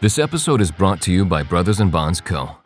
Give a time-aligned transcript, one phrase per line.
[0.00, 2.56] This episode is brought to you by Brothers and Bonds Co.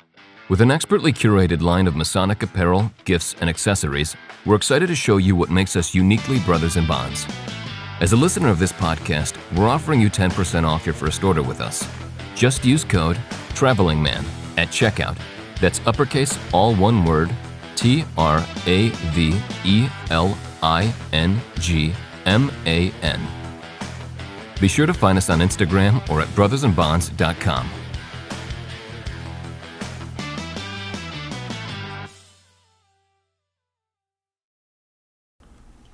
[0.48, 4.14] With an expertly curated line of Masonic apparel, gifts, and accessories,
[4.46, 7.26] we're excited to show you what makes us uniquely Brothers and Bonds.
[8.00, 11.60] As a listener of this podcast, we're offering you 10% off your first order with
[11.60, 11.84] us.
[12.36, 13.16] Just use code
[13.54, 14.24] TRAVELINGMAN
[14.56, 15.18] at checkout.
[15.60, 17.34] That's uppercase, all one word,
[17.74, 21.94] T R A V E L I N G
[22.26, 23.43] M A N.
[24.60, 27.68] Be sure to find us on Instagram or at brothersandbonds.com.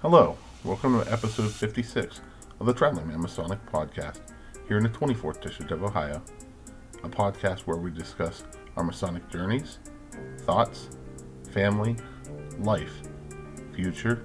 [0.02, 2.20] Hello, welcome to episode 56
[2.58, 4.20] of the Traveling Man Masonic Podcast,
[4.66, 6.22] here in the 24th District of Ohio,
[7.02, 8.44] a podcast where we discuss
[8.76, 9.78] our Masonic journeys,
[10.38, 10.88] thoughts,
[11.50, 11.96] family,
[12.58, 13.02] life,
[13.74, 14.24] future,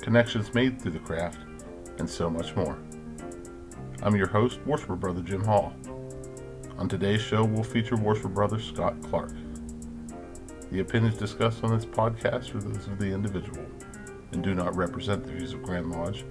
[0.00, 1.40] connections made through the craft,
[1.98, 2.78] and so much more.
[4.02, 5.74] I'm your host, Worshipful Brother Jim Hall.
[6.78, 9.34] On today's show, we'll feature Worshipful Brother Scott Clark.
[10.72, 13.62] The opinions discussed on this podcast are those of the individual
[14.32, 16.24] and do not represent the views of Grand Lodge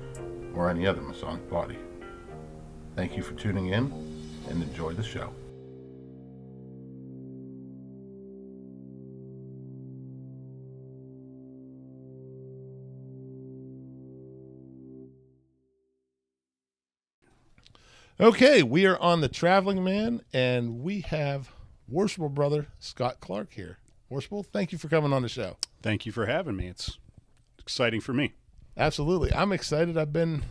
[0.55, 1.77] or any other Masonic body.
[2.95, 3.93] Thank you for tuning in
[4.49, 5.31] and enjoy the show.
[18.21, 21.53] Okay, we are on the Traveling Man, and we have
[21.87, 23.77] worshipful brother Scott Clark here.
[24.09, 25.55] Worshipful, thank you for coming on the show.
[25.81, 26.67] Thank you for having me.
[26.67, 26.97] It's
[27.57, 28.33] exciting for me.
[28.75, 29.97] Absolutely, I'm excited.
[29.97, 30.43] I've been,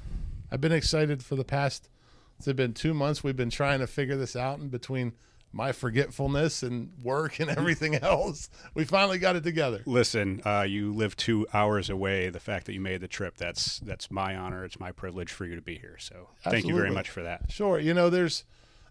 [0.50, 1.90] I've been excited for the past.
[2.38, 3.22] It's been two months.
[3.22, 5.12] We've been trying to figure this out, and between
[5.52, 9.82] my forgetfulness and work and everything else, we finally got it together.
[9.86, 12.28] Listen, uh, you live two hours away.
[12.28, 14.64] The fact that you made the trip, that's that's my honor.
[14.64, 15.96] It's my privilege for you to be here.
[15.98, 17.50] So thank you very much for that.
[17.50, 18.44] Sure, you know, there's,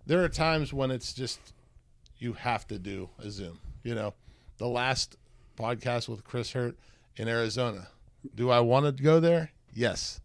[0.05, 1.39] there are times when it's just,
[2.17, 3.59] you have to do a Zoom.
[3.83, 4.13] You know,
[4.57, 5.15] the last
[5.57, 6.75] podcast with Chris Hurt
[7.15, 7.89] in Arizona.
[8.35, 9.51] Do I want to go there?
[9.73, 10.19] Yes.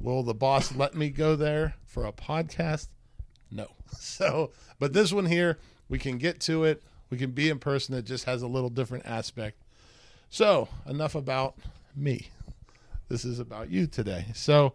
[0.00, 2.88] Will the boss let me go there for a podcast?
[3.50, 3.68] No.
[3.98, 6.82] So, but this one here, we can get to it.
[7.10, 7.94] We can be in person.
[7.94, 9.56] It just has a little different aspect.
[10.28, 11.56] So, enough about
[11.96, 12.28] me.
[13.08, 14.26] This is about you today.
[14.34, 14.74] So,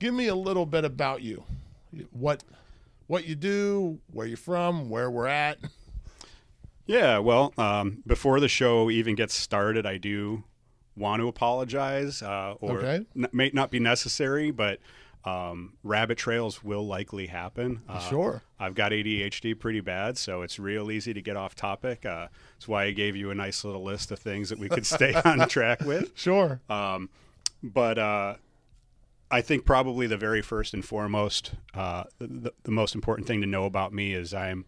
[0.00, 1.44] give me a little bit about you.
[2.10, 2.42] What
[3.06, 5.58] what you do, where you're from, where we're at.
[6.86, 7.18] Yeah.
[7.18, 10.44] Well, um, before the show even gets started, I do
[10.96, 13.06] want to apologize, uh, or Okay.
[13.16, 14.80] n- may not be necessary, but
[15.28, 17.82] um, rabbit trails will likely happen.
[17.88, 18.42] Uh, Sure.
[18.58, 22.04] I've got ADHD pretty bad, so it's real easy to get off topic.
[22.06, 24.86] Uh, that's why I gave you a nice little list of things that we could
[24.86, 26.12] stay on track with.
[26.16, 26.60] Sure.
[26.68, 27.10] Um,
[27.62, 28.34] but uh,
[29.30, 33.46] I think probably the very first and foremost, uh, the, the most important thing to
[33.46, 34.64] know about me is I'm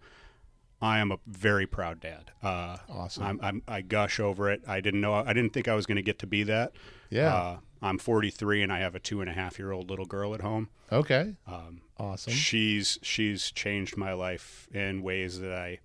[0.82, 2.30] I am a very proud dad.
[2.42, 3.22] Uh, Awesome.
[3.24, 4.62] I'm, I'm, I gush over it.
[4.66, 5.14] I didn't know.
[5.14, 6.72] I didn't think I was going to get to be that.
[7.10, 7.34] Yeah.
[7.34, 10.34] Uh, I'm 43 and I have a two and a half year old little girl
[10.34, 10.68] at home.
[10.92, 11.34] okay.
[11.46, 12.32] Um, Awesome.
[12.32, 15.80] she's she's changed my life in ways that I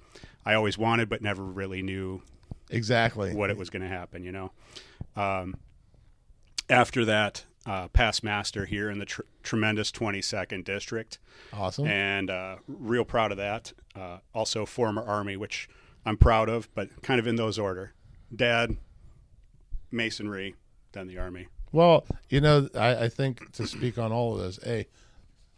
[0.45, 2.21] I always wanted but never really knew
[2.69, 3.35] Exactly.
[3.35, 4.51] what it was going to happen, you know.
[5.17, 5.55] Um,
[6.69, 11.17] after that, uh, past master here in the tr- tremendous 22nd district,
[11.51, 11.87] Awesome.
[11.87, 13.73] and uh, real proud of that.
[13.95, 15.67] Uh, also, former Army, which
[16.05, 17.93] I'm proud of, but kind of in those order:
[18.35, 18.77] Dad,
[19.91, 20.55] Masonry,
[20.91, 21.47] then the Army.
[21.71, 24.87] Well, you know, I, I think to speak on all of those, a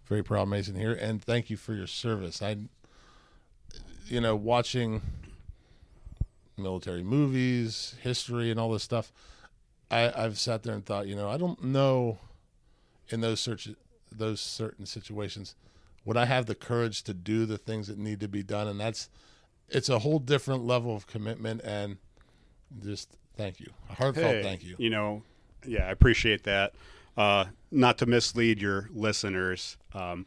[0.05, 2.41] very proud Mason here, and thank you for your service.
[2.41, 2.57] I,
[4.05, 5.01] you know, watching
[6.57, 9.11] military movies, history, and all this stuff,
[9.89, 12.19] I, I've sat there and thought, you know, I don't know
[13.09, 13.69] in those search
[14.11, 15.55] those certain situations
[16.05, 18.79] would I have the courage to do the things that need to be done, and
[18.79, 19.09] that's
[19.69, 21.97] it's a whole different level of commitment and
[22.81, 24.75] just thank you, a heartfelt Hey, thank you.
[24.77, 25.23] You know,
[25.65, 26.73] yeah, I appreciate that.
[27.17, 29.75] Uh, not to mislead your listeners.
[29.93, 30.25] Um,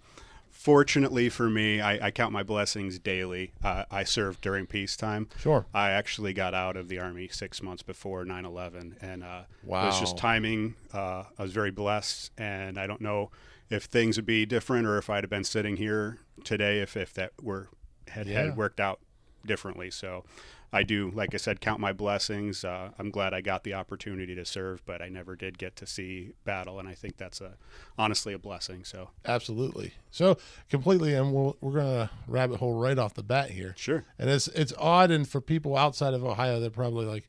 [0.61, 3.53] fortunately for me, I, I count my blessings daily.
[3.65, 5.29] Uh, I served during peacetime.
[5.39, 5.65] Sure.
[5.73, 8.97] I actually got out of the Army six months before 9 11.
[9.01, 10.75] And uh, it was just timing.
[10.93, 12.31] Uh, I was very blessed.
[12.37, 13.31] And I don't know
[13.71, 17.15] if things would be different or if I'd have been sitting here today if, if
[17.15, 17.69] that were
[18.09, 18.43] had, Yeah.
[18.43, 19.01] had worked out
[19.47, 19.91] differently.
[19.91, 20.25] So
[20.73, 22.65] I do, like I said, count my blessings.
[22.65, 25.87] Uh, I'm glad I got the opportunity to serve, but I never did get to
[25.87, 26.79] see battle.
[26.79, 27.55] And I think that's a
[27.99, 28.85] honestly a blessing.
[28.85, 29.95] So Absolutely.
[30.11, 30.39] So
[30.69, 33.75] completely, and we'll, we're gonna rabbit hole right off the bat here.
[33.77, 34.05] sure.
[34.19, 37.27] And it's it's odd, and for people outside of Ohio, they're probably like,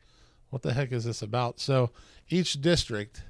[0.52, 1.90] "What the heck is this about?" So
[2.30, 3.24] each district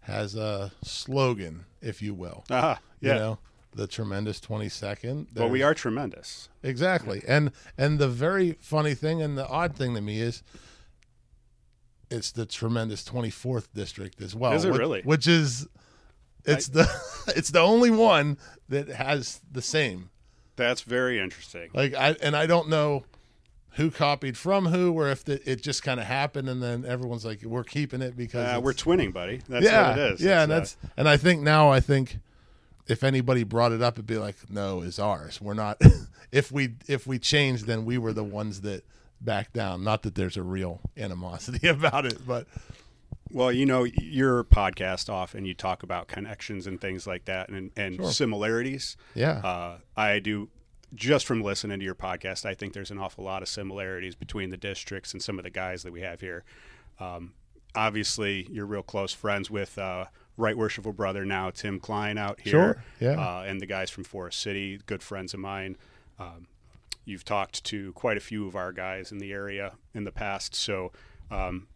[0.00, 2.44] has a slogan, if you will.
[2.50, 3.12] Ah, yeah.
[3.12, 3.38] You know,
[3.78, 5.28] the tremendous 22nd.
[5.36, 6.48] Well, we are tremendous.
[6.64, 7.22] Exactly.
[7.28, 10.42] And and the very funny thing and the odd thing to me is
[12.10, 14.52] it's the tremendous 24th district as well.
[14.52, 15.02] Is it which, really?
[15.02, 15.68] Which is
[16.44, 16.88] it's the
[17.36, 18.36] it's the only one
[18.68, 20.10] that has the same.
[20.56, 21.70] That's very interesting.
[21.72, 23.04] Like I and I don't know
[23.74, 27.24] who copied from who or if the, it just kind of happened and then everyone's
[27.24, 29.40] like we're keeping it because Uh, we're twinning, buddy.
[29.48, 30.20] That's yeah, what it is.
[30.20, 32.18] Yeah, It's, and uh, that's and I think now I think
[32.88, 35.40] if anybody brought it up, it'd be like, no, is ours.
[35.40, 35.80] We're not.
[36.32, 38.84] if we if we changed, then we were the ones that
[39.20, 39.82] backed down.
[39.84, 42.46] Not that there's a real animosity about it, but
[43.30, 47.70] Well, you know, your podcast often you talk about connections and things like that and,
[47.76, 48.10] and Sure.
[48.12, 48.96] similarities.
[49.14, 50.48] yeah, Uh, I do
[50.94, 52.46] just from listening to your podcast.
[52.46, 55.50] I think there's an awful lot of similarities between the districts and some of the
[55.50, 56.44] guys that we have here.
[56.98, 57.34] Um,
[57.74, 60.06] obviously, you're real close friends with uh,
[60.38, 63.20] Right Worshipful Brother now, Tim Klein out here, Sure, yeah.
[63.20, 65.76] uh, and the guys from Forest City, good friends of mine.
[66.18, 66.46] Um,
[67.04, 70.54] you've talked to quite a few of our guys in the area in the past,
[70.54, 70.92] so.
[71.30, 71.66] Um,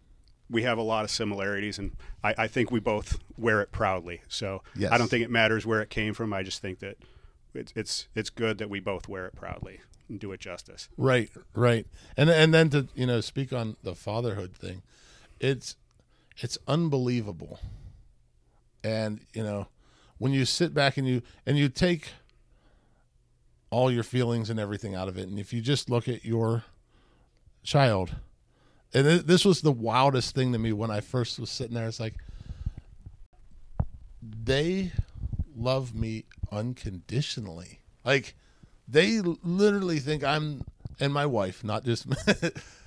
[0.50, 1.92] we have a lot of similarities, and
[2.22, 4.20] I, I think we both wear it proudly.
[4.28, 4.92] So Yes.
[4.92, 6.34] I don't think it matters where it came from.
[6.34, 6.98] I just think that
[7.54, 9.80] it's it's it's good that we both wear it proudly
[10.10, 10.90] and do it justice.
[10.98, 11.86] right, right.
[12.18, 14.82] And and then to you know speak on the fatherhood thing,
[15.40, 15.76] it's
[16.36, 17.58] it's unbelievable.
[18.84, 19.68] And you know
[20.18, 22.10] when you sit back and you and you take
[23.70, 26.64] all your feelings and everything out of it, and if you just look at your
[27.62, 28.16] child
[28.94, 31.86] and th- this was the wildest thing to me when I first was sitting there.
[31.86, 32.16] It's like
[34.22, 34.92] they
[35.56, 37.80] love me unconditionally.
[38.04, 38.34] Like
[38.86, 40.64] they literally think I'm
[41.00, 42.06] and my wife, not just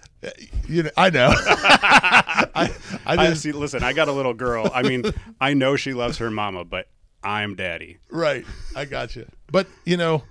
[0.68, 0.90] you know.
[0.98, 1.30] I know.
[1.36, 2.72] I,
[3.06, 3.52] I I see.
[3.52, 4.70] Listen, I got a little girl.
[4.74, 5.04] I mean,
[5.40, 6.88] I know she loves her mama, but
[7.24, 7.98] I'm daddy.
[8.10, 8.46] right.
[8.76, 9.28] I got you.
[9.52, 10.24] But you know,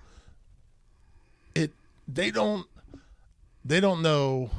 [1.55, 1.73] it.
[2.08, 2.67] They don't.
[3.64, 4.50] They don't know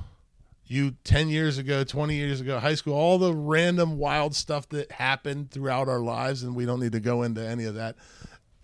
[0.68, 4.92] you 10 years ago 20 years ago high school all the random wild stuff that
[4.94, 7.96] happened throughout our lives and we don't need to go into any of that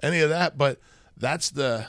[0.02, 0.80] any of that but
[1.16, 1.86] that's the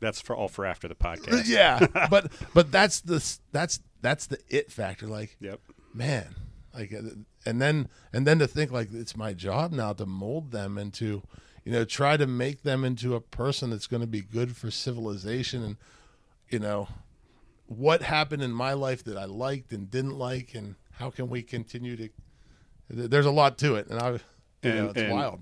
[0.00, 1.44] That's for all for after the podcast.
[1.46, 5.60] yeah but but that's the that's that's the it factor like Yep.
[5.94, 6.34] man
[6.74, 7.00] like uh,
[7.46, 11.22] and then and then to think like it's my job now to mold them into
[11.64, 14.70] you know try to make them into a person that's going to be good for
[14.70, 15.76] civilization and
[16.50, 16.88] you know
[17.66, 21.42] what happened in my life that I liked and didn't like and how can we
[21.42, 22.08] continue to
[22.90, 24.10] there's a lot to it and I
[24.62, 25.40] you know, it's and- wild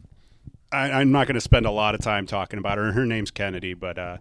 [0.73, 2.93] I, I'm not going to spend a lot of time talking about her.
[2.93, 4.19] Her name's Kennedy, but uh,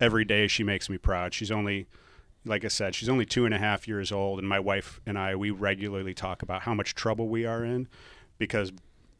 [0.00, 1.34] every day she makes me proud.
[1.34, 1.88] She's only,
[2.44, 5.18] like I said, she's only two and a half years old, and my wife and
[5.18, 7.88] I we regularly talk about how much trouble we are in,
[8.38, 8.72] because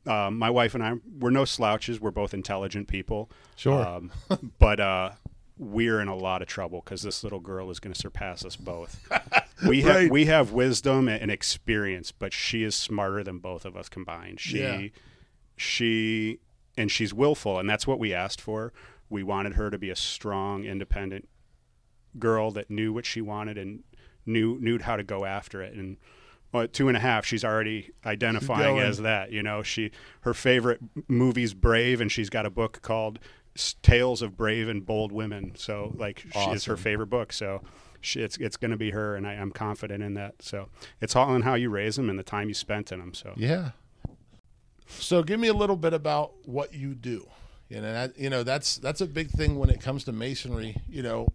[0.07, 2.01] um, my wife and I we're no slouches.
[2.01, 3.31] We're both intelligent people.
[3.57, 3.87] Sure.
[3.87, 4.11] Um,
[4.59, 5.11] but uh,
[5.59, 8.57] we're in a lot of trouble because this little girl is going to surpass us
[8.57, 8.99] both.
[9.69, 13.91] We have we have wisdom and experience, but she is smarter than both of us
[13.91, 14.41] combined.
[14.41, 14.89] She Yeah.
[15.57, 16.39] she
[16.79, 18.73] and she's willful and that's what we asked for
[19.11, 21.29] we wanted her to be a strong independent
[22.19, 23.83] girl that knew what she wanted and
[24.27, 25.97] knew knew how to go after it and
[26.53, 28.87] well, at two and a half she's already identifying going.
[28.87, 29.91] as that you know she
[30.23, 33.19] her favorite movie's brave and she's got a book called
[33.83, 37.63] tales of brave and bold women so like she is her favorite book so
[38.01, 40.69] she, it's it's going to be her and I, i'm confident in that so
[41.01, 43.35] it's all in how you raise them and the time you spent in them so
[43.37, 43.71] Yeah.
[44.99, 47.29] So give me a little bit about what you do.
[47.69, 50.77] You know, that, you know that's that's a big thing when it comes to masonry.
[50.89, 51.29] You know,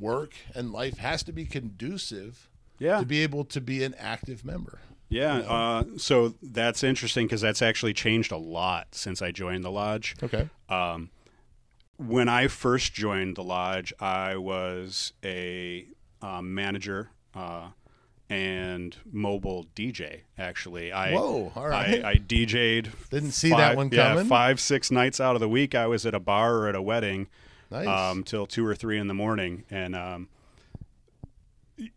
[0.00, 4.44] work and life has to be conducive yeah to be able to be an active
[4.44, 4.80] member.
[5.08, 9.70] Yeah, uh, so that's interesting because that's actually changed a lot since I joined the
[9.70, 10.14] lodge.
[10.22, 10.48] Okay.
[10.68, 11.10] Um,
[11.96, 15.86] when I first joined the lodge, I was a
[16.22, 17.70] um, manager uh,
[18.30, 20.20] and mobile DJ.
[20.38, 22.04] Actually, I Whoa, all right.
[22.04, 22.90] I, I DJ'd.
[23.10, 24.26] Didn't see that one Yeah, coming.
[24.26, 26.82] five six nights out of the week, I was at a bar or at a
[26.82, 27.26] wedding
[27.70, 27.86] Nice.
[27.86, 29.64] um, till two or three in the morning.
[29.70, 30.28] And um,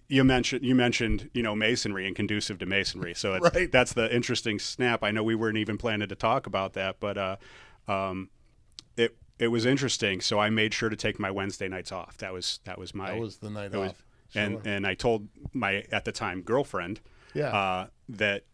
[0.07, 3.13] you mentioned you mentioned you know masonry and conducive to masonry.
[3.13, 3.71] So it's, Right.
[3.71, 5.03] that's the interesting snap.
[5.03, 7.35] I know we weren't even planning to talk about that, but uh,
[7.87, 8.29] um,
[8.95, 10.21] it it was interesting.
[10.21, 12.17] So I made sure to take my Wednesday nights off.
[12.17, 14.03] That was that was my that was the night it was- off.
[14.35, 17.01] and and I told my at the time girlfriend
[17.33, 17.47] Yeah.
[17.49, 18.45] uh, that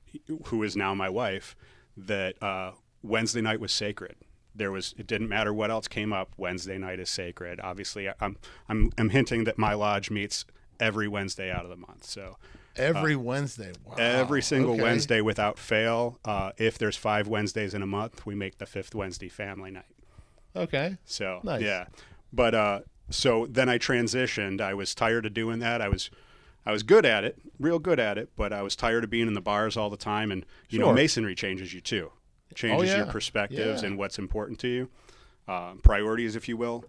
[0.45, 1.55] who is now my wife
[1.95, 2.71] that uh,
[3.03, 4.15] Wednesday night was sacred.
[4.59, 6.29] There was it didn't matter what else came up.
[6.37, 7.59] Wednesday night is sacred.
[7.59, 8.37] Obviously, I'm
[8.69, 10.45] I'm I'm hinting that my lodge meets
[10.79, 12.03] every Wednesday out of the month.
[12.05, 12.37] So
[12.75, 13.71] every Wednesday.
[13.85, 13.95] Wow.
[13.97, 14.83] every single Okay.
[14.83, 16.19] Wednesday without fail.
[16.23, 19.83] Uh, if there's five Wednesdays in a month, we make the fifth Wednesday family night.
[20.55, 20.97] Okay.
[21.05, 21.61] So Nice.
[21.61, 21.85] yeah,
[22.31, 24.61] but uh, so then I transitioned.
[24.61, 25.81] I was tired of doing that.
[25.81, 26.09] I was,
[26.65, 29.27] I was good at it, real good at it, but I was tired of being
[29.27, 30.31] in the bars all the time.
[30.31, 32.11] And you know, masonry changes you too,
[32.55, 33.11] changes your yeah.
[33.11, 33.87] perspectives Yeah.
[33.87, 34.89] and what's important to you,
[35.47, 36.85] uh, priorities, if you will.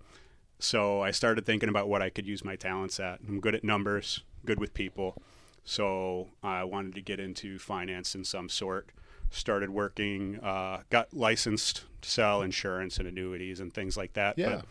[0.58, 3.20] So I started thinking about what I could use my talents at.
[3.26, 5.16] I'm good at numbers, good with people.
[5.64, 8.90] So I wanted to get into finance in some sort.
[9.30, 14.36] Started working, uh, got licensed to sell insurance and annuities and things like that.
[14.36, 14.56] Yeah.
[14.56, 14.64] But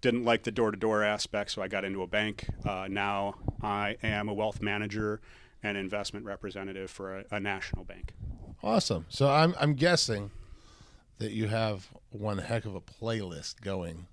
[0.00, 2.46] didn't like the door to door aspect, so I got into a bank.
[2.66, 5.20] Uh, now I am a wealth manager
[5.62, 8.12] and investment representative for a, a national bank.
[8.62, 9.06] Awesome.
[9.08, 10.30] So I'm I'm guessing
[11.18, 14.06] that you have one heck of a playlist going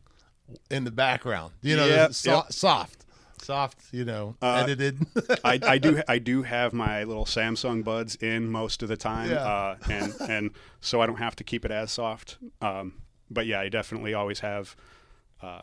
[0.69, 1.53] in the background.
[1.61, 2.51] You know, Yep, so- yep.
[2.51, 3.05] soft,
[3.41, 3.79] soft.
[3.91, 5.05] You know, Uh, edited.
[5.43, 9.29] I, I do I do have my little Samsung buds in most of the time,
[9.29, 9.43] Yeah.
[9.45, 10.51] uh, and and
[10.81, 12.37] so I don't have to keep it as soft.
[12.61, 14.75] Um, but yeah, I definitely always have
[15.43, 15.61] uh,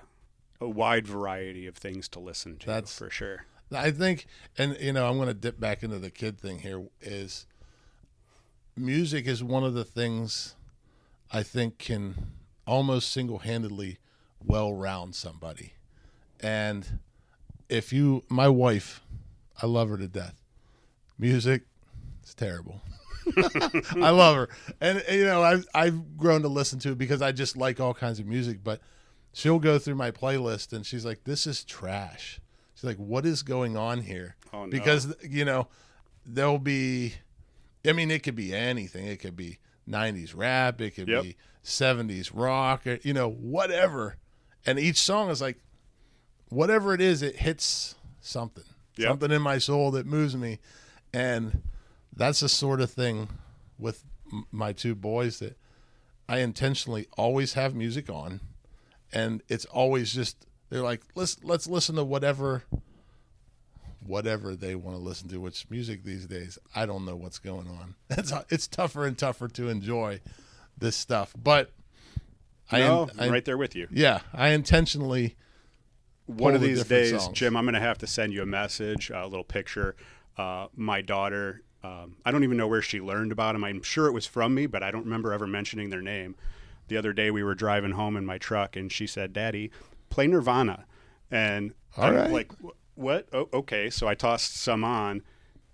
[0.61, 2.66] a wide variety of things to listen to.
[2.66, 3.47] That's- for sure.
[3.73, 4.26] I think,
[4.57, 6.85] and you know, I'm going to dip back into the kid thing here.
[7.00, 7.47] Is
[8.76, 10.54] music is one of the things
[11.33, 12.33] I think can
[12.66, 13.99] almost single handedly
[14.45, 15.75] well round somebody.
[16.40, 17.00] And
[17.68, 19.02] if you, my wife,
[19.61, 20.42] I love her to death.
[21.18, 21.62] Music,
[22.23, 22.83] it's terrible.
[23.97, 24.49] I love her,
[24.80, 27.95] and you know I've I've grown to listen to it because I just like all
[27.95, 28.62] kinds of music.
[28.62, 28.80] But
[29.33, 32.40] she'll go through my playlist and she's like, "This is trash."
[32.75, 34.71] She's like, "What is going on here?" Oh, no.
[34.71, 35.66] Because you know
[36.25, 37.14] there'll be,
[37.87, 39.07] I mean, it could be anything.
[39.07, 40.81] It could be '90s rap.
[40.81, 41.23] It could Yep.
[41.23, 42.87] be '70s rock.
[42.87, 44.16] Or, you know, whatever.
[44.64, 45.59] And each song is like,
[46.49, 48.64] whatever it is, it hits something,
[48.97, 49.09] Yep.
[49.09, 50.59] something in my soul that moves me,
[51.12, 51.62] and
[52.14, 53.28] that's the sort of thing
[53.78, 54.02] with
[54.50, 55.57] my two boys that
[56.28, 58.40] I intentionally always have music on,
[59.12, 62.64] and it's always just they're like let's let's listen to whatever
[64.06, 65.38] whatever they want to listen to.
[65.40, 67.94] Which music these days I don't know what's going on.
[68.10, 70.20] It's it's tougher and tougher to enjoy
[70.78, 71.72] this stuff, but
[72.70, 73.88] I no, I- I'm right there with you.
[73.90, 75.36] yeah I intentionally
[76.26, 77.36] One of these days, songs.
[77.38, 79.94] Jim, I'm going to have to send you a message, a little picture.
[80.36, 83.62] Uh, my daughter, um, I don't even know where she learned about them.
[83.64, 86.34] I'm sure it was from me, but I don't remember ever mentioning their name.
[86.88, 89.70] The other day, we were driving home in my truck, and she said, "Daddy,
[90.10, 90.84] play Nirvana,"
[91.30, 92.30] and All I'm right.
[92.30, 93.29] like, "Wh- "What?
[93.33, 95.23] Oh, okay." So I tossed some on,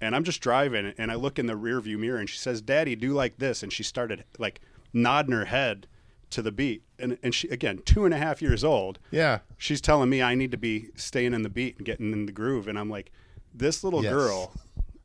[0.01, 2.95] and I'm just driving, and I look in the rearview mirror, and she says, "Daddy,
[2.95, 4.61] do like this," and she started like
[4.93, 5.87] nodding her head
[6.31, 9.81] to the beat, and and she again, two and a half years old yeah she's
[9.81, 12.69] telling me I need to be staying in the beat and getting in the groove,
[12.69, 13.11] and I'm like,
[13.55, 14.13] this little Yes.
[14.13, 14.53] girl,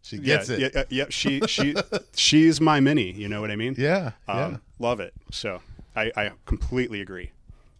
[0.01, 1.75] she gets yeah, it Yeah, yeah, she she
[2.15, 3.11] she's my mini.
[3.11, 3.75] You know what I mean?
[3.77, 4.45] yeah yeah.
[4.45, 5.13] Um, Love it.
[5.31, 5.61] So
[5.95, 7.31] I, I completely agree.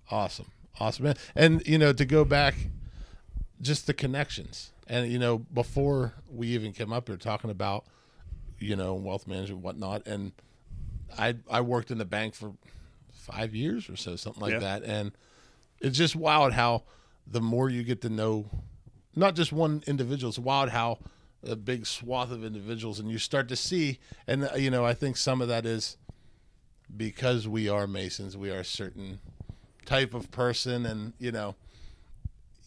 [0.10, 0.48] Awesome.
[0.80, 1.14] Awesome.
[1.36, 2.56] And, you know, to go back,
[3.62, 4.72] just the connections.
[4.88, 7.86] And, you know, before we even came up here talking about,
[8.60, 10.32] you know, wealth management and whatnot, and
[11.18, 12.54] I I worked in the bank for
[13.12, 14.60] five years or so, something like Yeah.
[14.60, 14.84] that.
[14.84, 15.12] And
[15.82, 16.84] it's just wild how
[17.26, 18.46] the more you get to know
[19.16, 21.00] not just one individual, it's wild how
[21.44, 24.94] a big swath of individuals and you start to see and uh, you know, I
[24.94, 25.98] think some of that is
[26.96, 29.20] because we are Masons, we are a certain
[29.86, 31.56] type of person, and you know,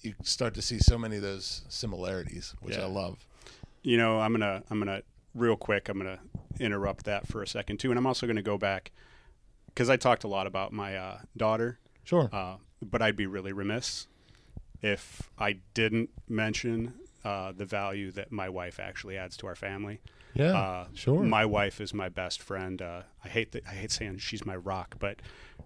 [0.02, 2.84] you start to see so many of those similarities, which Yeah.
[2.84, 3.26] I love.
[3.82, 5.02] You know, I'm gonna I'm gonna
[5.34, 5.88] real quick.
[5.88, 6.20] I'm gonna
[6.58, 8.92] interrupt that for a second too, and I'm also gonna go back
[9.66, 11.78] because I talked a lot about my uh, daughter.
[12.04, 12.28] Sure.
[12.32, 14.06] Uh, but I'd be really remiss
[14.82, 20.00] if I didn't mention uh, the value that my wife actually adds to our family.
[20.34, 20.56] yeah.
[20.58, 21.22] Uh, sure.
[21.22, 22.80] My wife is my best friend.
[22.80, 23.64] Uh, I hate that.
[23.66, 25.20] I hate saying she's my rock, but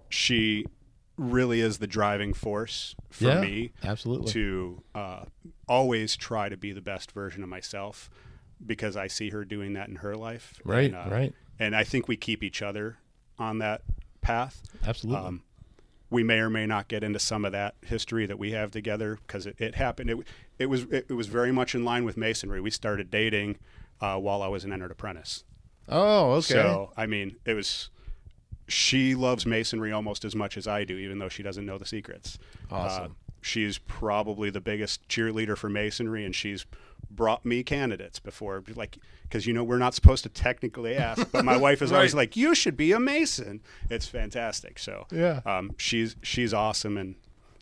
[0.08, 0.66] she
[1.16, 3.40] really is the driving force for yeah.
[3.40, 4.32] me Absolutely.
[4.32, 5.24] to uh,
[5.68, 8.10] always try to be the best version of myself
[8.64, 10.60] because I see her doing that in her life.
[10.64, 11.34] Right, And, uh, right.
[11.58, 12.98] And I think we keep each other
[13.38, 13.82] on that
[14.20, 14.62] path.
[14.84, 15.24] Absolutely.
[15.24, 15.42] Um,
[16.10, 19.18] we may or may not get into some of that history that we have together
[19.26, 20.10] because it, it happened.
[20.10, 20.18] It,
[20.58, 22.60] it was it, it was very much in line with masonry.
[22.60, 23.58] We started dating
[24.00, 25.44] uh, while I was an entered apprentice.
[25.88, 26.54] oh, okay.
[26.54, 27.90] So I mean, it was.
[28.66, 31.86] She loves masonry almost as much as I do, even though she doesn't know the
[31.86, 32.38] secrets.
[32.70, 33.04] Awesome.
[33.04, 36.64] Uh, she's probably the biggest cheerleader for masonry, and she's
[37.10, 41.44] brought me candidates before, like because you know we're not supposed to technically ask, but
[41.44, 44.78] my wife is always like, "You should be a mason." It's fantastic.
[44.78, 45.40] So Yeah.
[45.44, 47.14] um, she's she's awesome, and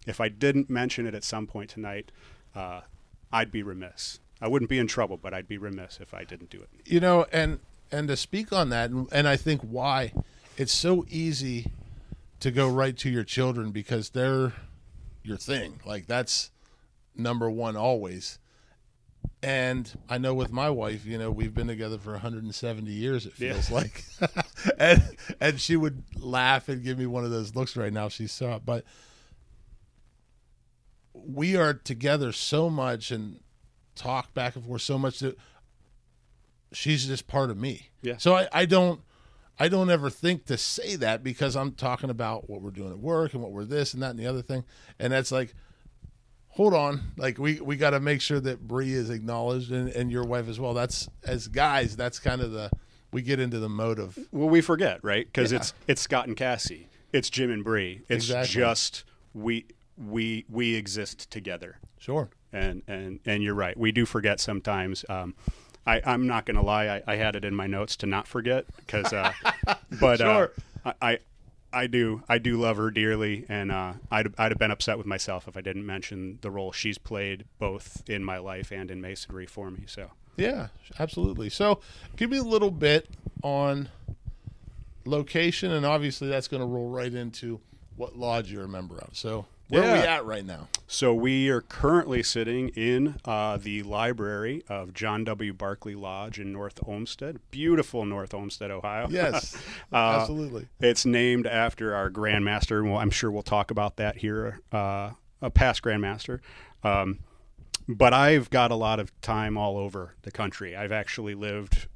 [0.07, 2.13] if I didn't mention it at some point tonight,
[2.55, 2.83] uh,
[3.33, 4.21] I'd be remiss.
[4.41, 6.69] I wouldn't be in trouble, but I'd be remiss if I didn't do it.
[6.87, 7.59] you know, and
[7.91, 10.13] and to speak on that, and, and I think why
[10.57, 11.67] it's so easy
[12.41, 14.53] to go right to your children because they're
[15.23, 15.81] your thing.
[15.87, 16.51] Like that's
[17.17, 18.39] number one always.
[19.45, 23.27] And I know with my wife, you know, we've been together for 170 years.
[23.27, 23.77] It feels Yeah.
[23.77, 24.05] like,
[24.79, 25.03] and
[25.41, 28.09] and she would laugh and give me one of those looks right now.
[28.09, 28.85] She saw it, but
[31.15, 33.41] we are together so much and
[33.95, 35.37] talk back and forth so much that
[36.73, 37.91] she's just part of me.
[38.03, 38.17] Yeah.
[38.17, 39.01] So I, I don't
[39.63, 42.99] I don't ever think to say that because I'm talking about what we're doing at
[42.99, 44.65] work and what we're this and that and the other thing.
[44.99, 45.55] And that's like
[46.49, 47.01] hold on.
[47.17, 50.59] Like we, we gotta make sure that Bree is acknowledged and, and your wife as
[50.61, 50.75] well.
[50.75, 52.71] That's as guys, that's kind of the
[53.13, 55.27] we get into the mode of Well, we forget, right?
[55.27, 55.59] Because Yeah.
[55.59, 58.03] it's it's Scott and Cassie, it's Jim and Bree.
[58.09, 58.55] It's Exactly.
[58.61, 59.67] just we
[59.97, 61.79] we we exist together.
[61.99, 62.31] sure.
[62.53, 63.77] and and and you're right.
[63.79, 65.05] We do forget sometimes.
[65.09, 65.35] Um,
[65.87, 66.87] I, I'm not going to lie.
[66.89, 69.33] I, I had it in my notes to not forget because, uh,
[70.01, 70.53] but Sure.
[70.85, 71.19] uh, I, I
[71.75, 75.07] I do I do love her dearly, and uh, I'd I'd have been upset with
[75.07, 79.01] myself if I didn't mention the role she's played both in my life and in
[79.01, 79.85] masonry for me.
[79.87, 81.49] So Yeah, absolutely.
[81.49, 81.81] So,
[82.17, 83.09] give me a little bit
[83.43, 83.89] on
[85.05, 87.61] location, and obviously that's going to roll right into
[87.97, 89.17] what lodge you're a member of.
[89.17, 89.47] So,
[89.81, 90.69] where are we at right now?
[90.87, 95.53] so we are currently sitting in uh, the library of John W.
[95.53, 99.09] Barclay Lodge in North Olmsted, beautiful North Olmsted, Ohio.
[99.11, 99.57] Yes,
[99.93, 100.69] Uh, absolutely.
[100.81, 105.11] It's named after our grandmaster, and well, I'm sure we'll talk about that here, uh,
[105.41, 106.41] a past grandmaster.
[106.83, 107.19] Um,
[107.89, 110.77] but I've got a lot of time all over the country.
[110.77, 111.89] I've actually lived.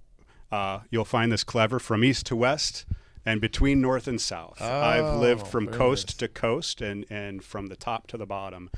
[0.51, 2.85] Uh, you'll find this clever from east to west
[3.27, 4.63] and between north and south.
[4.63, 8.71] I've lived Oh, from coast to coast and, and from the top to the bottom.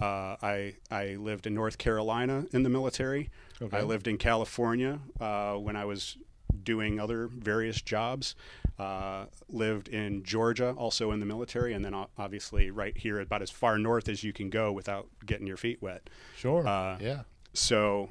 [0.00, 3.30] Uh, I I lived in North Carolina in the military.
[3.62, 3.76] Okay.
[3.78, 6.16] I lived in California uh, when I was
[6.62, 8.34] doing other various jobs.
[8.76, 13.48] Uh, lived in Georgia, also in the military, and then obviously right here, about as
[13.50, 16.10] far north as you can go without getting your feet wet.
[16.36, 16.66] Sure.
[16.66, 17.22] uh, yeah.
[17.52, 18.10] So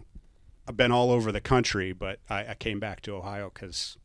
[0.65, 3.97] I've been all over the country, but I, I came back to Ohio because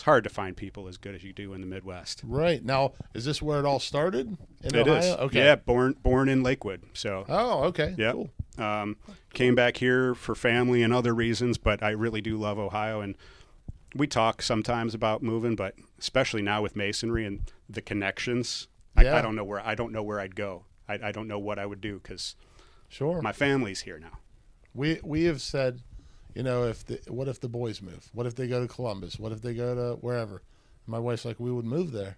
[0.00, 2.22] it's hard to find people as good as you do in the Midwest.
[2.24, 4.28] Right now, is this where it all started
[4.62, 5.16] in It is, Ohio?
[5.26, 5.44] Okay.
[5.44, 6.84] yeah, born born in Lakewood.
[6.94, 7.94] So Oh, okay.
[7.98, 8.30] yeah, Cool.
[8.56, 8.96] um,
[9.34, 13.14] came back here for family and other reasons, but I really do love Ohio, and
[13.94, 18.68] we talk sometimes about moving, but especially now with masonry and the connections.
[18.96, 20.64] I, I don't know where I don't know where I'd go.
[20.88, 22.36] I, I don't know what I would do because
[22.88, 23.20] Sure.
[23.20, 24.16] my family's here now.
[24.74, 25.82] we we have said,
[26.34, 28.08] you know, if the what if the boys move?
[28.12, 29.18] What if they go to Columbus?
[29.18, 30.42] What if they go to wherever?
[30.86, 32.16] My wife's like, we would move there.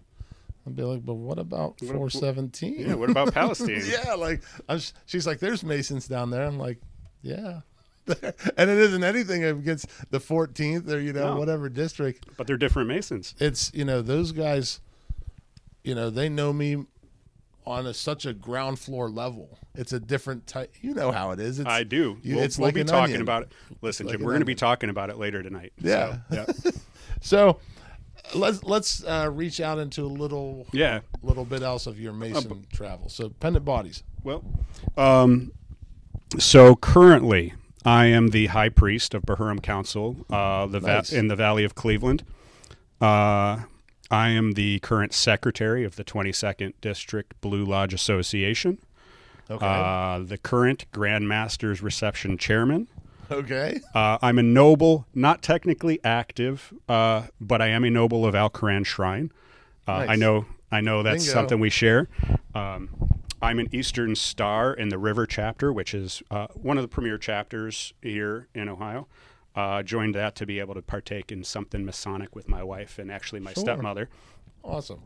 [0.67, 2.75] I'd be like, but what about What- 417?
[2.79, 3.83] Yeah, what about Palestine?
[3.87, 6.47] yeah, like I'm, she's like, there's Masons down there.
[6.47, 6.79] I'm like,
[7.23, 7.61] yeah,
[8.07, 11.37] and it isn't anything against the 14th or you know No.
[11.39, 12.27] whatever district.
[12.37, 13.35] But they're different Masons.
[13.39, 14.81] It's you know those guys,
[15.85, 16.85] you know they know me
[17.67, 19.59] on a, such a ground floor level.
[19.75, 20.75] It's a different type.
[20.81, 21.59] You know how it is.
[21.61, 22.19] It's, I do.
[22.23, 23.23] you- we'll it's we'll like be talking onion.
[23.23, 23.53] about it.
[23.81, 25.73] Listen, like Jim, we're going to be talking about it later tonight.
[25.81, 26.19] Yeah.
[26.31, 26.71] So, yeah.
[27.25, 27.61] So
[28.35, 31.01] let's let's uh, reach out into a little yeah.
[31.23, 33.09] little bit else of your Mason travel.
[33.09, 34.03] So pendant bodies.
[34.25, 34.45] Well,
[34.97, 35.53] um,
[36.39, 41.37] so currently I am the high priest of Bahram Council, uh, the va- in the
[41.37, 42.25] Valley of Cleveland.
[43.01, 43.61] Uh,
[44.13, 48.79] I am the current secretary of the 22nd District Blue Lodge Association.
[49.51, 49.67] Okay.
[49.67, 52.89] Uh, the current Grand Masters Reception Chairman.
[53.31, 53.81] okay.
[53.95, 58.51] Uh, I'm a noble, not technically active, uh, but I am a noble of Al
[58.51, 59.33] Koran Shrine.
[59.89, 61.33] Uh, I know, I know that's Bingo.
[61.33, 62.09] something we share.
[62.55, 62.91] Um,
[63.41, 67.17] I'm an Eastern Star in the River chapter, which is uh, one of the premier
[67.17, 69.09] chapters here in Ohio.
[69.55, 73.11] Uh, joined that to be able to partake in something Masonic with my wife and
[73.13, 73.63] actually my Sure.
[73.65, 74.09] stepmother.
[74.65, 75.01] Awesome.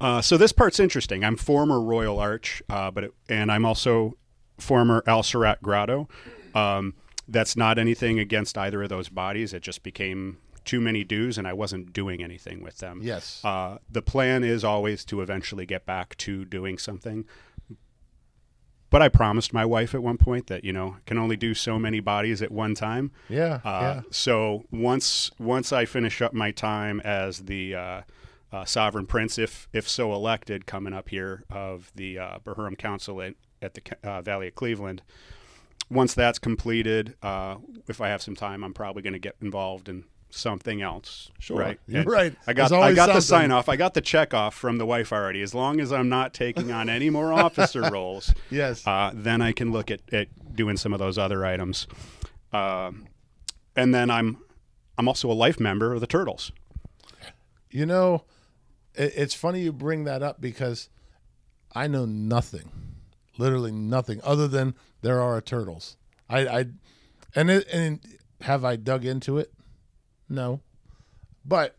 [0.00, 1.22] Uh, so this part's interesting.
[1.24, 4.16] I'm former Royal Arch, uh, but it, and I'm also
[4.58, 6.08] former Al Sirat Grotto.
[6.54, 6.94] Um,
[7.28, 9.52] that's not anything against either of those bodies.
[9.52, 13.00] It just became too many dues, and I wasn't doing anything with them.
[13.02, 13.40] Yes.
[13.44, 17.24] Uh, the plan is always to eventually get back to doing something.
[18.88, 21.78] But I promised my wife at one point that you know can only do so
[21.78, 23.10] many bodies at one time.
[23.28, 23.60] yeah.
[23.64, 24.00] Uh, yeah.
[24.10, 28.00] So once once I finish up my time as the uh,
[28.52, 33.20] uh, sovereign prince, if if so elected, coming up here of the uh, Bahram Council
[33.20, 35.02] at, at the uh, Valley of Cleveland.
[35.88, 39.88] Once that's completed, uh, if I have some time, I'm probably going to get involved
[39.88, 41.30] in something else.
[41.38, 41.58] Sure.
[41.58, 41.78] right?
[41.88, 42.34] Right.
[42.46, 43.68] I got I got the sign off.
[43.68, 45.40] I got the check off from the wife already.
[45.42, 48.86] As long as I'm not taking on any more officer roles, Yes.
[48.86, 51.86] uh, then I can look at, at doing some of those other items.
[52.52, 53.06] Um
[53.74, 54.38] and then I'm
[54.98, 56.52] I'm also a life member of the Turtles.
[57.70, 58.24] You know,
[58.94, 60.88] it, it's funny you bring that up because
[61.74, 62.70] I know nothing,
[63.36, 65.96] literally nothing, other than there are turtles.
[66.28, 66.64] I, I
[67.34, 68.00] and it, and
[68.40, 69.52] have I dug into it?
[70.28, 70.60] No,
[71.44, 71.76] but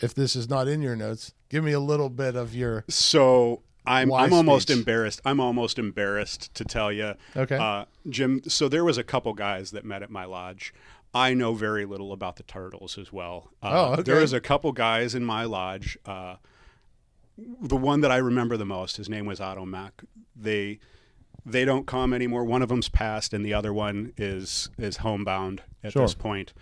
[0.00, 2.84] if this is not in your notes, give me a little bit of your.
[2.88, 4.78] So I'm I'm almost speech?
[4.78, 5.20] embarrassed.
[5.24, 7.56] I'm almost embarrassed to tell you, Okay.
[7.56, 8.42] uh, Jim.
[8.48, 10.72] So there was a couple guys that met at my lodge.
[11.14, 13.50] I know very little about the turtles as well.
[13.62, 14.02] Uh, Oh, okay.
[14.02, 15.96] There was a couple guys in my lodge.
[16.04, 16.36] Uh,
[17.38, 20.02] the one that I remember the most, his name was Otto Mack.
[20.34, 20.78] They
[21.48, 22.44] they don't come anymore.
[22.44, 26.02] One of them's passed, and the other one is is homebound at Sure.
[26.02, 26.52] this point.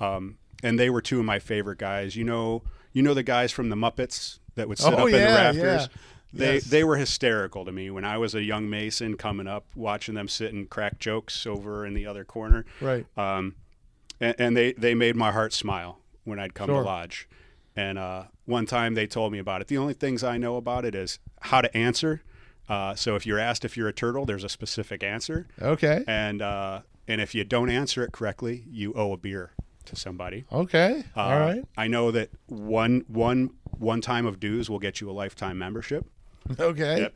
[0.00, 2.16] Um, and they were two of my favorite guys.
[2.16, 5.12] You know, you know the guys from the Muppets that would sit Oh, up in
[5.12, 5.62] the rafters.
[5.62, 5.86] yeah.
[6.32, 6.64] They Yes.
[6.64, 10.28] they were hysterical to me when I was a young mason coming up, watching them
[10.28, 12.64] sit and crack jokes over in the other corner.
[12.80, 13.06] Right.
[13.16, 13.54] Um,
[14.20, 16.80] and, and they they made my heart smile when I'd come Sure.
[16.82, 17.28] to lodge.
[17.76, 19.68] And uh, one time they told me about it.
[19.68, 22.22] The only things I know about it is how to answer.
[22.68, 26.02] Uh, so if you're asked if you're a turtle, there's a specific answer, Okay.
[26.08, 29.52] and uh, and if you don't answer it correctly, you owe a beer
[29.86, 30.44] to somebody.
[30.52, 31.04] Okay.
[31.16, 31.62] Uh, All right.
[31.76, 36.06] I know that one one one time of dues will get you a lifetime membership.
[36.60, 37.00] Okay.
[37.00, 37.14] Yep.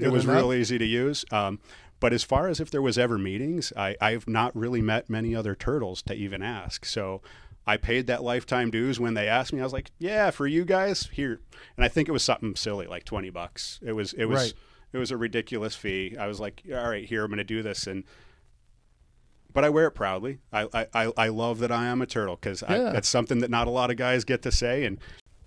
[0.00, 0.36] It was enough.
[0.36, 1.26] real easy to use.
[1.30, 1.58] Um,
[2.00, 5.36] but as far as if there was ever meetings, I, I've not really met many
[5.36, 6.86] other turtles to even ask.
[6.86, 7.20] So
[7.66, 9.60] I paid that lifetime dues when they asked me.
[9.60, 11.38] I was like, "Yeah, for you guys here,"
[11.76, 13.78] and I think it was something silly like twenty bucks.
[13.84, 14.54] It was it was Right.
[14.94, 16.16] it was a ridiculous fee.
[16.18, 18.04] I was like, "All right, here I'm going to do this," and
[19.52, 20.38] but I wear it proudly.
[20.52, 22.90] I I, I, love that I am a turtle because Yeah.
[22.92, 24.98] that's something that not a lot of guys get to say, and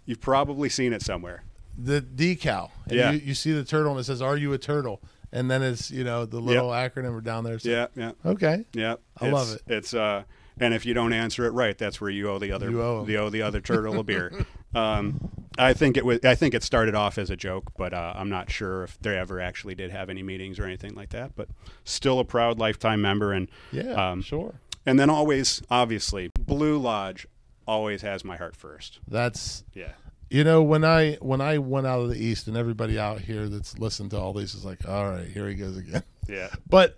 [0.05, 1.43] you've probably seen it somewhere.
[1.77, 2.71] The decal.
[2.85, 3.11] And Yeah.
[3.11, 5.91] You, you see the turtle and it says, "Are you a turtle?" And then it's
[5.91, 7.59] you know the little acronym down there.
[7.59, 8.11] So- Yeah, yeah.
[8.25, 8.65] Okay.
[8.73, 9.61] Yeah, I love it.
[9.67, 10.23] It's uh,
[10.57, 13.05] and if you don't answer it right, that's where you owe the other You owe
[13.05, 14.45] you owe the other turtle a beer.
[14.75, 16.19] Um, I think it was.
[16.25, 19.17] I think it started off as a joke, but uh, I'm not sure if they
[19.17, 21.35] ever actually did have any meetings or anything like that.
[21.35, 21.47] But
[21.85, 23.93] still a proud lifetime member, and Yeah.
[24.11, 24.55] um, sure.
[24.85, 27.25] and then always, obviously, Blue Lodge
[27.65, 28.99] always has my heart first.
[29.07, 29.93] That's Yeah,
[30.29, 33.47] you know when I when I went out of the east and everybody out here
[33.47, 36.03] that's listened to all these is like, all right, here he goes again.
[36.27, 36.97] yeah, But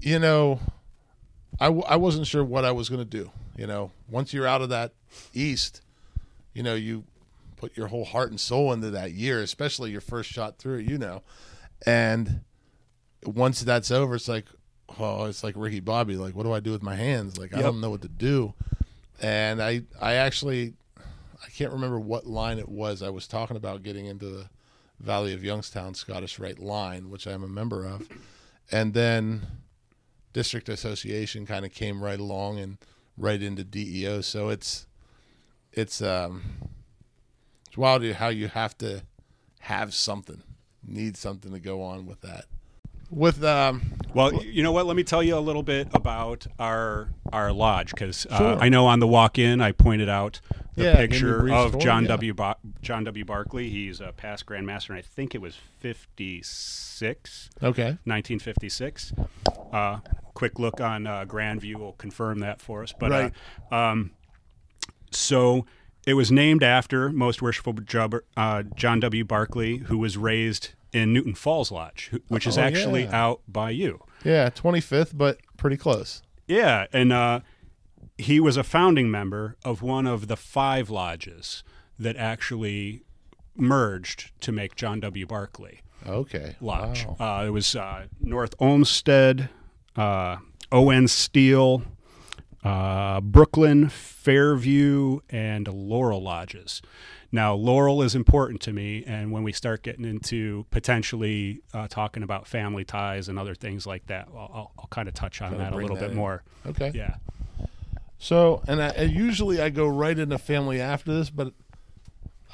[0.00, 0.60] you know,
[1.60, 3.30] I, w- I wasn't sure what I was going to do.
[3.56, 4.92] You know, once you're out of that
[5.34, 5.80] east,
[6.54, 7.04] you know, you
[7.56, 10.78] put your whole heart and soul into that year, especially your first shot through.
[10.78, 11.22] You know,
[11.86, 12.40] and
[13.24, 14.46] once that's over, it's like,
[14.98, 16.16] oh, it's like Ricky Bobby.
[16.16, 17.38] Like, what do I do with my hands?
[17.38, 18.54] Like, I don't know what to do.
[19.20, 23.02] And I I actually I can't remember what line it was.
[23.02, 24.50] I was talking about getting into the
[25.00, 28.08] Valley of Youngstown Scottish Rite line, which I'm a member of,
[28.70, 29.46] and then
[30.32, 32.78] District Association kind of came right along and
[33.16, 34.20] right into DEO.
[34.20, 34.86] So it's
[35.72, 36.42] it's um
[37.66, 39.02] it's wild how you have to
[39.60, 40.42] have something,
[40.86, 42.44] need something to go on with that.
[43.10, 43.82] With um
[44.14, 44.86] Well, you know what?
[44.86, 48.58] Let me tell you a little bit about our our lodge because uh, Sure.
[48.60, 50.40] I know on the walk-in I pointed out
[50.74, 52.08] the Yeah, give me a picture of story, John yeah.
[52.08, 52.34] W.
[52.34, 53.24] Ba- John W.
[53.24, 53.68] Barclay.
[53.68, 59.12] He's a past Grandmaster, and I think it was 56, okay, 1956.
[59.72, 59.98] Uh,
[60.34, 62.92] quick look on uh, Grandview will confirm that for us.
[62.98, 63.32] But Right.
[63.70, 64.10] uh, um,
[65.14, 65.66] so
[66.06, 67.74] it was named after Most Worshipful
[68.36, 69.24] uh, John W.
[69.24, 73.22] Barclay, who was raised in Newton Falls Lodge, which is Oh, actually yeah.
[73.24, 74.02] out by you.
[74.24, 76.22] yeah, 25th, but pretty close.
[76.48, 77.40] Yeah, and uh,
[78.18, 81.62] he was a founding member of one of the five lodges
[81.98, 83.02] that actually
[83.56, 85.26] merged to make John W.
[85.26, 85.80] Barclay.
[86.06, 87.06] Okay, Lodge.
[87.18, 87.40] Wow.
[87.40, 89.48] Uh, it was uh, North Olmsted,
[89.94, 90.36] uh,
[90.72, 91.06] O.N.
[91.06, 91.82] Steele,
[92.64, 96.82] uh, Brooklyn, Fairview, and Laurel lodges.
[97.34, 102.22] Now, Laurel is important to me, and when we start getting into potentially uh, talking
[102.22, 105.56] about family ties and other things like that, I'll, I'll, I'll kind of touch on
[105.56, 106.16] that a little that bit in.
[106.16, 106.42] more.
[106.66, 106.92] Okay.
[106.94, 107.14] Yeah.
[108.18, 111.54] So, and I, usually I go right into family after this, but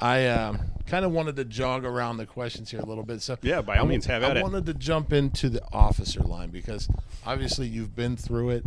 [0.01, 3.21] I um, kind of wanted to jog around the questions here a little bit.
[3.21, 4.39] So, Yeah, by all I means, have I at it.
[4.39, 6.87] I wanted to jump into the officer line because
[7.25, 8.65] obviously you've been through it,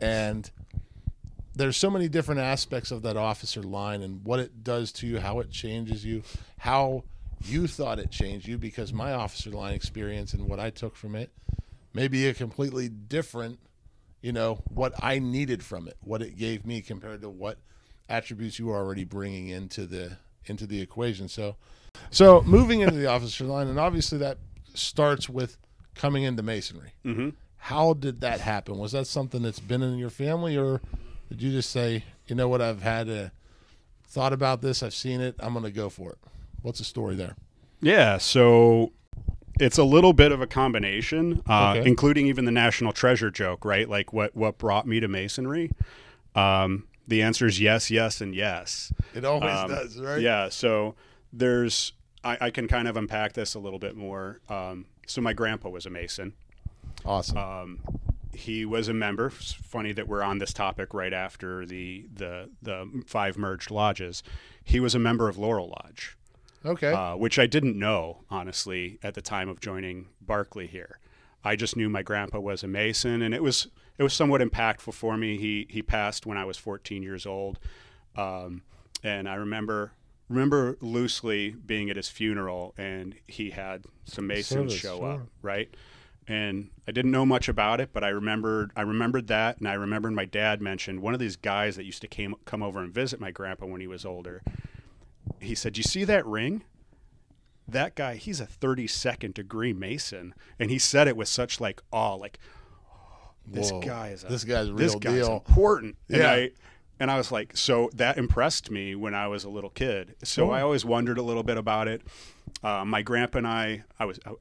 [0.00, 0.50] and
[1.60, 5.20] there's so many different aspects of that officer line and what it does to you,
[5.20, 6.22] how it changes you,
[6.58, 7.04] how
[7.44, 8.58] you thought it changed you.
[8.58, 11.30] Because my officer line experience and what I took from it
[11.92, 13.58] may be a completely different
[14.22, 17.58] you know what I needed from it, what it gave me compared to what
[18.08, 21.28] attributes you are already bringing into the into the equation.
[21.28, 21.56] So,
[22.10, 24.38] so moving into the officer line, and obviously that
[24.74, 25.56] starts with
[25.94, 26.92] coming into masonry.
[27.04, 27.30] Mm-hmm.
[27.56, 28.78] How did that happen?
[28.78, 30.80] Was that something that's been in your family, or
[31.30, 33.32] did you just say, you know what, I've had a
[34.06, 34.82] thought about this.
[34.82, 35.34] I've seen it.
[35.38, 36.18] I'm going to go for it.
[36.62, 37.36] What's the story there?
[37.80, 38.92] Yeah, so
[39.58, 41.88] it's a little bit of a combination, uh, Okay.
[41.88, 43.88] including even the national treasure joke, right?
[43.88, 45.70] Like what what brought me to masonry.
[46.34, 48.92] Um, the answer is yes, yes, and yes.
[49.14, 50.20] It always Um, does, right?
[50.20, 50.48] Yeah.
[50.50, 50.94] So
[51.32, 54.40] there's, I, I can kind of unpack this a little bit more.
[54.48, 56.34] Um, so my grandpa was a mason.
[57.04, 57.38] Awesome.
[57.38, 57.78] Um,
[58.32, 59.26] he was a member.
[59.26, 64.22] It's funny that we're on this topic right after the the the five merged lodges.
[64.64, 66.16] He was a member of Laurel Lodge
[66.64, 66.92] okay.
[66.92, 70.98] uh, which I didn't know honestly at the time of joining Barclay here.
[71.42, 74.92] I just knew my grandpa was a Mason, and it was it was somewhat impactful
[74.92, 75.38] for me.
[75.38, 77.58] He he passed when I was 14 years old,
[78.16, 78.62] um,
[79.02, 79.92] and I remember
[80.28, 85.74] remember loosely being at his funeral, and he had some Masons show up, right?
[86.30, 89.72] And I didn't know much about it, but I remembered I remembered that, and I
[89.74, 92.94] remembered my dad mentioned one of these guys that used to came come over and
[92.94, 94.40] visit my grandpa when he was older.
[95.40, 96.62] He said, "You see that ring?
[97.66, 102.14] That guy, he's a 32nd degree Mason." And he said it with such like awe,
[102.14, 102.38] like
[103.44, 103.80] this Whoa.
[103.80, 105.32] guy is a, This guy's real this guy's deal.
[105.36, 105.96] important.
[106.08, 106.30] And Yeah.
[106.30, 106.50] I
[107.00, 110.14] and I was like, so that impressed me when I was a little kid.
[110.22, 110.52] So Sure.
[110.54, 112.02] I always wondered a little bit about it.
[112.62, 114.20] Uh, my grandpa and I, I was.
[114.24, 114.32] I,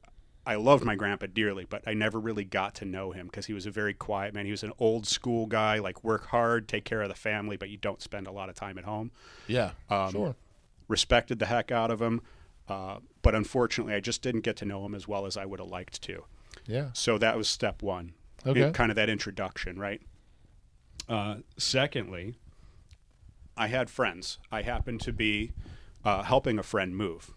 [0.45, 3.53] I loved my grandpa dearly, but I never really got to know him because he
[3.53, 4.45] was a very quiet man.
[4.45, 7.69] He was an old school guy, like work hard, take care of the family, but
[7.69, 9.11] you don't spend a lot of time at home
[9.47, 9.71] yeah.
[9.89, 10.35] um, sure.
[10.87, 12.21] respected the heck out of him.
[12.67, 15.59] Uh, but unfortunately, I just didn't get to know him as well as I would
[15.59, 16.23] have liked to.
[16.65, 16.89] Yeah.
[16.93, 18.13] So that was step one.
[18.45, 18.61] Okay.
[18.61, 20.01] It- kind of that introduction, right?
[21.07, 22.35] Uh, secondly,
[23.57, 24.37] I had friends.
[24.51, 25.51] I happened to be
[26.05, 27.33] uh, helping a friend move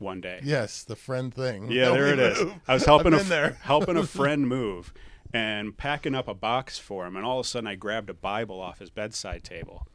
[0.00, 0.40] one day.
[0.42, 1.70] Yes, the friend thing.
[1.70, 2.40] Yeah, Help there it is.
[2.42, 2.54] move.
[2.66, 3.58] I was helping a there.
[3.62, 4.92] helping a friend move
[5.32, 8.14] and packing up a box for him, and all of a sudden I grabbed a
[8.14, 9.86] Bible off his bedside table,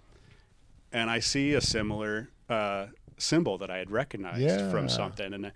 [0.91, 2.87] and I see a similar uh,
[3.17, 4.69] symbol that I had recognized Yeah.
[4.71, 5.51] from something, and I,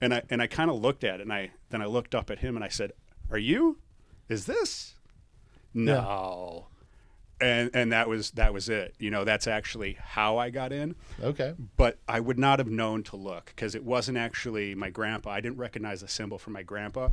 [0.00, 2.30] and I and I kind of looked at it, and I then I looked up
[2.30, 2.92] at him and I said,
[3.30, 3.78] "Are you?
[4.28, 4.94] Is this?
[5.72, 6.66] No."
[7.44, 8.94] And and that was that was it.
[8.98, 11.54] You know, that's actually how I got in Okay.
[11.76, 15.30] but I would not have known to look because it wasn't actually my grandpa.
[15.30, 17.10] I didn't recognize the symbol from my grandpa.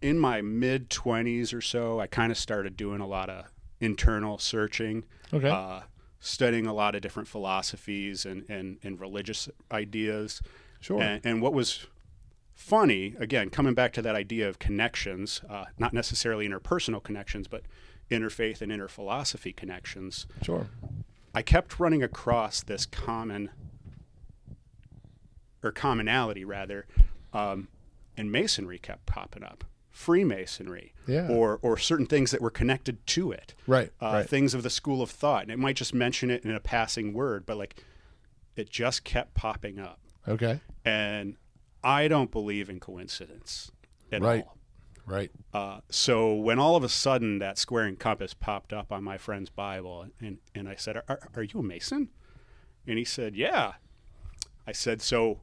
[0.00, 3.46] In my mid 20s or so, I kind of started doing a lot of
[3.80, 5.48] internal searching, Okay.
[5.50, 5.80] uh,
[6.20, 10.40] studying a lot of different philosophies and, and, and religious ideas.
[10.80, 11.00] Sure.
[11.02, 11.86] And, and what was
[12.54, 17.62] funny, again, coming back to that idea of connections, uh, not necessarily interpersonal connections, but
[18.10, 20.26] interfaith and interphilosophy connections.
[20.42, 20.68] sure.
[21.34, 23.50] I kept running across this common
[25.62, 26.86] or commonality rather,
[27.32, 27.68] um,
[28.16, 29.64] and masonry kept popping up.
[29.90, 31.28] Freemasonry, Yeah.
[31.28, 33.92] or or certain things that were connected to it, Right.
[34.00, 34.28] uh, right.
[34.28, 37.12] things of the school of thought, and it might just mention it in a passing
[37.12, 37.82] word, but like
[38.54, 40.60] it just kept popping up, Okay.
[40.84, 41.36] and
[41.82, 43.72] I don't believe in coincidence
[44.12, 44.44] at Right.
[44.44, 44.57] all.
[45.08, 45.30] Right.
[45.54, 49.16] Uh, so when all of a sudden that square and compass popped up on my
[49.18, 52.08] friend's Bible, and, and I said, are, "Are you a Mason?"
[52.86, 53.72] And he said, "Yeah."
[54.66, 55.40] I said, "So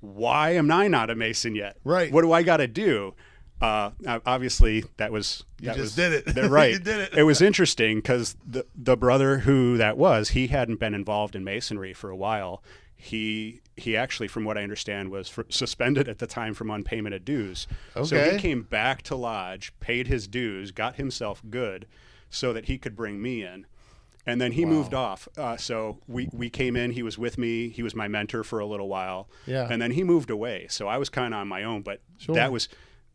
[0.00, 1.76] why am I not a Mason yet?
[1.84, 2.12] Right.
[2.12, 3.14] What do I got to do?"
[3.60, 3.90] Uh,
[4.26, 6.34] obviously, that was You that just was, did it.
[6.34, 6.72] that- right.
[6.72, 7.14] You did it.
[7.18, 11.44] It was interesting because the the brother who that was, he hadn't been involved in
[11.44, 12.62] masonry for a while.
[13.04, 17.14] He he actually, from what I understand, was fr suspended at the time from unpayment
[17.16, 17.66] of dues.
[18.04, 21.86] So he came back to lodge, paid his dues, got himself good,
[22.30, 23.66] so that he could bring me in.
[24.24, 25.26] And then he moved off.
[25.36, 26.92] Uh, so we, we came in.
[26.92, 27.70] He was with me.
[27.70, 29.28] He was my mentor for a little while.
[29.46, 29.66] Yeah.
[29.68, 30.68] And then he moved away.
[30.70, 31.82] So I was kind of on my own.
[31.82, 32.36] But Sure.
[32.36, 32.68] that was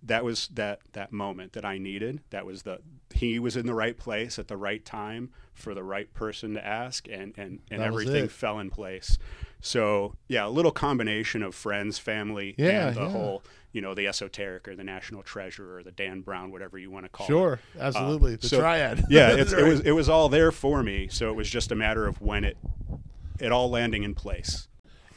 [0.03, 2.19] that was that that moment that I needed.
[2.31, 2.79] That was the
[3.13, 6.65] he was in the right place at the right time for the right person to
[6.65, 9.17] ask, and and and That everything fell in place.
[9.61, 13.09] So yeah, a little combination of friends, family, Yeah, and the yeah.
[13.09, 13.43] whole
[13.73, 17.05] you know the esoteric or the national treasure or the Dan Brown, whatever you want
[17.05, 17.29] to call it.
[17.29, 17.59] Sure.
[17.79, 18.35] Absolutely.
[18.35, 19.03] the Uh, so- triad.
[19.09, 21.07] Yeah, it's, it was it was all there for me.
[21.09, 22.57] So it was just a matter of when it
[23.39, 24.67] it all landing in place.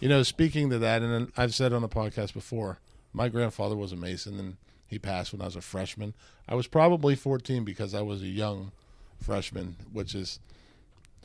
[0.00, 2.79] You know, speaking to that, and I've said on the podcast before,
[3.12, 6.14] my grandfather was a Mason, and he passed when I was a freshman.
[6.48, 8.72] I was probably 14 because I was a young
[9.20, 10.40] freshman, which is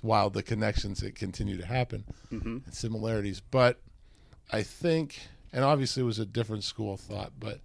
[0.06, 0.34] wild.
[0.34, 2.58] The connections that continue to happen mm-hmm.
[2.66, 3.82] and similarities, but
[4.52, 5.20] I think,
[5.52, 7.60] and obviously it was a different school of thought, but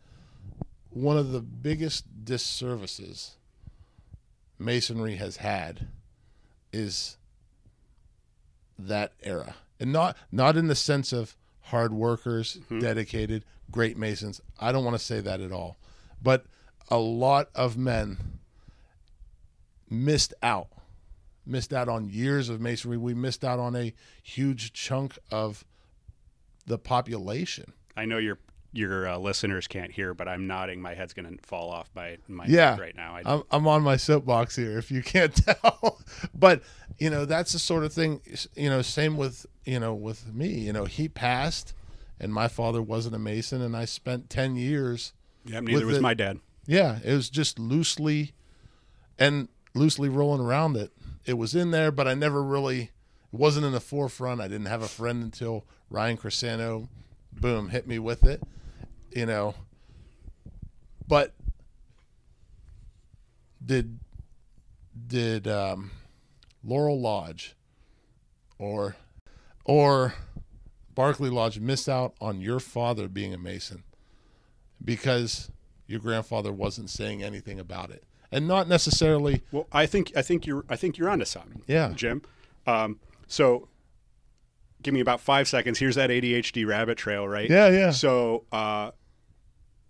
[0.91, 3.37] one of the biggest disservices
[4.59, 5.89] Masonry has had
[6.73, 7.17] is
[8.79, 9.57] that era.
[9.79, 12.81] And not not in the sense of hard workers mm-hmm.
[12.81, 14.41] dedicated great masons.
[14.59, 15.79] I don't want to say that at all.
[16.23, 16.45] But
[16.89, 18.19] a lot of men
[19.89, 20.69] missed out
[21.47, 22.97] missed out on years of masonry.
[22.97, 25.65] We missed out on a huge chunk of
[26.67, 27.73] the population.
[27.97, 28.39] I know your
[28.73, 30.81] your uh, listeners can't hear, but I'm nodding.
[30.81, 32.79] My head's going to fall off my my Yeah.
[32.79, 33.17] right now.
[33.17, 35.99] I, I'm, I'm on my soapbox here, if you can't tell.
[36.35, 36.63] but
[36.99, 38.21] you know, that's the sort of thing.
[38.55, 40.49] You know, same with you know with me.
[40.51, 41.75] You know, he passed,
[42.21, 45.15] and my father wasn't a mason, and I spent ten years.
[45.45, 46.39] yeah, neither was the- my dad.
[46.67, 48.33] Yeah, it was just loosely,
[49.19, 50.93] and loosely rolling around it.
[51.25, 52.91] It was in there, but I never really.
[53.33, 54.41] It wasn't in the forefront.
[54.41, 56.89] I didn't have a friend until Ryan Crescano,
[57.33, 58.43] boom, hit me with it.
[59.11, 59.55] You know.
[61.07, 61.35] But
[63.65, 63.99] did
[65.07, 65.91] did um,
[66.65, 67.55] Laurel Lodge
[68.59, 68.97] or
[69.65, 70.15] or
[70.95, 73.85] Barclay Lodge miss out on your father being a Mason
[74.85, 75.51] because
[75.87, 79.43] your grandfather wasn't saying anything about it, and not necessarily.
[79.53, 81.63] Well, I think I think you're I think you're onto something.
[81.67, 81.93] Yeah.
[81.95, 82.23] Jim.
[82.67, 83.69] Um, so,
[84.83, 85.79] give me about five seconds.
[85.79, 87.49] Here's that ADHD rabbit trail, right?
[87.49, 87.91] Yeah, yeah.
[87.91, 88.91] So, uh,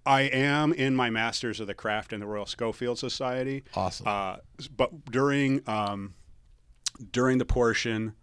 [0.07, 3.64] I am in my Masters of the Craft in the Royal Schofield Society.
[3.74, 4.07] Awesome.
[4.09, 4.37] Uh,
[4.76, 6.14] but during um,
[7.12, 8.14] during the portion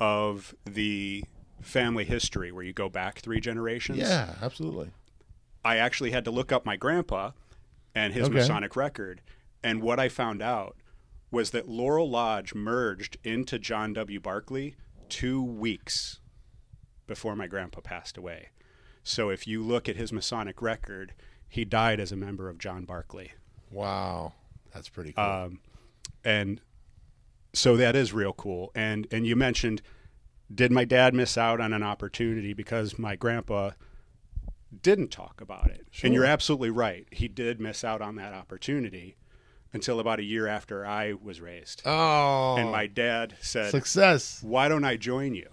[0.00, 1.24] of the
[1.60, 4.90] family history where you go back three generations, yeah, absolutely.
[5.64, 7.30] I actually had to look up my grandpa
[7.94, 8.34] and his Okay.
[8.34, 9.20] Masonic record.
[9.64, 10.76] And what I found out
[11.30, 14.20] was that Laurel Lodge merged into John W.
[14.20, 14.76] Barclay
[15.08, 16.20] two weeks
[17.06, 18.50] before my grandpa passed away.
[19.02, 21.14] So if you look at his Masonic record,
[21.48, 23.32] he died as a member of John Barclay.
[23.70, 24.34] Wow,
[24.72, 25.24] that's pretty cool.
[25.24, 25.60] Um,
[26.24, 26.60] and
[27.54, 28.70] so that is real cool.
[28.74, 29.80] And and you mentioned,
[30.54, 33.70] did my dad miss out on an opportunity because my grandpa
[34.82, 35.86] didn't talk about it?
[35.90, 36.06] Sure.
[36.06, 37.06] And you're absolutely right.
[37.10, 39.16] He did miss out on that opportunity
[39.74, 41.82] until about a year after I was raised.
[41.84, 44.40] oh, and my dad said, success.
[44.42, 45.48] why don't I join you?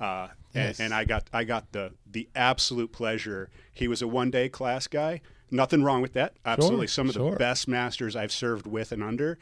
[0.00, 0.78] Uh, Yes.
[0.78, 3.50] and, and I got I got the the absolute pleasure.
[3.72, 5.20] He was a one day class guy.
[5.50, 6.34] Nothing wrong with that.
[6.44, 7.32] Absolutely, some of sure.
[7.32, 9.38] the best masters I've served with and under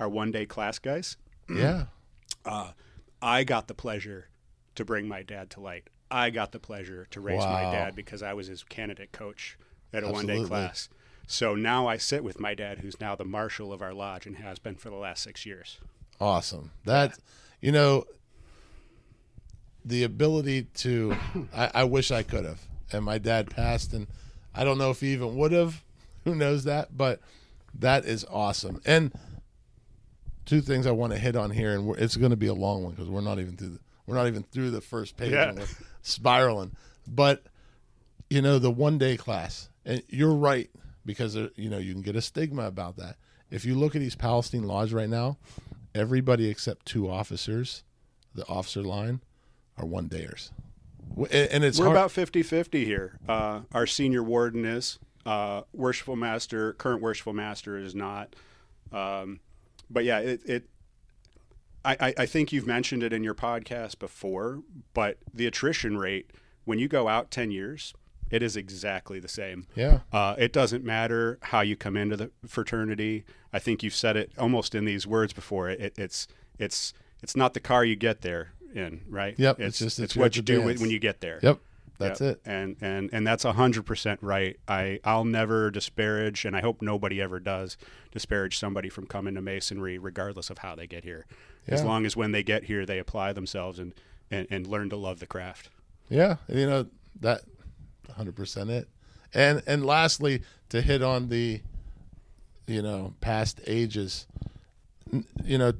[0.00, 1.16] are one day class guys.
[1.54, 1.84] Yeah,
[3.20, 4.28] I got the pleasure
[4.74, 5.88] to bring my dad to light.
[6.10, 9.58] I got the pleasure to raise my dad because I was his candidate coach
[9.92, 10.88] at a one day class.
[11.26, 14.36] So now I sit with my dad, who's now the marshal of our lodge and
[14.36, 15.78] has been for the last six years.
[16.20, 16.70] awesome.
[16.84, 17.18] That
[17.60, 18.04] you know,
[19.84, 21.16] the ability to.
[21.54, 22.60] I, I wish I could have,
[22.92, 24.06] and my dad passed, and
[24.54, 25.82] I don't know if he even would have.
[26.24, 26.96] Who knows that?
[26.96, 27.20] But
[27.78, 28.80] that is awesome.
[28.86, 29.12] And
[30.46, 32.54] two things I want to hit on here, and we're, it's going to be a
[32.54, 33.68] long one because we're not even through.
[33.70, 35.48] The, we're not even through the first page, Yeah.
[35.48, 35.66] and we're
[36.02, 36.72] spiraling.
[37.06, 37.42] But
[38.30, 40.68] you know, the one day class, and you're right
[41.04, 43.16] because you know you can get a stigma about that.
[43.50, 45.38] If you look at these Palestine Lodge right now,
[45.94, 47.84] everybody except two officers,
[48.34, 49.20] the officer line,
[49.76, 50.50] are one dayers,
[51.30, 51.96] and it's We're hard.
[51.96, 53.18] about 50 50 here.
[53.28, 58.34] Uh, our senior warden is, uh, worshipful master, current worshipful master is not.
[58.92, 59.40] Um,
[59.90, 60.68] but yeah, it, it
[61.84, 64.62] I, I, I think you've mentioned it in your podcast before,
[64.94, 66.30] but the attrition rate,
[66.64, 67.94] when you go out 10 years,
[68.30, 69.66] it is exactly the same.
[69.76, 73.24] yeah, Uh, it doesn't matter how you come into the fraternity.
[73.52, 75.68] I think you've said it almost in these words before.
[75.70, 76.26] It, it's
[76.58, 79.34] it's it's not the car you get there in, right?
[79.38, 80.80] Yep, it's It's just it's what you do dance.
[80.80, 81.38] when you get there.
[81.42, 81.58] yep,
[81.98, 82.30] that's Yep.
[82.36, 82.40] it.
[82.44, 84.58] And and and that's hundred percent right.
[84.66, 87.76] I I'll never disparage, and I hope nobody ever does
[88.10, 91.26] disparage somebody from coming to masonry, regardless of how they get here.
[91.66, 93.94] As long as when they get here, they apply themselves and
[94.30, 95.70] and, and learn to love the craft.
[96.08, 96.86] Yeah, you know
[97.20, 97.42] that,
[98.12, 98.88] hundred percent it.
[99.32, 101.60] And and lastly, to hit on the,
[102.66, 104.26] you know, past ages,
[105.44, 105.72] you know,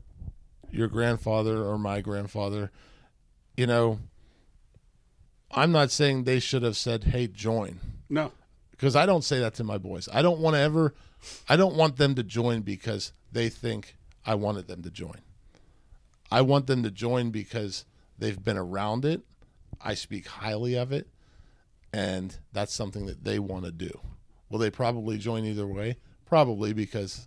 [0.70, 2.70] your grandfather or my grandfather,
[3.56, 4.00] you know,
[5.50, 8.32] I'm not saying they should have said, "Hey, join," No,
[8.72, 10.08] because I don't say that to my boys.
[10.12, 10.94] I don't want to ever,
[11.48, 15.18] I don't want them to join because they think I wanted them to join.
[16.30, 17.84] I want them to join because
[18.18, 19.22] they've been around it.
[19.80, 21.06] I speak highly of it,
[21.94, 24.00] and that's something that they want to do.
[24.50, 25.96] Will they probably join either way?
[26.26, 27.24] Probably because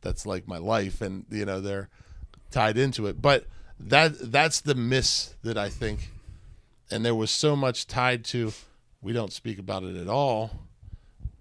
[0.00, 1.88] that's like my life, and you know they're
[2.50, 3.22] tied into it.
[3.22, 3.46] But
[3.78, 6.10] that that's the miss that I think,
[6.90, 8.52] and there was so much tied to.
[9.00, 10.50] We don't speak about it at all,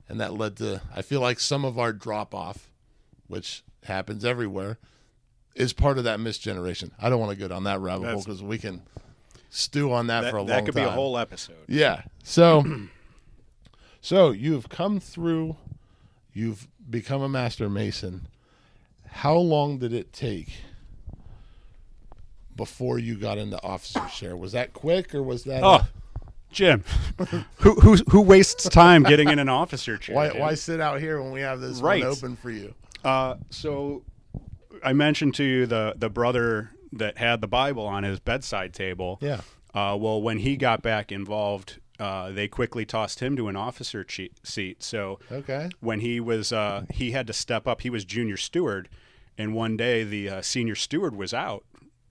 [0.08, 2.70] and that led to I feel like some of our drop off,
[3.26, 4.78] which happens everywhere,
[5.56, 6.92] is part of that misgeneration.
[7.02, 8.84] I don't want to go down that rabbit hole because we can
[9.52, 10.66] stew on that, that, for a that long time.
[10.66, 11.56] That could be a whole episode.
[11.68, 12.02] Yeah.
[12.24, 12.64] So,
[14.02, 15.58] so you've come through,
[16.34, 18.28] you've become a master mason.
[19.08, 20.50] How long did it take
[22.56, 24.36] before you got into officer share?
[24.38, 25.62] Was that quick or was that?
[25.64, 25.86] Oh,
[26.52, 26.84] Jim,
[27.58, 30.16] who who who wastes time getting in an officer chair?
[30.16, 32.04] why why sit out here when we have this Right.
[32.04, 32.74] one open for you?
[33.04, 34.04] Uh, so
[34.84, 39.18] I mentioned to you the the brother that had the Bible on his bedside table.
[39.22, 39.42] Yeah.
[39.74, 44.04] Uh, well, when he got back involved, uh, they quickly tossed him to an officer
[44.04, 44.84] che- seat.
[44.84, 45.70] So Okay.
[45.80, 47.82] when he was uh, he had to step up.
[47.82, 48.90] He was junior steward,
[49.38, 51.64] and one day the uh, senior steward was out,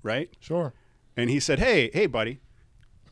[0.02, 0.30] right?
[0.40, 0.72] Sure.
[1.16, 2.40] And he said, "Hey, hey, buddy,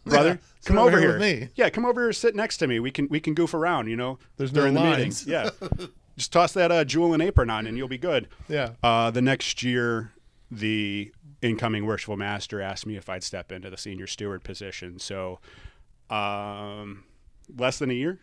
[0.04, 1.18] brother, sit come over here here.
[1.18, 2.80] with me." Yeah, come over here, sit next to me.
[2.80, 3.88] We can we can goof around.
[3.88, 5.26] You know, There's no during the lines.
[5.26, 5.50] Yeah,
[6.16, 8.70] just toss that uh, jewel and apron on, and you'll be good." Yeah.
[8.82, 10.12] Uh, the next year,
[10.50, 11.12] the
[11.42, 14.98] incoming worshipful master asked me if I'd step into the senior steward position.
[14.98, 15.38] So,
[16.10, 17.04] um,
[17.56, 18.18] less than a year,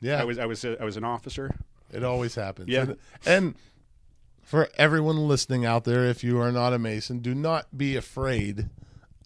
[0.00, 0.20] Yeah.
[0.20, 1.54] I was I was I was an officer.
[1.92, 2.68] It always happens.
[2.68, 2.82] Yeah.
[2.82, 2.96] And,
[3.26, 3.54] and
[4.42, 8.68] for everyone listening out there, if you are not a Mason, do not be afraid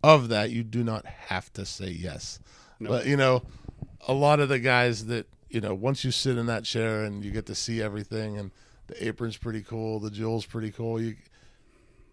[0.03, 0.51] of that.
[0.51, 2.39] You do not have to say yes.
[2.81, 3.43] But, you know,
[4.09, 7.22] a lot of the guys that, you know, once you sit in that chair and
[7.22, 8.51] you get to see everything and
[8.87, 11.16] the apron's pretty cool, the jewel's pretty cool, you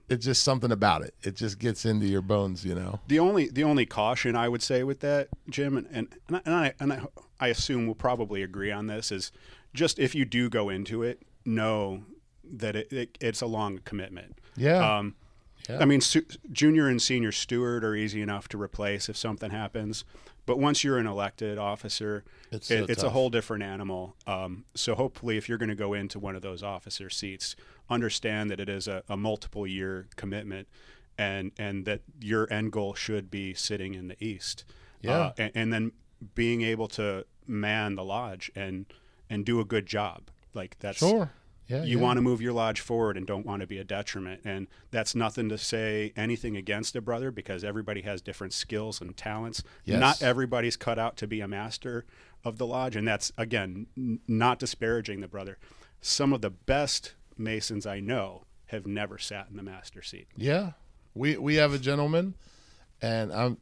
[0.10, 1.14] it's just something about it.
[1.22, 3.00] It just gets into your bones, you know.
[3.08, 6.42] The only the only caution I would say with that, Jim, and and, and, I,
[6.46, 7.02] and, I, and I,
[7.40, 9.32] I assume we'll probably agree on this is
[9.74, 12.04] just if you do go into it, know
[12.44, 14.40] that it, it it's a long commitment.
[14.56, 14.98] Yeah.
[14.98, 15.16] Um,
[15.70, 15.80] Yeah.
[15.82, 20.06] I mean, su- junior and senior steward are easy enough to replace if something happens,
[20.46, 24.16] but once you're an elected officer, It's it, it's a whole different animal.
[24.26, 27.56] Um, so hopefully, if you're going to go into one of those officer seats,
[27.90, 30.68] understand that it is a, a multiple year commitment,
[31.18, 34.64] and and that your end goal should be sitting in the east.
[35.02, 35.18] Yeah.
[35.18, 35.92] Uh, and, and then
[36.36, 38.86] being able to man the lodge and
[39.30, 40.30] and do a good job.
[40.54, 41.32] Like that's Sure.
[41.68, 41.84] Yeah.
[41.84, 42.04] you yeah.
[42.04, 44.42] want to move your lodge forward and don't want to be a detriment.
[44.46, 49.16] And that's nothing to say anything against a brother because everybody has different skills and
[49.18, 49.64] talents.
[49.84, 50.00] Yes.
[50.00, 52.06] Not everybody's cut out to be a master
[52.46, 52.96] of the lodge.
[52.96, 55.58] And that's, again, n- not disparaging the brother.
[56.00, 60.28] Some of the best Masons I know have never sat in the master seat.
[60.36, 60.72] Yeah,
[61.14, 62.36] we we have a gentleman,
[63.02, 63.58] and I'm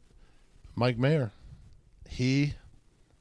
[0.74, 1.32] Mike Mayer.
[2.08, 2.54] He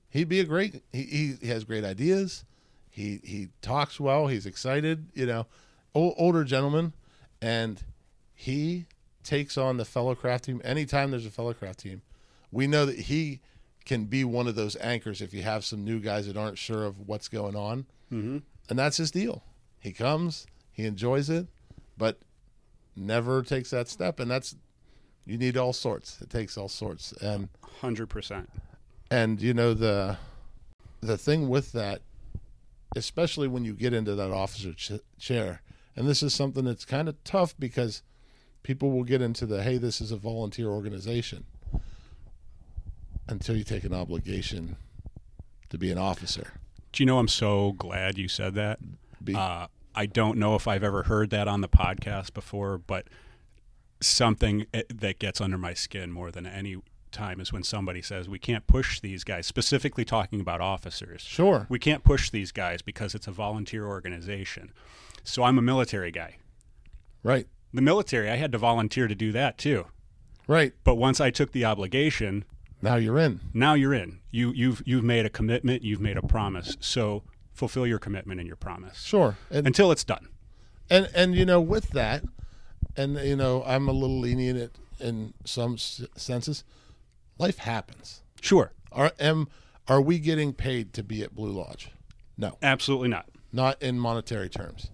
[0.10, 0.84] he'd be a great.
[0.92, 2.46] He he has great ideas.
[2.90, 4.28] He he talks well.
[4.28, 5.08] He's excited.
[5.14, 5.48] You know,
[5.94, 6.94] o- older gentleman,
[7.42, 7.82] and
[8.34, 8.86] he
[9.24, 12.02] takes on the fellow craft team anytime there's a fellow craft team.
[12.52, 13.42] We know that he
[13.86, 16.86] can be one of those anchors if you have some new guys that aren't sure
[16.86, 18.38] of what's going on, mm-hmm.
[18.70, 19.44] and that's his deal.
[19.86, 21.46] He comes, he enjoys it,
[21.96, 22.18] but
[22.96, 24.56] never takes that step and that's
[25.26, 27.50] you need all sorts it takes all sorts and
[27.82, 28.48] 100%.
[29.12, 30.18] and you know the
[31.02, 32.02] the thing with that
[32.96, 35.62] especially when you get into that officer ch- chair
[35.96, 38.02] and this is something that's kind of tough because
[38.64, 41.44] people will get into the hey this is a volunteer organization
[43.28, 44.78] until you take an obligation
[45.70, 46.54] to be an officer
[46.94, 48.80] Do you know I'm so glad you said that?
[49.22, 53.08] be, Uh, I don't know if I've ever heard that on the podcast before, but
[54.02, 56.78] something eh, that gets under my skin more than any
[57.12, 61.22] time is when somebody says we can't push these guys, specifically talking about officers.
[61.22, 64.72] sure We can't push these guys because it's a volunteer organization.
[65.24, 66.38] So I'm a military guy.
[67.24, 69.86] right The military, I had to volunteer to do that too.
[70.48, 72.44] right But once I took the obligation,
[72.82, 74.20] now you're in now you're in.
[74.30, 76.76] You you've you've made a commitment, you've made a promise.
[76.82, 77.24] So
[77.56, 80.28] fulfill your commitment and your promise sure and until it's done.
[80.90, 82.24] and and you know with that
[82.96, 84.70] and you know i'm a little lenient in-
[85.08, 86.64] in some senses
[87.38, 88.72] life happens Sure.
[88.92, 89.48] are am
[89.88, 91.90] are we getting paid to be at blue lodge
[92.38, 93.26] no Absolutely not.
[93.52, 94.90] not in monetary terms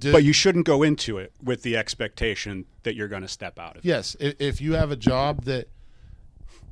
[0.00, 3.72] But you shouldn't go into it with the expectation that you're going to step out
[3.76, 3.88] of it.
[3.88, 5.68] yes if, if you have a job that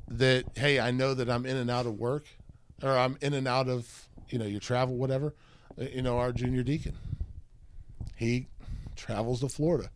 [0.07, 2.25] that hey i know that i'm in and out of work
[2.83, 5.33] or i'm in and out of you know your travel whatever
[5.79, 6.95] uh, you know our junior deacon
[8.15, 8.47] he
[8.95, 9.89] travels to florida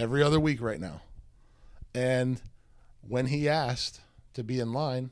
[0.00, 1.02] every other week right now.
[1.94, 2.40] And
[3.06, 4.00] when he asked
[4.34, 5.10] to be in line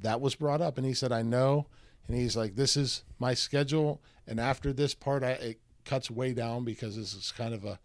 [0.00, 1.66] that was brought up and he said i know.
[2.06, 4.00] And he's like this is my schedule.
[4.26, 7.78] And after this part I, it cuts way down because this is kind of a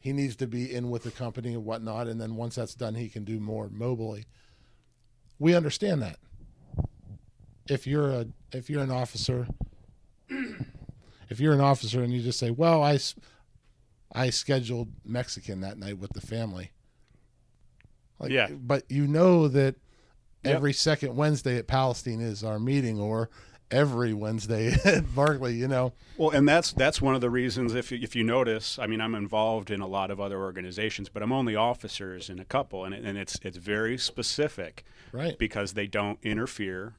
[0.00, 2.08] he needs to be in with the company and whatnot.
[2.08, 4.24] And then once that's done he can do more mobily.
[5.38, 6.18] We understand that
[7.68, 9.46] if you're a if you're an officer
[11.28, 12.98] if you're an officer and you just say well i
[14.12, 16.70] i scheduled mexican that night with the family
[18.18, 18.48] like, Yeah.
[18.50, 19.76] but you know that
[20.44, 20.54] Yep.
[20.56, 23.30] every second wednesday at palestine is our meeting or
[23.70, 25.54] every Wednesday at Barclay.
[25.54, 27.74] You know, Well, and that's that's one of the reasons.
[27.74, 31.08] If you, if you notice, I mean, I'm involved in a lot of other organizations,
[31.08, 35.38] but I'm only officers in a couple, and and it's it's very specific, Right.
[35.38, 36.96] Because they don't interfere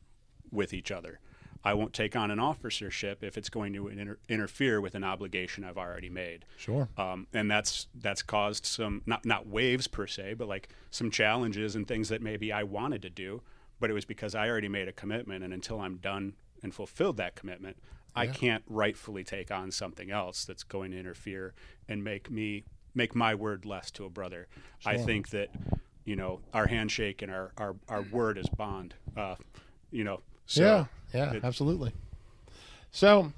[0.54, 1.20] with each other.
[1.66, 5.64] I won't take on an officership if it's going to inter- interfere with an obligation
[5.64, 6.44] I've already made.
[6.58, 6.90] sure.
[6.98, 11.76] Um, and that's that's caused some not not waves per se, but like some challenges
[11.76, 13.42] and things that maybe I wanted to do,
[13.80, 17.18] but it was because I already made a commitment, and until I'm done and fulfilled
[17.18, 17.78] that commitment,
[18.16, 21.54] I can't rightfully take on something else that's going to interfere
[21.88, 24.48] and make me make my word less to a brother.
[24.86, 25.50] I think that
[26.04, 28.96] you know our handshake and our our, our word is bond.
[29.16, 29.36] Uh,
[29.92, 31.92] you know, so yeah, yeah, it- absolutely.
[32.92, 33.32] So,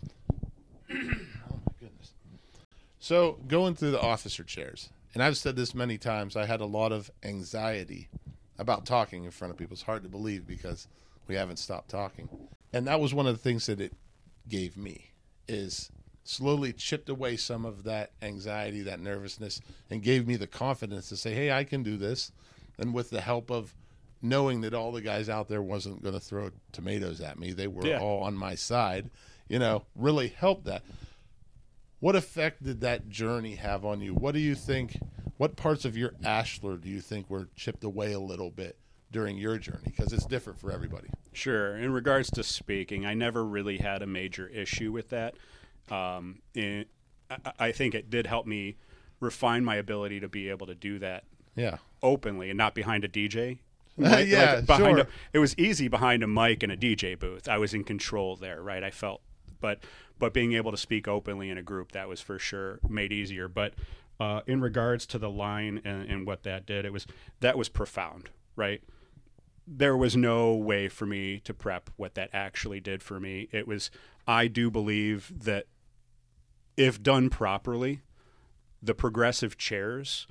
[0.92, 2.12] oh my goodness.
[3.00, 6.36] So going through the officer chairs, and I've said this many times.
[6.36, 8.10] I had a lot of anxiety
[8.58, 9.74] about talking in front of people.
[9.74, 10.88] It's hard to believe because
[11.28, 12.28] we haven't stopped talking,
[12.74, 13.94] and that was one of the things that it
[14.50, 15.12] gave me
[15.48, 15.92] is
[16.24, 21.16] slowly chipped away some of that anxiety, that nervousness, and gave me the confidence to
[21.18, 22.32] say, "Hey, I can do this."
[22.78, 23.74] And with the help of
[24.30, 27.68] knowing that all the guys out there wasn't going to throw tomatoes at me, they
[27.68, 28.00] were Yeah.
[28.00, 29.10] all on my side.
[29.48, 30.84] You know, really helped that.
[32.00, 34.14] What effect did that journey have on you?
[34.14, 34.98] What do you think?
[35.38, 38.78] What parts of your ashlar do you think were chipped away a little bit
[39.12, 39.84] during your journey?
[39.86, 41.08] Because it's different for everybody.
[41.34, 41.76] Sure.
[41.78, 45.36] In regards to speaking, I never really had a major issue with that.
[45.90, 46.86] Um, I,
[47.60, 48.78] I think it did help me
[49.20, 51.24] refine my ability to be able to do that
[51.56, 51.78] Yeah.
[52.04, 53.60] openly and not behind a DJ.
[54.26, 55.06] Yeah, behind sure.
[55.06, 57.48] A, it was easy behind a mic and a DJ booth.
[57.48, 58.84] I was in control there, right?
[58.84, 59.22] I felt,
[59.62, 59.80] but
[60.20, 63.48] but being able to speak openly in a group that was for sure made easier.
[63.48, 63.74] But
[64.20, 67.06] uh, in regards to the line and, and what that did, it was
[67.40, 68.82] that was profound, right?
[69.68, 73.48] There was no way for me to prep what that actually did for me.
[73.52, 73.90] It was,
[74.28, 75.66] I do believe that
[76.78, 78.02] if done properly,
[78.82, 80.28] the progressive chairs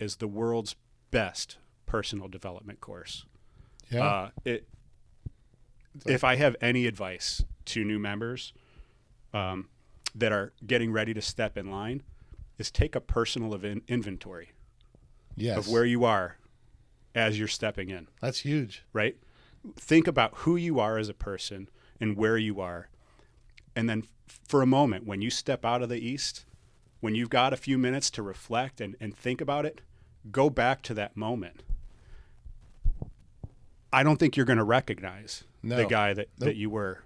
[0.00, 0.74] is the world's
[1.12, 1.58] best
[1.92, 3.26] personal development course.
[3.90, 4.06] Yeah.
[4.06, 4.66] Uh, it,
[6.06, 8.54] if I have any advice to new members
[9.34, 9.68] um,
[10.14, 12.02] that are getting ready to step in line,
[12.56, 14.52] is take a personal event inventory
[15.36, 15.58] yes.
[15.58, 16.38] of where you are
[17.14, 18.08] as you're stepping in.
[18.22, 18.84] That's huge.
[18.94, 19.18] Right?
[19.76, 21.68] Think about who you are as a person
[22.00, 22.88] and where you are,
[23.76, 26.46] and then f- for a moment, when you step out of the east,
[27.00, 29.82] when you've got a few minutes to reflect and, and think about it,
[30.30, 31.62] go back to that moment.
[33.92, 37.02] I don't think you're going to recognize the guy that, that you were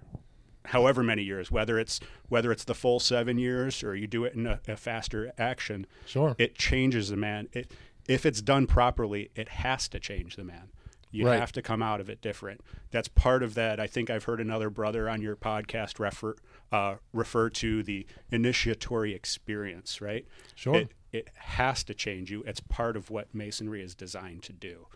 [0.65, 4.33] however many years whether it's whether it's the full seven years or you do it
[4.33, 6.35] in a, a faster action Sure.
[6.37, 7.47] it changes the man.
[7.53, 7.71] It
[8.07, 10.69] if it's done properly it has to change the man.
[11.09, 11.39] You Right.
[11.39, 12.59] have to come out of it different.
[12.91, 13.79] That's part of that.
[13.79, 16.35] I think i've heard another brother on your podcast refer
[16.71, 20.25] uh, refer to the initiatory experience right?
[20.55, 20.75] Sure.
[20.75, 22.43] it, it has to change you.
[22.45, 24.87] It's part of what masonry is designed to do.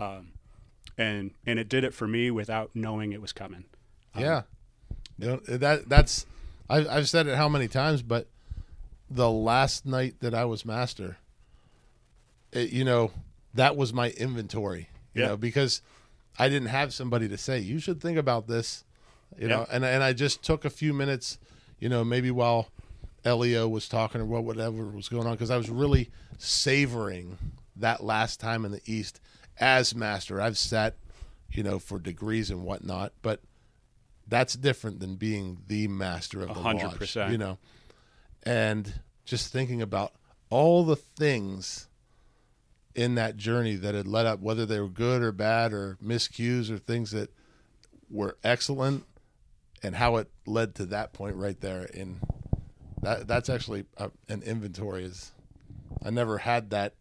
[0.00, 0.32] Um,
[0.96, 3.64] and and it did it for me without knowing it was coming
[4.14, 4.42] um, Yeah,
[5.18, 6.26] you know, that that's
[6.68, 8.28] I've I've said it how many times, but
[9.10, 11.18] the last night that I was master,
[12.52, 13.10] it, you know,
[13.54, 14.88] that was my inventory.
[15.14, 15.28] You Yeah.
[15.28, 15.82] know, because
[16.38, 18.84] I didn't have somebody to say you should think about this.
[19.38, 21.38] You know, and and I just took a few minutes,
[21.80, 22.68] you know, maybe while
[23.24, 27.38] Elio was talking or what whatever was going on because I was really savoring
[27.76, 29.20] that last time in the East
[29.58, 30.40] as master.
[30.40, 30.96] I've sat,
[31.52, 33.40] you know, for degrees and whatnot, but
[34.26, 37.32] that's different than being the master of the hundred lodge, percent.
[37.32, 37.58] You know,
[38.42, 40.12] and just thinking about
[40.50, 41.88] all the things
[42.94, 46.70] in that journey that had led up, whether they were good or bad or miscues
[46.70, 47.30] or things that
[48.10, 49.04] were excellent,
[49.82, 51.84] and how it led to that point right there.
[51.84, 52.20] In
[53.02, 55.04] that, that's actually a, an inventory.
[55.04, 55.32] Is
[56.04, 56.94] I never had that.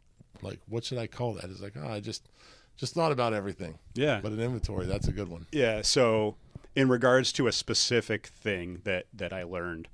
[0.44, 1.46] Like, what should I call that?
[1.46, 2.28] It's like, oh, I just
[2.76, 3.78] just thought about everything.
[3.94, 5.46] yeah But an inventory, that's a good one.
[5.52, 5.82] Yeah.
[5.84, 6.36] So,
[6.76, 9.88] in regards to a specific thing that that I learned,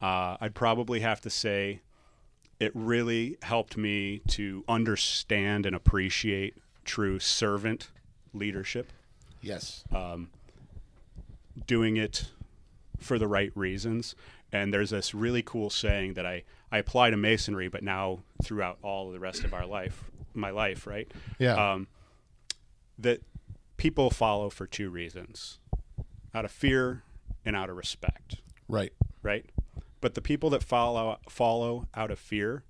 [0.00, 1.80] uh, I'd probably have to say
[2.60, 7.88] it really helped me to understand and appreciate true servant
[8.32, 8.92] leadership.
[9.40, 9.84] Yes.
[9.92, 10.30] Um,
[11.66, 12.30] doing it
[12.98, 14.14] for the right reasons.
[14.52, 16.44] And there's this really cool saying that I,
[16.74, 20.88] I apply to masonry, but now throughout all the rest of our life, my life,
[20.88, 21.08] right?
[21.38, 21.54] Yeah.
[21.54, 21.86] Um,
[22.98, 23.22] that
[23.76, 25.60] people follow for two reasons
[26.34, 27.04] out of fear
[27.44, 28.92] and out of respect, right.
[29.22, 29.46] right?
[30.00, 32.64] But the people that follow follow out of fear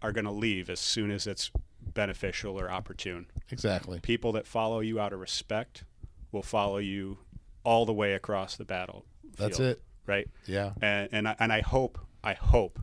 [0.00, 1.50] are going to leave as soon as it's
[1.82, 4.00] beneficial or opportune Exactly.
[4.00, 5.84] people that follow you out of respect
[6.32, 7.18] will follow you
[7.62, 9.04] all the way across the battle.
[9.36, 9.82] That's it.
[10.06, 10.30] Right.
[10.46, 10.72] Yeah.
[10.80, 12.80] And and I, and I hope I hope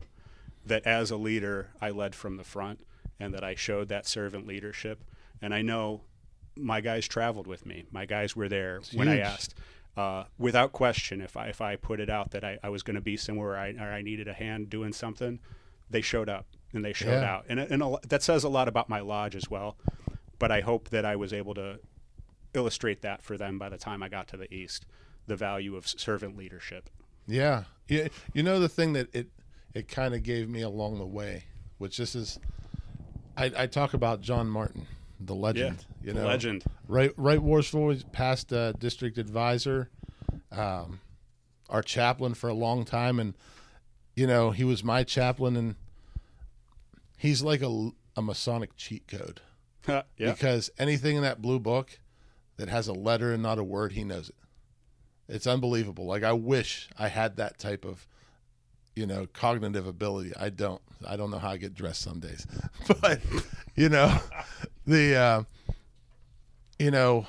[0.66, 2.80] that as a leader I led from the front
[3.18, 5.02] and that I showed that servant leadership.
[5.40, 6.02] And I know
[6.56, 7.84] my guys traveled with me.
[7.90, 9.54] My guys were there when I asked.
[9.96, 12.94] Uh, without question, if I if I put it out that I, I was going
[12.94, 15.38] to be somewhere I, or I needed a hand doing something,
[15.90, 17.34] they showed up and they showed Yeah.
[17.34, 19.76] out, and and a, that says a lot about my lodge as well.
[20.38, 21.78] But I hope that I was able to
[22.54, 24.86] illustrate that for them by the time I got to the east,
[25.26, 26.88] the value of servant leadership.
[27.26, 27.64] Yeah.
[27.88, 29.28] You, you know the thing that it
[29.74, 31.44] it kind of gave me along the way,
[31.78, 32.38] which this is
[33.36, 34.86] I, I talk about John Martin,
[35.20, 35.84] the legend.
[36.02, 36.64] you the know, legend.
[36.88, 39.90] Right right Worshipful was past uh, district advisor,
[40.50, 41.00] um,
[41.68, 43.34] our chaplain for a long time and
[44.14, 45.74] you know, he was my chaplain and
[47.16, 49.40] he's like a, a Masonic cheat code.
[49.88, 50.02] yeah.
[50.16, 51.98] because anything in that blue book
[52.56, 54.36] that has a letter and not a word, he knows it.
[55.28, 56.06] It's unbelievable.
[56.06, 58.06] Like I wish I had that type of,
[58.94, 60.32] you know, cognitive ability.
[60.38, 60.80] I don't.
[61.06, 62.46] I don't know how I get dressed some days,
[63.00, 63.20] but
[63.74, 64.16] you know,
[64.86, 65.42] the, uh,
[66.78, 67.26] you know,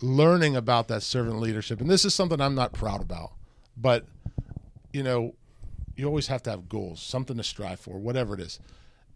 [0.00, 3.32] learning about that servant leadership, and this is something I'm not proud about,
[3.76, 4.06] but
[4.92, 5.34] you know,
[5.96, 8.58] you always have to have goals, something to strive for, whatever it is.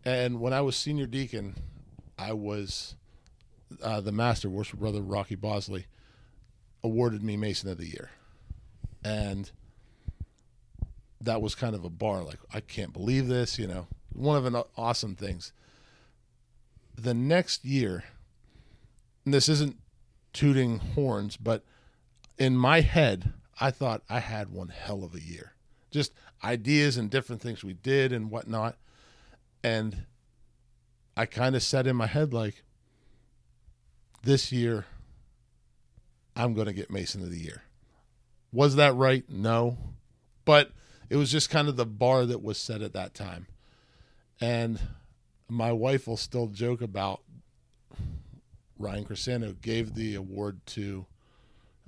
[0.05, 1.55] And when I was senior deacon,
[2.18, 2.95] I was
[3.82, 5.86] uh, the master, worship brother Rocky Bosley,
[6.82, 8.11] awarded me Mason of the Year,
[9.03, 9.51] and
[11.25, 12.22] that was kind of a bar.
[12.22, 15.53] Like I can't believe this, you know, one of the awesome things.
[16.97, 18.05] The next year,
[19.25, 19.77] this isn't
[20.33, 21.64] tooting horns, but
[22.39, 25.53] in my head, I thought I had one hell of a year.
[25.91, 26.12] Just
[26.43, 28.77] ideas and different things we did and whatnot.
[29.62, 30.05] And
[31.16, 32.62] I kind of said in my head, like,
[34.22, 34.87] this year,
[36.35, 37.62] I'm going to get Mason of the Year.
[38.53, 39.25] Was that right?
[39.29, 39.79] No.
[40.45, 40.70] But
[41.11, 43.47] it was just kind of the bar that was set at that time.
[44.41, 44.81] And
[45.49, 47.21] my wife will still joke about
[48.79, 51.07] Ryan Crescendo gave the award to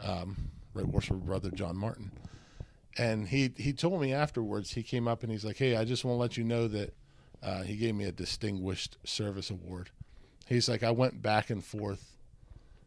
[0.02, 2.10] um, Right Brother John Martin.
[2.98, 6.04] And he, he told me afterwards, he came up and he's like, Hey, I just
[6.04, 6.94] want to let you know that
[7.42, 9.90] uh, he gave me a Distinguished Service Award.
[10.46, 12.16] He's like, I went back and forth.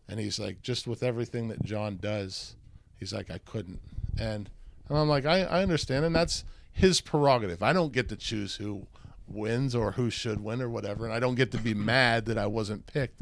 [0.08, 2.56] And he's like, just with everything that John does,
[2.98, 3.80] he's like, I couldn't.
[4.18, 4.50] And,
[4.90, 6.06] and I'm like, I, I understand.
[6.06, 7.64] And that's his prerogative.
[7.64, 8.88] I don't get to choose who
[9.28, 11.06] wins or who should win or whatever.
[11.06, 13.22] And I don't get to be mad that I wasn't picked.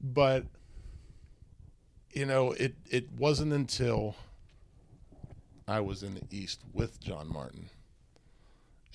[0.00, 0.44] But,
[2.12, 4.16] you know, it, it wasn't until
[5.66, 7.70] I was in the East with John Martin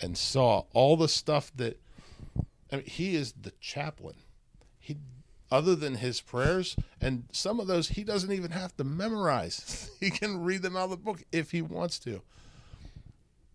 [0.02, 1.80] and saw all the stuff that
[2.72, 4.16] I mean, he is the chaplain.
[5.50, 9.92] He, other than his prayers, and some of those he doesn't even have to memorize.
[10.00, 12.22] he can read them out of the book if he wants to.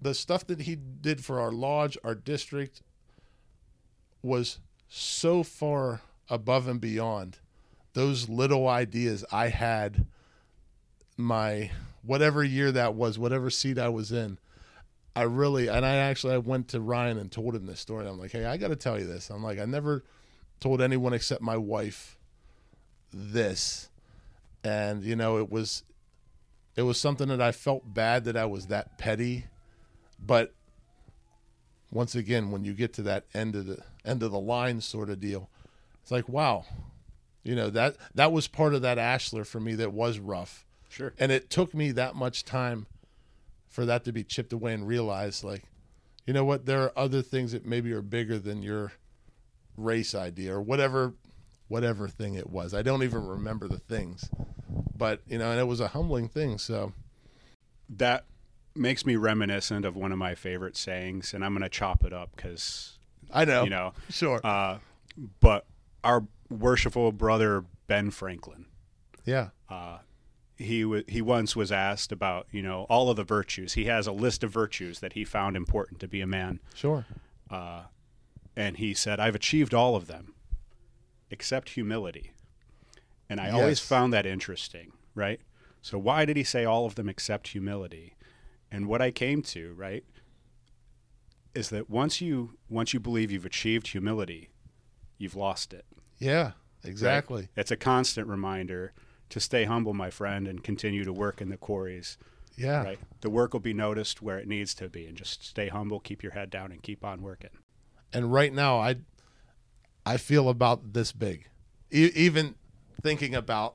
[0.00, 2.82] The stuff that he did for our lodge, our district,
[4.22, 7.38] was so far above and beyond
[7.94, 10.06] those little ideas I had
[11.16, 11.70] my
[12.02, 14.38] whatever year that was, whatever seat I was in.
[15.16, 18.06] I really and I actually I went to Ryan and told him this story.
[18.06, 19.30] I'm like, hey, I got to tell you this.
[19.30, 20.02] I'm like, I never
[20.64, 22.16] told anyone except my wife
[23.12, 23.90] this,
[24.64, 25.82] and you know, it was
[26.74, 29.44] it was something that I felt bad that I was that petty,
[30.18, 30.54] but
[31.92, 35.10] once again, when you get to that end of the end of the line sort
[35.10, 35.50] of deal,
[36.02, 36.64] it's like, wow,
[37.42, 41.12] you know that that was part of that Ashlar for me that was rough, Sure.
[41.18, 42.86] and it took me that much time
[43.68, 45.64] for that to be chipped away and realize like
[46.26, 46.64] you know what?
[46.64, 48.92] There are other things that maybe are bigger than your
[49.76, 51.14] race idea or whatever
[51.68, 52.74] whatever thing it was.
[52.74, 54.28] I don't even remember the things
[54.96, 56.58] but you know and it was a humbling thing.
[56.58, 56.92] So
[57.88, 58.24] That
[58.74, 62.12] makes me reminiscent of one of my favorite sayings, and I'm going to chop it
[62.12, 62.98] up because,
[63.32, 63.64] i know.
[63.64, 64.40] you know, sure.
[64.44, 64.78] uh,
[65.40, 65.66] but
[66.02, 68.66] our worshipful brother Ben Franklin,
[69.24, 69.48] yeah.
[70.56, 73.72] He w- he once was asked about you know all of the virtues.
[73.72, 77.04] He has a list of virtues that he found important to be a man, sure
[78.56, 80.34] and he said, "I've achieved all of them,
[81.30, 82.32] except humility."
[83.28, 85.40] And I always found that interesting, right?
[85.82, 88.14] So why did he say all of them except humility?
[88.70, 90.04] And what I came to, right,
[91.54, 94.50] is that once you once you believe you've achieved humility,
[95.18, 95.84] you've lost it.
[96.18, 96.90] yeah right?
[96.90, 98.92] exactly It's a constant reminder
[99.30, 102.18] to stay humble, my friend, and continue to work in the quarries.
[102.56, 105.68] yeah Right, the work will be noticed where it needs to be, and just stay
[105.68, 107.50] humble, keep your head down, and keep on working.
[108.14, 108.96] And right now i
[110.06, 111.48] i feel about this big
[111.92, 112.54] e- even
[113.02, 113.74] thinking about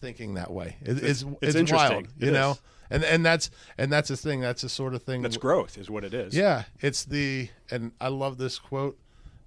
[0.00, 0.76] thinking that way.
[0.80, 1.90] It, it's it's it's, interesting.
[1.90, 2.52] wild, It you know.
[2.52, 2.62] is.
[2.92, 4.40] And and that's and that's the thing.
[4.40, 5.22] That's the sort of thing.
[5.22, 6.34] That's growth, is what it is.
[6.34, 8.98] Yeah, it's the and I love this quote,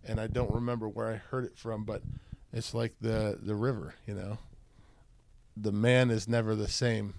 [0.05, 2.03] and I don't remember where I heard it from, but
[2.53, 3.95] it's like the the river.
[4.07, 4.37] You know,
[5.57, 7.15] the man is never the same.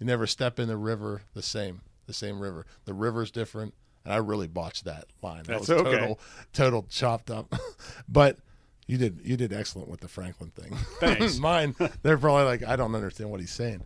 [0.00, 1.82] You never step in the river the same.
[2.06, 2.64] The same river.
[2.86, 3.74] The river's different.
[4.08, 5.42] And I really botched that line.
[5.42, 5.98] That That's was okay.
[5.98, 6.20] total
[6.54, 7.54] total chopped up.
[8.08, 8.38] but
[8.86, 10.74] you did you did excellent with the Franklin thing.
[10.98, 11.36] Thanks.
[11.38, 13.82] Mine, they're probably like, I don't understand what he's saying.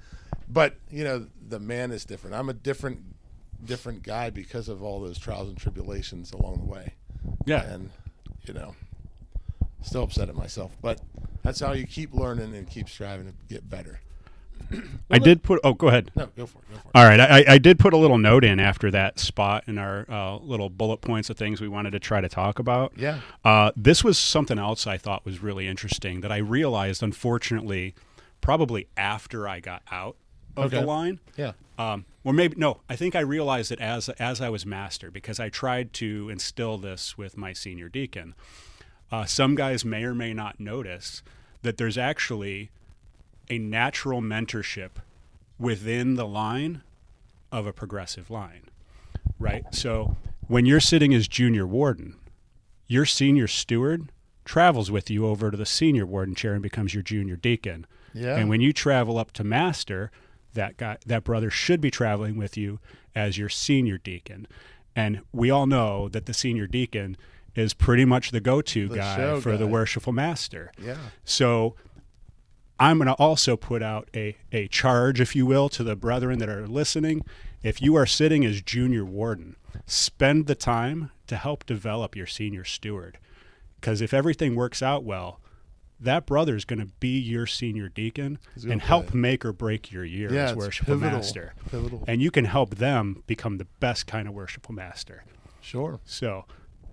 [0.48, 2.36] But you know, the man is different.
[2.36, 3.00] I'm a different
[3.64, 6.94] different guy because of all those trials and tribulations along the way.
[7.44, 7.64] Yeah.
[7.64, 7.90] And
[8.44, 8.76] you know,
[9.82, 10.70] still upset at myself.
[10.80, 11.00] But
[11.42, 13.98] that's how you keep learning and keep striving to get better.
[15.10, 15.60] I did put.
[15.64, 16.10] Oh, go ahead.
[16.16, 16.70] No, go for it.
[16.70, 16.90] Go for it.
[16.94, 20.06] All right, I, I did put a little note in after that spot in our
[20.10, 22.92] uh, little bullet points of things we wanted to try to talk about.
[22.96, 23.20] Yeah.
[23.44, 27.94] Uh, this was something else I thought was really interesting that I realized, unfortunately,
[28.40, 30.16] probably after I got out
[30.56, 31.20] of the line.
[31.36, 31.52] Yeah.
[31.78, 35.40] Um, or maybe no, I think I realized it as as I was master because
[35.40, 38.34] I tried to instill this with my senior deacon.
[39.10, 41.22] Uh, some guys may or may not notice
[41.62, 42.70] that there's actually
[43.49, 44.90] a natural mentorship
[45.59, 46.82] within the line
[47.51, 48.68] of a progressive line,
[49.38, 49.64] right?
[49.72, 50.16] So
[50.49, 52.16] when you're sitting as junior warden,
[52.86, 54.11] your senior steward
[54.45, 57.86] travels with you over to the senior warden chair and becomes your junior deacon.
[58.12, 58.36] Yeah.
[58.36, 60.11] And when you travel up to master,
[60.55, 62.80] that guy, that brother should be traveling with you
[63.14, 64.47] as your senior deacon.
[64.95, 67.16] And we all know that the senior deacon
[67.55, 70.72] is pretty much the go-to The guy for the worshipful master.
[70.82, 70.97] Yeah.
[71.24, 71.76] So
[72.82, 76.38] I'm going to also put out a, a charge, if you will, to the brethren
[76.40, 77.24] that are listening.
[77.62, 79.54] If you are sitting as junior warden,
[79.86, 83.18] spend the time to help develop your senior steward.
[83.80, 85.40] Because if everything works out well,
[86.00, 89.20] that brother is going to be your senior deacon and help play.
[89.20, 91.18] make or break your year Yeah, as worshipful pivotal.
[91.18, 91.54] master.
[91.70, 92.02] Pivotal.
[92.08, 95.22] And you can help them become the best kind of worshipful master.
[95.60, 96.00] Sure.
[96.04, 96.46] So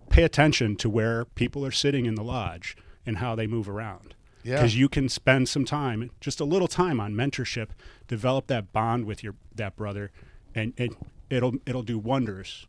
[0.10, 2.78] pay attention to where people are sitting in the lodge
[3.08, 4.14] and how they move around.
[4.44, 4.56] Yeah.
[4.56, 7.70] Because you can spend some time, just a little time on mentorship,
[8.08, 10.12] develop that bond with your that brother,
[10.56, 10.92] and it,
[11.30, 12.68] it'll it'll do wonders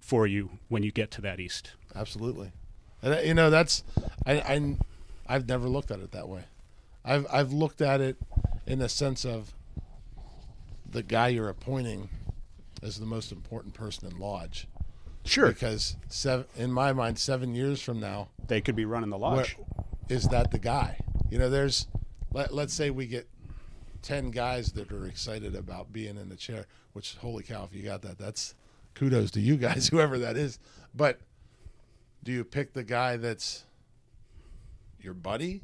[0.00, 1.72] for you when you get to that east.
[1.94, 2.52] Absolutely.
[3.02, 3.84] And uh, you know, that's
[4.24, 4.76] I, I
[5.26, 6.44] I've never looked at it that way.
[7.04, 8.16] I've I've looked at it
[8.66, 9.54] in the sense of
[10.90, 12.08] the guy you're appointing
[12.82, 14.68] as the most important person in lodge.
[15.24, 15.48] Sure.
[15.48, 19.36] Because seven, in my mind, seven years from now, They could be running the where,
[19.36, 19.56] lodge.
[20.08, 20.98] Is that the guy?
[21.30, 21.86] You know, there's
[22.32, 23.28] let, let's say we get
[24.02, 26.66] ten guys that are excited about being in the chair.
[26.92, 28.54] Which holy cow, if you got that, that's
[28.94, 30.58] kudos to you guys, whoever that is.
[30.94, 31.20] But
[32.22, 33.64] do you pick the guy that's
[35.00, 35.62] your buddy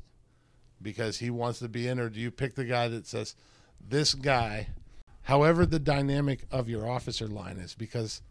[0.82, 3.34] because he wants to be in, or do you pick the guy that says
[3.80, 4.68] this guy,
[5.22, 8.22] however the dynamic of your officer line is, because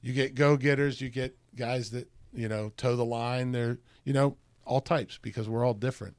[0.00, 3.52] you get go getters, you get guys that you know toe the line.
[3.52, 6.16] They're you know all types because we're all different.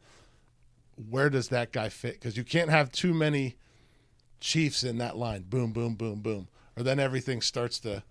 [1.10, 2.14] Where does that guy fit?
[2.14, 3.56] Because you can't have too many
[4.40, 5.44] chiefs in that line.
[5.44, 8.04] Boom, boom, boom, boom, or then everything starts to.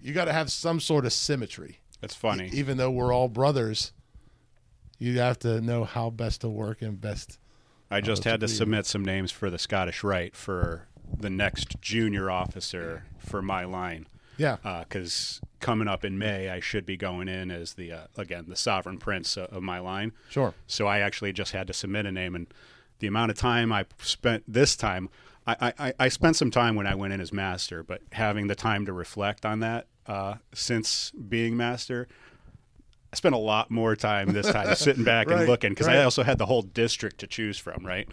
[0.00, 1.78] You got to have some sort of symmetry.
[2.00, 2.50] That's funny.
[2.52, 3.92] Even though we're all brothers,
[4.98, 7.38] you have to know how best to work and best.
[7.90, 11.80] I uh, just had to submit some names for the Scottish Rite for the next
[11.80, 14.06] junior officer for my line.
[14.38, 14.56] Yeah,
[14.88, 18.56] because coming up in May, I should be going in as the uh, again the
[18.56, 20.12] sovereign prince uh, of my line.
[20.30, 20.54] sure.
[20.66, 22.46] So I actually just had to submit a name, and
[23.00, 25.08] the amount of time I spent this time,
[25.46, 28.54] I, I, I spent some time when I went in as master, but having the
[28.54, 32.08] time to reflect on that uh, since being master,
[33.12, 35.98] I spent a lot more time this time sitting back Right, and looking because right.
[35.98, 38.08] I also had the whole district to choose from, right?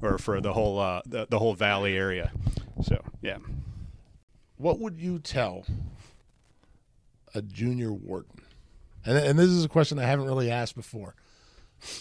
[0.00, 2.32] Or for the whole uh, the, the whole valley area.
[2.82, 3.38] So yeah.
[4.56, 5.66] What would you tell
[7.34, 8.42] a junior warden?
[9.04, 11.14] And, and this is a question I haven't really asked before.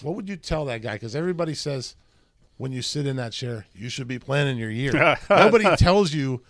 [0.01, 0.93] What would you tell that guy?
[0.93, 1.95] Because everybody says
[2.57, 5.17] when you sit in that chair, you should be planning your year.
[5.29, 6.43] Nobody tells you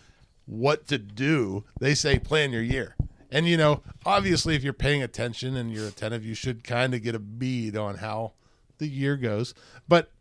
[0.45, 1.64] what to do.
[1.80, 2.95] They say plan your year.
[3.32, 7.01] And you know, obviously, if you're paying attention and you're attentive, you should kind of
[7.01, 8.34] get a bead on how
[8.78, 9.56] the year goes.
[9.88, 10.12] But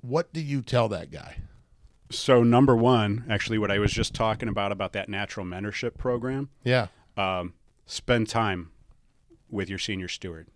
[0.00, 1.38] what do you tell that guy?
[2.12, 6.50] So number one, actually, what I was just talking about about that natural mentorship program.
[6.64, 7.54] Yeah, um,
[7.86, 8.70] spend time
[9.50, 10.48] with your senior steward.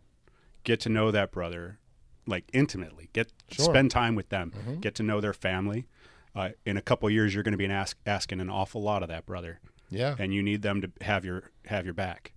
[0.64, 1.78] Get to know that brother,
[2.26, 3.08] like intimately.
[3.12, 3.64] Get Sure.
[3.64, 4.78] spend time with them.
[4.80, 5.86] Get to know their family.
[6.34, 9.08] Uh, in a couple years, you're going to be ask, asking an awful lot of
[9.08, 12.32] that brother, yeah, and you need them to have your have your back.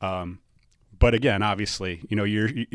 [0.00, 0.38] Um,
[0.96, 2.66] but again, obviously, you know, you're, you,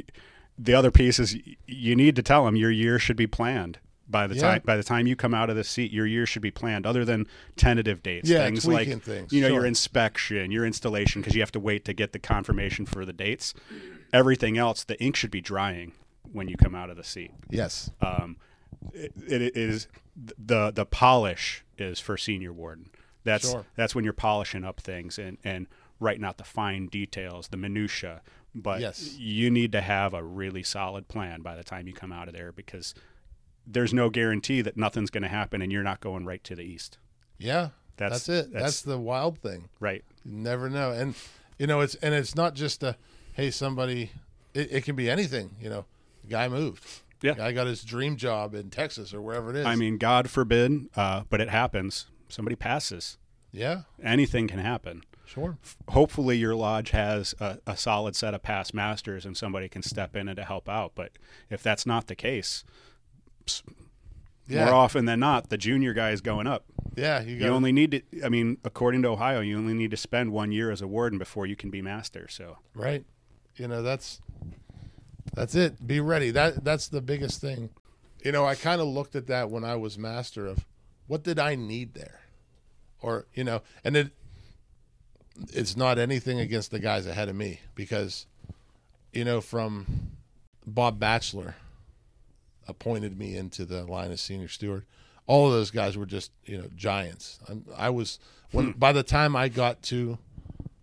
[0.58, 4.28] the other piece is you need to tell them your year should be planned By
[4.28, 4.42] the Yeah.
[4.42, 6.86] time by the time you come out of the seat, your year should be planned.
[6.86, 7.26] Other than
[7.56, 11.52] tentative dates, Yeah, things like things, you know your inspection, your installation, because you have
[11.54, 13.54] to wait to get the confirmation for the dates.
[14.14, 15.94] Everything else, the ink should be drying
[16.32, 17.32] when you come out of the seat.
[17.50, 17.90] Yes.
[18.02, 18.38] Um,
[18.94, 19.88] it, it is
[20.38, 22.90] the the polish is for senior warden.
[23.24, 23.66] That's Sure.
[23.76, 25.66] that's when you're polishing up things and and
[26.00, 28.22] writing out the fine details, the minutia.
[28.54, 29.16] But Yes.
[29.18, 32.34] you need to have a really solid plan by the time you come out of
[32.34, 32.94] there because
[33.68, 36.64] there's no guarantee that nothing's going to happen and you're not going right to the
[36.64, 36.98] east.
[37.38, 37.70] Yeah.
[37.98, 38.52] That's- That's, it.
[38.54, 39.70] That's, that's- the wild thing.
[39.80, 40.04] Right.
[40.24, 40.92] You never know.
[40.92, 41.16] And
[41.58, 42.98] you know, it's and it's not just a
[43.34, 44.12] hey somebody.
[44.54, 45.52] It, it can be anything.
[45.62, 45.86] You know,
[46.24, 46.84] the guy moved.
[47.22, 47.36] Yeah.
[47.40, 49.66] I got his dream job in Texas or wherever it is.
[49.66, 52.08] I mean, God forbid, uh, but it happens.
[52.28, 53.18] Somebody passes.
[53.52, 55.04] yeah, Anything can happen.
[55.26, 55.58] sure.
[55.90, 60.16] hopefully your lodge has a, a solid set of past masters and somebody can step
[60.16, 60.92] in and to help out.
[60.94, 61.12] But
[61.50, 62.64] if that's not the case,
[64.48, 66.66] Yeah, more often than not, the junior guy is going up.
[66.96, 67.22] yeah.
[67.22, 70.32] You, You only need to, I mean, according to Ohio, you only need to spend
[70.32, 72.28] one year as a warden before you can be master.
[72.30, 73.04] So, right.
[73.56, 74.22] You know, that's
[75.34, 75.86] that's it.
[75.88, 76.30] Be ready.
[76.32, 77.70] That that's the biggest thing.
[78.24, 80.66] You know, I kind of looked at that when I was master of
[81.08, 82.20] what did I need there,
[83.02, 84.12] or you know, and it
[85.54, 88.26] it's not anything against the guys ahead of me because
[89.14, 90.12] you know from
[90.68, 91.56] Bob Batchelor
[92.68, 94.86] appointed me into the line of senior steward.
[95.28, 97.40] All of those guys were just you know giants.
[97.50, 98.20] I'm, I was
[98.52, 100.18] when by the time I got to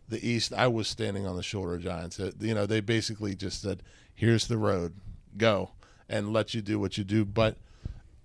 [0.08, 2.20] the East, I was standing on the shoulder of giants.
[2.20, 3.82] Uh, You know, they basically just said,
[4.14, 4.94] "Here's the road,
[5.36, 5.70] go,"
[6.08, 7.24] and let you do what you do.
[7.24, 7.56] But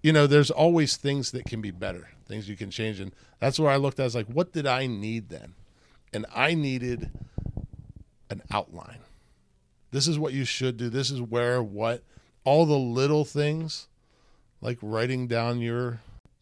[0.03, 3.59] you know, there's always things that can be better, things you can change, and that's
[3.59, 4.03] where I looked at.
[4.03, 5.53] I was like, "What did I need then?"
[6.13, 7.11] And I needed
[8.29, 8.99] an outline.
[9.91, 10.89] This is what you should do.
[10.89, 12.03] This is where, what,
[12.47, 13.87] all the little things,
[14.61, 15.99] like writing down your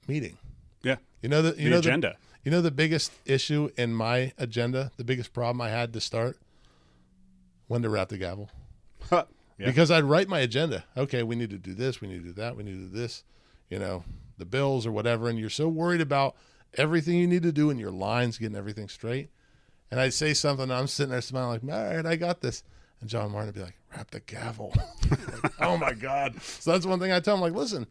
[0.08, 0.38] meeting.
[0.84, 2.16] yeah, You know that you the know agenda.
[2.44, 6.38] you know the biggest issue in my agenda, the biggest problem I had to start
[7.66, 8.52] when to rap the gavel.
[9.12, 9.24] yeah.
[9.58, 10.84] Because I'd write my agenda.
[10.96, 12.96] Okay, we need to do this, we need to do that, we need to do
[12.96, 13.24] this,
[13.72, 14.04] you know,
[14.38, 16.36] the bills or whatever, and you're so worried about
[16.76, 19.30] everything you need to do and your lines, getting everything straight.
[19.90, 22.64] And I'd say something, and I'm sitting there smiling like, all right, I got this.
[23.02, 24.74] And John Martin would be like, rap the gavel.
[25.44, 26.42] Like, oh my God.
[26.42, 27.86] So that's one thing I tell him, like, listen,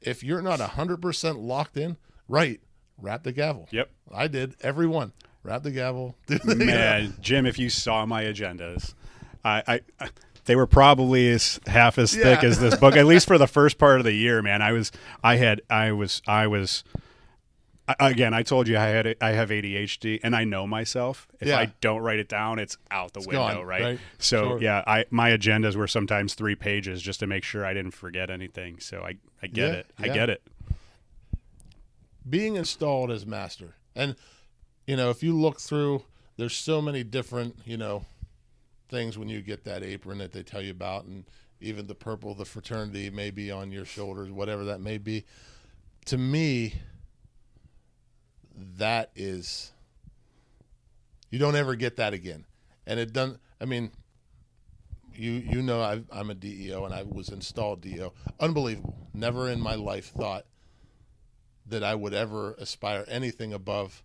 [0.00, 1.96] if you're not 100% locked in,
[2.28, 2.60] right,
[2.98, 3.68] rap the gavel.
[3.70, 3.90] Yep.
[4.12, 4.56] I did.
[4.60, 5.12] Every one.
[5.44, 6.16] Rap the gavel.
[6.44, 8.94] Man, Jim, if you saw my agendas,
[9.44, 10.08] I, I
[10.44, 12.96] they were probably as half as thick as this book.
[12.96, 14.62] At least for the first part of the year, man.
[14.62, 14.90] I was,
[15.22, 16.84] I had, I was, I was.
[17.88, 21.26] I- Again, I told you I had I have ADHD, and I know myself.
[21.40, 21.58] If Yeah.
[21.58, 23.82] I don't write it down, it's out the window, gone, right?
[23.82, 23.98] right?
[24.18, 24.62] So Sure.
[24.62, 28.30] yeah, I my agendas were sometimes three pages just to make sure I didn't forget
[28.30, 28.78] anything.
[28.78, 29.86] So I I get Yeah, it.
[29.98, 30.14] I yeah.
[30.14, 30.42] get it.
[32.28, 33.74] being installed as master.
[33.96, 34.14] And
[34.86, 36.04] you know, if you look through,
[36.36, 38.04] there's so many different, you know,
[38.88, 41.24] things when you get that apron that they tell you about, and
[41.60, 45.24] even the purple, the fraternity may be on your shoulders, whatever that may be.
[46.06, 46.74] To me,
[48.76, 49.72] that is,
[51.30, 52.44] you don't ever get that again,
[52.86, 53.38] and it doesn't.
[53.60, 53.92] I mean,
[55.14, 58.12] you you know i I'm a DEO and I was installed DEO.
[58.40, 58.96] Unbelievable.
[59.14, 60.46] Never in my life thought
[61.66, 64.02] that I would ever aspire anything above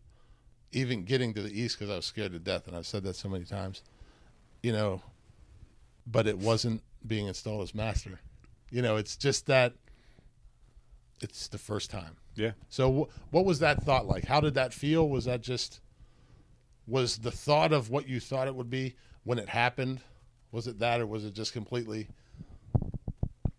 [0.71, 3.15] even getting to the east because I was scared to death, and I've said that
[3.15, 3.83] so many times.
[4.61, 5.01] You know,
[6.05, 8.19] but it wasn't being installed as master.
[8.69, 9.73] You know, it's just that
[11.21, 12.17] it's the first time.
[12.35, 12.51] Yeah.
[12.69, 14.25] So, wh- what was that thought like?
[14.25, 15.07] How did that feel?
[15.07, 15.79] Was that just
[16.87, 20.01] was the thought of what you thought it would be when it happened?
[20.51, 22.07] Was it that, or was it just completely,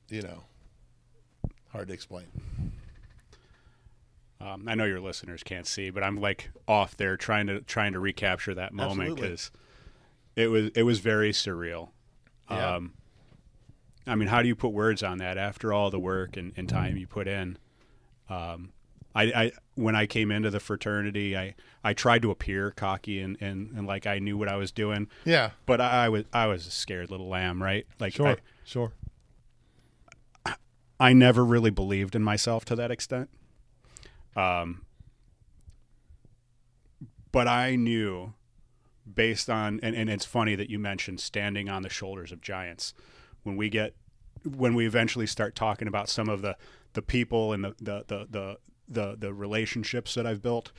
[0.08, 0.44] you know,
[1.72, 2.26] hard to explain?
[4.40, 7.92] Um, I know your listeners can't see, but I'm like off there trying to trying
[7.92, 9.50] to recapture that moment because
[10.36, 11.88] it was it was very surreal.
[12.50, 12.76] Yeah.
[12.76, 12.94] Um,
[14.08, 16.68] I mean, how do you put words on that after all the work and, and
[16.68, 17.58] time you put in?
[18.28, 18.72] Um,
[19.14, 23.36] I, I when I came into the fraternity, I, I tried to appear cocky and,
[23.40, 26.46] and, and like I knew what I was doing, Yeah, but I, I was I
[26.46, 27.86] was a scared little lamb, right?
[27.98, 28.92] Like I, sure.
[31.00, 33.30] I never really believed in myself to that extent.
[34.36, 34.82] Um,
[37.30, 38.34] but I knew
[39.14, 42.94] based on, and, and it's funny that you mentioned standing on the shoulders of giants.
[43.48, 43.94] When we get,
[44.44, 46.56] when we eventually start talking about some of the,
[46.92, 48.56] the people and the, the, the, the,
[48.88, 50.70] the, the relationships that I've built,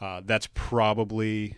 [0.00, 1.56] uh, that's probably,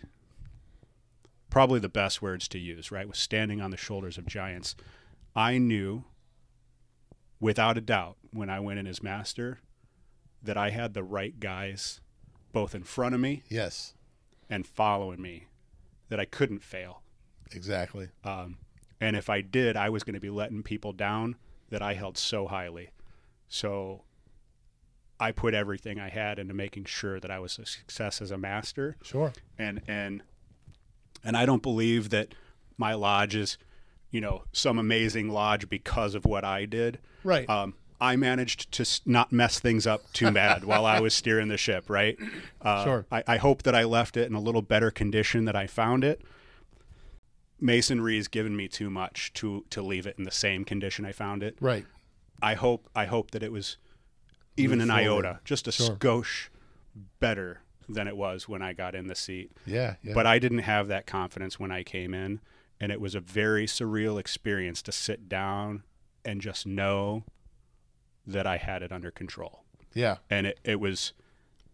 [1.49, 3.07] probably the best words to use, right?
[3.07, 4.75] Was standing on the shoulders of giants.
[5.35, 6.03] I knew
[7.39, 9.59] without a doubt, when I went in as master,
[10.41, 12.01] that I had the right guys
[12.51, 13.93] both in front of me Yes,
[14.49, 15.45] and following me,
[16.09, 17.01] that I couldn't fail.
[17.51, 18.09] exactly.
[18.23, 18.57] Um,
[19.01, 21.35] and if I did, I was going to be letting people down
[21.69, 22.89] that I held so highly.
[23.47, 24.03] So
[25.19, 28.37] I put everything I had into making sure that I was a success as a
[28.37, 28.97] master.
[29.01, 29.33] Sure.
[29.57, 30.23] And and
[31.23, 32.35] and I don't believe that
[32.77, 33.57] my lodge is,
[34.11, 36.99] you know, some amazing lodge because of what I did.
[37.23, 37.49] Right.
[37.49, 41.57] Um, I managed to not mess things up too bad while I was steering the
[41.57, 42.17] ship, right?
[42.61, 43.05] Uh, Sure.
[43.11, 46.03] I, I hope that I left it in a little better condition that I found
[46.03, 46.21] it.
[47.65, 51.43] Masonry's given me too much to to leave it in the same condition I found
[51.43, 51.57] it.
[51.59, 51.85] right.
[52.41, 53.77] I hope I hope that it was
[54.57, 55.25] even Move an forward.
[55.25, 55.95] iota, just a Sure.
[55.95, 56.49] skosh
[57.19, 59.51] better than it was when I got in the seat.
[59.65, 59.95] Yeah.
[60.03, 60.13] Yeah.
[60.13, 62.39] But I didn't have that confidence when I came in,
[62.79, 65.83] and it was a very surreal experience to sit down
[66.23, 67.23] and just know
[68.25, 69.63] that I had it under control.
[69.93, 70.17] yeah.
[70.29, 71.13] And it, it was,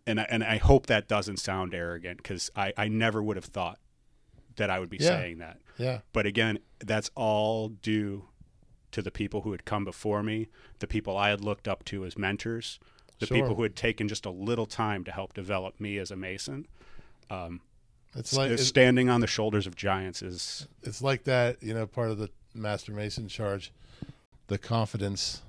[0.06, 3.46] and I, and I hope that doesn't sound arrogant because I, I never would have
[3.46, 3.80] thought
[4.62, 5.08] that I would be Yeah.
[5.10, 5.60] saying that.
[5.80, 6.02] Yeah.
[6.14, 8.28] But again, that's all due
[8.92, 10.50] to the people who had come before me,
[10.80, 12.80] the people I had looked up to as mentors,
[13.20, 13.38] the Sure.
[13.38, 16.68] people who had taken just a little time to help develop me as a Mason.
[17.32, 17.62] Um,
[18.16, 21.64] it's like it's, standing on the shoulders of giants is it's like that.
[21.64, 23.72] You know, part of the Master Mason charge,
[24.48, 25.42] the confidence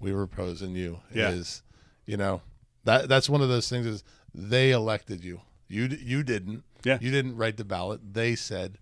[0.00, 1.30] we repose in you Yeah.
[1.30, 1.62] is,
[2.04, 2.42] you know,
[2.84, 3.86] that that's one of those things.
[3.86, 4.04] Is
[4.34, 5.40] they elected you.
[5.68, 6.64] You you didn't.
[6.84, 6.98] Yeah.
[7.00, 8.00] You didn't write the ballot.
[8.14, 8.78] They said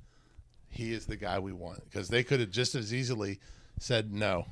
[0.69, 3.41] he is the guy we want because they could have just as easily
[3.79, 4.47] said no.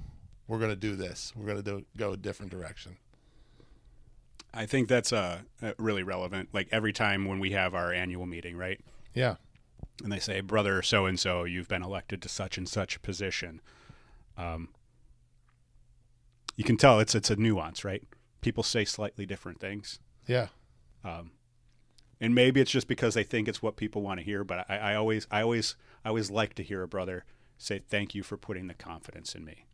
[0.49, 1.33] We're going to do this.
[1.35, 2.97] We're going to go a different direction.
[4.55, 6.51] I think that's uh, uh, really relevant.
[6.53, 8.81] Like every time when we have our annual meeting, right?
[9.13, 9.37] Yeah.
[10.03, 13.61] And they say, "Brother so and so, you've been elected to such and such position."
[14.39, 14.69] Um,
[16.55, 18.03] you can tell it's it's a nuance, right?
[18.41, 20.49] People say slightly different things, Yeah.
[22.21, 24.45] And maybe it's just because they think it's what people want to hear.
[24.45, 27.25] But I, I always, I always, I always like to hear a brother
[27.59, 29.67] say, "Thank you for putting the confidence in me.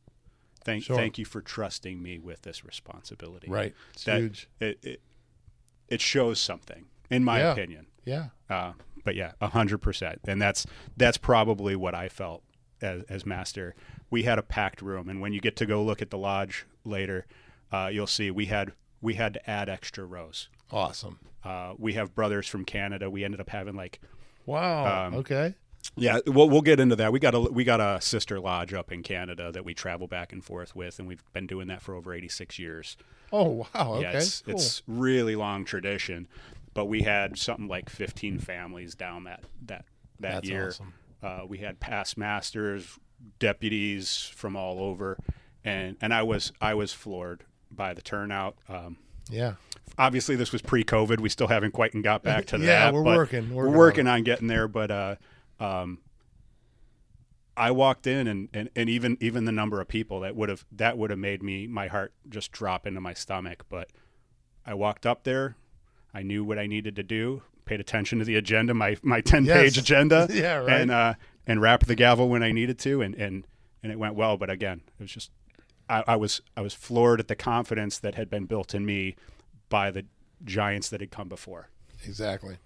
[0.65, 0.97] Thank, Sure.
[0.97, 3.75] thank you for trusting me with this responsibility." Right.
[3.95, 4.49] It's That- huge.
[4.61, 5.03] It, it
[5.89, 7.53] it shows something, in my Yeah.
[7.53, 7.87] opinion.
[8.05, 8.29] Yeah.
[8.49, 8.73] Uh,
[9.05, 10.67] but yeah, a hundred percent, and that's
[10.97, 12.43] that's probably what I felt
[12.81, 13.75] as, as master.
[14.11, 16.67] We had a packed room, and when you get to go look at the lodge
[16.85, 17.27] later,
[17.73, 20.49] uh, you'll see we had we had to add extra rows.
[20.71, 21.19] Awesome.
[21.45, 23.11] Uh, we have brothers from Canada.
[23.11, 24.01] We ended up having like
[24.47, 25.07] Wow.
[25.07, 25.55] Um, okay.
[25.97, 27.13] yeah, we'll we'll get into that.
[27.13, 30.33] We got a we got a sister lodge up in Canada that we travel back
[30.33, 32.97] and forth with, and we've been doing that for over eighty six years.
[33.33, 33.95] Oh wow.
[33.95, 34.03] Okay.
[34.03, 34.55] Yeah, it's, cool.
[34.55, 36.29] it's really long tradition,
[36.75, 39.85] but we had something like 15 families down that that
[40.21, 40.69] that That's year.
[40.69, 40.95] awesome.
[41.23, 42.99] Uh, we had past masters,
[43.39, 45.19] deputies from all over,
[45.65, 48.57] and and I was I was floored by the turnout.
[48.69, 48.99] Um,
[49.31, 49.55] yeah.
[49.99, 51.21] obviously, this was pre-COVID.
[51.21, 52.95] We still haven't quite got back to Yeah, that.
[52.95, 54.91] we're but working, We're working on working on getting there, but.
[54.91, 55.17] Uh,
[55.61, 55.99] um,
[57.57, 60.65] I walked in and, and, and even even the number of people that would have
[60.73, 63.65] that would have made me my heart just drop into my stomach.
[63.69, 63.91] But
[64.65, 65.57] I walked up there,
[66.15, 69.45] I knew what I needed to do, paid attention to the agenda, my my ten
[69.45, 69.85] page Yes.
[69.85, 70.81] agenda, Yeah, right.
[70.81, 71.15] and uh,
[71.47, 73.47] and rapped the gavel when I needed to, and, and
[73.83, 74.39] and it went well.
[74.39, 75.31] But again, it was just
[75.93, 79.15] I, I was I was floored at the confidence that had been built in me
[79.69, 80.07] by the
[80.45, 81.69] giants that had come before.
[82.05, 82.57] Exactly.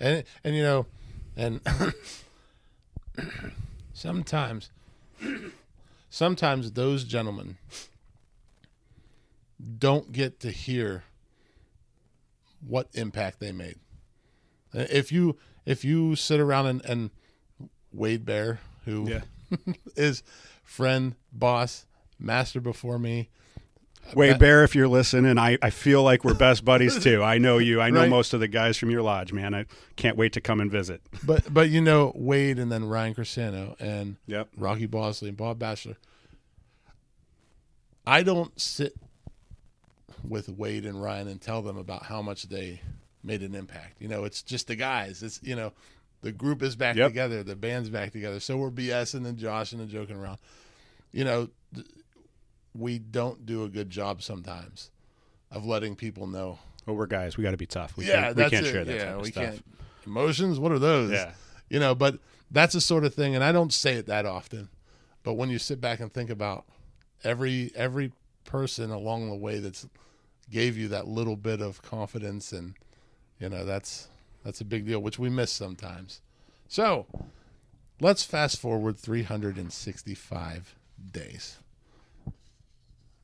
[0.00, 0.86] And and you know,
[1.36, 1.60] and
[3.92, 4.70] sometimes
[6.10, 7.58] sometimes those gentlemen
[9.78, 11.04] don't get to hear
[12.66, 13.76] what impact they made.
[14.72, 17.10] If you if you sit around and, and
[17.92, 19.20] Wade Bear, who
[19.96, 20.24] is
[20.64, 21.86] friend, boss,
[22.18, 23.28] master before me,
[24.14, 27.22] Wade Bear, if you're listening, I, I feel like we're best buddies too.
[27.22, 27.80] I know you.
[27.80, 28.08] I know Right.
[28.08, 29.54] most of the guys from your lodge, man.
[29.54, 29.66] I
[29.96, 31.02] can't wait to come and visit.
[31.24, 34.48] but but you know Wade and then Ryan Crisano and Yep.
[34.56, 35.96] Rocky Bosley and Bob Batchelor.
[38.06, 38.94] I don't sit
[40.26, 42.80] with Wade and Ryan and tell them about how much they
[43.22, 44.00] made an impact.
[44.00, 45.22] You know, it's just the guys.
[45.22, 45.72] It's you know,
[46.22, 47.08] the group is back Yep.
[47.10, 48.40] together, the band's back together.
[48.40, 50.38] So we're BSing and joshing and joking around.
[51.12, 51.48] You know,
[52.78, 54.90] we don't do a good job sometimes
[55.50, 56.58] of letting people know.
[56.86, 57.36] Well, we're guys.
[57.36, 57.96] We got to be tough.
[57.96, 58.70] We yeah, can't, we can't it.
[58.70, 59.44] share that yeah, type of we stuff.
[59.44, 59.64] can't.
[60.06, 61.10] Emotions, what are those?
[61.10, 61.32] Yeah.
[61.68, 62.18] You know, but
[62.50, 64.70] that's the sort of thing, and I don't say it that often.
[65.22, 66.64] But when you sit back and think about
[67.24, 68.12] every every
[68.44, 69.86] person along the way that's
[70.50, 72.74] gave you that little bit of confidence, and
[73.38, 74.08] you know that's
[74.44, 76.22] that's a big deal, which we miss sometimes.
[76.68, 77.06] So
[78.00, 80.74] let's fast forward 365
[81.12, 81.58] days.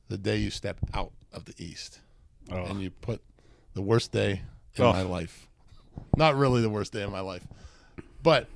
[0.07, 1.99] The day you step out of the East
[2.51, 2.63] Oh.
[2.65, 3.21] and you put
[3.73, 4.41] the worst day
[4.75, 4.93] in Oh.
[4.93, 5.47] my life.
[6.17, 7.47] Not really the worst day in my life,
[8.21, 8.47] but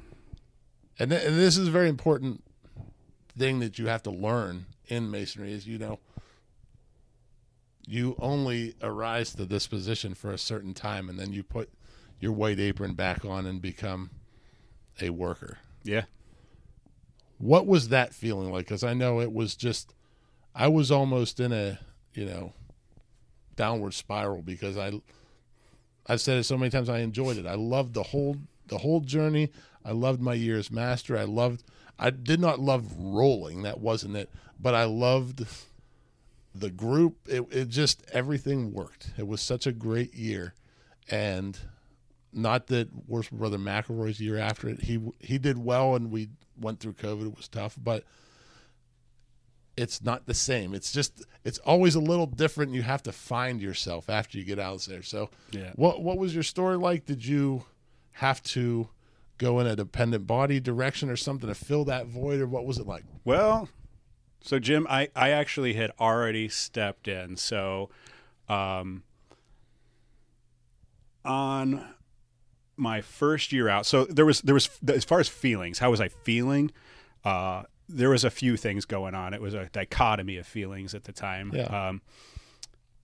[1.00, 2.44] and th- and this is a very important
[3.38, 6.00] thing that you have to learn in masonry is you know
[7.88, 11.70] you only arise to this position for a certain time and then you put
[12.20, 14.10] your white apron back on and become
[15.02, 15.58] a worker.
[15.84, 16.04] Yeah.
[17.38, 18.66] What was that feeling like?
[18.66, 19.94] Because I know it was just,
[20.56, 21.80] I was almost in a,
[22.14, 22.54] you know,
[23.56, 25.02] downward spiral because I,
[26.08, 26.90] I've said it so many times.
[26.90, 27.46] I enjoyed it.
[27.46, 28.38] I loved the whole
[28.68, 29.52] the whole journey.
[29.84, 31.18] I loved my year as master.
[31.18, 31.64] I loved.
[31.98, 33.64] I did not love rolling.
[33.64, 34.30] That wasn't it.
[34.60, 35.46] But I loved
[36.54, 37.18] the group.
[37.28, 39.12] It, it just everything worked.
[39.18, 40.54] It was such a great year,
[41.10, 41.58] and
[42.32, 44.84] not that worst brother McElroy's year after it.
[44.84, 46.30] He he did well, and we
[46.60, 47.28] went through COVID.
[47.28, 48.04] It was tough, but
[49.80, 50.74] it's not the same.
[50.74, 52.74] It's just it's always a little different.
[52.74, 55.02] You have to find yourself after you get out there.
[55.04, 55.72] So, Yeah.
[55.76, 57.06] what what was your story like?
[57.06, 57.64] Did you
[58.14, 58.90] have to
[59.38, 62.78] go in a dependent body direction or something to fill that void, or what was
[62.78, 63.06] it like?
[63.24, 63.70] Well,
[64.42, 67.38] so Jim, I, I actually had already stepped in.
[67.38, 67.90] So,
[68.50, 69.04] um,
[71.26, 71.86] on
[72.78, 76.02] my first year out, so there was there was as far as feelings, how was
[76.02, 76.72] I feeling?
[77.24, 79.34] Uh, there was a few things going on.
[79.34, 81.52] It was a dichotomy of feelings at the time.
[81.54, 81.64] Yeah.
[81.88, 82.02] Um,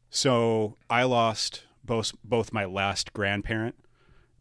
[0.09, 3.75] so I lost both both my last grandparent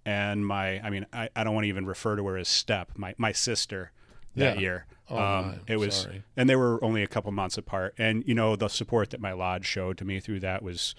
[0.06, 2.92] and my I mean I, I don't want to even refer to her as step
[2.96, 3.92] my my sister
[4.36, 4.60] that Yeah.
[4.60, 4.86] year.
[5.10, 6.22] Oh, um, it was sorry.
[6.36, 7.94] and they were only a couple months apart.
[7.98, 10.94] And you know the support that my lodge showed to me through that was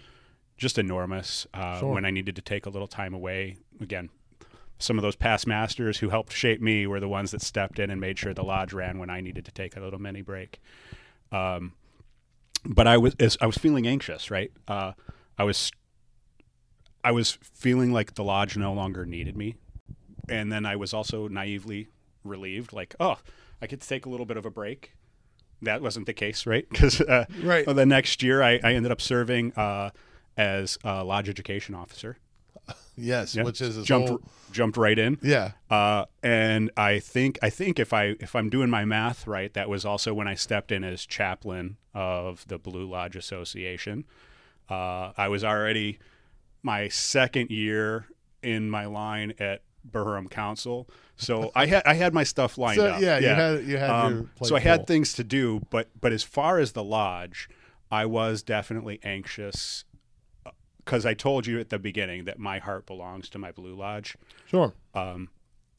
[0.58, 1.48] just enormous.
[1.54, 1.94] Uh, Sure.
[1.94, 4.10] When I needed to take a little time away, again,
[4.78, 7.90] some of those past masters who helped shape me were the ones that stepped in
[7.90, 10.60] and made sure the lodge ran when I needed to take a little mini break.
[11.32, 11.74] Um,
[12.66, 14.52] but I was I was feeling anxious, right?
[14.68, 14.94] Uh,
[15.38, 15.72] I was
[17.04, 19.56] I was feeling like the lodge no longer needed me,
[20.28, 21.88] and then I was also naively
[22.24, 23.20] relieved, like, oh,
[23.62, 24.94] I get to take a little bit of a break.
[25.62, 26.68] That wasn't the case, right?
[26.72, 27.66] Because uh, Right.
[27.66, 29.92] the next year, I, I ended up serving uh,
[30.36, 32.18] as a lodge education officer.
[32.98, 33.44] Yes, Yeah.
[33.44, 34.22] which is jumped whole-
[34.54, 35.18] jumped right in.
[35.22, 39.54] yeah, Uh, and I think I think if I if I'm doing my math right,
[39.54, 44.06] that was also when I stepped in as chaplain of the Blue Lodge Association.
[44.70, 46.00] Uh, I was already
[46.64, 48.06] my second year
[48.42, 52.88] in my line at Burham Council, so I had I had my stuff lined So,
[52.88, 53.02] up.
[53.02, 56.14] yeah, you had- you had Um, your so I had things to do, but but
[56.14, 57.50] as far as the lodge,
[57.92, 59.84] I was definitely anxious
[60.86, 64.16] because I told you at the beginning that my heart belongs to my Blue Lodge.
[64.48, 64.74] sure.
[64.94, 65.30] Um,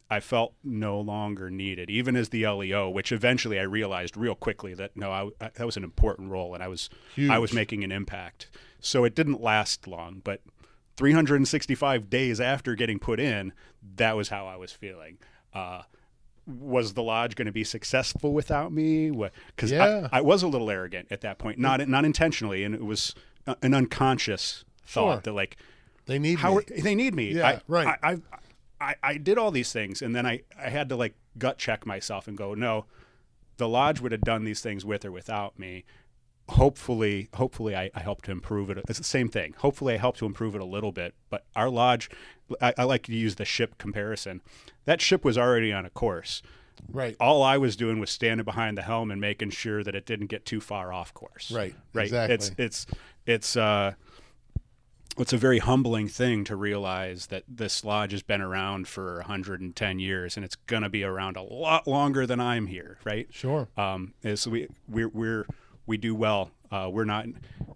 [0.08, 4.72] I felt no longer needed, even as the LEO, which eventually I realized real quickly
[4.74, 6.88] that no, I, I- that was an important role, and I was
[7.18, 8.48] I was making an impact.
[8.78, 10.42] So it didn't last long, but
[11.10, 13.52] 365 days after getting put in,
[13.96, 15.18] that was how I was feeling.
[15.52, 15.82] Uh,
[16.46, 19.10] was the lodge going to be successful without me?
[19.10, 20.08] Because Yeah.
[20.12, 23.14] I, I was a little arrogant at that point, not not intentionally, and it was
[23.46, 25.20] uh, an unconscious thought Sure.
[25.22, 25.56] that like
[26.06, 26.56] They need how me.
[26.58, 27.32] are- they need me.
[27.32, 27.98] Yeah, I, right.
[28.02, 28.16] I, I,
[28.80, 31.84] I, I did all these things, and then I, I had to like gut check
[31.86, 32.84] myself and go, no,
[33.56, 35.84] the lodge would have done these things with or without me.
[36.50, 38.78] Hopefully, hopefully, I, I helped to improve it.
[38.88, 39.54] It's the same thing.
[39.58, 41.14] Hopefully, I helped to improve it a little bit.
[41.28, 42.08] But our lodge,
[42.62, 44.42] I, I like to use the ship comparison.
[44.84, 46.42] That ship was already on a course.
[46.92, 47.16] right.
[47.18, 50.28] All I was doing was standing behind the helm and making sure that it didn't
[50.28, 51.50] get too far off course.
[51.50, 52.04] Right, Right.
[52.04, 52.34] exactly.
[52.36, 52.86] It's it's
[53.26, 53.94] it's uh
[55.18, 59.98] it's a very humbling thing to realize that this lodge has been around for 110
[59.98, 63.26] years and it's going to be around a lot longer than I'm here, right?
[63.30, 63.68] Sure.
[63.76, 65.46] Um, so we we're, we're
[65.86, 66.50] we do well.
[66.70, 67.26] Uh, we're not.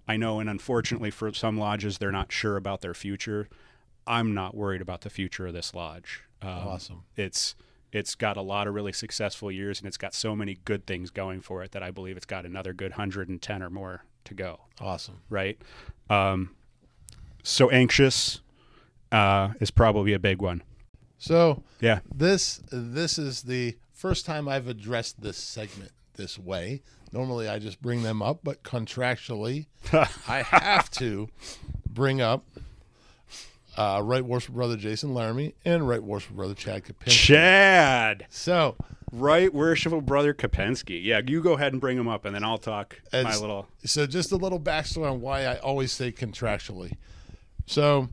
[0.09, 3.49] I know, and unfortunately for some lodges, they're not sure about their future.
[4.07, 6.23] I'm not worried about the future of this lodge.
[6.43, 7.03] Um, Awesome.
[7.17, 7.55] It's
[7.93, 11.11] it's got a lot of really successful years, and it's got so many good things
[11.11, 14.61] going for it that I believe it's got another good 110 or more to go
[14.81, 15.21] Awesome.
[15.29, 15.61] right?
[16.09, 16.55] Um,
[17.43, 18.41] so anxious
[19.13, 20.63] uh, is probably a big one.
[21.19, 22.01] So Yeah.
[22.15, 26.83] this this is the first time I've addressed this segment this way.
[27.13, 29.67] Normally I just bring them up, but contractually
[30.29, 31.29] I have to
[31.89, 32.45] bring up
[33.77, 37.11] uh, Right Worship Brother Jason Laramie and Right Worship Brother Chad Kapinski.
[37.27, 38.77] Chad, So
[39.13, 41.03] right, worshipful brother Kapensky.
[41.03, 43.69] Yeah, you go ahead and bring him up, and then I'll talk my little.
[43.85, 46.93] so just a little backstory on why I always say contractually.
[47.71, 48.09] So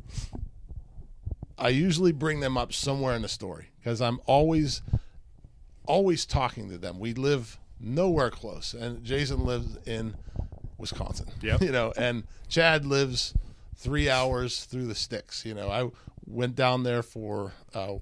[1.57, 4.83] I usually bring them up somewhere in the story because I'm always
[5.87, 6.99] always talking to them.
[6.99, 10.15] We live nowhere close, and Jason lives in
[10.77, 11.29] Wisconsin.
[11.41, 13.33] Yeah, you know, and Chad lives
[13.75, 15.43] three hours through the sticks.
[15.43, 15.89] You know, I
[16.27, 17.95] went down there for uh,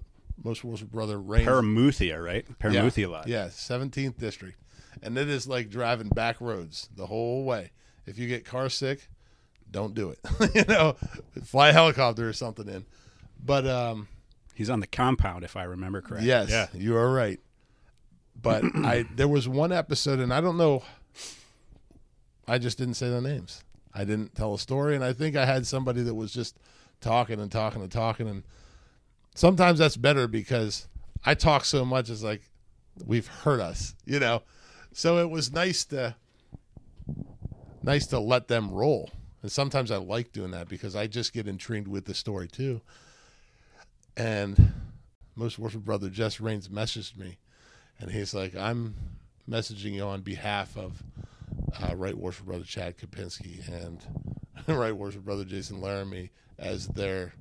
[0.43, 1.45] most worship brother Rain.
[1.45, 2.45] Paramuthia, right?
[2.59, 3.29] Paramuthia lot.
[3.29, 4.59] Yeah, seventeenth district,
[5.01, 7.71] and it is like driving back roads the whole way.
[8.05, 9.07] If you get car sick,
[9.69, 10.19] don't do it.
[10.55, 10.95] you know,
[11.43, 12.85] fly a helicopter or something in.
[13.43, 14.07] But um,
[14.53, 16.27] He's on the compound, if I remember correctly.
[16.29, 16.67] yes, Yeah.
[16.73, 17.39] you are right.
[18.41, 20.83] But I there was one episode, and I don't know.
[22.47, 23.63] I just didn't say the names.
[23.93, 26.57] I didn't tell a story, and I think I had somebody that was just
[27.01, 28.43] talking and talking and talking, and
[29.35, 30.87] sometimes that's better because
[31.25, 32.09] I talk so much.
[32.09, 32.41] It's like
[33.05, 34.43] we've heard us, you know.
[34.93, 36.15] So it was nice to
[37.83, 39.09] nice to let them roll,
[39.45, 42.81] and sometimes I like doing that because I just get intrigued with the story too.
[44.17, 44.73] And
[45.35, 47.37] most worship brother Jess Rains messaged me,
[47.99, 48.95] and he's like, "I'm
[49.47, 51.03] messaging you on behalf of
[51.79, 53.99] uh, Right Worship Brother Chad Kapinski and
[54.67, 57.33] Right Worship Brother Jason Laramie as their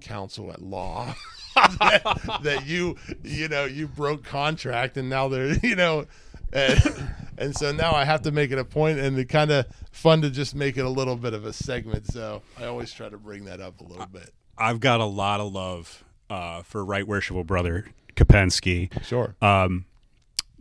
[0.00, 1.14] counsel at law
[1.54, 6.06] that, that you you know you broke contract and now they're you know
[6.54, 9.66] and, and so now I have to make it a point and it kind of
[9.90, 13.08] fun to just make it a little bit of a segment so I always try
[13.08, 16.84] to bring that up a little bit I've got a lot of love uh, for
[16.84, 17.86] Right Worshipful Brother
[18.16, 18.90] Kapensky.
[19.04, 19.34] sure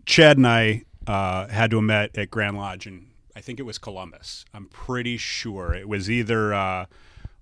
[0.06, 3.64] Chad and I uh, had to have met at Grand Lodge, and I think it
[3.64, 4.46] was Columbus.
[4.54, 6.86] I'm pretty sure it was either uh,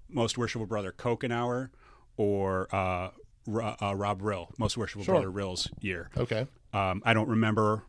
[0.10, 1.69] Most Worshipful Brother Kokenauer
[2.18, 3.10] or uh,
[3.49, 5.15] uh, Rob Rill, Most Worshipful Sure.
[5.15, 6.10] Brother Rill's year.
[6.18, 7.84] okay Um, I don't remember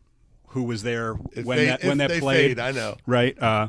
[0.51, 2.57] who was there If when they- that when that played.
[2.57, 3.37] fade, I know right?
[3.41, 3.67] Uh,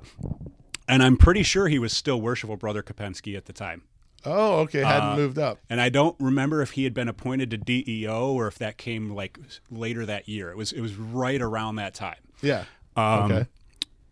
[0.89, 3.83] and I'm pretty sure he was still Worshipful Brother Kapensky at the time.
[4.25, 7.51] oh okay hadn't Uh, moved up And I don't remember if he had been appointed
[7.51, 9.39] to DEO or if that came like
[9.71, 10.51] later that year.
[10.51, 12.19] It was it was right around that time.
[12.41, 12.65] yeah
[12.97, 13.47] Um, okay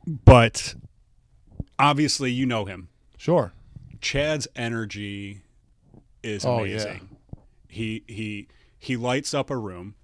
[0.06, 0.74] But
[1.78, 2.88] obviously, you know him.
[3.16, 3.52] sure
[4.00, 5.42] Chad's energy
[6.22, 6.74] is Oh, yeah.
[6.82, 7.08] amazing.
[7.68, 8.48] He he
[8.78, 9.94] he lights up a room.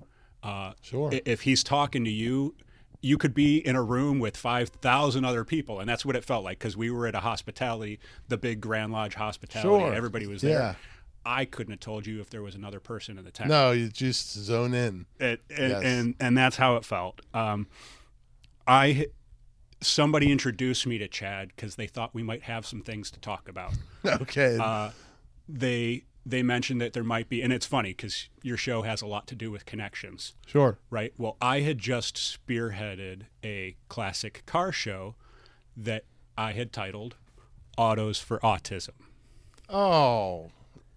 [0.47, 2.55] Uh, sure if he's talking to you,
[3.02, 5.81] you could be in a room with 5,000 other people.
[5.81, 7.98] And that's what it felt like because we were at a hospitality,
[8.28, 9.68] the big Grand Lodge hospitality.
[9.85, 9.93] Sure.
[9.94, 10.59] Everybody was there.
[10.59, 10.74] Yeah.
[11.24, 13.51] I couldn't have told you if there was another person in the tent.
[13.51, 15.82] no you just zone in It, Yes.
[15.85, 17.20] and and that's how it felt.
[17.35, 17.66] Um,
[18.66, 19.06] I
[19.81, 23.48] somebody introduced me to Chad because they thought we might have some things to talk
[23.48, 23.73] about.
[24.06, 24.90] okay Uh,
[25.48, 29.06] they they mentioned that there might be, and it's funny because your show has a
[29.06, 31.14] lot to do with connections, sure right?
[31.16, 35.14] Well, I had just spearheaded a classic car show
[35.76, 36.04] that
[36.36, 37.14] I had titled
[37.78, 38.90] "Autos for Autism."
[39.68, 40.50] oh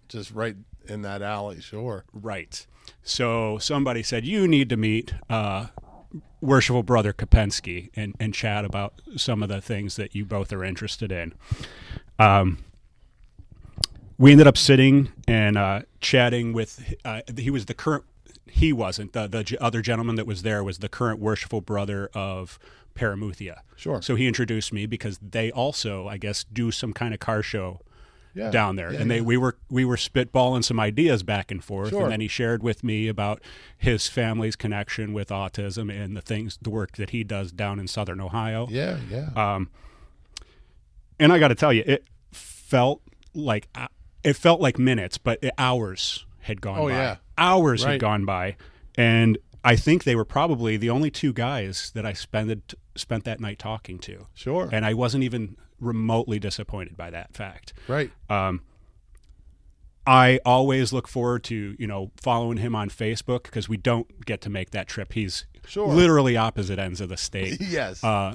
[0.08, 2.66] just right in that alley sure Right.
[3.02, 5.68] So somebody said you need to meet uh,
[6.40, 10.64] worshipful brother Kopensky and, and chat about some of the things that you both are
[10.64, 11.34] interested in.
[12.18, 12.58] Um,
[14.20, 16.94] we ended up sitting and uh, chatting with.
[17.04, 18.04] Uh, he was the current.
[18.46, 22.58] He wasn't the the other gentleman that was there was the current worshipful brother of
[22.94, 23.60] Paramuthia.
[23.76, 24.02] Sure.
[24.02, 27.80] So he introduced me because they also, I guess, do some kind of car show
[28.34, 29.22] yeah down there, Yeah, and they yeah.
[29.22, 32.02] we were we were spitballing some ideas back and forth, Sure.
[32.02, 33.40] and then he shared with me about
[33.78, 37.88] his family's connection with autism and the things, the work that he does down in
[37.88, 38.68] Southern Ohio.
[38.70, 39.70] yeah yeah Um,
[41.18, 43.00] and I got to tell you, it felt
[43.34, 43.88] like uh,
[44.24, 46.94] it felt like minutes, but hours had gone Oh, by.
[46.94, 47.16] yeah.
[47.38, 47.92] Hours Right.
[47.92, 48.56] had gone by,
[48.96, 53.40] and I think they were probably the only two guys that I spent spent that
[53.40, 57.72] night talking to, sure and I wasn't even remotely disappointed by that fact.
[57.88, 58.60] right Um,
[60.06, 64.40] I always look forward to you know following him on Facebook because we don't get
[64.42, 65.12] to make that trip.
[65.12, 65.88] He's Sure.
[65.88, 67.60] literally opposite ends of the state.
[67.60, 68.34] yes Uh,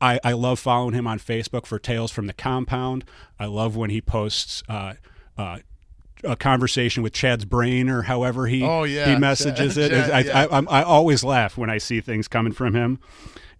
[0.00, 3.04] I, I love following him on Facebook for Tales from the Compound.
[3.38, 4.94] I love when he posts uh,
[5.40, 5.58] uh,
[6.24, 9.12] a conversation with Chad's brain or however he Oh, yeah.
[9.14, 9.94] he messages Chad- it.
[9.94, 10.38] Chad, I, yeah.
[10.38, 12.98] I, I'm- I always laugh when I see things coming from him.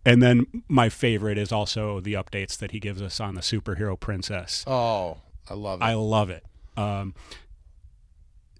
[0.04, 3.98] And then my favorite is also the updates that he gives us on the superhero
[3.98, 4.64] princess.
[4.66, 6.44] oh I love it I love it.
[6.76, 7.14] Um,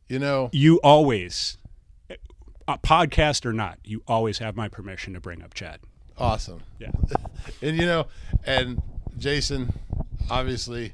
[0.09, 1.57] you know you always,
[2.69, 5.81] podcast or not, you always have my permission to bring up Chad.
[6.19, 6.91] awesome Yeah.
[7.63, 8.07] and you know
[8.45, 8.83] and
[9.19, 9.73] Jason
[10.31, 10.93] obviously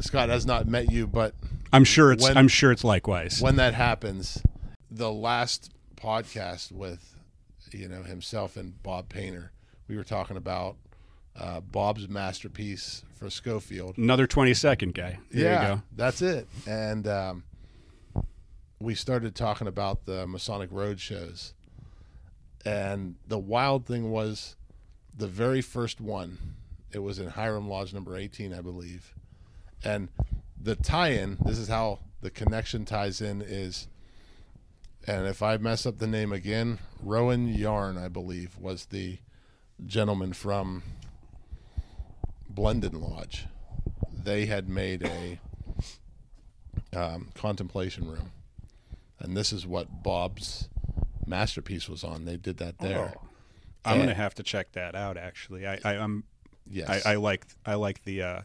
[0.00, 1.34] Scott has not met you but
[1.72, 3.40] I'm sure it's When- I'm sure it's likewise.
[3.40, 4.42] when that happens,
[4.90, 7.16] the last podcast with
[7.72, 9.50] you know himself and Bob Painter,
[9.88, 10.76] we were talking about
[11.36, 13.98] uh, Bob's masterpiece for Schofield.
[13.98, 15.18] Another 20 second guy.
[15.32, 15.82] There yeah, you go.
[15.96, 16.46] that's it.
[16.66, 17.42] And um,
[18.78, 21.54] we started talking about the Masonic Road shows,
[22.64, 24.54] and the wild thing was
[25.16, 26.38] the very first one
[26.92, 29.14] It was in Hiram Lodge number 18, I believe.
[29.84, 30.08] And
[30.60, 33.86] the tie-in, this is how the connection ties in is
[35.06, 39.18] and if I mess up the name again, Rowan Yarn, I believe, was the
[39.84, 40.82] gentleman from
[42.52, 43.46] Blendon Lodge.
[44.10, 45.38] They had made a
[46.96, 48.32] um, contemplation room,
[49.18, 50.70] and this is what Bob's
[51.26, 52.24] masterpiece was on.
[52.24, 53.12] They did that there.
[53.14, 53.20] Oh.
[53.84, 55.18] I'm And- gonna have to check that out.
[55.18, 56.24] Actually, I, I I'm
[56.66, 58.40] Yes, I, I like I like the uh,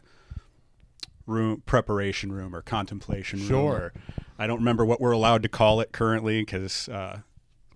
[1.30, 3.48] room preparation room or contemplation room.
[3.48, 3.72] Sure.
[3.72, 3.92] Or,
[4.38, 7.20] I don't remember what we're allowed to call it currently because uh,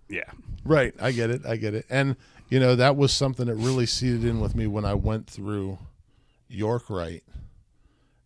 [0.09, 0.31] yeah,
[0.65, 1.45] Right, I get it.
[1.47, 1.85] I get it.
[1.91, 2.17] And
[2.49, 5.79] you know, that was something that really seeded in with me when I went through
[6.49, 7.23] York right.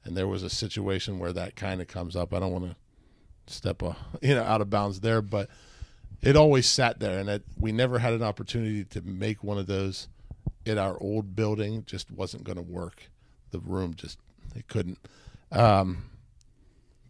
[0.04, 2.32] And there was a situation where that kind of comes up.
[2.32, 5.48] I don't want to step uh, you know out of bounds there, but
[6.22, 9.66] it always sat there and it, we never had an opportunity to make one of
[9.66, 10.08] those
[10.64, 11.74] in our old building.
[11.74, 13.10] It just wasn't going to work.
[13.50, 14.18] The room just
[14.58, 14.98] it couldn't.
[15.52, 16.04] Um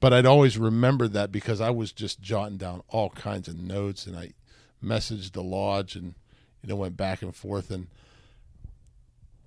[0.00, 4.06] but I'd always remembered that because I was just jotting down all kinds of notes
[4.06, 4.32] and I
[4.84, 6.14] messaged the lodge and
[6.62, 7.88] you know went back and forth and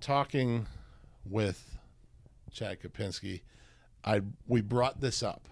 [0.00, 0.66] talking
[1.24, 1.78] with
[2.52, 3.40] Chad Kapinski,
[4.04, 5.48] I we brought this up.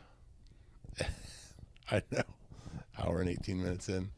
[1.90, 2.22] I know,
[2.98, 4.10] hour and eighteen minutes in,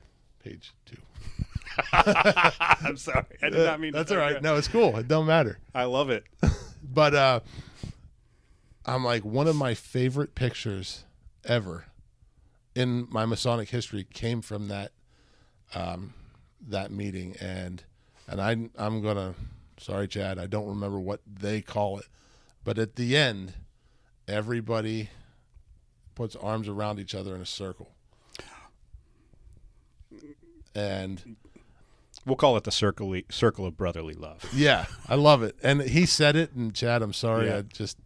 [0.42, 0.96] page two.
[1.92, 3.92] I'm sorry, I did not mean.
[3.92, 4.42] That's all right.
[4.42, 4.96] No, it's cool.
[4.98, 5.58] It don't matter.
[5.74, 6.24] I love it.
[6.84, 7.40] But uh,
[8.84, 11.04] I'm like one of my favorite pictures
[11.44, 11.86] ever
[12.74, 14.92] in my Masonic history came from that
[15.74, 16.14] um,
[16.68, 17.82] that meeting, and
[18.28, 19.34] and I I'm gonna
[19.78, 22.06] sorry Chad, I don't remember what they call it,
[22.64, 23.54] but at the end,
[24.28, 25.10] everybody
[26.14, 27.90] puts arms around each other in a circle,
[30.74, 31.36] and
[32.24, 34.48] We'll call it the circle circle of brotherly love.
[34.54, 35.56] Yeah, I love it.
[35.62, 37.58] And he said it, and Chad, I'm sorry, Yeah.
[37.58, 37.98] I just.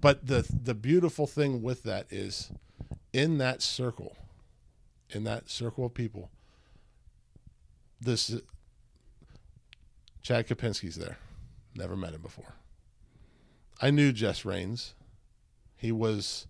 [0.00, 2.50] But the the beautiful thing with that is,
[3.12, 4.16] in that circle,
[5.10, 6.30] in that circle of people,
[8.00, 8.34] this
[10.22, 11.18] Chad Kapinski's there.
[11.74, 12.54] Never met him before.
[13.80, 14.94] I knew Jess Rains.
[15.76, 16.48] He was,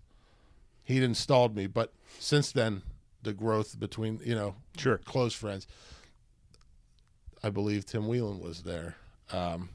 [0.83, 2.81] he'd installed me, but since then,
[3.21, 4.97] the growth between you know Sure.
[4.97, 5.67] close friends.
[7.43, 8.95] I believe Tim Whelan was there.
[9.31, 9.69] Um,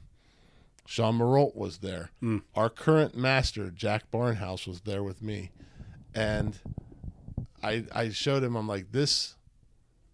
[0.85, 2.11] Sean Marolt was there.
[2.21, 2.43] Mm.
[2.55, 5.51] Our current master, Jack Barnhouse, was there with me,
[6.13, 6.57] and
[7.63, 8.55] I I showed him.
[8.55, 9.35] I'm like this,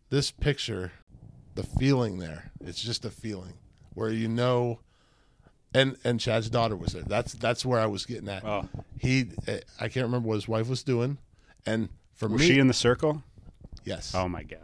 [0.10, 0.94] this picture,
[1.56, 2.52] the feeling there.
[2.62, 3.54] It's just a feeling
[3.94, 4.80] where you know.
[5.74, 7.04] And and Chad's daughter was there.
[7.04, 8.44] That's that's where I was getting at.
[8.44, 8.68] Oh.
[9.00, 9.28] He,
[9.80, 11.18] I can't remember what his wife was doing,
[11.66, 13.24] and for Was me, she in the circle?
[13.86, 14.60] yes, Oh my god.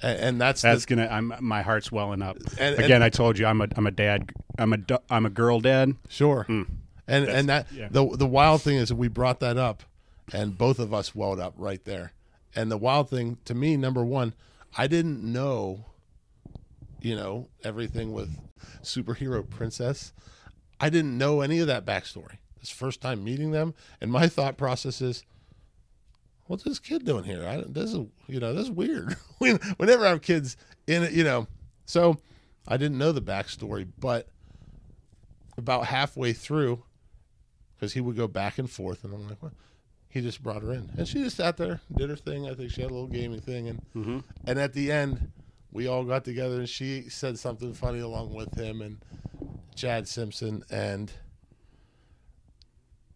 [0.00, 1.08] And, and that's That's the, gonna.
[1.08, 1.34] I'm.
[1.40, 2.36] My heart's welling up.
[2.58, 3.68] And- Again, and- I told you, I'm a.
[3.76, 4.32] I'm a dad.
[4.58, 4.78] I'm a.
[5.10, 5.94] I'm a girl dad.
[6.08, 6.46] Sure.
[6.48, 6.66] Mm.
[7.08, 7.88] And and that yeah.
[7.90, 9.82] the the wild thing is that we brought that up
[10.32, 12.12] and both of us welled up right there.
[12.54, 14.34] And the wild thing to me, number one,
[14.76, 15.86] I didn't know,
[17.00, 18.30] you know, everything with
[18.82, 20.12] superhero princess.
[20.80, 22.38] I didn't know any of that backstory.
[22.60, 25.24] This first time meeting them, and my thought process is,
[26.46, 27.46] what's this kid doing here?
[27.46, 29.16] I, this is you know this is weird.
[29.40, 30.56] we, we never have kids
[30.86, 31.46] in it, you know.
[31.84, 32.18] So
[32.66, 34.28] I didn't know the backstory, but
[35.56, 36.82] about halfway through,
[37.74, 39.52] because he would go back and forth, and I'm like, well,
[40.08, 42.48] he just brought her in, and she just sat there, did her thing.
[42.48, 44.18] I think she had a little gaming thing, and mm-hmm.
[44.46, 45.32] and at the end,
[45.70, 48.98] we all got together, and she said something funny along with him and
[49.74, 51.12] Chad Simpson, and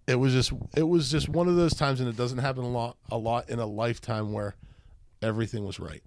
[0.06, 2.68] it was just it was just one of those times, and it doesn't happen a
[2.68, 4.54] lot a lot in a lifetime where
[5.22, 6.02] everything was right.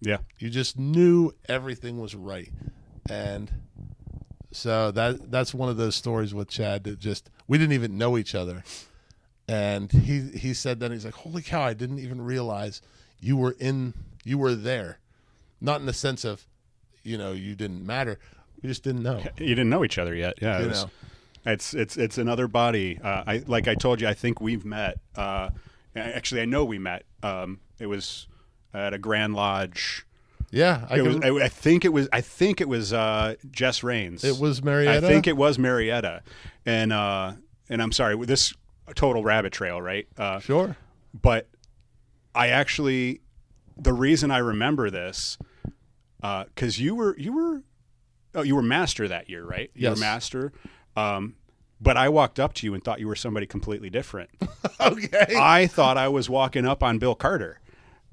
[0.00, 0.18] Yeah.
[0.38, 2.50] You just knew everything was right,
[3.08, 3.50] and
[4.52, 8.16] so that that's one of those stories with Chad that just we didn't even know
[8.16, 8.64] each other,
[9.48, 12.80] and he he said that he's like, holy cow, I didn't even realize
[13.20, 13.94] you were in
[14.24, 14.98] you were there,
[15.60, 16.46] not in the sense of,
[17.02, 18.18] you know, you didn't matter,
[18.62, 19.22] we just didn't know.
[19.38, 20.34] You didn't know each other yet.
[20.40, 20.60] Yeah.
[20.60, 20.90] You know.
[21.46, 22.98] It's it's it's another body.
[23.02, 24.08] Uh, I like I told you.
[24.08, 24.98] I think we've met.
[25.14, 25.50] Uh,
[25.94, 27.04] actually, I know we met.
[27.22, 28.26] Um, it was
[28.74, 30.04] at a Grand Lodge.
[30.50, 32.08] Yeah, I It was, I, I think it was.
[32.12, 34.24] I think it was uh, Jess Rains.
[34.24, 35.06] it was Marietta.
[35.06, 36.22] I think it was Marietta,
[36.64, 37.32] and uh,
[37.68, 38.16] and I'm sorry.
[38.26, 38.52] This
[38.94, 40.06] total rabbit trail, right?
[40.16, 40.76] Uh, sure.
[41.12, 41.48] but
[42.34, 43.20] I actually,
[43.76, 45.38] the reason I remember this,
[46.20, 47.62] because you were you were,
[48.34, 49.70] oh, you were master that year, right?
[49.74, 49.96] You Yes.
[49.96, 50.52] were master.
[50.96, 51.34] Um,
[51.80, 54.30] but I walked up to you and thought you were somebody completely different.
[54.80, 55.34] Okay.
[55.36, 57.60] I thought I was walking up on Bill Carter.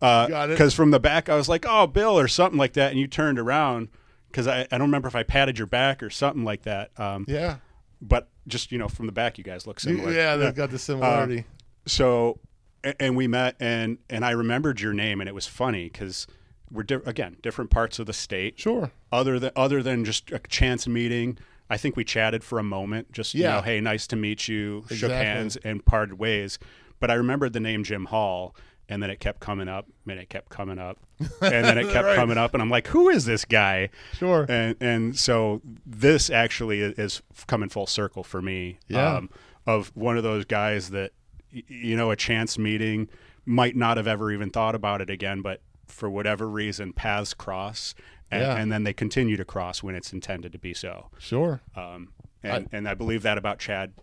[0.01, 0.53] Got it.
[0.53, 3.05] Because from the back, I was like, "Oh, Bill," or something like that, and you
[3.07, 3.89] turned around
[4.29, 6.91] because I, I don't remember if I patted your back or something like that.
[6.97, 7.57] Um, Yeah.
[8.01, 10.11] But just you know, from the back, you guys look similar.
[10.11, 11.45] Yeah, they've got the similarity.
[11.85, 12.39] so
[12.83, 16.27] a- and we met and and I remembered your name and it was funny because
[16.71, 18.59] we're di- again different parts of the state.
[18.59, 18.91] sure.
[19.11, 21.37] Other than other than just a chance meeting,
[21.73, 23.11] I think we chatted for a moment.
[23.11, 24.85] Just you know, hey, nice to meet you.
[24.89, 26.59] Shook hands and parted ways.
[26.99, 28.55] But I remembered the name Jim Hall.
[28.89, 32.05] And then it kept coming up, and it kept coming up, and then it kept
[32.05, 32.15] Right.
[32.17, 34.45] coming up, and I'm like, "Who is this guy?" Sure.
[34.49, 38.79] and and so this actually is, is coming full circle for me.
[38.89, 39.15] Yeah.
[39.15, 39.29] Um,
[39.65, 41.11] of one of those guys that
[41.49, 43.07] you know a chance meeting
[43.45, 47.95] might not have ever even thought about it again, but for whatever reason paths cross,
[48.33, 48.55] and, Yeah.
[48.57, 51.07] and then they continue to cross when it's intended to be so.
[51.19, 51.61] Sure.
[51.75, 53.93] Um, and and I believe that about Chad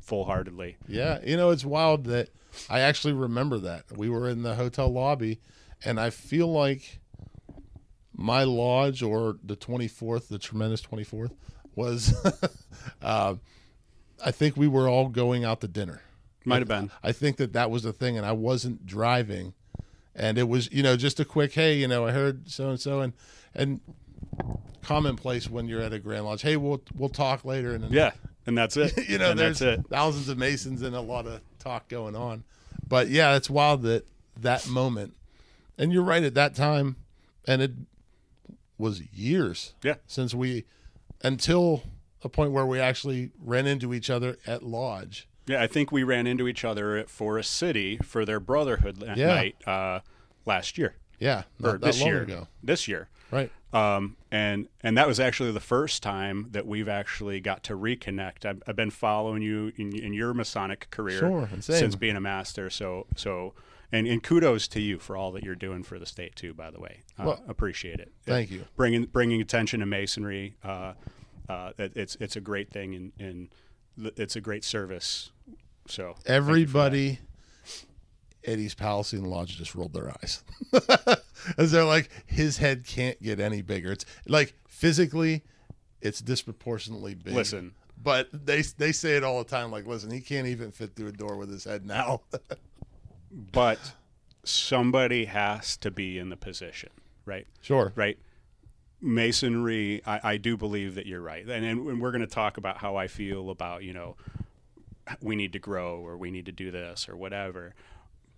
[0.00, 0.76] full heartedly.
[0.88, 2.28] Yeah, you know it's wild that
[2.68, 5.40] I actually remember that we were in the hotel lobby,
[5.84, 7.00] and I feel like
[8.12, 11.34] my lodge or the twenty fourth, the tremendous twenty fourth,
[11.74, 12.14] was.
[13.02, 13.34] uh,
[14.24, 16.00] I think we were all going out to dinner.
[16.44, 16.90] Might have been.
[17.02, 19.54] I think that that was the thing, and I wasn't driving,
[20.14, 22.80] and it was you know just a quick hey, you know I heard so and
[22.80, 23.12] so and
[23.54, 23.80] and
[24.82, 26.42] commonplace when you're at a Grand Lodge.
[26.42, 28.12] Hey, we'll we'll talk later, and then Yeah,
[28.46, 28.92] and that's it.
[29.08, 29.86] you know, and there's that's it.
[29.88, 32.44] thousands of Masons and a lot of talk going on.
[32.86, 34.06] But yeah, it's wild that
[34.40, 35.14] that moment,
[35.78, 36.96] and you're right at that time,
[37.46, 37.72] and it
[38.76, 39.94] was years Yeah.
[40.06, 40.64] since we,
[41.22, 41.84] until
[42.24, 45.28] a point where we actually ran into each other at lodge.
[45.46, 49.26] Yeah, I think we ran into each other at Forest City for their Brotherhood Yeah.
[49.28, 50.00] night uh,
[50.44, 52.22] last year Yeah, or not that this long year.
[52.22, 52.48] ago.
[52.62, 53.08] This year.
[53.30, 53.50] Right.
[53.72, 58.44] um, and and that was actually the first time that we've actually got to reconnect.
[58.44, 62.70] I've, I've been following you in, in your Masonic career Sure, since being a master.
[62.70, 63.54] So so
[63.90, 66.54] and, and kudos to you for all that you're doing for the state too.
[66.54, 68.12] By the way, uh, Well, appreciate it.
[68.24, 68.66] thank you.
[68.76, 70.54] Bringing bringing attention to masonry.
[70.62, 70.92] Uh,
[71.48, 73.48] uh, it, it's it's a great thing and and
[74.16, 75.32] it's a great service.
[75.88, 76.32] So thank you for that.
[76.34, 77.18] Everybody
[78.46, 80.42] East Palestine Lodge just rolled their eyes.
[81.58, 83.92] As they're like, his head can't get any bigger.
[83.92, 85.42] It's like physically,
[86.00, 87.34] it's disproportionately big.
[87.34, 87.74] Listen.
[88.00, 89.70] But they they say it all the time.
[89.70, 92.20] Like, listen, he can't even fit through a door with his head now.
[93.52, 93.78] but
[94.44, 96.90] somebody has to be in the position,
[97.24, 97.46] right?
[97.62, 97.92] sure.
[97.96, 98.18] right?
[99.00, 102.78] Masonry, I, I do believe that you're right, and, and we're going to talk about
[102.78, 104.16] how I feel about you know
[105.20, 107.74] we need to grow or we need to do this or whatever.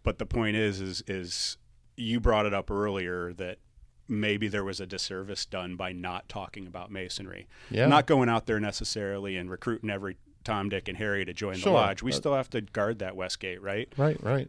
[0.07, 1.59] But the point is, is is
[1.97, 3.59] you brought it up earlier that
[4.07, 7.87] maybe there was a disservice done by not talking about masonry, Yeah.
[7.89, 11.73] not going out there necessarily and recruiting every Tom, Dick, and Harry to join Sure.
[11.73, 12.05] the lodge.
[12.05, 13.93] We Uh, still have to guard that Westgate, right?
[13.97, 14.23] Right.
[14.23, 14.49] Right.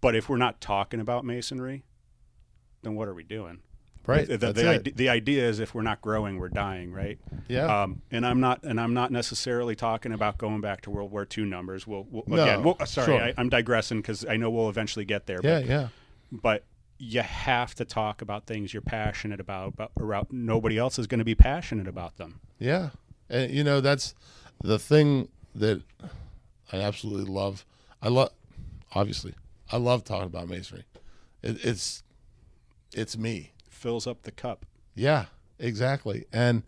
[0.00, 1.84] But if we're not talking about masonry,
[2.80, 3.60] then what are we doing?
[4.06, 4.26] Right.
[4.26, 4.86] The, the, it.
[4.86, 7.18] ide- the idea is if we're not growing, we're dying, right?
[7.48, 7.82] Yeah.
[7.82, 11.26] Um, and I'm not, and I'm not necessarily talking about going back to World War
[11.36, 11.86] II numbers.
[11.86, 13.20] We'll, we'll No, again, we'll, uh, sorry, sure.
[13.22, 15.40] I, I'm digressing because I know we'll eventually get there.
[15.44, 15.60] yeah.
[15.60, 15.88] But, Yeah.
[16.32, 16.64] but
[16.98, 21.18] you have to talk about things you're passionate about, but around, nobody else is going
[21.20, 22.40] to be passionate about them.
[22.58, 22.90] Yeah.
[23.28, 24.14] And you know, that's
[24.62, 25.82] the thing that
[26.72, 27.64] I absolutely love.
[28.02, 28.30] I love
[28.92, 29.34] obviously.
[29.72, 30.84] I love talking about masonry.
[31.42, 32.02] It, it's
[32.92, 33.52] it's me.
[33.80, 34.66] Fills up the cup.
[34.94, 35.24] Yeah,
[35.58, 36.26] exactly.
[36.34, 36.64] And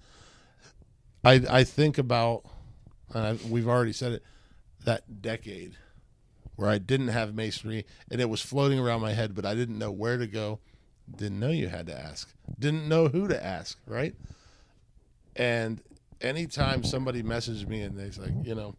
[1.22, 2.46] I I think about
[3.12, 4.22] and I, we've already said it
[4.86, 5.76] that decade
[6.56, 9.78] where I didn't have masonry and it was floating around my head but I didn't
[9.78, 10.60] know where to go.
[11.14, 12.32] Didn't know you had to ask.
[12.58, 14.14] Didn't know who to ask, right?
[15.36, 15.82] And
[16.22, 18.74] anytime somebody messaged me and they's like, you know,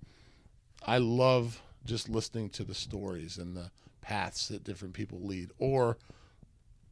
[0.84, 3.70] I love just listening to the stories and the
[4.02, 5.52] paths that different people lead.
[5.60, 6.00] Or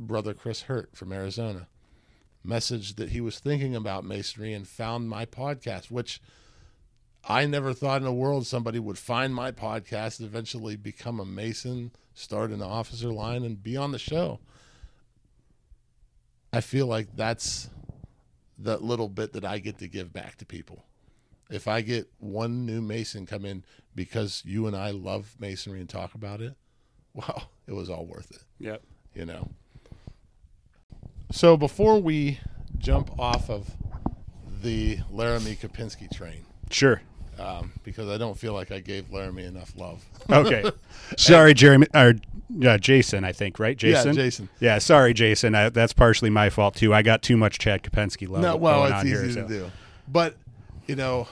[0.01, 1.67] brother Chris Hurt from Arizona
[2.45, 6.19] messaged that he was thinking about masonry and found my podcast, which
[7.23, 11.91] I never thought in the world somebody would find my podcast, eventually become a mason,
[12.15, 14.39] start an officer line, and be on the show.
[16.51, 17.69] I feel like that's
[18.57, 20.83] that little bit that I get to give back to people.
[21.49, 23.63] If I get one new mason come in
[23.93, 26.55] because you and I love masonry and talk about it,
[27.13, 28.81] wow, it was all worth it Yep.
[29.13, 29.51] you know.
[31.31, 32.39] So before we
[32.77, 33.69] jump off of
[34.61, 37.01] the Laramie Kapinski train, Sure.
[37.39, 40.03] um, because I don't feel like I gave Laramie enough love.
[40.29, 40.63] Okay.
[41.17, 42.13] sorry, Jeremy or
[42.65, 43.23] uh, Jason.
[43.23, 44.09] I think right, Jason.
[44.15, 44.49] Yeah, Jason.
[44.59, 45.55] Yeah, sorry, Jason.
[45.55, 46.93] I, that's partially my fault too.
[46.93, 48.41] I got too much Chad Kopensky love.
[48.41, 49.47] No, well, it's easy here, to so.
[49.47, 49.71] do.
[50.07, 50.35] But
[50.87, 51.27] you know,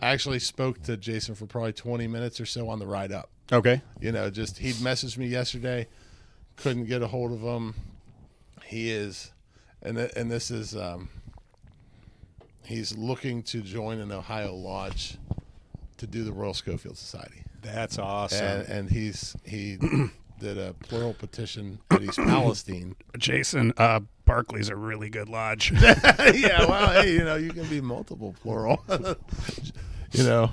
[0.00, 3.30] I actually spoke to Jason for probably 20 minutes or so on the ride up.
[3.52, 3.82] Okay.
[4.00, 5.86] You know, just he'd messaged me yesterday,
[6.56, 7.74] couldn't get a hold of him.
[8.74, 9.30] He is
[9.84, 11.08] and th- and this is um,
[12.64, 15.16] he's looking to join an Ohio lodge
[15.98, 18.44] to do the Royal Schofield Society, That's awesome.
[18.44, 19.78] and and he's he
[20.40, 22.96] did a plural petition at East Palestine.
[23.16, 25.70] Jason, uh, Barclay's a really good lodge.
[25.82, 28.82] yeah, well, hey, you know, you can be multiple plural.
[30.12, 30.50] you know,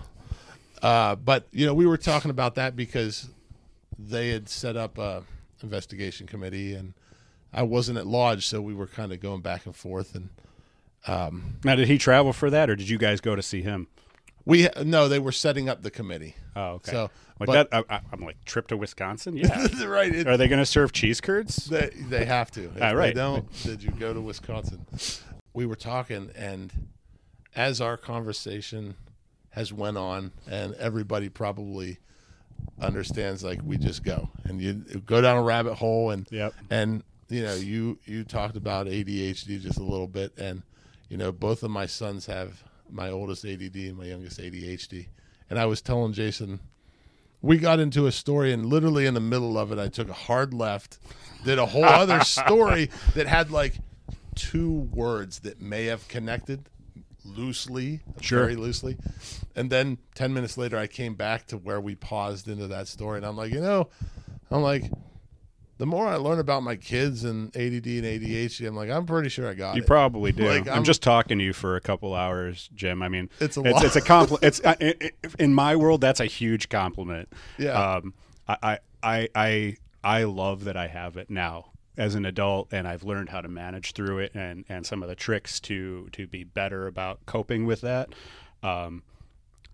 [0.84, 3.30] uh, but you know, we were talking about that because
[3.98, 5.24] they had set up a
[5.64, 6.94] investigation committee, and
[7.54, 10.30] I wasn't at lodge, so we were kind of going back and forth, and
[11.64, 13.88] now, did he travel for that, or did you guys go to see him?
[14.46, 16.36] we no, they were setting up the committee.
[16.56, 16.92] Oh, okay.
[16.92, 17.10] So,
[17.40, 19.38] like but- that, I, I'm like trip to Wisconsin.
[19.38, 19.68] Yeah.
[19.86, 20.14] right.
[20.14, 21.66] it- Are they going to serve cheese curds?
[21.66, 22.64] They, they have to.
[22.76, 24.86] If Ah, they don't, did you go to Wisconsin?
[25.54, 26.72] We were talking, and
[27.56, 28.96] as our conversation
[29.52, 31.98] has went on, and everybody probably
[32.80, 34.74] understands, like we just go and you
[35.06, 36.54] go down a rabbit hole, and Yep.
[36.70, 40.64] and you know you you talked about ADHD just a little bit, and
[41.10, 45.08] you know both of my sons have my oldest ADD and my youngest ADHD,
[45.50, 46.60] and I was telling Jason
[47.44, 50.14] we got into a story and literally in the middle of it i took a
[50.14, 51.00] hard left
[51.44, 53.74] did a whole other story that had like
[54.36, 56.70] two words that may have connected
[57.26, 58.42] loosely Sure.
[58.42, 58.96] very loosely
[59.56, 63.18] and then 10 minutes later i came back to where we paused into that story
[63.18, 63.90] and i'm like you know
[64.52, 64.84] i'm like
[65.82, 69.30] the more i learn about my kids and add and adhd i'm like i'm pretty
[69.30, 70.48] sure i got You it You probably do.
[70.48, 73.02] Like, I'm, I'm- just talking to you for a couple hours, Jim.
[73.02, 74.44] I mean, It's a it's, it's a compliment.
[74.44, 77.30] It's uh, i i in my world that's a huge compliment.
[77.58, 77.72] Yeah.
[77.72, 78.14] Um,
[78.48, 83.04] I, I I I love that I have it now as an adult, and I've
[83.04, 86.44] learned how to manage through it, and and some of the tricks to to be
[86.44, 88.10] better about coping with that.
[88.62, 89.02] Um,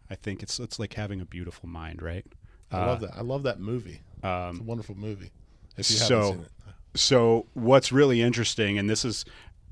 [0.09, 2.25] I think it's it's like having a beautiful mind, right?
[2.71, 5.31] i love that i love that movie Um, it's a wonderful movie
[5.77, 6.51] if you so- haven't seen it
[6.99, 9.23] So what's really interesting, and this is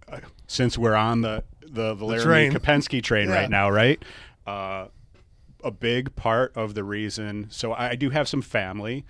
[0.07, 2.51] uh, since we're on the the Laramie train.
[2.53, 3.35] Kopensky train Yeah.
[3.35, 4.01] right now, right?
[4.45, 4.87] Uh,
[5.63, 7.47] a big part of the reason.
[7.49, 9.03] So I, do have some family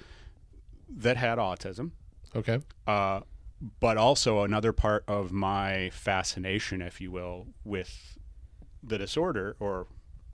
[0.89, 1.91] that had autism,
[2.34, 3.19] okay uh,
[3.81, 8.17] but also another part of my fascination, if you will, with
[8.81, 9.88] the disorder, or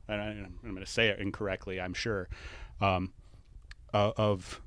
[0.08, 2.30] and I, I'm going to say it incorrectly, I'm sure,
[2.80, 3.14] um,
[3.94, 4.62] uh, of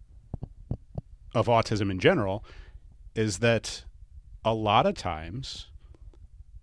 [1.34, 2.44] of autism in general,
[3.14, 3.84] is that
[4.44, 5.68] a lot of times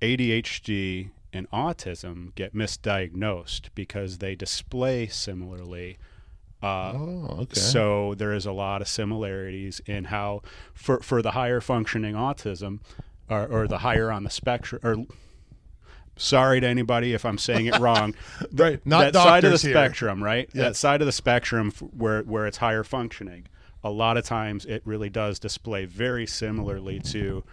[0.02, 5.98] ADHD and autism get misdiagnosed because they display similarly.
[6.64, 10.41] Uh, oh okay so there is a lot of similarities in how,
[10.73, 12.80] for for the higher functioning autism,
[13.30, 14.98] or, or the higher on the spectrum, or
[16.18, 18.14] sorry to anybody if I'm saying it wrong,
[18.53, 19.73] right not that side of the here.
[19.73, 20.49] spectrum, right?
[20.53, 23.48] That side of the spectrum f- where where it's higher functioning.
[23.83, 27.43] A lot of times, it really does display very similarly to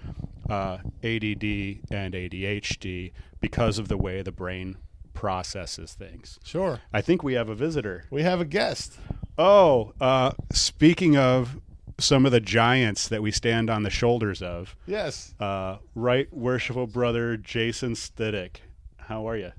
[0.51, 1.45] uh, ADD
[1.91, 4.77] and ADHD because of the way the brain
[5.15, 6.39] processes things.
[6.45, 6.81] Sure.
[6.93, 8.05] I think we have a visitor.
[8.11, 8.99] We have a guest.
[9.39, 11.61] Oh, uh, speaking of
[11.99, 15.35] some of the giants that we stand on the shoulders of, Yes.
[15.41, 18.57] uh, right worshipful brother Jason Stiddick.
[18.97, 19.53] How are you?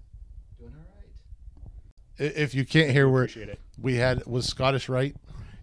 [0.59, 2.31] Doing all right.
[2.37, 3.59] If you can't hear where Appreciate it.
[3.81, 5.15] we had was Scottish Rite.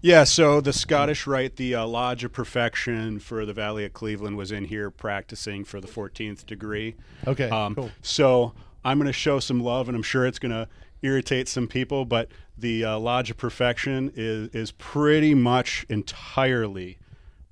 [0.07, 4.37] Yeah, so the Scottish Rite, the uh, Lodge of Perfection for the Valley of Cleveland,
[4.37, 6.95] was in here practicing for the 14th degree.
[7.27, 7.51] Okay.
[7.51, 7.91] Um, cool.
[8.03, 8.53] So
[8.85, 10.69] I'm going to show some love, and I'm sure it's going to
[11.03, 16.99] irritate some people, but the uh, Lodge of Perfection is, is pretty much entirely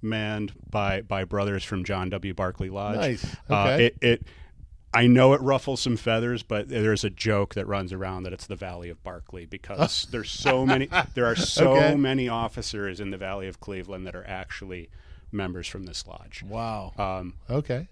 [0.01, 2.35] manned by, by brothers from John W.
[2.35, 2.97] Barclay Lodge.
[2.98, 3.36] Nice.
[3.51, 3.86] Uh, Okay.
[3.86, 4.22] it, it,
[4.95, 8.47] I know it ruffles some feathers, but there's a joke that runs around that it's
[8.47, 11.95] the Valley of Barclay because there's so many, there are so Okay.
[11.97, 14.89] many officers in the Valley of Cleveland that are actually
[15.33, 16.43] members from this lodge.
[16.49, 16.93] Wow.
[16.97, 17.89] Um, okay.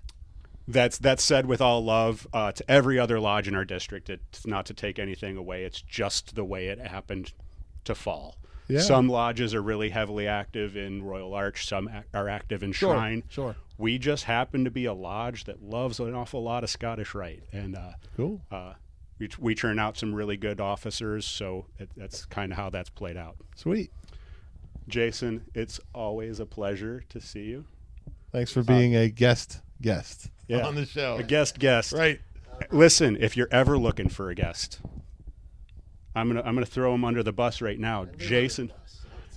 [0.69, 4.09] that's that's said with all love uh, to every other lodge in our district.
[4.09, 5.65] It's not to take anything away.
[5.65, 7.33] It's just the way it happened
[7.85, 8.37] to fall.
[8.68, 8.80] Yeah.
[8.80, 11.66] Some lodges are really heavily active in Royal Arch.
[11.66, 12.94] Some are active in Sure.
[12.94, 13.22] Shrine.
[13.28, 13.56] Sure.
[13.78, 17.43] We just happen to be a lodge that loves an awful lot of Scottish Rite,
[17.52, 18.40] and uh, Cool.
[18.51, 18.74] uh,
[19.18, 21.26] we, we turn out some really good officers.
[21.26, 23.36] So it, that's kind of how that's played out.
[23.56, 23.90] Sweet.
[24.89, 27.64] Jason, it's always a pleasure to see you.
[28.32, 30.66] Thanks for being a guest guest Yeah.
[30.66, 31.16] on the show.
[31.16, 31.93] A guest guest.
[31.93, 32.20] Right.
[32.70, 34.80] Listen, if you're ever looking for a guest,
[36.14, 38.06] I'm gonna I'm gonna throw him under the bus right now.
[38.18, 38.72] Jason,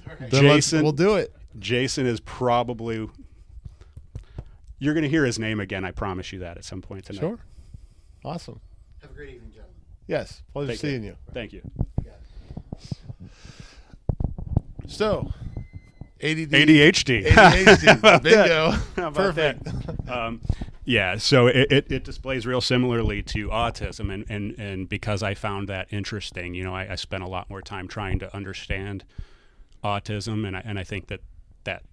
[0.08, 0.40] Then let's-
[0.72, 1.34] Jason, we'll do it.
[1.60, 3.10] Jason is probably.
[4.80, 5.86] You're gonna hear his name again.
[5.86, 7.22] I promise you that at some point tonight.
[7.22, 7.40] Sure.
[8.26, 8.60] Awesome.
[9.02, 9.76] Have a great evening, gentlemen.
[10.08, 10.42] Yes.
[10.52, 10.90] Pleasure Thank you.
[10.90, 11.16] seeing you.
[11.34, 11.62] Thank you.
[14.88, 15.32] So,
[16.22, 16.52] ADD.
[16.52, 17.26] ADHD.
[17.26, 18.02] ADHD.
[18.02, 18.20] How?
[18.20, 18.72] Bingo.
[18.96, 19.64] How about Perfect.
[19.64, 20.10] that?
[20.10, 20.42] Um,
[20.86, 25.34] Yeah, so it, it, it displays real similarly to autism, and, and, and because I
[25.34, 29.04] found that interesting, you know, I, I spent a lot more time trying to understand
[29.84, 31.22] autism, and I, and I think that
[31.64, 31.84] that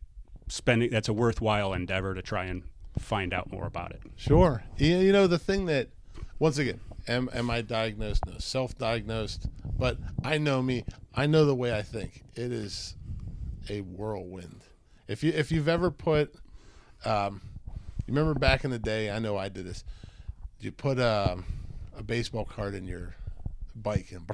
[0.49, 2.65] spending that's a worthwhile endeavor to try and
[2.99, 4.03] find out more about it.
[4.17, 4.63] Sure.
[4.77, 5.89] You, you know the thing that,
[6.39, 8.27] once again, am am I diagnosed?
[8.27, 9.49] No, self-diagnosed.
[9.79, 10.85] But I know me.
[11.15, 12.23] I know the way I think.
[12.35, 12.97] It is
[13.71, 14.65] a whirlwind.
[15.09, 16.35] If you if you've ever put,
[17.07, 17.41] um,
[18.13, 19.11] you remember back in the day?
[19.11, 19.85] I know I did this.
[20.61, 21.45] You put um,
[21.97, 23.15] a baseball card in your
[23.75, 24.29] bike and.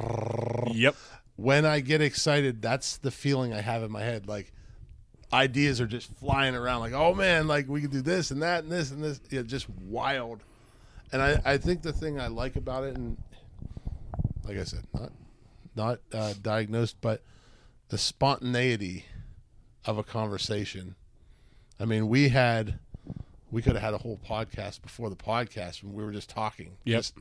[0.74, 0.96] Yep.
[1.36, 4.26] when I get excited, that's the feeling I have in my head.
[4.26, 4.52] Like
[5.32, 6.80] ideas are just flying around.
[6.80, 9.20] Like, oh man, like we could do this and that and this and this.
[9.30, 10.42] Yeah, just wild.
[11.12, 13.16] And I, I think the thing I like about it, and
[14.44, 15.12] like I said, not
[15.76, 17.22] not uh, diagnosed, but
[17.90, 19.04] the spontaneity
[19.84, 20.96] of a conversation.
[21.80, 22.80] I mean, we had
[23.50, 26.76] we could have had a whole podcast before the podcast when we were just talking.
[26.86, 27.14] Just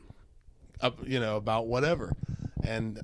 [0.80, 2.12] up, you know, about whatever.
[2.66, 3.00] And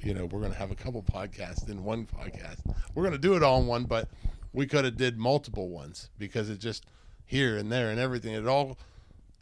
[0.00, 2.58] you know, we're going to have a couple podcasts in one podcast.
[2.94, 4.08] We're going to do it all in one, but
[4.52, 6.84] we could have did multiple ones because it just
[7.24, 8.34] here and there and everything.
[8.34, 8.78] It all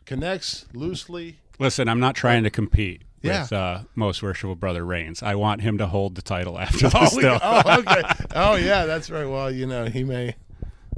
[0.07, 1.39] connects loosely.
[1.59, 3.43] Listen, I'm not trying to compete Yeah.
[3.43, 5.23] with uh, most worshipful brother Reigns.
[5.23, 7.15] I want him to hold the title after Oh, this.
[7.15, 7.39] we- Still.
[7.43, 8.03] oh, okay.
[8.35, 9.27] Oh, yeah, that's right.
[9.27, 10.35] Well, you know, he may,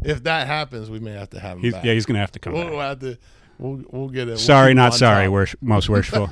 [0.04, 1.84] if that happens, we may have to have him He's, back.
[1.84, 2.72] yeah, he's gonna have to come we'll, back.
[2.72, 3.18] we'll have to.
[3.58, 4.32] We'll, we'll get it.
[4.32, 5.28] we'll sorry, not sorry.
[5.28, 6.28] Wor- most worshipful.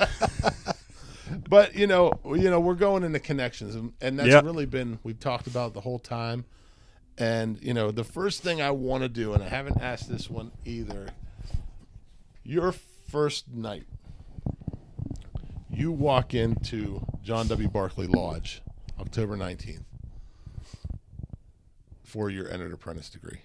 [1.49, 4.45] but you know, you know, we're going into connections, and, that's Yep.
[4.45, 6.45] really been we've talked about the whole time.
[7.17, 10.29] And you know, the first thing I want to do, and I haven't asked this
[10.29, 11.09] one either.
[12.43, 13.85] Your first night,
[15.71, 17.69] you walk into John W.
[17.69, 18.61] Barclay Lodge,
[19.01, 19.85] October nineteenth,
[22.03, 23.39] for your entered apprentice degree.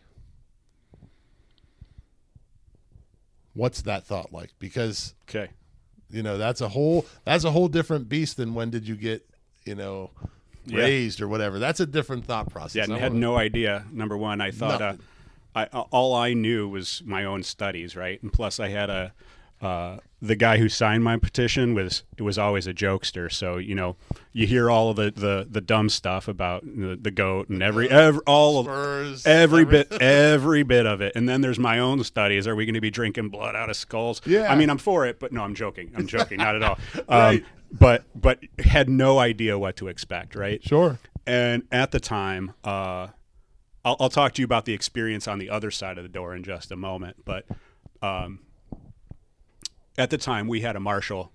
[3.60, 4.52] What's that thought like?
[4.58, 5.52] Because okay.
[6.10, 9.28] you know that's a whole that's a whole different beast than when did you get
[9.66, 10.12] you know
[10.66, 10.78] Yeah.
[10.78, 13.84] raised or whatever that's a different thought process Yeah, and I had no idea.
[13.92, 14.96] Number one, I thought uh,
[15.54, 18.22] I all I knew was my own studies, right?
[18.24, 19.14] And plus, I had a
[19.62, 23.32] uh, the guy who signed my petition was it was always a jokester.
[23.32, 23.96] So you know,
[24.34, 27.90] you hear all of the the, the dumb stuff about the, the goat and every
[27.92, 31.14] every all of Spurs, every every- bit every bit of it.
[31.16, 32.48] And then there's my own studies.
[32.48, 34.22] Are we going to be drinking blood out of skulls?
[34.26, 34.52] Yeah.
[34.52, 35.92] I mean, I'm for it, but no, I'm joking.
[35.96, 36.78] I'm joking, not at all.
[36.96, 37.46] Um, Right.
[37.72, 40.64] But but had no idea what to expect, right?
[40.64, 43.08] sure And at the time, uh,
[43.86, 46.34] I'll, I'll talk to you about the experience on the other side of the door
[46.36, 47.18] in just a moment.
[47.26, 47.46] But
[48.02, 48.40] um,
[50.00, 51.32] at the time, we had a marshal.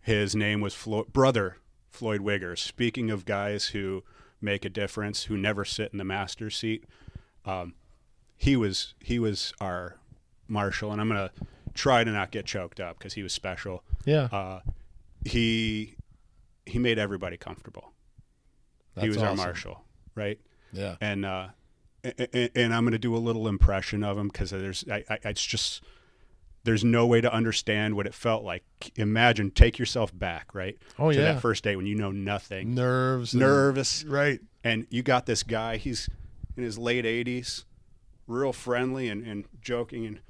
[0.00, 1.58] His name was Flo- brother
[1.90, 2.58] Floyd Wiggers.
[2.58, 4.02] Speaking of guys who
[4.40, 6.84] make a difference, who never sit in the master's seat,
[7.44, 7.74] um,
[8.36, 9.98] he was he was our
[10.48, 11.30] marshal, and I'm gonna
[11.74, 13.84] try to not get choked up because he was special.
[14.04, 14.60] yeah Uh,
[15.24, 15.94] he
[16.64, 17.92] he made everybody comfortable
[18.94, 20.40] That's he was our marshal, right?
[20.72, 21.48] yeah And uh,
[22.04, 25.18] and, and I'm going to do a little impression of him because there's, I, I,
[25.24, 25.82] it's just,
[26.68, 28.62] there's no way to understand what it felt like.
[28.96, 30.76] Imagine, take yourself back, right?
[30.98, 31.32] Oh, to yeah.
[31.32, 35.42] that first day when you know nothing, nerves and- nervous, right and you got this
[35.42, 35.78] guy.
[35.78, 36.10] He's
[36.58, 37.64] in his late 80s,
[38.26, 40.20] real friendly and, and joking, and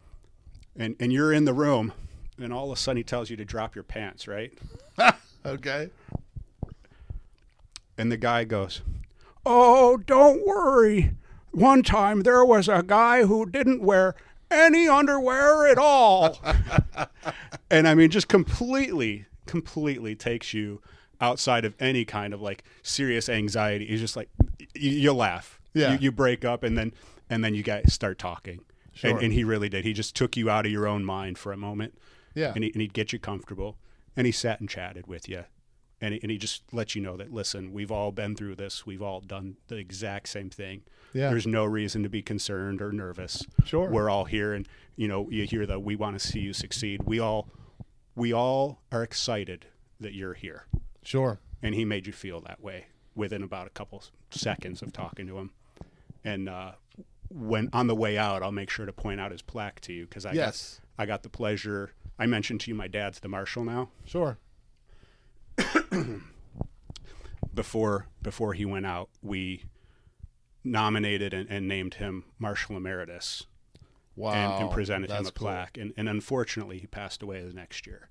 [0.76, 1.92] and and you're in the room,
[2.40, 4.56] and all of a sudden he tells you to drop your pants, right?
[5.44, 5.90] okay
[7.96, 8.82] And the guy goes,
[9.44, 11.14] Oh, don't worry.
[11.50, 14.14] One time there was a guy who didn't wear
[14.50, 16.38] any underwear at all.
[17.70, 20.80] and I mean, just completely, completely takes you
[21.20, 23.86] outside of any kind of like serious anxiety.
[23.86, 24.28] It's just like,
[24.74, 25.60] you, you laugh.
[25.74, 25.92] Yeah.
[25.92, 26.92] You, you break up and then,
[27.28, 28.60] and then you guys start talking.
[28.92, 29.10] Sure.
[29.10, 29.84] And, and he really did.
[29.84, 31.94] He just took you out of your own mind for a moment
[32.38, 33.76] yeah and, he, and he'd get you comfortable
[34.16, 35.44] and he sat and chatted with you
[36.00, 38.86] and he, and he just let you know that listen we've all been through this.
[38.86, 40.82] We've all done the exact same thing.
[41.14, 41.30] Yeah.
[41.30, 43.42] there's no reason to be concerned or nervous.
[43.64, 43.88] Sure.
[43.90, 47.02] we're all here and you know you hear that we want to see you succeed.
[47.04, 47.48] We all
[48.14, 49.66] we all are excited
[50.00, 50.66] that you're here.
[51.02, 51.40] Sure.
[51.62, 55.38] And he made you feel that way within about a couple seconds of talking to
[55.38, 55.50] him.
[56.24, 56.72] And uh,
[57.30, 60.04] when on the way out i'll make sure to point out his plaque to you
[60.06, 60.80] because i Yes.
[60.96, 61.92] got i got the pleasure.
[62.18, 63.90] I mentioned to you my dad's the marshal now.
[64.04, 64.38] Sure
[67.54, 69.64] before before he went out we
[70.64, 73.46] nominated and, and named him marshal emeritus
[74.16, 75.32] wow and, and presented him a cool.
[75.32, 78.08] plaque and, and unfortunately he passed away the next year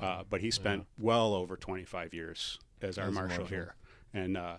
[0.00, 3.46] uh, but he spent well over 25 years as our marshal, marshal.
[3.46, 3.74] here
[4.12, 4.56] and uh,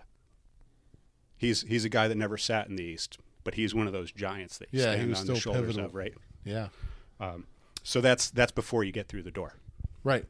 [1.37, 4.11] he's he's a guy that never sat in the east but he's one of those
[4.11, 5.85] giants that you Yeah, stand on still the shoulders pivotal.
[5.85, 6.13] of right
[6.43, 6.67] yeah
[7.19, 7.45] Um,
[7.83, 9.53] so that's that's before you get through the door.
[10.03, 10.25] Right.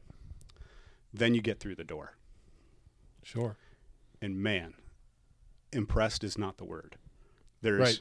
[1.12, 2.16] Then you get through the door,
[3.22, 3.56] Sure.
[4.20, 4.74] and man,
[5.72, 6.96] impressed is not the word.
[7.62, 8.00] There's Right.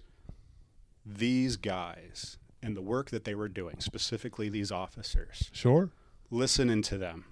[1.05, 5.91] these guys and the work that they were doing, specifically these officers, Sure.
[6.29, 7.25] listening to them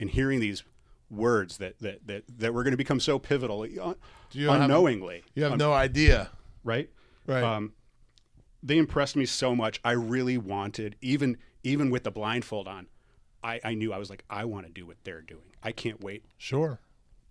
[0.00, 0.64] and hearing these
[1.08, 3.94] words that that that, that were going to become so pivotal uh,
[4.30, 5.22] Do you have- unknowingly.
[5.34, 6.32] You have un- no idea.
[6.64, 6.90] right?
[7.26, 7.44] Right.
[7.44, 7.74] Um,
[8.62, 9.80] they impressed me so much.
[9.84, 12.88] I really wanted, even even with the blindfold on,
[13.46, 15.52] I, I knew I was like, I want to do what they're doing.
[15.62, 16.24] I can't wait.
[16.36, 16.80] Sure.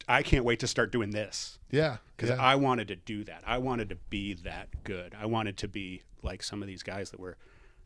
[0.08, 1.98] I can't wait to start doing this Yeah.
[2.16, 2.42] because yeah.
[2.42, 3.42] I wanted to do that.
[3.46, 5.16] I wanted to be that good.
[5.20, 7.38] I wanted to be like some of these guys that were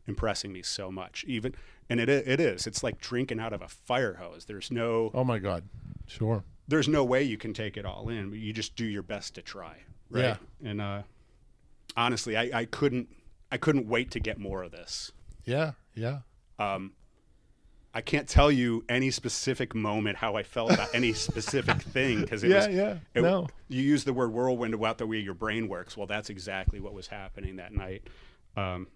[0.06, 1.24] impressing me so much.
[1.26, 1.54] Even
[1.88, 2.66] and it it is.
[2.66, 4.44] It's like drinking out of a fire hose.
[4.44, 5.64] There's no oh my God.
[6.06, 6.44] Sure.
[6.68, 8.32] there's no way you can take it all in.
[8.32, 9.76] You just do your best to try,
[10.10, 10.22] right?
[10.22, 10.36] Yeah.
[10.70, 11.02] And uh,
[11.96, 13.08] honestly, I, I couldn't
[13.50, 15.12] I couldn't wait to get more of this.
[15.44, 15.72] Yeah.
[15.94, 16.18] Yeah.
[16.58, 16.92] Um,
[17.92, 22.44] I can't tell you any specific moment how I felt about any specific thing because
[22.44, 22.98] it Yeah, was yeah.
[23.14, 23.48] it- No.
[23.68, 25.96] You use the word whirlwind about the way your brain works.
[25.96, 28.02] Well, that's exactly what was happening that night.
[28.56, 28.86] Um,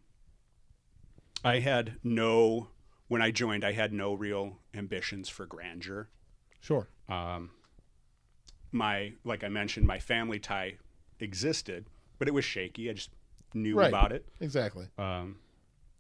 [1.44, 2.68] I had no
[3.08, 3.64] when I joined.
[3.64, 6.08] I had no real ambitions for grandeur
[6.60, 6.88] Sure.
[7.08, 7.50] um,
[8.72, 10.78] my like I mentioned, my family tie
[11.20, 11.86] existed,
[12.18, 12.90] but it was shaky.
[12.90, 13.10] I just
[13.52, 13.88] knew Right.
[13.88, 14.86] about it, Exactly.
[14.98, 15.38] um,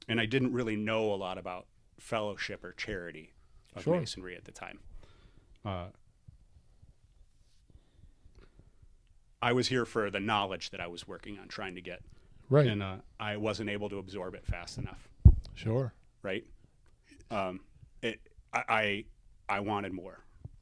[0.08, 1.66] and I didn't really know a lot about
[1.98, 3.32] fellowship or charity
[3.74, 3.98] of Sure.
[3.98, 4.78] masonry at the time.
[5.64, 5.86] Uh,
[9.42, 12.02] I was here for the knowledge that I was working on trying to get,
[12.48, 12.66] Right.
[12.66, 15.08] and uh, I wasn't able to absorb it fast enough.
[15.54, 15.92] sure.
[16.22, 16.44] Right?
[17.30, 17.60] Um,
[18.02, 18.20] it,
[18.52, 19.04] I, I,
[19.56, 20.20] I wanted more.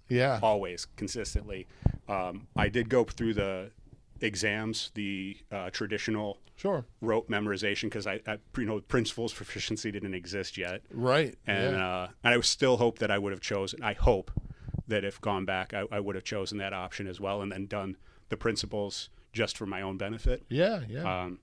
[0.09, 0.41] Yeah.
[0.43, 1.67] always consistently.
[2.09, 3.71] Um, I did go through the
[4.23, 6.85] exams, the uh, traditional Sure.
[7.01, 11.35] rote memorization because I, I, you know, principles proficiency didn't exist yet, Right.
[11.47, 11.89] and yeah.
[11.89, 13.83] uh, and I still hope that I would have chosen.
[13.83, 14.31] I hope
[14.87, 17.67] that if gone back, I, I would have chosen that option as well, and then
[17.67, 17.97] done
[18.29, 20.45] the principles just for my own benefit.
[20.49, 20.81] yeah.
[20.89, 21.23] Yeah.
[21.25, 21.41] Um,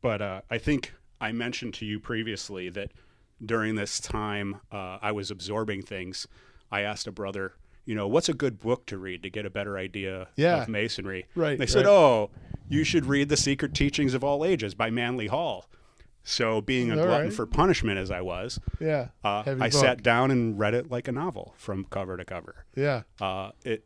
[0.00, 2.92] but uh, I think I mentioned to you previously that
[3.44, 6.26] during this time uh, I was absorbing things.
[6.70, 7.54] I asked a brother,
[7.84, 10.62] you know, what's a good book to read to get a better idea Yeah.
[10.62, 11.26] of masonry?
[11.34, 11.92] Right, They said, right.
[11.92, 12.30] oh,
[12.68, 15.66] you should read The Secret Teachings of All Ages by Manly Hall.
[16.26, 17.32] So, being a All glutton right.
[17.34, 19.08] for punishment as I was, yeah.
[19.22, 19.72] uh, I book.
[19.72, 23.02] sat down and read it like a novel from cover to cover Yeah.
[23.20, 23.84] uh, it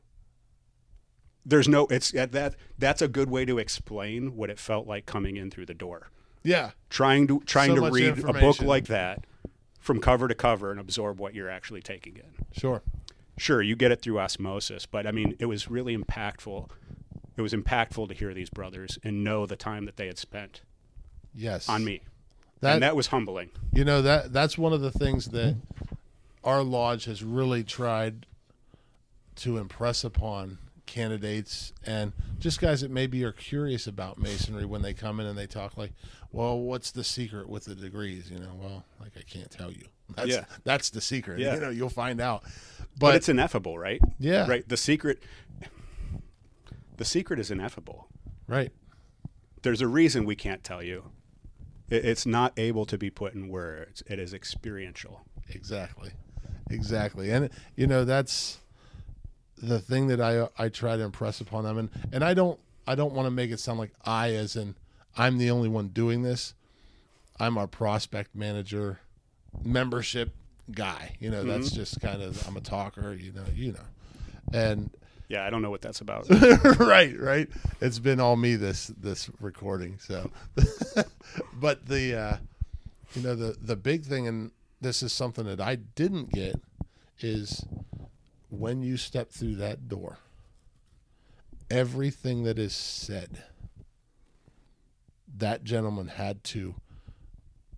[1.44, 5.06] there's no it's at that that's a good way to explain what it felt like
[5.06, 6.10] coming in through the door
[6.44, 6.72] Yeah.
[6.90, 9.24] trying to trying So to read a book like that
[9.80, 12.82] from cover to cover and absorb what you're actually taking in Sure.
[13.38, 16.68] Sure you get it through osmosis but i mean it was really impactful.
[17.36, 20.62] It was impactful to hear these brothers and know the time that they had spent
[21.32, 21.68] Yes.
[21.68, 22.00] on me.
[22.62, 23.50] That, and that was humbling.
[23.72, 25.54] You know that that's one of the things that
[26.42, 28.26] our lodge has really tried
[29.36, 30.58] to impress upon
[30.88, 35.38] candidates and just guys that maybe are curious about masonry when they come in and
[35.38, 35.92] they talk like
[36.32, 39.84] well what's the secret with the degrees you know well like i can't tell you
[40.16, 40.44] that's Yeah.
[40.64, 41.54] that's the secret Yeah.
[41.54, 44.48] you know you'll find out but, but, it's ineffable right Yeah.
[44.48, 45.22] right the secret
[46.96, 48.08] the secret is ineffable
[48.48, 48.72] right
[49.62, 51.10] there's a reason we can't tell you.
[51.90, 54.04] It's not able to be put in words.
[54.06, 55.22] It is experiential.
[55.48, 56.10] Exactly,
[56.70, 58.58] exactly, and you know that's
[59.62, 62.94] the thing that I I try to impress upon them, and and I don't I
[62.94, 64.74] don't want to make it sound like I as in
[65.16, 66.54] I'm the only one doing this.
[67.40, 69.00] I'm our prospect manager,
[69.64, 70.34] membership
[70.70, 71.16] guy.
[71.20, 73.14] You know, that's just kind of I'm a talker.
[73.14, 73.84] You know, you know,
[74.52, 74.90] and
[75.28, 76.26] Yeah, I don't know what that's about.
[76.78, 77.48] right, right.
[77.80, 79.98] It's been all me this this recording.
[80.00, 80.30] So,
[81.54, 82.36] but the uh,
[83.14, 86.56] you know the the big thing, and this is something that I didn't get,
[87.20, 87.64] is
[88.50, 90.18] when you step through that door.
[91.70, 93.42] Everything that is said,
[95.36, 96.74] that gentleman had to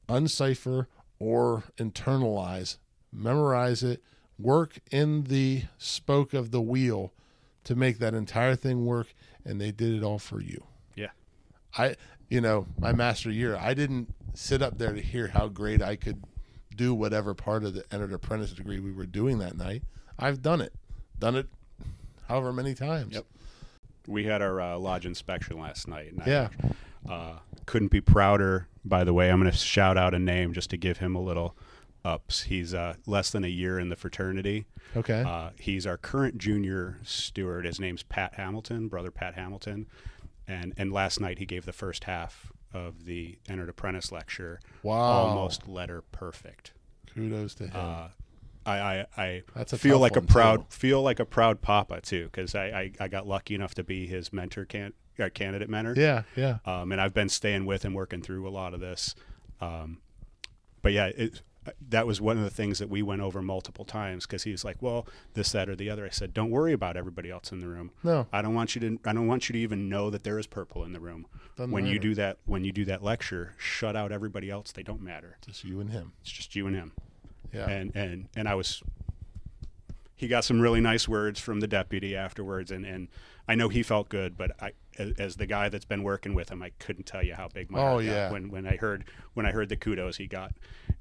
[0.08, 0.86] uncipher
[1.18, 2.76] or internalize,
[3.12, 4.02] memorize it,
[4.38, 7.12] work in the spoke of the wheel
[7.64, 9.08] to make that entire thing work
[9.44, 10.64] and they did it all for you.
[10.94, 11.10] yeah.
[11.76, 11.96] I
[12.28, 15.96] you know, my master year, I didn't sit up there to hear how great I
[15.96, 16.22] could
[16.74, 19.82] do whatever part of the entered apprentice degree we were doing that night.
[20.20, 20.72] I've done it.
[21.18, 21.46] Done it
[22.28, 23.14] however many times.
[23.14, 23.26] Yep.
[24.06, 26.12] We had our uh, lodge inspection last night.
[26.12, 26.48] And Yeah.
[27.08, 29.30] I uh, couldn't be prouder, by the way.
[29.30, 31.56] I'm going to shout out a name just to give him a little
[32.04, 32.42] ups.
[32.42, 34.66] He's uh, less than a year in the fraternity.
[34.96, 35.22] Okay.
[35.26, 37.64] Uh, he's our current junior steward.
[37.66, 39.86] His name's Pat Hamilton, brother Pat Hamilton.
[40.48, 44.98] And, and last night he gave the first half of the entered apprentice lecture Wow.
[45.00, 46.72] almost letter perfect.
[47.14, 47.72] Kudos to him.
[47.74, 48.08] Uh,
[48.78, 50.76] I I, I That's a feel like a proud too.
[50.76, 54.06] feel like a proud papa too because I, I I got lucky enough to be
[54.06, 55.94] his mentor can uh, candidate mentor.
[55.96, 56.58] yeah, yeah.
[56.64, 59.14] Um, and I've been staying with him, working through a lot of this.
[59.60, 59.98] Um,
[60.82, 61.42] but yeah, it,
[61.90, 64.64] that was one of the things that we went over multiple times because he was
[64.64, 67.60] like, "Well, this, that, or the other." I said, "Don't worry about everybody else in
[67.60, 67.90] the room.
[68.02, 68.26] No.
[68.32, 68.98] I don't want you to.
[69.04, 71.26] I don't want you to even know that there is purple in the room.
[71.56, 74.72] Doesn't when you do that, when you do that lecture, shut out everybody else.
[74.72, 75.36] They don't matter.
[75.38, 76.12] It's just you and him.
[76.22, 76.92] It's just you and him."
[77.52, 77.68] Yeah.
[77.68, 78.82] and and and I was.
[80.16, 83.08] He got some really nice words from the deputy afterwards, and, and
[83.48, 84.36] I know he felt good.
[84.36, 87.32] But I, as, as the guy that's been working with him, I couldn't tell you
[87.34, 88.30] how big my Oh, yeah.
[88.30, 90.52] when when I heard when I heard the kudos he got.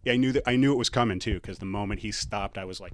[0.07, 2.63] I knew that I knew it was coming too, because the moment he stopped, I
[2.63, 2.93] was like,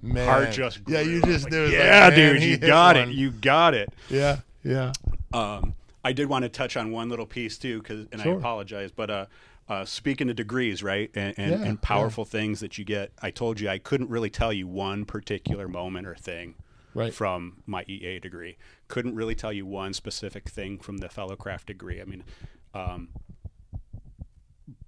[0.00, 0.28] Man.
[0.28, 1.32] heart just Yeah, you grew.
[1.32, 1.58] I was just like, knew.
[1.58, 3.92] it like, Yeah, dude, you got it, one." you got it.
[4.08, 4.92] Yeah, yeah.
[5.32, 5.74] Um,
[6.04, 8.34] I did want to touch on one little piece too, because and Sure.
[8.34, 9.26] I apologize, but uh,
[9.68, 13.30] uh, speaking of degrees, right, and, and, Yeah, and powerful things that you get, I
[13.30, 16.54] told you I couldn't really tell you one particular moment or thing
[16.92, 17.12] Right.
[17.12, 18.56] from my EA degree.
[18.88, 22.00] Couldn't really tell you one specific thing from the fellowcraft degree.
[22.00, 22.24] I mean,
[22.72, 23.08] um,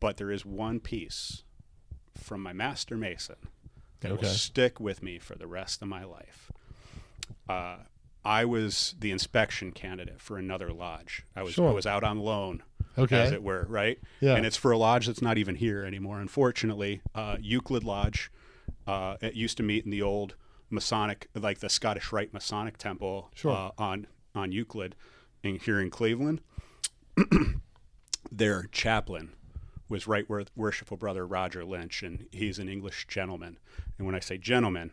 [0.00, 1.42] but there is one piece
[2.14, 3.36] from my master mason
[4.00, 4.22] that Okay.
[4.26, 6.52] will stick with me for the rest of my life.
[7.48, 7.78] Uh,
[8.24, 11.24] I was the inspection candidate for another lodge.
[11.34, 11.70] I was Sure.
[11.70, 12.62] I was out on loan,
[12.98, 13.20] Okay.
[13.20, 13.98] as it were, right?
[14.20, 14.34] Yeah.
[14.36, 16.20] And it's for a lodge that's not even here anymore.
[16.20, 18.30] Unfortunately, uh, Euclid Lodge.
[18.86, 20.34] Uh, it used to meet in the old
[20.70, 23.52] Masonic, like the Scottish Rite Masonic Temple Sure.
[23.52, 24.94] uh, on on Euclid,
[25.42, 26.40] in, here in Cleveland.
[28.30, 29.32] Their chaplain
[29.88, 33.58] was Right Wor- Worshipful Brother Roger Lynch, and he's an English gentleman.
[33.98, 34.92] And when I say gentleman,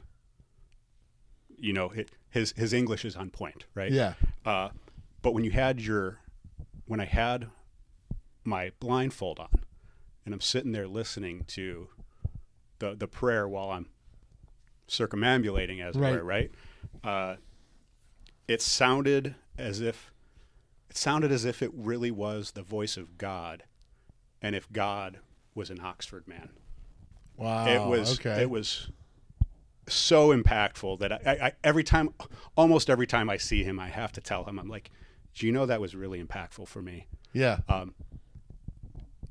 [1.58, 3.92] you know, hi- his his English is on point, right?
[3.92, 4.14] Yeah.
[4.46, 4.70] Uh,
[5.22, 6.20] but when you had your,
[6.86, 7.48] when I had
[8.44, 9.50] my blindfold on,
[10.26, 11.90] and I'm sitting there listening to
[12.80, 13.88] the the prayer while I'm
[14.88, 16.14] circumambulating, as Right.
[16.14, 16.52] it were, right?
[17.04, 17.36] Uh,
[18.48, 20.12] it sounded as if
[20.90, 23.64] it sounded as if it really was the voice of God,
[24.42, 25.20] and if God
[25.56, 26.50] was an Oxford man
[27.38, 27.68] Wow.
[27.68, 28.42] it was okay.
[28.42, 28.90] it was
[29.88, 32.10] so impactful that I, I, I every time
[32.56, 34.90] almost every time I see him I have to tell him I'm like
[35.36, 37.60] do you know that was really impactful for me yeah.
[37.68, 37.94] um,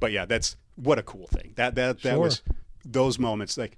[0.03, 2.19] but yeah that's what a cool thing that that that Sure.
[2.19, 2.43] was
[2.85, 3.77] those moments like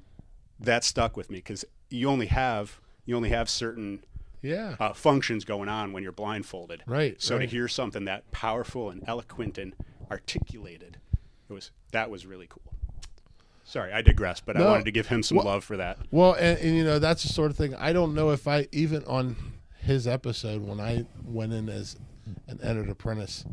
[0.58, 4.02] that stuck with me because you only have you only have certain
[4.40, 4.76] yeah.
[4.80, 7.42] uh, functions going on when you're blindfolded Right, so right.
[7.42, 9.74] to hear something that powerful and eloquent and
[10.10, 10.96] articulated
[11.48, 12.72] it was that was really cool
[13.64, 14.66] sorry I digress but No.
[14.66, 16.98] I wanted to give him some Well- love for that Well, and, and you know
[16.98, 17.74] that's the sort of thing.
[17.74, 19.36] I don't know if I even on
[19.80, 21.96] his episode when I went in as
[22.48, 23.44] an entered apprentice,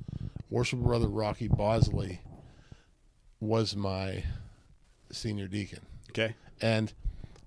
[0.50, 2.22] worship brother Rocky Bosley
[3.42, 4.24] was my
[5.12, 5.82] senior deacon,
[6.12, 6.94] okay and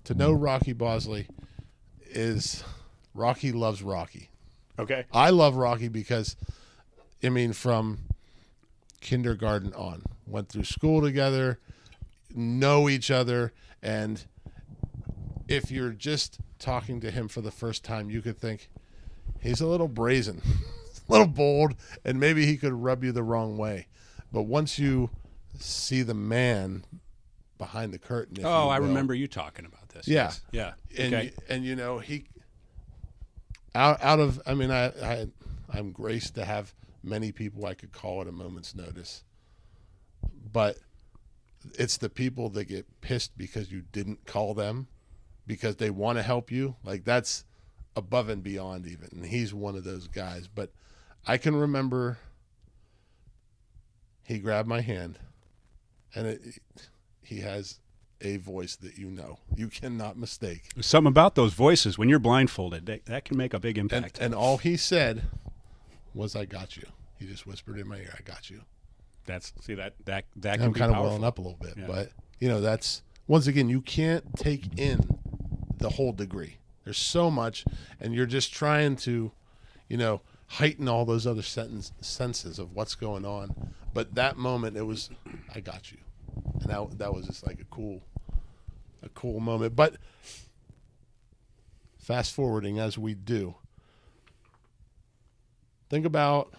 [0.03, 0.43] to know hmm.
[0.43, 1.27] Rocky Bosley
[2.05, 2.63] is
[3.13, 4.29] Rocky loves Rocky.
[4.77, 5.05] Okay.
[5.11, 6.35] I love Rocky because,
[7.23, 7.99] I mean, from
[8.99, 11.59] kindergarten on, went through school together,
[12.33, 14.25] know each other, and
[15.47, 18.69] if you're just talking to him for the first time, you could think
[19.39, 20.41] he's a little brazen,
[21.09, 23.87] a little bold, and maybe he could rub you the wrong way.
[24.33, 25.09] But once you
[25.59, 26.85] see the man
[27.57, 30.07] behind the curtain, Oh, I remember you talking about this.
[30.07, 30.25] Yeah.
[30.25, 30.41] Yes.
[30.51, 30.73] Yeah.
[30.97, 31.23] and okay.
[31.25, 32.25] you, and you know he
[33.73, 35.27] out out of I mean I, I
[35.71, 36.73] I'm graced to have
[37.03, 39.23] many people I could call at a moment's notice,
[40.51, 40.77] but
[41.77, 44.87] it's the people that get pissed because you didn't call them
[45.47, 47.43] because they want to help you like that's
[47.95, 50.69] above and beyond even and he's one of those guys but
[51.25, 52.19] I can remember
[54.23, 55.17] he grabbed my hand
[56.15, 56.41] and it,
[57.21, 57.79] he has
[58.21, 59.39] a voice that you know.
[59.55, 60.69] You cannot mistake.
[60.81, 64.17] Something about those voices when you're blindfolded that, that can make a big impact.
[64.19, 65.23] and all he said
[66.13, 66.83] was i got you.
[67.19, 68.61] He just whispered in my ear i got you.
[69.25, 71.09] That's see that that that can i'm be kind of powerful.
[71.11, 71.87] welling up a little bit Yeah.
[71.87, 74.99] but you know that's once again you can't take in
[75.77, 76.57] the whole degree.
[76.85, 77.65] There's so much
[77.99, 79.31] and you're just trying to
[79.89, 83.73] you know heighten all those other sentence, senses of what's going on.
[83.93, 85.09] But that moment it was
[85.53, 85.97] i got you
[86.61, 88.01] and that, that was just like a cool
[89.03, 89.95] a cool moment but
[91.97, 93.55] fast forwarding as we do
[95.89, 96.53] think about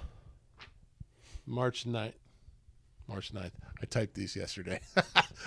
[1.46, 2.12] march 9th
[3.08, 4.80] march 9th i typed these yesterday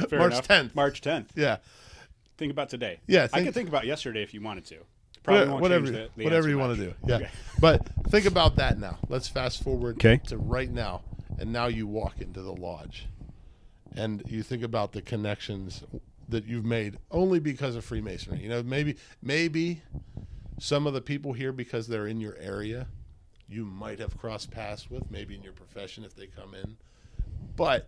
[0.10, 0.48] Fair march enough.
[0.48, 1.28] 10th March 10th.
[1.36, 1.58] yeah
[2.38, 3.02] Think about today.
[3.06, 4.78] Yeah, I think- could think about yesterday if you wanted to.
[5.24, 6.94] Probably Whatever- won't whatever, change the, the whatever answer you want to do.
[7.06, 7.16] Yeah.
[7.18, 7.30] Okay.
[7.60, 8.98] But think about that now.
[9.10, 10.22] Let's fast forward Okay.
[10.28, 11.02] to right now
[11.38, 13.08] and now you walk into the lodge,
[13.95, 15.84] and you think about the connections
[16.28, 18.40] that you've made only because of Freemasonry.
[18.40, 19.82] You know, maybe maybe
[20.60, 22.88] some of the people here because they're in your area,
[23.48, 26.78] you might have crossed paths with, maybe in your profession if they come in,
[27.56, 27.88] but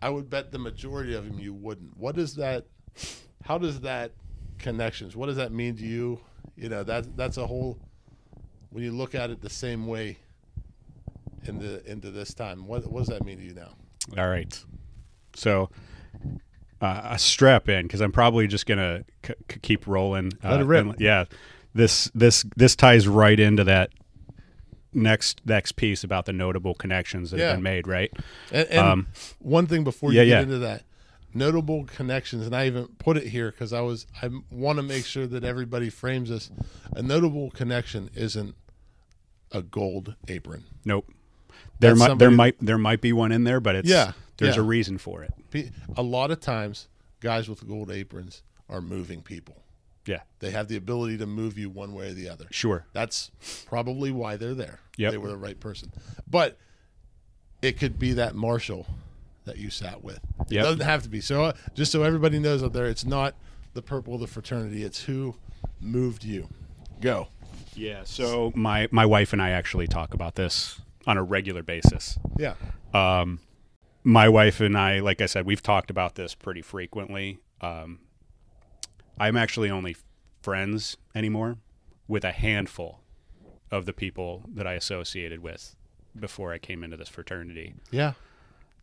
[0.00, 1.96] I would bet the majority of them you wouldn't.
[1.96, 2.66] What is that?
[3.44, 4.12] How does that
[4.58, 5.16] connections?
[5.16, 6.20] What does that mean to you?
[6.56, 7.78] You know that that's a whole.
[8.70, 10.18] When you look at it the same way.
[11.44, 13.70] Into into this time, what what does that mean to you now?
[14.16, 14.64] All right.
[15.34, 15.70] So,
[16.80, 20.32] uh, strap in because I'm probably just gonna c- c- keep rolling.
[20.42, 20.86] Let uh, it rip.
[20.86, 21.24] and- yeah.
[21.74, 23.90] This this this ties right into that
[24.92, 27.46] next next piece about the notable connections that Yeah.
[27.48, 27.86] have been made.
[27.86, 28.12] Right.
[28.50, 29.06] And, and Um,
[29.38, 30.42] one thing before yeah, you get yeah.
[30.42, 30.82] into that,
[31.32, 35.06] notable connections, and I even put it here because I was I want to make
[35.06, 36.50] sure that everybody frames this.
[36.94, 38.54] A notable connection isn't
[39.50, 40.64] a gold apron.
[40.84, 41.10] Nope.
[41.80, 44.56] There That's might there might there might be one in there, but it's Yeah, There's
[44.56, 44.62] yeah.
[44.62, 45.70] a reason for it.
[45.96, 46.88] A lot of times,
[47.20, 49.62] guys with gold aprons are moving people.
[50.06, 50.22] Yeah.
[50.40, 52.46] They have the ability to move you one way or the other.
[52.50, 52.84] Sure.
[52.92, 53.30] That's
[53.66, 54.80] probably why they're there.
[54.96, 55.10] Yeah.
[55.10, 55.92] They were the right person.
[56.28, 56.58] But
[57.60, 58.86] it could be that marshal
[59.44, 60.18] that you sat with.
[60.40, 60.64] It Yep.
[60.64, 61.20] doesn't have to be.
[61.20, 63.34] So uh, just so everybody knows out there, it's not
[63.74, 64.82] the purple of the fraternity.
[64.82, 65.36] It's who
[65.80, 66.48] moved you.
[67.00, 67.28] Go.
[67.74, 68.02] Yeah.
[68.04, 72.18] So my my wife and I actually talk about this on a regular basis.
[72.38, 72.54] Yeah.
[72.92, 73.40] Um,
[74.04, 77.38] my wife and I, like I said, we've talked about this pretty frequently.
[77.60, 78.00] Um,
[79.18, 79.96] I'm actually only
[80.42, 81.58] friends anymore
[82.08, 83.00] with a handful
[83.70, 85.76] of the people that I associated with
[86.18, 87.74] before I came into this fraternity.
[87.90, 88.12] Yeah.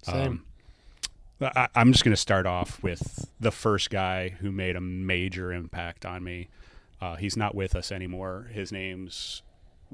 [0.01, 0.43] Same.
[1.41, 4.81] Um, I, I'm just going to start off with the first guy who made a
[4.81, 6.49] major impact on me.
[7.01, 8.49] Uh, he's not with us anymore.
[8.51, 9.41] His name's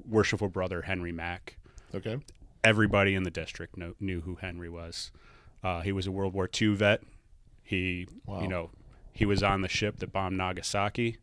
[0.08, 1.58] Worshipful Brother Henry Mack
[1.96, 2.18] okay.
[2.66, 5.12] Everybody in the district know, knew who Henry was.
[5.64, 7.02] Uh, he was a World War II vet.
[7.64, 8.42] He, Wow.
[8.42, 8.70] you know,
[9.14, 11.18] he was on the ship that bombed Nagasaki.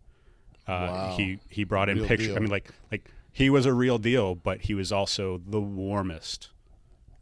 [0.66, 1.14] Uh, Wow.
[1.16, 2.28] He he brought in Real pictures.
[2.28, 2.36] deal.
[2.36, 6.51] I mean, like like he was a real deal, but he was also the warmest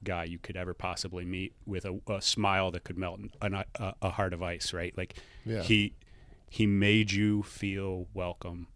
[0.03, 3.95] guy you could ever possibly meet, with a, a smile that could melt an, a,
[4.03, 4.73] a heart of ice.
[4.73, 4.97] Right?
[4.97, 5.63] Like Yeah.
[5.63, 5.95] he
[6.49, 8.67] he made you feel welcome.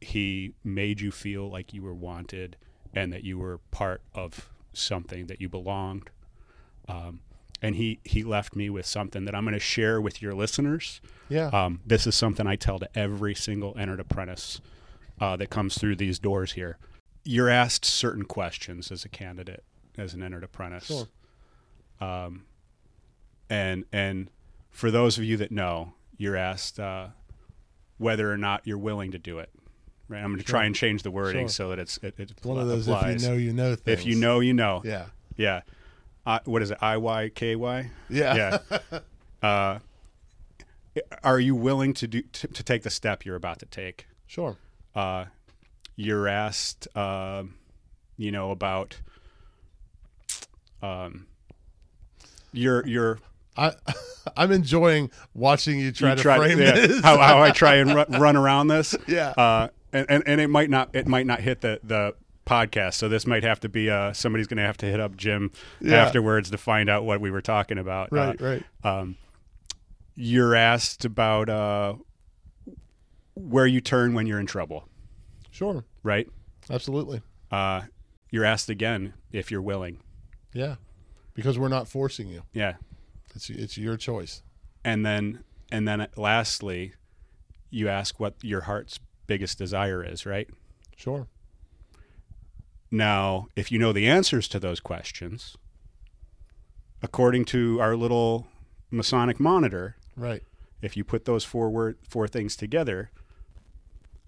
[0.00, 2.56] He made you feel like you were wanted
[2.96, 6.10] and that you were part of something that you belonged.
[6.88, 7.20] Um,
[7.62, 11.00] and he he left me with something that I'm going to share with your listeners.
[11.28, 11.48] Yeah.
[11.48, 14.60] Um, this is something I tell to every single entered apprentice
[15.20, 16.78] uh, that comes through these doors here.
[17.24, 19.64] You're asked certain questions as a candidate,
[19.96, 20.86] as an entered apprentice.
[20.86, 21.08] Sure.
[22.00, 22.44] Um,
[23.48, 24.30] and and
[24.70, 27.08] for those of you that know, you're asked uh,
[27.98, 29.50] whether or not you're willing to do it.
[30.08, 30.22] Right.
[30.22, 31.48] I'm going to try and change the wording Sure.
[31.48, 33.16] so that it's it, it One of those applies.
[33.16, 34.00] if you know, you know things.
[34.00, 34.82] If you know, you know.
[34.84, 35.06] Yeah.
[35.36, 35.62] Yeah.
[36.24, 36.78] Uh, what is it?
[36.80, 37.90] I Y K Y.
[38.08, 38.58] Yeah.
[38.70, 38.98] Yeah.
[39.48, 39.78] uh,
[41.22, 44.06] are you willing to do to, to take the step you're about to take?
[44.26, 44.56] Sure.
[44.94, 45.26] Uh,
[45.96, 47.42] you're asked, uh,
[48.16, 48.98] you know, about
[50.82, 51.26] um,
[52.52, 53.18] your your
[53.56, 53.72] I
[54.36, 57.02] I'm enjoying watching you try you to try- frame yeah, this.
[57.02, 58.94] how how I try and run, run around this.
[59.06, 59.68] Yeah.
[59.96, 62.14] And, and and it might not it might not hit the the
[62.46, 65.16] podcast, so this might have to be uh somebody's going to have to hit up
[65.16, 65.50] Jim
[65.80, 65.96] Yeah.
[66.04, 68.12] afterwards to find out what we were talking about.
[68.12, 68.62] right, Uh, right.
[68.84, 69.16] um,
[70.14, 71.94] you're asked about uh,
[73.34, 74.88] where you turn when you're in trouble,
[75.50, 75.84] Sure.
[76.02, 76.28] right?
[76.70, 77.20] Absolutely.
[77.50, 77.82] Uh,
[78.30, 79.98] you're asked again if you're willing.
[80.52, 80.76] Yeah.
[81.34, 82.42] Because we're not forcing you.
[82.52, 82.74] Yeah,
[83.34, 84.42] It's it's your choice.
[84.84, 86.94] and then and then lastly,
[87.70, 90.48] you ask what your heart's biggest desire is, right?
[90.96, 91.26] Sure.
[92.90, 95.56] Now, if you know the answers to those questions,
[97.02, 98.46] according to our little
[98.90, 100.42] Masonic monitor, Right.
[100.80, 103.10] if you put those four word, four things together,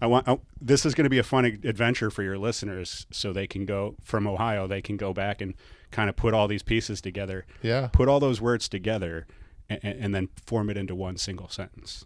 [0.00, 3.32] I want I, this is going to be a fun adventure for your listeners, so
[3.32, 4.66] they can go from Ohio.
[4.66, 5.54] They can go back and
[5.90, 7.88] kind of put all these pieces together, Yeah.
[7.92, 9.26] put all those words together,
[9.70, 12.04] and, and then form it into one single sentence.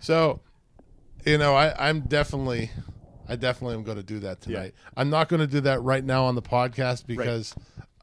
[0.00, 0.40] So,
[1.24, 2.70] you know, I, I'm definitely,
[3.28, 4.74] I definitely am going to do that tonight.
[4.96, 7.54] I'm not going to do that right now on the podcast because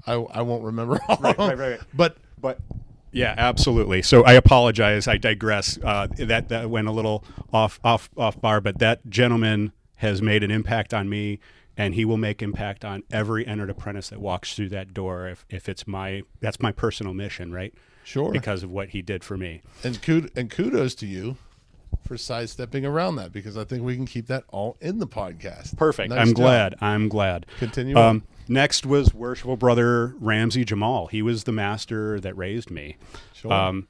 [0.05, 1.17] I, I won't remember all.
[1.17, 1.79] Right, right, right, right.
[1.93, 2.59] But But
[3.11, 4.01] yeah, absolutely.
[4.01, 5.07] So I apologize.
[5.07, 5.77] I digress.
[5.83, 10.43] Uh, that that went a little off off off bar, but that gentleman has made
[10.43, 11.39] an impact on me,
[11.75, 15.27] and he will make impact on every entered apprentice that walks through that door.
[15.27, 17.73] If if it's my that's my personal mission, right?
[18.03, 18.31] sure.
[18.31, 19.61] Because of what he did for me.
[19.83, 21.37] and kud- and kudos to you
[22.05, 25.77] for sidestepping around that because I think we can keep that all in the podcast.
[25.77, 26.09] Perfect.
[26.09, 26.35] Nice I'm job.
[26.35, 26.75] glad.
[26.81, 27.45] I'm glad.
[27.59, 31.05] Continue Um, Next was worshipful brother Ramsey Jamal.
[31.07, 32.97] He was the master that raised me.
[33.33, 33.53] Sure.
[33.53, 33.87] Um,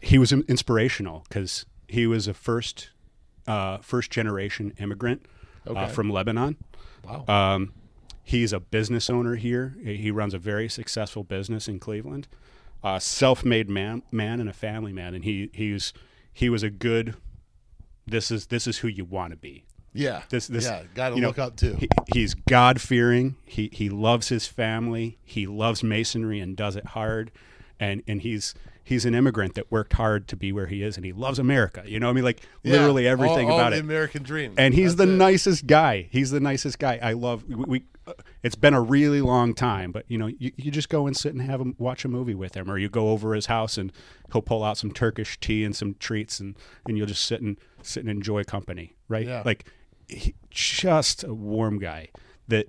[0.00, 2.90] he was inspirational because he was a first
[3.48, 5.26] uh, first generation immigrant
[5.66, 6.56] uh, from Lebanon.
[7.04, 7.24] wow.
[7.26, 7.72] Um,
[8.22, 9.76] he's a business owner here.
[9.82, 12.28] He he runs a very successful business in Cleveland.
[12.84, 15.92] Uh, self-made man, man and a family man, and he he's
[16.36, 17.14] he was a good.
[18.06, 19.64] This is this is who you want to be.
[19.94, 20.22] yeah.
[20.28, 20.82] This this yeah.
[20.94, 21.74] Got to you know, look up to.
[21.76, 23.36] He, he's God fearing.
[23.46, 25.18] He he loves his family.
[25.24, 27.32] He loves masonry and does it hard.
[27.80, 28.54] And and he's
[28.84, 31.82] he's an immigrant that worked hard to be where he is, and he loves America.
[31.86, 32.72] You know, what I mean, like Yeah.
[32.74, 33.80] literally everything All- all about the it.
[33.80, 34.54] American dream.
[34.58, 35.18] And he's That's the it.
[35.18, 36.08] nicest guy.
[36.12, 37.00] He's the nicest guy.
[37.02, 37.44] I love.
[37.48, 37.84] We, we
[38.42, 41.32] it's been a really long time, but you know, you, you just go and sit
[41.32, 43.92] and have him watch a movie with him, or you go over his house and
[44.32, 46.56] he'll pull out some Turkish tea and some treats, and
[46.86, 49.26] and you'll just sit and sit and enjoy company, right?
[49.26, 49.42] Yeah.
[49.44, 49.64] Like,
[50.08, 52.08] he, just a warm guy
[52.48, 52.68] that.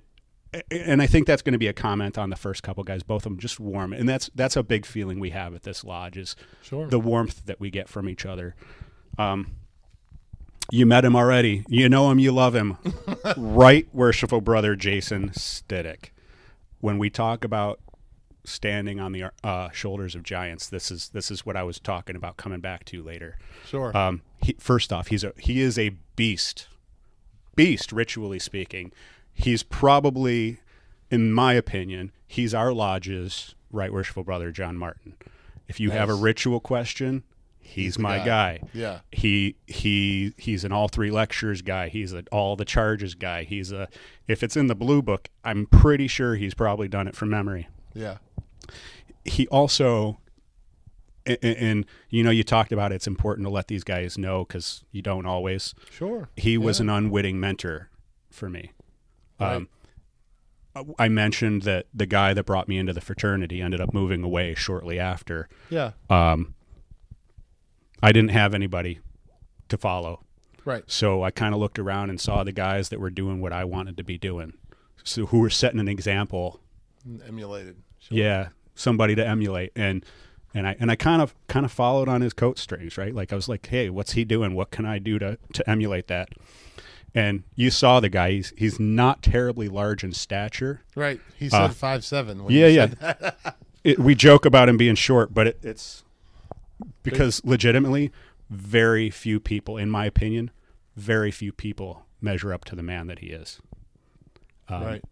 [0.70, 3.02] And I think that's going to be a comment on the first couple guys.
[3.02, 5.84] Both of them just warm, and that's that's a big feeling we have at this
[5.84, 6.86] lodge is Sure.
[6.86, 8.56] the warmth that we get from each other.
[9.18, 9.57] Um,
[10.70, 11.64] you met him already.
[11.68, 12.18] You know him.
[12.18, 12.76] You love him.
[13.36, 16.10] right, worshipful brother Jason Stiddick.
[16.80, 17.80] When we talk about
[18.44, 22.16] standing on the uh, shoulders of giants, this is this is what I was talking
[22.16, 23.38] about coming back to later.
[23.66, 23.96] Sure.
[23.96, 26.68] Um, he, first off, he's a he is a beast,
[27.56, 28.92] beast ritually speaking.
[29.32, 30.60] He's probably,
[31.10, 35.14] in my opinion, he's our lodge's right worshipful brother John Martin.
[35.66, 37.24] If you have a ritual question,
[37.68, 38.24] he's, the my guy.
[38.24, 38.60] guy.
[38.72, 39.00] Yeah.
[39.12, 41.88] He he he's an all three lectures guy.
[41.88, 43.44] He's an all the charges guy.
[43.44, 43.88] He's a
[44.26, 47.68] if it's in the blue book, I'm pretty sure he's probably done it from memory
[47.94, 48.18] yeah.
[49.24, 50.18] he also
[51.26, 54.84] and, and you know you talked about it's important to let these guys know because
[54.92, 56.28] you don't always Sure.
[56.36, 57.90] he was an unwitting mentor
[58.30, 58.72] for me
[59.40, 59.56] Right.
[59.56, 59.68] um,
[60.98, 64.54] i mentioned that the guy that brought me into the fraternity ended up moving away
[64.54, 65.92] shortly after Yeah.
[66.08, 66.54] um,
[68.02, 68.98] i didn't have anybody
[69.68, 70.20] to follow
[70.64, 70.84] Right.
[70.86, 73.64] so I kind of looked around and saw the guys that were doing what I
[73.64, 74.52] wanted to be doing.
[75.02, 76.60] So who were setting an example
[77.26, 77.76] Emulated.
[78.00, 78.18] Sure.
[78.18, 80.04] yeah somebody to emulate and
[80.54, 83.32] and i and i kind of kind of followed on his coat strings right like
[83.32, 86.28] i was like hey what's he doing what can i do to to emulate that
[87.14, 91.20] and you saw the guy he's he's not terribly large in stature Right.
[91.38, 92.44] He said Uh, five seven.
[92.50, 93.30] Yeah yeah
[93.84, 96.04] it, we joke about him being short but it, it's
[97.02, 98.10] because legitimately
[98.50, 100.50] very few people in my opinion
[100.96, 103.60] very few people measure up to the man that he is
[104.68, 105.04] um, right.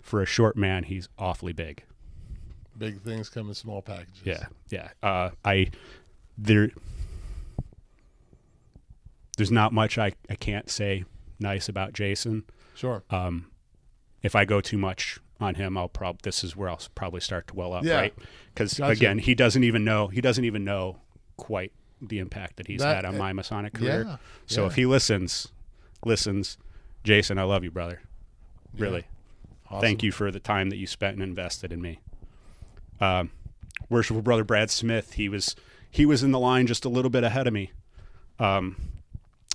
[0.00, 1.82] for a short man he's awfully big
[2.78, 4.20] Big things come in small packages.
[4.22, 4.90] Yeah, yeah.
[5.02, 5.70] Uh, I
[6.36, 6.70] there.
[9.36, 11.04] There's not much I, I can't say
[11.40, 12.44] nice about Jason.
[12.74, 13.02] Sure.
[13.10, 13.50] Um,
[14.22, 17.46] if I go too much on him, I'll prob this is where I'll probably start
[17.48, 17.94] to well up, Yeah.
[17.96, 18.14] right?
[18.52, 18.92] Because Gotcha.
[18.92, 20.98] again, he doesn't even know he doesn't even know
[21.36, 24.18] quite the impact that he's That- had on my Masonic yeah, career.
[24.46, 24.66] So yeah.
[24.68, 25.48] if he listens,
[26.04, 26.58] listens,
[27.04, 28.00] Jason, I love you, brother.
[28.76, 29.04] Really.
[29.70, 29.80] Awesome.
[29.80, 32.00] Thank you for the time that you spent and invested in me.
[33.00, 33.30] Um,
[33.88, 35.54] worshipful brother Brad Smith, he was
[35.90, 37.72] he was in the line just a little bit ahead of me.
[38.38, 38.76] Um,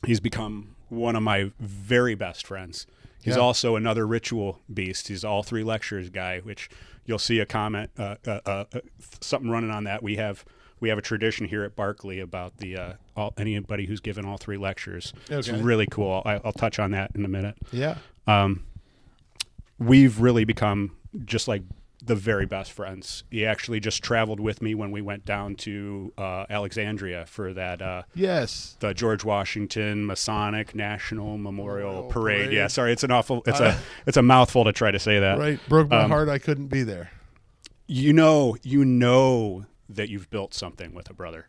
[0.06, 2.86] he's become one of my very best friends.
[3.24, 3.42] He's Yeah.
[3.42, 5.08] also another ritual beast.
[5.08, 6.70] He's all three lectures guy, which
[7.06, 8.80] you'll see a comment, uh, uh, uh, uh,
[9.22, 10.04] something running on that.
[10.04, 10.44] We have
[10.80, 14.36] we have a tradition here at Barclay about the uh, all, anybody who's given all
[14.38, 15.14] three lectures.
[15.30, 16.22] It's really cool.
[16.26, 17.98] I, I'll touch on that in a minute Yeah.
[18.28, 18.66] um,
[19.80, 20.96] we've really become
[21.26, 21.62] just like
[22.06, 23.24] the very best friends.
[23.32, 27.82] He actually just traveled with me when we went down to uh, Alexandria for that
[27.82, 28.76] uh, Yes.
[28.82, 32.46] the George Washington Masonic National Memorial Memorial Parade.
[32.48, 32.54] Parade.
[32.54, 35.20] Yeah, sorry, it's an awful, it's Uh, a it's a mouthful to try to say
[35.20, 35.38] that.
[35.40, 35.60] Right.
[35.70, 36.28] Broke my Um, heart.
[36.30, 37.12] I couldn't be there.
[37.88, 41.48] You know, you know that you've built something with a brother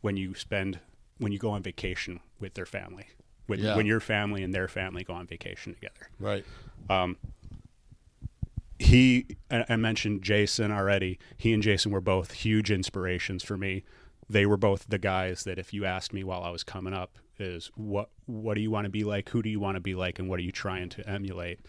[0.00, 0.78] when you spend
[1.18, 3.06] when you go on vacation with their family.
[3.46, 3.74] When, Yeah.
[3.76, 6.08] when your family and their family go on vacation together.
[6.18, 6.44] Right.
[8.78, 11.18] He I mentioned Jason already.
[11.36, 13.84] He and Jason were both huge inspirations for me.
[14.28, 17.18] They were both the guys that if you asked me while I was coming up
[17.38, 19.28] is what what do you want to be like?
[19.30, 21.60] Who do you want to be like and what are you trying to emulate?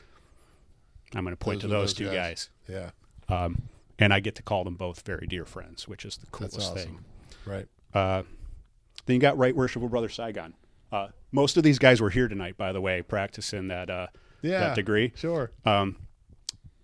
[1.15, 2.49] I'm going to point Those to those, those two guys.
[2.67, 2.91] guys.
[3.29, 3.35] Yeah.
[3.45, 3.63] Um,
[3.99, 6.75] and I get to call them both very dear friends, which is the coolest awesome.
[6.75, 6.99] thing.
[7.45, 7.67] Right.
[7.93, 8.23] Uh,
[9.05, 10.53] then you got Right Worshipful Brother Saigon.
[10.91, 14.07] Uh, most of these guys were here tonight, by the way, practicing that uh,
[14.41, 14.59] Yeah.
[14.59, 15.13] that degree.
[15.15, 15.51] Sure.
[15.65, 15.95] Um,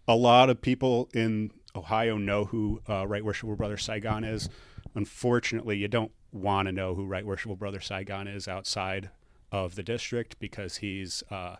[0.08, 4.50] a lot of people in Ohio know who uh, Right Worshipful Brother Saigon is.
[4.96, 9.10] Unfortunately, you don't want to know who Right Worshipful Brother Saigon is outside
[9.52, 11.56] of the district because he's uh,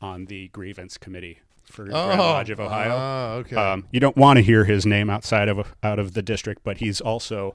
[0.00, 2.94] on the grievance committee for Grand Lodge of Ohio.
[2.94, 3.56] ah, okay.
[3.56, 6.78] Um, you don't want to hear his name outside of out of the district, but
[6.78, 7.54] he's also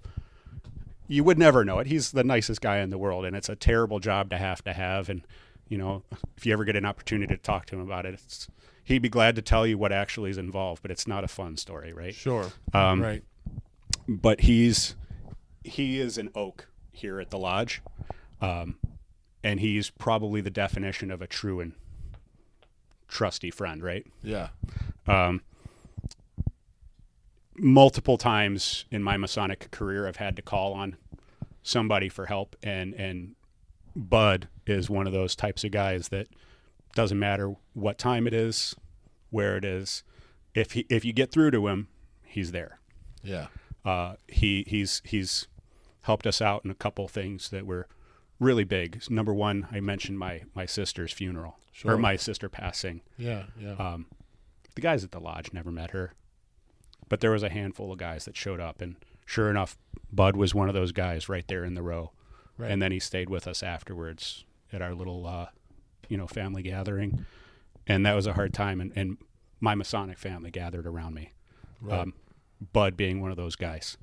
[1.07, 1.87] you would never know it.
[1.87, 4.73] He's the nicest guy in the world, and it's a terrible job to have to
[4.73, 5.09] have.
[5.09, 5.23] And
[5.67, 6.03] you know,
[6.37, 8.47] if you ever get an opportunity to talk to him about it, it's,
[8.89, 10.81] he'd be glad to tell you what actually is involved.
[10.81, 12.13] But it's not a fun story, right?
[12.13, 12.51] sure.
[12.73, 13.23] Um, right.
[14.07, 14.95] But he's
[15.63, 17.81] he is an oak here at the lodge,
[18.41, 18.77] um,
[19.43, 21.73] and he's probably the definition of a true and
[23.07, 24.05] trusty friend, right?
[24.23, 24.49] Yeah.
[25.07, 25.41] Um,
[27.55, 30.97] multiple times in my Masonic career, I've had to call on
[31.61, 33.35] somebody for help, and and
[33.95, 36.27] Bud is one of those types of guys that
[36.95, 38.75] doesn't matter what time it is,
[39.29, 40.03] where it is,
[40.55, 41.87] if he if you get through to him,
[42.23, 42.79] he's there.
[43.23, 43.47] Yeah.
[43.85, 45.47] Uh, he he's he's
[46.01, 47.87] helped us out in a couple things that were
[48.39, 49.01] really big.
[49.09, 51.93] Number one, I mentioned my my sister's funeral Sure.
[51.93, 53.01] or my sister passing.
[53.17, 53.43] Yeah.
[53.59, 53.73] Yeah.
[53.73, 54.07] Um,
[54.75, 56.13] the guys at the lodge never met her,
[57.07, 58.95] but there was a handful of guys that showed up, and
[59.25, 59.77] sure enough,
[60.11, 62.11] Bud was one of those guys right there in the row.
[62.57, 62.71] Right.
[62.71, 64.43] And then he stayed with us afterwards
[64.73, 65.47] at our little, uh,
[66.09, 67.25] you know, family gathering,
[67.87, 68.81] and that was a hard time.
[68.81, 69.17] And, and
[69.61, 71.31] my Masonic family gathered around me.
[71.81, 71.99] Right.
[71.99, 72.13] Um,
[72.73, 73.97] Bud being one of those guys.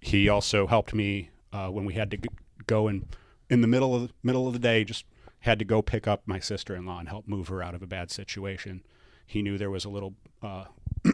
[0.00, 2.28] He also helped me uh, when we had to g-
[2.66, 3.04] go and
[3.50, 5.04] in the middle of the middle of the day, just
[5.40, 8.10] had to go pick up my sister-in-law and help move her out of a bad
[8.10, 8.82] situation.
[9.26, 10.14] He knew there was a little.
[10.42, 10.64] Uh,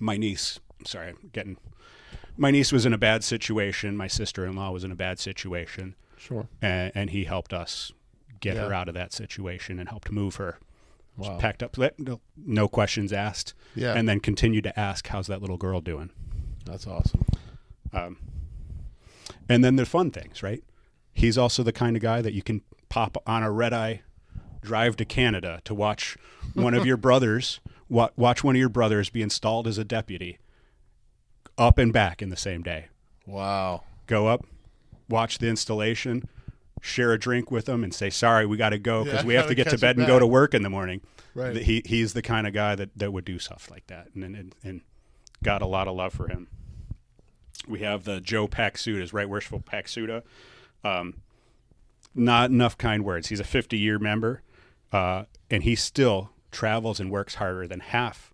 [0.00, 1.56] my niece, sorry, I'm getting.
[2.36, 3.96] My niece was in a bad situation.
[3.96, 6.48] My sister-in-law was in a bad situation, sure.
[6.62, 7.92] and, and he helped us
[8.40, 10.58] get her out of that situation and helped move her.
[11.16, 11.36] Wow.
[11.38, 13.92] packed up, no, no questions asked, Yeah.
[13.94, 16.10] and then continued to ask, "How's that little girl doing?"
[16.64, 17.24] That's awesome.
[17.92, 18.16] Um,
[19.48, 20.62] and then the fun things, right?
[21.12, 24.00] He's also the kind of guy that you can pop on a red eye
[24.62, 26.16] drive to Canada to watch
[26.54, 27.60] one of your brothers
[27.90, 30.38] wa- watch one of your brothers be installed as a deputy
[31.58, 32.86] up and back in the same day.
[33.26, 33.82] Wow.
[34.06, 34.46] Go up,
[35.08, 36.28] watch the installation,
[36.80, 39.34] share a drink with them, and say, "Sorry, we got to go because Yeah, we
[39.34, 41.00] have gotta get to bed and go to work in the morning."
[41.34, 41.56] Right.
[41.56, 44.54] He he's the kind of guy that, that would do stuff like that, and, and
[44.64, 44.80] and
[45.42, 46.48] got a lot of love for him.
[47.68, 50.22] We have the Joe Paxuda, is right worshipful Paxuda.
[50.82, 51.14] Um,
[52.14, 53.28] not enough kind words.
[53.28, 54.42] He's a 50 year member,
[54.92, 58.32] uh, and he still travels and works harder than half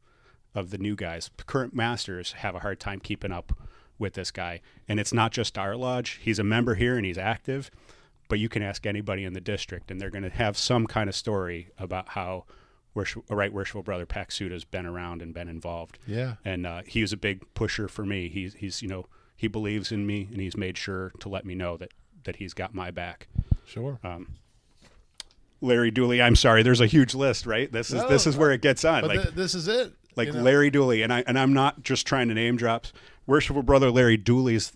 [0.55, 1.31] of the new guys.
[1.47, 3.53] Current masters have a hard time keeping up
[3.99, 6.19] with this guy, and it's not just our lodge.
[6.23, 7.71] He's a member here and he's active,
[8.29, 11.09] but you can ask anybody in the district, and they're going to have some kind
[11.09, 12.45] of story about how
[12.95, 16.35] worship, right worshipful brother Paxuda's been around and been involved Yeah.
[16.45, 18.29] and uh, he was a big pusher for me.
[18.29, 21.55] He's he's you know he believes in me, and he's made sure to let me
[21.55, 21.93] know that
[22.25, 23.29] that he's got my back.
[23.67, 23.99] Sure.
[25.61, 27.71] Larry Dooley, I'm sorry, there's a huge list, right?
[27.73, 29.03] This is No, this is where it gets on.
[29.03, 29.93] but like th- this is it.
[30.15, 30.43] like you know?
[30.43, 32.93] Larry Dooley, and I and I'm not just trying to name drops.
[33.27, 34.73] Worshipful brother Larry Dooley's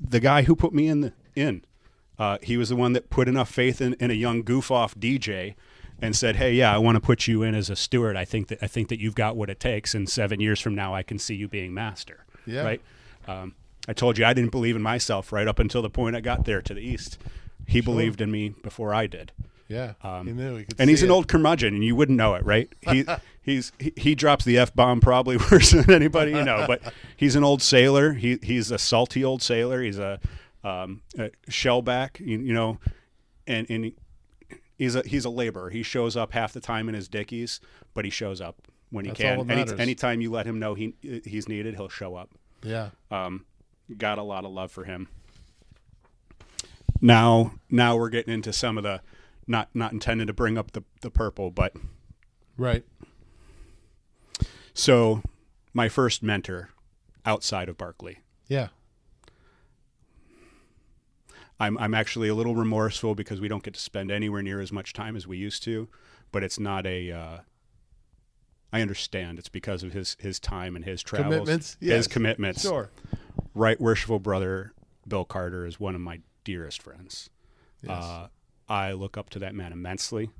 [0.00, 1.64] the guy who put me in the in.
[2.18, 4.94] Uh, he was the one that put enough faith in, in a young goof off
[4.94, 5.54] DJ
[6.00, 8.16] and said, "Hey, yeah, I want to put you in as a steward.
[8.16, 9.94] I think that I think that you've got what it takes.
[9.94, 12.62] And seven years from now, I can see you being master." Yeah.
[12.62, 12.80] Right.
[13.28, 13.54] Um,
[13.88, 16.44] I told you I didn't believe in myself right up until the point I got
[16.44, 17.18] there to the east.
[17.66, 19.32] He believed in me before I did
[19.68, 19.94] Yeah.
[20.24, 20.56] he knew.
[20.56, 21.12] He Um, and he's an it.
[21.12, 22.68] old curmudgeon, and you wouldn't know it, right?
[22.92, 23.04] He
[23.42, 26.64] he's he, he drops the f bomb probably worse than anybody you know.
[26.66, 26.82] But
[27.16, 28.12] he's an old sailor.
[28.14, 29.82] He he's a salty old sailor.
[29.82, 30.20] He's a,
[30.66, 32.78] um, a shellback, you, you know,
[33.46, 33.92] and and
[34.78, 35.70] he's a he's a laborer.
[35.70, 37.60] He shows up half the time in his dickies,
[37.94, 38.56] but he shows up
[38.90, 39.50] when he That's can.
[39.50, 40.94] Any, anytime you let him know he
[41.24, 42.30] he's needed, he'll show up
[42.62, 42.90] Yeah.
[43.10, 43.44] um,
[43.96, 45.08] got a lot of love for him.
[47.00, 49.02] Now, now we're getting into some of the
[49.46, 51.74] not not intended to bring up the the purple, but
[52.56, 52.84] Right.
[54.74, 55.22] so
[55.74, 56.70] my first mentor
[57.24, 58.18] outside of Barclay.
[58.48, 58.68] Yeah.
[61.58, 64.72] I'm I'm actually a little remorseful because we don't get to spend anywhere near as
[64.72, 65.88] much time as we used to,
[66.32, 67.10] but it's not a.
[67.12, 67.38] Uh,
[68.72, 71.76] I understand it's because of his his time and his travels, Commitments.
[71.80, 72.62] his commitments.
[72.62, 72.90] Sure.
[73.54, 74.72] right worshipful brother
[75.08, 77.30] Bill Carter is one of my dearest friends.
[77.82, 78.02] Yes.
[78.04, 78.28] Uh,
[78.68, 80.30] I look up to that man immensely.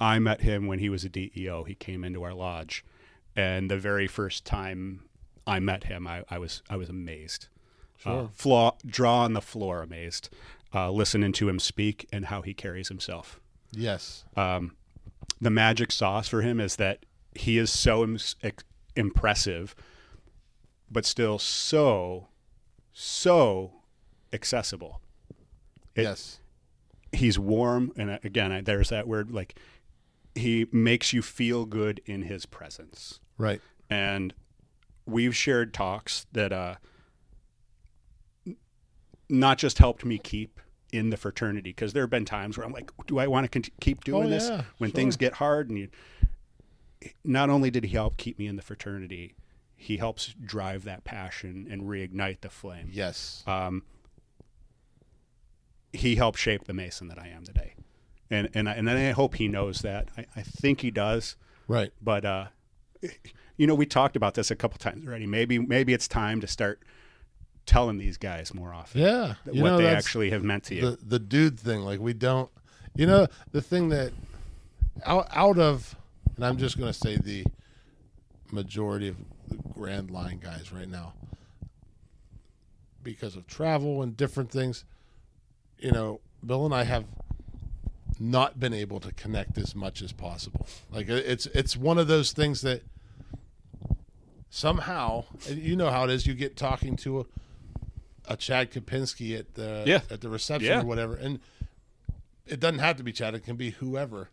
[0.00, 1.64] I met him when he was a DEO.
[1.64, 2.84] He came into our lodge,
[3.34, 5.02] and the very first time
[5.46, 7.48] I met him, I, I was I was amazed.
[8.04, 10.28] Uh, flaw, draw on the floor, amazed.
[10.74, 13.40] Uh, listening to him speak and how he carries himself
[13.76, 14.24] yes.
[14.36, 14.76] um,
[15.40, 17.04] the magic sauce for him is that
[17.34, 18.18] he is so Im-
[18.94, 19.74] impressive,
[20.90, 22.28] but still so,
[22.92, 23.74] so
[24.32, 25.00] accessible.
[25.94, 26.40] It- yes.
[27.12, 29.58] He's warm, and uh, again, I, there's that word like
[30.34, 33.20] he makes you feel good in his presence.
[33.38, 33.60] Right.
[33.88, 34.34] And
[35.06, 36.74] we've shared talks that uh,
[39.28, 40.60] not just helped me keep
[40.92, 43.48] in the fraternity because there have been times where I'm like, do I want to
[43.60, 44.94] con- keep doing Oh, this yeah, when sure.
[44.94, 45.68] things get hard?
[45.68, 45.88] And you,
[47.24, 49.34] not only did he help keep me in the fraternity,
[49.76, 52.88] he helps drive that passion and reignite the flame.
[52.92, 53.42] Yes.
[53.46, 53.82] Um,
[55.92, 57.74] he helped shape the Mason that I am today,
[58.30, 60.08] and and I, and I hope he knows that.
[60.16, 61.36] I, I think he does,
[61.68, 61.90] right.
[62.02, 62.46] but uh,
[63.56, 65.26] you know, we talked about this a couple times already.
[65.26, 66.82] Maybe maybe it's time to start
[67.66, 69.34] telling these guys more often Yeah.
[69.50, 70.80] You what know, they actually have meant to you.
[70.82, 71.80] the the dude thing.
[71.82, 72.50] Like we don't.
[72.94, 74.12] You know the thing that
[75.04, 75.94] out out of,
[76.36, 77.44] and I'm just going to say the
[78.50, 79.16] majority of
[79.48, 81.12] the Grand Line guys right now,
[83.02, 84.84] because of travel and different things.
[85.78, 87.04] You know, Bill and I have
[88.18, 90.66] not been able to connect as much as possible.
[90.90, 92.82] Like it's it's one of those things that
[94.48, 96.26] somehow you know how it is.
[96.26, 97.24] You get talking to a,
[98.28, 100.02] a Chad Kapinski at the Yeah.
[100.10, 100.82] at the reception Yeah.
[100.82, 101.40] or whatever, and
[102.46, 103.34] it doesn't have to be Chad.
[103.34, 104.30] It can be whoever.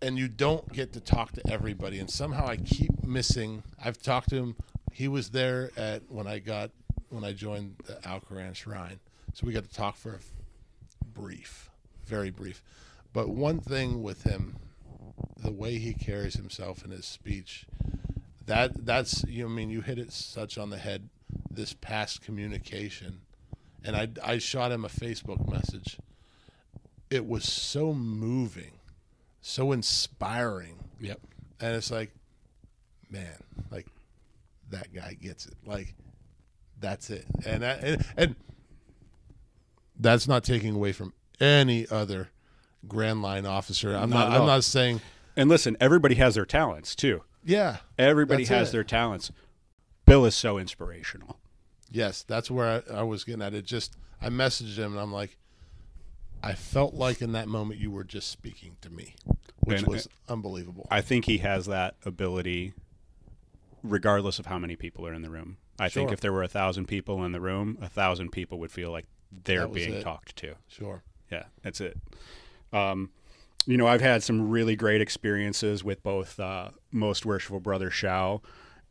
[0.00, 3.64] And you don't get to talk to everybody, and somehow I keep missing.
[3.82, 4.56] I've talked to him.
[4.92, 6.70] He was there at when I got
[7.10, 9.00] when I joined the Al Koran Shrine,
[9.34, 10.20] so we got to talk for
[11.14, 11.70] brief,
[12.06, 12.62] very brief.
[13.12, 14.56] But one thing with him,
[15.38, 17.66] the way he carries himself in his speech,
[18.46, 21.08] that that's you know, I mean you hit it such on the head.
[21.58, 23.22] This past communication,
[23.82, 25.98] and I I shot him a Facebook message.
[27.10, 28.78] It was so moving,
[29.40, 31.20] so inspiring, yep.
[31.60, 32.12] and it's like,
[33.10, 33.34] man,
[33.72, 33.88] like
[34.70, 35.54] that guy gets it.
[35.66, 35.96] Like
[36.78, 38.36] that's it, and I, and, and
[39.98, 42.28] that's not taking away from any other
[42.86, 43.96] Grand Line officer.
[43.96, 44.40] I'm Not not.
[44.40, 45.00] I'm not saying.
[45.36, 47.24] And listen, everybody has their talents too.
[47.44, 48.72] Yeah, Everybody has it.
[48.72, 49.32] their talents.
[50.06, 51.37] Bill is so inspirational.
[51.90, 53.54] Yes, that's where I, I was getting at.
[53.54, 55.36] It just I messaged him and I'm like,
[56.42, 59.14] I felt like in that moment you were just speaking to me,
[59.60, 60.86] which And- was unbelievable.
[60.90, 62.74] I think he has that ability,
[63.82, 65.56] regardless of how many people are in the room.
[65.80, 68.72] I think if there were a thousand people in the room, a thousand people would
[68.72, 69.06] feel like
[69.44, 70.02] they're being it.
[70.02, 70.54] talked to.
[70.66, 71.02] sure.
[71.30, 71.96] Yeah, that's it.
[72.72, 73.10] Um,
[73.66, 78.40] you know, I've had some really great experiences with both uh, Most Worshipful Brother Shao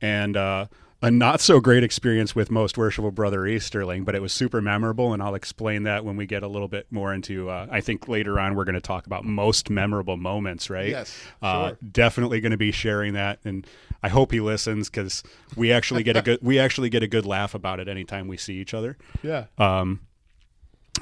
[0.02, 0.68] and uh,
[1.02, 5.14] a not so great experience with Most Worshipful Brother Easterling, but it was super memorable,
[5.14, 7.50] and I'll explain that when we get a little bit more into.
[7.50, 10.90] Uh, I think later on we're going to talk about most memorable moments, right?
[10.90, 11.78] Yes, Uh, sure.
[11.92, 13.68] definitely going to be sharing that, and
[14.02, 15.22] I hope he listens because
[15.56, 18.38] we actually get a good we actually get a good laugh about it anytime we
[18.38, 19.46] see each other Yeah.
[19.58, 20.02] um,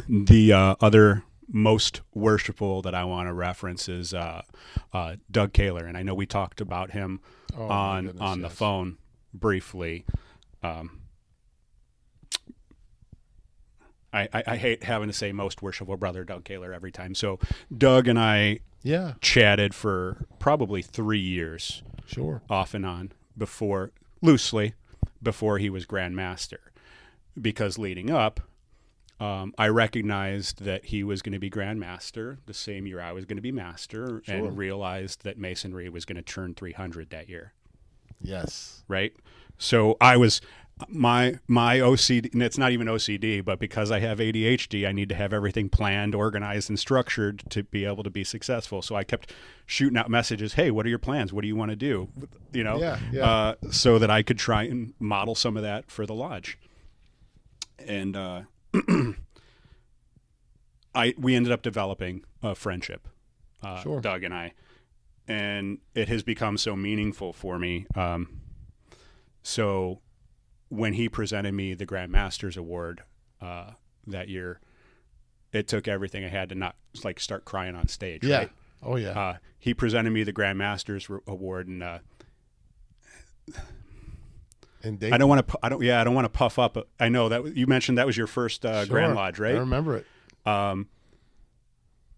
[0.09, 4.41] the uh, other most worshipful that I want to reference is uh,
[4.91, 7.21] uh, Doug Kaler, and I know we talked about him
[7.57, 8.57] Oh, on goodness, on the yes.
[8.57, 8.97] phone
[9.39, 10.05] briefly.
[10.63, 11.01] Um,
[14.13, 17.15] I, I, I hate having to say most worshipful brother Doug Kaler every time.
[17.15, 17.39] So
[17.75, 19.13] Doug and I Yeah.
[19.21, 22.41] chatted for probably three years Sure.
[22.49, 23.91] off and on before
[24.21, 24.73] loosely
[25.21, 26.59] before he was grandmaster
[27.39, 28.39] because leading up
[29.19, 33.25] um, i recognized that he was going to be grandmaster the same year i was
[33.25, 34.35] going to be master Sure.
[34.35, 37.53] and realized that masonry was going to turn 300 that year
[38.21, 38.83] Yes.
[38.87, 39.13] right?
[39.57, 40.41] So i was
[40.89, 45.07] my my ocd and it's not even ocd but because i have adhd i need
[45.07, 48.81] to have everything planned organized and structured to be able to be successful.
[48.81, 49.31] So i kept
[49.65, 51.31] shooting out messages hey what are your plans?
[51.31, 52.09] What do you want to do?
[52.51, 52.77] You know?
[52.77, 53.25] Yeah, yeah.
[53.25, 56.57] Uh, so that i could try and model some of that for the lodge.
[57.79, 58.41] And uh,
[60.93, 63.07] i we ended up developing a friendship
[63.63, 64.01] uh, Sure.
[64.01, 64.53] doug and i
[65.27, 68.41] and it has become so meaningful for me um,
[69.43, 70.01] so
[70.69, 73.01] when he presented me the Grand Masters Award
[73.41, 73.71] uh,
[74.07, 74.59] that year,
[75.51, 78.23] it took everything I had to not like start crying on stage.
[78.23, 78.37] Yeah.
[78.39, 78.51] Right?
[78.83, 79.19] Oh yeah.
[79.19, 81.99] Uh, he presented me the Grand Masters Re- Award, and uh,
[84.83, 85.13] and Dayton.
[85.13, 85.59] I don't want to.
[85.63, 85.81] I don't.
[85.81, 86.77] Yeah, I don't want to puff up.
[86.99, 89.55] I know that you mentioned that was your first uh, Grand Lodge, right?
[89.55, 90.05] I remember it.
[90.45, 90.87] Um,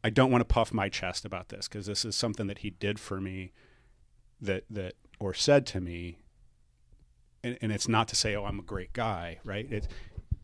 [0.03, 2.69] I don't want to puff my chest about this because this is something that he
[2.69, 3.51] did for me,
[4.41, 6.19] that that or said to me.
[7.43, 9.71] And, and it's not to say, oh, I'm a great guy, right?
[9.71, 9.87] It,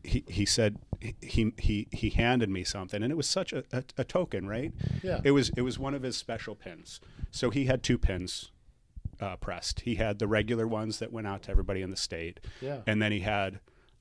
[0.04, 0.78] he he said
[1.22, 4.74] he he he handed me something, and it was such a, a, a token, right?
[5.02, 5.22] Yeah.
[5.24, 7.00] It was it was one of his special pins.
[7.32, 8.52] So he had two pins
[9.22, 9.82] uh, pressed.
[9.82, 12.82] He had the regular ones that went out to everybody in the state, Yeah.
[12.86, 13.60] and then he had,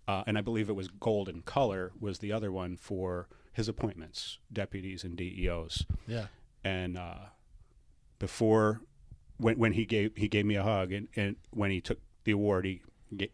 [0.08, 3.68] uh, and I believe it was gold golden color was the other one for his
[3.68, 5.84] appointments, deputies and DEOs.
[6.06, 6.26] Yeah.
[6.64, 7.14] And uh,
[8.18, 8.80] before
[9.38, 12.32] when when he gave he gave me a hug and, and when he took the
[12.32, 12.82] award he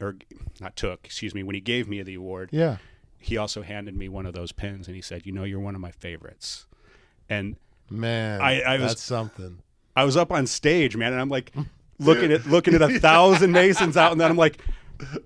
[0.01, 0.17] or
[0.61, 2.79] not took excuse me when he gave me the award Yeah.
[3.19, 5.75] he also handed me one of those pins and he said you know you're one
[5.75, 6.67] of my favorites
[7.29, 7.57] and
[7.91, 9.61] Man, I- I was- that's something.
[9.97, 11.53] I was up on stage man and I'm like
[11.99, 14.59] looking at looking at a thousand Masons out and then I'm like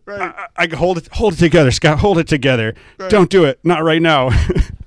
[0.05, 0.21] Right.
[0.21, 2.75] I, I I- hold it hold it together Scott hold it together
[3.09, 4.31] don't do it not right now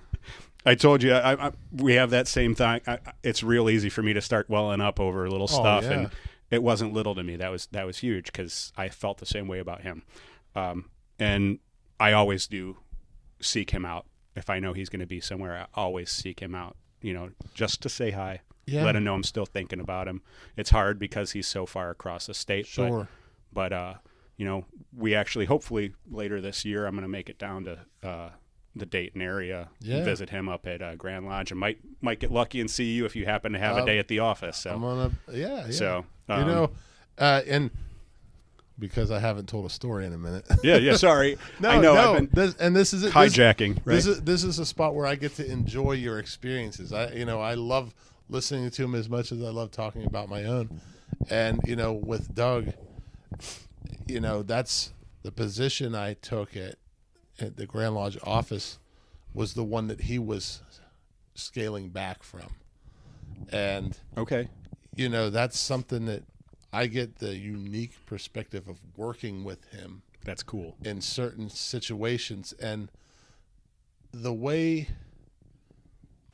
[0.66, 4.02] I told you I, I, we have that same thing I, it's real easy for
[4.04, 5.92] me to start welling up over little stuff yeah.
[5.92, 6.10] and
[6.52, 9.48] it wasn't little to me that was that was huge because I felt the same
[9.48, 10.04] way about him
[10.56, 10.90] um,
[11.20, 11.60] and
[12.00, 12.78] I always do
[13.40, 14.06] seek him out
[14.36, 17.30] if I know he's going to be somewhere I always seek him out you know
[17.54, 18.84] just to say hi Yeah.
[18.84, 20.22] let him know I'm still thinking about him
[20.58, 23.08] it's hard because he's so far across the state but Sure.
[23.54, 23.94] but uh,
[24.38, 27.80] you know, we actually hopefully later this year I'm going to make it down to
[28.04, 28.30] uh,
[28.76, 30.03] the Dayton area, Yeah.
[30.03, 33.06] visit him up at uh, Grand Lodge, and might might get lucky and see you
[33.06, 34.57] if you happen to have a Um, day at the office.
[34.57, 35.11] So I'm gonna.
[35.31, 35.65] Yeah.
[35.65, 35.72] yeah.
[35.72, 36.72] So, you um, know,
[37.18, 37.72] uh, and
[38.77, 40.45] because I haven't told a story in a minute.
[40.64, 40.97] yeah, yeah.
[40.97, 42.14] Sorry, no, I know no.
[42.14, 43.14] I've been this, and this is it.
[43.14, 43.77] This- hijacking.
[43.85, 43.95] Right?
[43.95, 46.91] This is this is a spot where I get to enjoy your experiences.
[46.91, 47.93] I you know I love
[48.30, 50.81] listening to him as much as I love talking about my own.
[51.30, 52.73] And you know with Doug,
[54.07, 54.91] you know that's
[55.23, 56.76] the position I took at
[57.40, 58.80] at the Grand Lodge office
[59.34, 60.62] was the one that he was
[61.34, 62.56] scaling back from.
[63.52, 64.48] And okay.
[64.95, 66.24] you know that's something that
[66.72, 70.76] I get the unique perspective of working with him That's cool.
[70.84, 72.90] in certain situations and
[74.12, 74.88] the way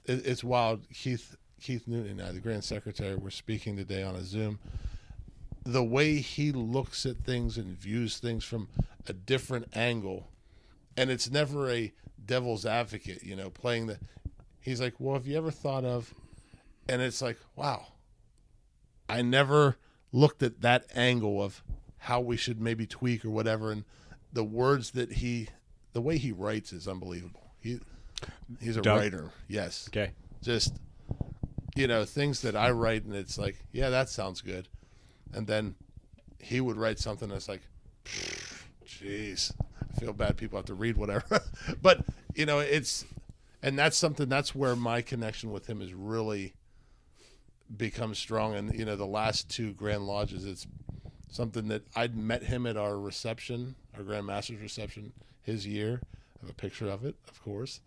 [0.05, 4.15] it, it's wild keith keith newton and I, the grand secretary were speaking today on
[4.15, 4.59] a zoom
[5.63, 8.67] the way he looks at things and views things from
[9.07, 10.27] a different angle
[10.97, 11.91] and it's never a
[12.23, 13.99] devil's advocate you know playing the
[14.59, 16.13] he's like well have you ever thought of
[16.87, 17.87] and it's like wow.
[19.07, 19.77] I never
[20.11, 21.63] looked at that angle of
[21.97, 23.85] how we should maybe tweak or whatever and
[24.33, 25.47] the words that he
[25.93, 27.51] the way he writes is unbelievable.
[27.59, 27.79] He
[28.59, 28.99] he's a Doug?
[28.99, 29.89] writer yes.
[29.89, 30.11] Okay.
[30.41, 30.75] just
[31.75, 34.67] you know things that I write and it's like yeah that sounds good.
[35.33, 35.75] And then
[36.39, 37.61] he would write something that's like
[38.85, 39.53] jeez
[39.95, 41.41] I feel bad people have to read whatever
[41.81, 43.05] but you know it's
[43.63, 46.53] and that's something that's where my connection with him has really
[47.75, 50.67] become strong and you know the last two grand lodges it's
[51.29, 56.41] something that I'd met him at our reception our grand master's reception his year I
[56.41, 57.81] have a picture of it of course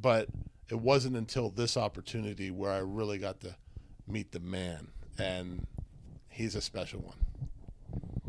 [0.00, 0.28] but
[0.70, 3.56] it wasn't until this opportunity where I really got to
[4.06, 4.88] meet the man,
[5.18, 5.66] and
[6.28, 7.16] he's a special one.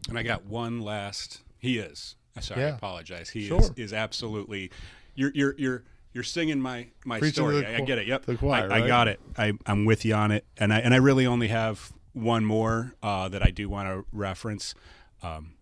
[0.10, 1.42] And I got one last.
[1.60, 2.16] He is.
[2.36, 3.30] I'm Sorry, I apologize.
[3.30, 3.60] He Sure.
[3.60, 4.72] is is absolutely.
[5.16, 5.84] You're you're you're
[6.14, 7.66] you're singing my my Preaching story.
[7.66, 8.08] I, I get it.
[8.08, 8.38] Yep.
[8.40, 9.20] choir, I, I got it.
[9.38, 10.46] I I'm with you on it.
[10.58, 14.06] And I and I really only have one more uh, that I do want to
[14.12, 14.74] reference.
[15.24, 15.54] Um,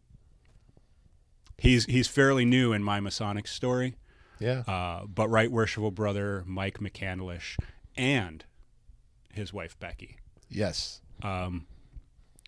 [1.58, 3.96] he's he's fairly new in my Masonic story.
[4.40, 7.58] Yeah, Uh, but right worshipful brother Mike McCandlish
[7.98, 8.46] and
[9.34, 10.16] his wife Becky.
[10.48, 11.68] yes, Um,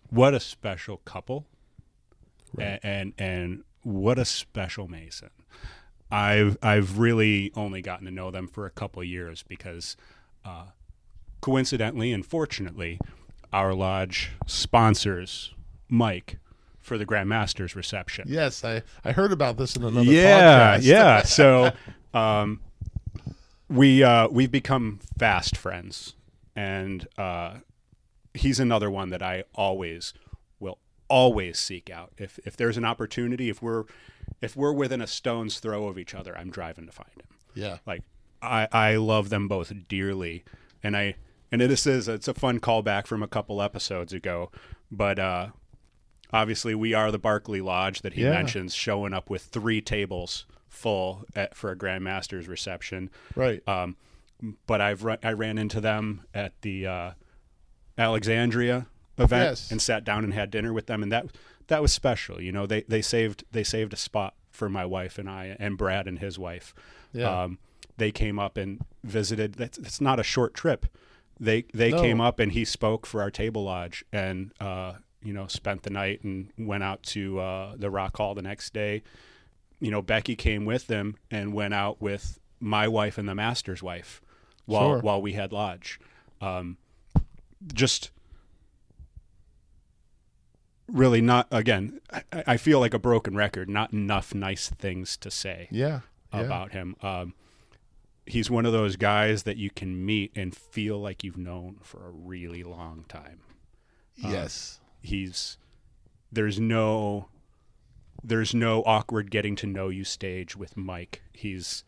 [0.08, 1.46] what a special couple,
[2.54, 2.80] Right.
[2.82, 5.30] And and what a special Mason.
[6.10, 9.96] I've I've really only gotten to know them for a couple years because,
[10.44, 10.66] uh,
[11.40, 13.00] coincidentally and fortunately,
[13.52, 15.54] our lodge sponsors
[15.88, 16.38] Mike
[16.80, 18.26] for the Grand Masters reception.
[18.28, 18.62] yes.
[18.64, 20.82] I I heard about this in another yeah, podcast.
[20.82, 21.22] yeah.
[21.24, 21.72] So,
[22.12, 22.60] um,
[23.70, 26.14] we uh, we've become fast friends,
[26.54, 27.54] and uh,
[28.34, 30.12] he's another one that I always
[31.12, 32.12] always seek out.
[32.16, 33.84] If if there's an opportunity, if we're
[34.40, 37.36] if we're within a stone's throw of each other, I'm driving to find him.
[37.54, 38.02] yeah, Like
[38.40, 40.42] I I love them both dearly,
[40.82, 41.16] and I
[41.50, 44.50] and this is it's a fun callback from a couple episodes ago,
[44.90, 45.48] but uh,
[46.32, 48.30] obviously we are the Barclay Lodge that he Yeah.
[48.30, 53.10] mentions, showing up with three tables full at, for a grandmaster's reception.
[53.36, 53.62] right.
[53.68, 53.96] Um,
[54.66, 57.10] but I've run, I ran into them at the uh,
[57.98, 58.86] Alexandria
[59.18, 59.70] event Yes.
[59.70, 61.26] and sat down and had dinner with them, and that
[61.68, 62.40] that was special.
[62.40, 65.76] You know, they they saved they saved a spot for my wife and I and
[65.78, 66.74] Brad and his wife.
[67.12, 67.42] Yeah.
[67.44, 67.58] Um,
[67.98, 69.54] they came up and visited.
[69.54, 70.86] That's it's not a short trip.
[71.38, 72.00] They they No.
[72.00, 75.90] came up and he spoke for our table lodge and uh, you know spent the
[75.90, 79.02] night and went out to uh, the Rock Hall the next day.
[79.80, 83.82] You know, Becky came with them and went out with my wife and the master's
[83.82, 84.20] wife
[84.66, 84.98] while Sure.
[85.00, 85.98] while we had lodge.
[86.40, 86.76] Um,
[87.72, 88.10] just
[90.88, 92.00] really not again.
[92.10, 93.68] I, I feel like a broken record.
[93.68, 96.00] Not enough nice things to say yeah,
[96.32, 96.40] yeah.
[96.40, 96.96] about him.
[97.02, 97.34] Um,
[98.26, 102.06] he's one of those guys that you can meet and feel like you've known for
[102.06, 103.40] a really long time.
[104.16, 104.80] yes.
[105.00, 105.58] He's
[106.30, 107.28] there's no
[108.22, 111.22] there's no awkward getting to know you stage with Mike.
[111.32, 111.84] He's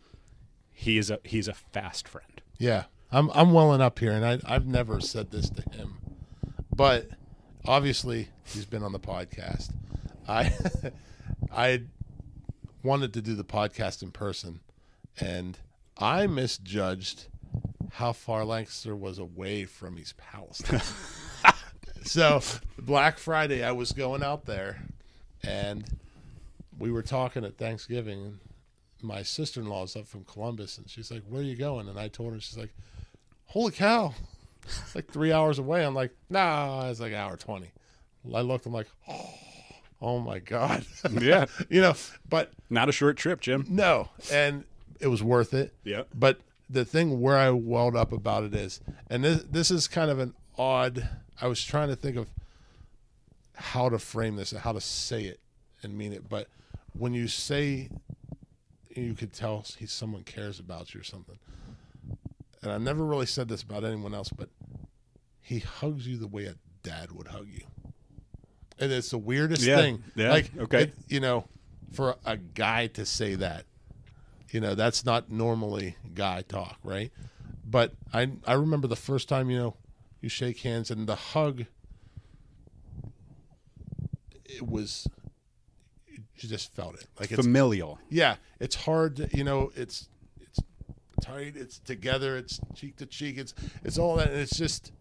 [0.72, 2.42] he is a he's a fast friend.
[2.58, 5.98] Yeah, I'm I'm welling up here, and I I've never said this to him,
[6.74, 7.08] but
[7.66, 9.72] obviously he's been on the podcast.
[10.28, 10.52] I
[11.52, 11.82] I
[12.82, 14.60] wanted to do the podcast in person,
[15.20, 15.58] and
[15.98, 17.26] I misjudged
[17.92, 20.82] how far Lancaster was away from East Palestine.
[22.02, 22.40] so
[22.78, 24.82] Black Friday, I was going out there,
[25.42, 25.84] and
[26.78, 28.24] we were talking at Thanksgiving.
[28.24, 28.38] And
[29.02, 31.88] my sister in law is up from Columbus, and she's like, "Where are you going?"
[31.88, 32.74] And I told her, she's like,
[33.46, 34.14] "Holy cow,
[34.94, 37.70] like three hours away." I'm like, "Nah, it's like hour 20.
[38.34, 39.30] I looked, I'm like, "Oh,
[40.00, 40.84] oh my god,
[41.20, 41.46] Yeah.
[41.68, 41.94] you know."
[42.28, 43.66] But Not a short trip, Jim.
[43.68, 44.64] no, and
[45.00, 45.74] it was worth it.
[45.84, 46.02] Yeah.
[46.14, 48.80] But the thing where I welled up about it is,
[49.10, 51.08] and this this is kind of an odd.
[51.40, 52.28] I was trying to think of
[53.56, 55.40] how to frame this, and how to say it,
[55.82, 56.28] and mean it.
[56.28, 56.48] But
[56.96, 57.90] when you say,
[58.94, 61.38] you could tell he someone cares about you or something.
[62.64, 64.48] And I never really said this about anyone else, but
[65.40, 67.66] he hugs you the way a dad would hug you.
[68.78, 70.02] And it's the weirdest Yeah, thing.
[70.16, 70.82] yeah, Like, okay.
[70.84, 71.44] it- you know,
[71.92, 73.66] for a guy to say that,
[74.50, 77.12] you know, that's not normally guy talk, right?
[77.66, 79.76] But I I remember the first time, you know,
[80.22, 81.66] you shake hands and the hug
[84.46, 85.06] it was
[86.36, 87.06] you just felt it.
[87.18, 87.98] Like it's Familial.
[88.08, 90.08] yeah, it's hard to, you know, it's
[91.20, 94.92] tight, it's together, it's cheek to cheek, it's it's all that and it's just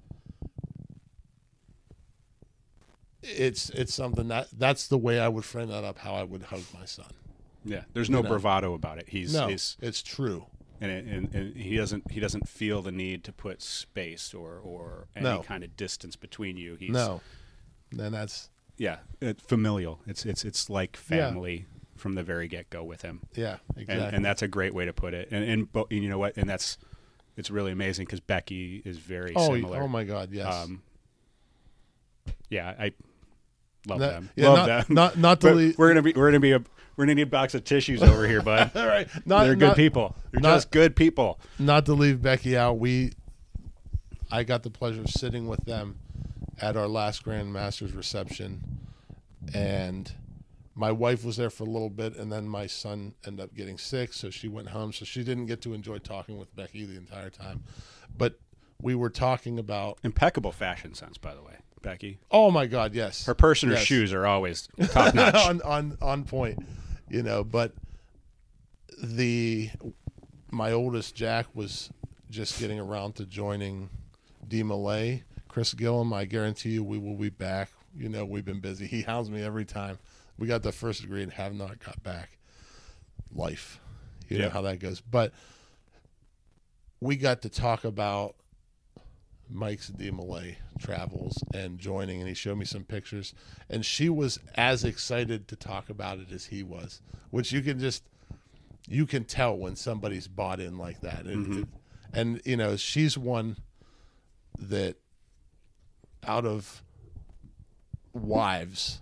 [3.21, 6.43] it's it's something that that's the way I would frame that up how I would
[6.43, 7.07] hug my son.
[7.63, 7.83] Yeah.
[7.93, 8.27] There's no know.
[8.29, 9.07] bravado about it.
[9.09, 10.47] He's No, he's it's true.
[10.81, 14.59] and, it, and, and he doesn't he doesn't feel the need to put space or
[14.59, 15.39] or any No.
[15.41, 16.75] kind of distance between you.
[16.75, 17.21] He's No.
[17.91, 20.01] Then that's yeah, it, familial.
[20.07, 21.67] It's it's it's like family
[22.03, 24.15] from the very get go with him, yeah, and, exactly.
[24.17, 25.29] and that's a great way to put it.
[25.31, 26.35] And and, and you know what?
[26.37, 26.77] And that's
[27.37, 29.81] it's really amazing because Becky is very oh, similar.
[29.81, 30.53] oh my god, yes.
[30.53, 30.83] Um,
[32.49, 32.91] yeah, I
[33.87, 34.29] love That- them.
[34.35, 34.95] yeah, love not, them.
[34.95, 36.59] not not to leave, we're gonna be we're gonna be a
[36.95, 38.71] we're gonna need a box of tissues over here, bud.
[38.75, 39.07] all right.
[39.25, 40.15] Not, They're good not- people.
[40.31, 41.39] They're not- just good people.
[41.57, 43.13] not to leave Becky out, we
[44.29, 45.99] I got the pleasure of sitting with them
[46.59, 48.79] at our last Grand Masters reception
[49.53, 50.11] and
[50.75, 53.77] my wife was there for a little bit and then my son ended up getting
[53.77, 56.97] sick so she went home so she didn't get to enjoy talking with Becky the
[56.97, 57.63] entire time.
[58.17, 58.39] But
[58.81, 62.19] we were talking about Impeccable fashion sense, by the way, Becky.
[62.31, 63.25] oh my god, yes.
[63.25, 65.35] Her purse and her shoes are always top notch.
[65.35, 66.59] on on on point,
[67.09, 67.43] you know.
[67.43, 67.73] But
[69.01, 69.69] the
[70.51, 71.89] my oldest Jack was
[72.29, 73.89] just getting around to joining
[74.47, 75.23] DeMolay.
[75.47, 77.69] Chris Gillum, I guarantee you, we will be back.
[77.95, 78.87] You know, we've been busy.
[78.87, 79.99] He hounds me every time.
[80.37, 82.37] We got the first degree and have not got back.
[83.33, 83.79] Life,
[84.29, 85.01] you know how that goes.
[85.01, 85.33] But
[86.99, 88.35] we got to talk about
[89.49, 93.33] Mike's DeMolay travels and joining, and he showed me some pictures,
[93.69, 97.01] and she was as excited to talk about it as he was,
[97.31, 98.03] which you can just
[98.87, 101.59] you can tell when somebody's bought in like that, It- mm-hmm.
[101.61, 101.67] it-
[102.13, 103.57] and you know she's one
[104.59, 104.97] that
[106.25, 106.83] out of
[108.13, 109.01] wives,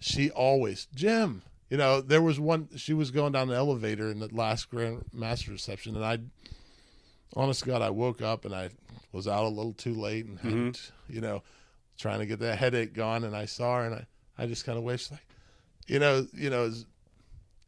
[0.00, 1.42] she always Jim.
[1.70, 2.68] You know, there was one.
[2.76, 6.18] She was going down the elevator in the last Grand Master reception, and I
[7.34, 8.70] honest to God, I woke up and I
[9.12, 11.42] was out a little too late and had, you know,
[11.98, 13.24] trying to get that headache gone.
[13.24, 14.06] And I saw her and I,
[14.42, 15.26] I just kind of wished like,
[15.86, 16.84] you know, you know, it's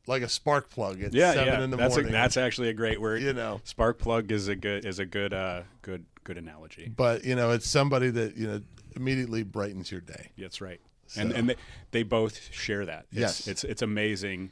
[0.07, 1.65] like a spark plug at yeah, seven yeah.
[1.65, 2.11] in the that's morning.
[2.11, 3.23] A, that's actually a great word.
[3.23, 6.93] you know, Spark plug is a good is a good uh good good analogy.
[6.95, 8.61] but you know, it's somebody that, you know,
[8.97, 10.31] immediately brightens your day.
[10.37, 10.81] That's right.
[11.17, 11.57] And So- and they,
[11.91, 13.07] they both share that.
[13.11, 13.49] It's, Yes.
[13.49, 14.51] it's it's amazing,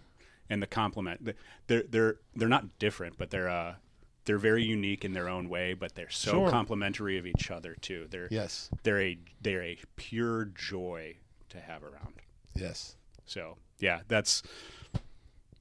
[0.50, 1.34] and the compliment.
[1.66, 3.74] They're they're they're not different, but they're uh
[4.24, 5.72] they're very unique in their own way.
[5.74, 6.50] But they're so Sure.
[6.50, 8.06] complementary of each other too.
[8.10, 8.70] They're Yes.
[8.82, 11.16] they're a they're a pure joy
[11.50, 12.14] to have around.
[12.54, 12.96] Yes.
[13.24, 14.42] So yeah, that's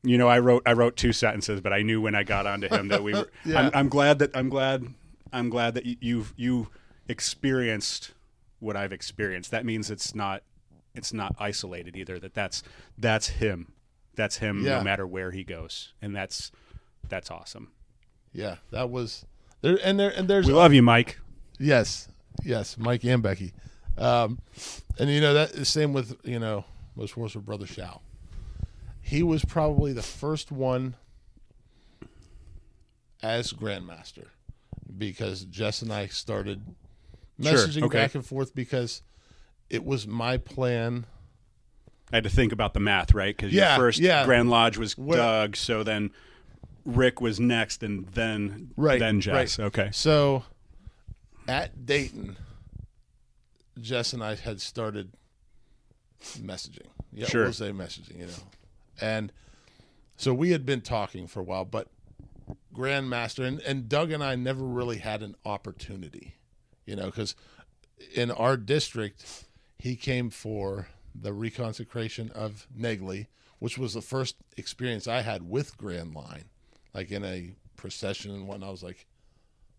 [0.03, 2.67] you know I wrote I wrote two sentences, but I knew when I got onto
[2.67, 3.29] him that we were.
[3.45, 3.59] Yeah.
[3.67, 4.85] I'm, I'm glad that I'm glad
[5.33, 6.69] I'm glad that you you've, you
[7.09, 8.13] experienced
[8.59, 9.51] what I've experienced.
[9.51, 10.43] That means it's not
[10.97, 12.19] it's not isolated either.
[12.19, 12.63] That that's
[12.97, 13.71] that's him.
[14.15, 14.79] That's him Yeah.
[14.79, 16.51] no matter where he goes, and that's
[17.07, 17.71] that's awesome.
[18.33, 18.55] Yeah.
[18.71, 19.25] That was
[19.61, 19.79] there.
[19.83, 21.19] And there, and there's, We love you, Mike.
[21.59, 22.07] Yes,
[22.43, 23.53] yes, Mike and Becky,
[23.97, 24.39] um,
[24.99, 26.65] and you know that the same with you know
[26.95, 28.01] was was with brother Shao.
[29.01, 30.95] He was probably the first one
[33.23, 34.27] as Grandmaster
[34.97, 36.61] because Jess and I started
[37.41, 37.97] Sure, messaging okay.
[37.99, 39.03] back and forth because
[39.69, 41.05] it was my plan.
[42.11, 43.35] I had to think about the math, right?
[43.35, 44.23] Because Yeah, your first yeah.
[44.25, 46.11] Grand Lodge was Well- Doug, so then
[46.85, 49.59] Rick was next, and then Right, then Jess.
[49.59, 49.65] right.
[49.67, 50.45] Okay, So
[51.47, 52.37] at Dayton,
[53.79, 55.11] Jess and I had started
[56.39, 56.87] messaging.
[57.11, 57.43] Yeah, Sure.
[57.43, 58.33] we'll say messaging, you know.
[59.01, 59.31] And
[60.15, 61.89] so we had been talking for a while, but
[62.73, 66.35] Grandmaster and, and Doug and I never really had an opportunity,
[66.85, 67.35] you know, because
[68.15, 69.45] in our district,
[69.79, 73.27] he came for the reconsecration of Negley,
[73.59, 76.45] which was the first experience I had with Grand Line,
[76.93, 78.69] like in a procession and whatnot.
[78.69, 79.05] I was like,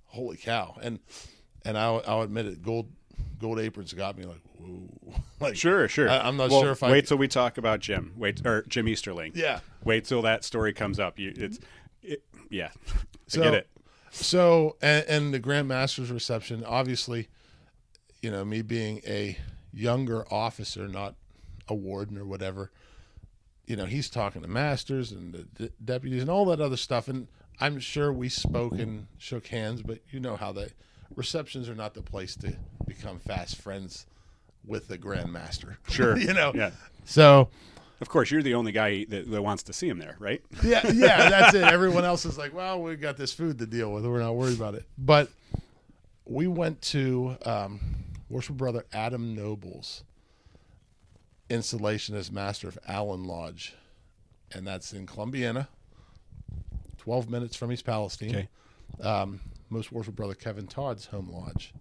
[0.07, 0.77] holy cow.
[0.83, 0.99] And
[1.65, 2.91] and I'll, I'll admit it, gold
[3.41, 4.89] gold aprons got me like, whoa.
[5.41, 6.09] like sure, sure.
[6.09, 8.13] I- I'm not Well, sure if I- wait till we talk about Jim.
[8.17, 9.33] Wait, or Jim Easterling.
[9.35, 9.61] Yeah.
[9.85, 11.19] Wait till that story comes up.
[11.19, 11.59] You, it's,
[12.03, 12.71] it, yeah,
[13.27, 13.69] So- I get it.
[14.11, 17.29] So, and, and the Grandmaster's reception, obviously,
[18.23, 19.37] you know, me being a
[19.73, 21.15] younger officer, not
[21.69, 22.71] a warden or whatever,
[23.67, 27.07] you know, he's talking to masters and the d- deputies and all that other stuff.
[27.09, 27.29] And
[27.61, 30.71] I'm sure we spoke and shook hands, but you know how the
[31.15, 34.07] receptions are not the place to become fast friends
[34.65, 35.77] with the Grandmaster.
[35.89, 36.17] Sure.
[36.17, 36.53] you know?
[36.55, 36.71] Yeah.
[37.05, 37.49] So,
[38.01, 40.41] Of course, you're the only guy that, that wants to see him there, right?
[40.63, 41.65] yeah, yeah, that's it.
[41.65, 44.07] Everyone else is like, well, we got this food to deal with.
[44.07, 44.85] We're not worried about it.
[44.97, 45.29] But
[46.25, 47.81] we went to um,
[48.29, 50.05] worship brother Adam Noble's
[51.51, 53.75] installation as master of Allen Lodge,
[54.53, 55.69] and that's in Columbiana,
[56.99, 58.31] twelve minutes from East Palestine.
[58.31, 58.49] Okay.
[59.07, 59.41] Um,
[59.71, 61.73] most worship brother Kevin Todd's home lodge.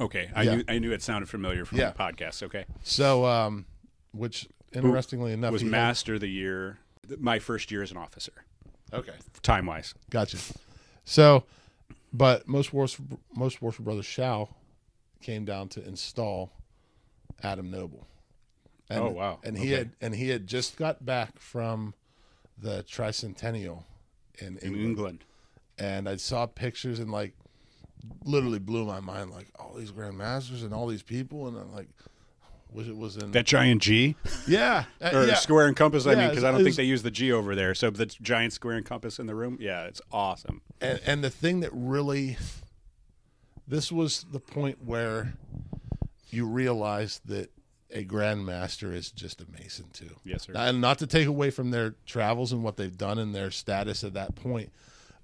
[0.00, 0.54] Okay, I Yeah.
[0.56, 1.90] knew I knew it sounded familiar from Yeah.
[1.90, 2.42] the podcast.
[2.42, 3.66] Okay, So, um,
[4.12, 6.78] which interestingly enough, was had- master of the year
[7.18, 8.32] my first year as an officer,
[8.92, 9.14] okay.
[9.42, 9.94] time wise.
[10.10, 10.38] Gotcha.
[11.04, 11.44] So,
[12.12, 13.04] but most worship,
[13.34, 14.54] most worship brothers Shao
[15.20, 16.52] came down to install
[17.42, 18.06] Adam Noble.
[18.88, 19.40] And, Oh, wow.
[19.42, 19.78] And he Okay.
[19.78, 21.94] had and he had just got back from
[22.58, 23.84] the tricentennial
[24.38, 25.24] in In England, England.
[25.78, 27.34] and I saw pictures and like
[28.24, 29.30] literally blew my mind.
[29.32, 31.88] Like all these grandmasters and all these people, and I'm like,
[32.70, 34.14] wish it was in That giant G
[34.46, 35.34] yeah, uh, or yeah.
[35.34, 36.06] square and compass.
[36.06, 37.74] I mean, because I don't think they use the G over there.
[37.74, 39.58] So the giant square and compass in the room.
[39.60, 40.62] Yeah, it's awesome.
[40.80, 42.36] and, and the thing that really
[43.68, 45.34] this was the point where
[46.30, 47.50] you realize that
[47.92, 50.52] a grandmaster is just a mason too Yes, sir.
[50.56, 54.02] and not to take away from their travels and what they've done and their status
[54.04, 54.70] at that point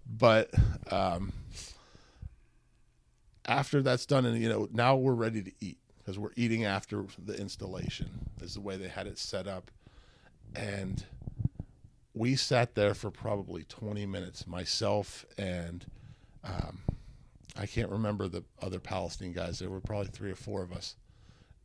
[0.06, 0.50] but
[0.92, 1.32] um,
[3.44, 7.04] after that's done and you know now we're ready to eat because we're eating after
[7.24, 8.08] the installation
[8.40, 9.70] is the way they had it set up
[10.54, 11.04] and
[12.14, 15.86] we sat there for probably 20 minutes myself and
[16.44, 16.80] um,
[17.56, 19.58] i can't remember the other palestine guys.
[19.58, 20.96] There were probably three or four of us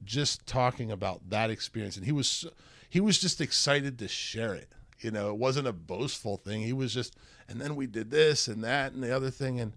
[0.04, 1.98] just talking about that experience.
[1.98, 2.46] And he was
[2.90, 4.70] he was just excited to share it.
[5.00, 6.62] You know it wasn't a boastful thing.
[6.62, 7.16] He was just
[7.48, 9.60] and then we did this and that and the other thing.
[9.60, 9.74] And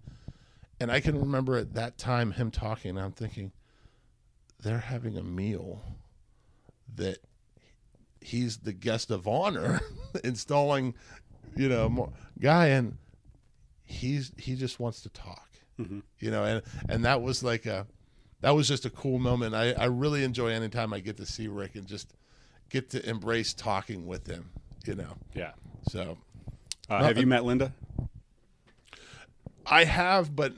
[0.79, 3.51] and i can remember at that time him talking i'm thinking
[4.63, 5.83] they're having a meal
[6.95, 7.19] that
[8.19, 9.79] he's the guest of honor
[10.23, 10.93] installing
[11.55, 12.67] you know more guy.
[12.67, 12.97] And
[13.83, 17.87] he's he just wants to talk you know and and that was like a
[18.41, 21.47] that was just a cool moment i i really enjoy anytime i get to see
[21.47, 22.13] rick and just
[22.69, 24.51] get to embrace talking with him
[24.85, 25.51] you know Yeah.
[25.89, 26.17] so
[26.89, 27.73] Uh, have you uh, met Linda?
[29.65, 30.53] i have but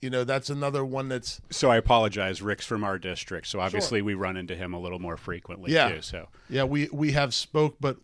[0.00, 2.40] you know that's another one that's So I apologize.
[2.40, 5.90] Rick's from our district, so obviously we run into him a little more frequently Yeah.
[5.90, 6.00] too.
[6.02, 7.98] So yeah we we have spoke but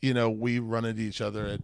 [0.00, 1.60] you know we run into each other at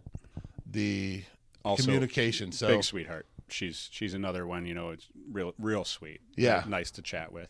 [0.69, 1.23] the
[1.65, 3.25] Also, communication so big sweetheart.
[3.51, 4.65] She's she's another one.
[4.65, 6.21] You know, it's real real sweet.
[6.35, 6.63] Yeah.
[6.67, 7.49] nice to chat with.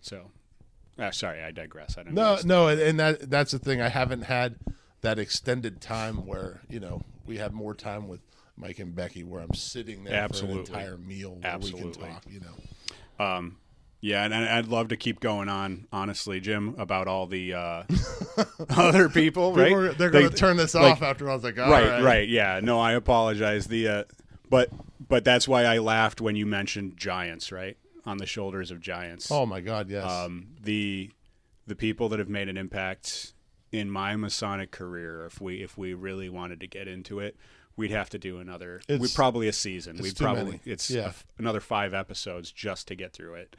[0.00, 0.30] So,
[0.98, 1.96] uh, sorry, I digress.
[1.98, 2.40] I don't No, know.
[2.44, 3.80] no, and- and that that's the thing.
[3.80, 4.56] I haven't had
[5.00, 8.20] that extended time where you know we have more time with
[8.56, 10.64] Mike and Becky, where I'm sitting there Absolutely.
[10.66, 11.92] for an entire meal where we Absolutely.
[11.92, 12.24] can talk.
[12.28, 13.56] You know, Um,
[14.00, 17.82] yeah, and I'd love to keep going on, honestly, Jim, about all the uh,
[18.70, 19.54] other people.
[19.54, 19.68] Right?
[19.68, 21.88] People are- they're going to turn this like- off after I was like, all right,
[21.88, 22.60] right, right, yeah.
[22.62, 23.66] No, I apologize.
[23.66, 24.04] The uh,
[24.50, 24.70] but
[25.06, 27.76] but that's why I laughed when you mentioned giants, right?
[28.04, 29.30] On the shoulders of giants.
[29.30, 30.04] Oh my God, yes.
[30.10, 31.10] um, the
[31.66, 33.34] the people that have made an impact
[33.70, 35.26] in my Masonic career.
[35.26, 37.36] If we if we really wanted to get into it,
[37.76, 38.80] we'd have to do another.
[38.88, 39.96] We It's- probably a season.
[39.96, 40.60] it's We'd probably many.
[40.64, 41.08] it's Yeah.
[41.10, 43.56] a another five episodes just to get through it.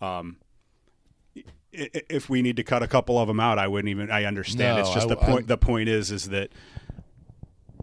[0.00, 0.38] Um,
[1.36, 1.42] i-
[1.94, 4.10] i- if we need to cut a couple of them out, I wouldn't even.
[4.10, 4.76] I understand.
[4.78, 5.30] No, it's just I- the point.
[5.40, 6.50] I'm- the point is, is that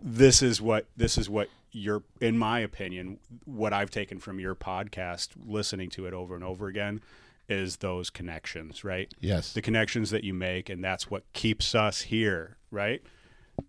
[0.02, 4.56] this is what this is what your in my opinion what i've taken from your
[4.56, 7.02] podcast listening to it over and over again
[7.50, 9.54] is those connections right Yes.
[9.54, 13.02] the connections that you make and that's what keeps us here right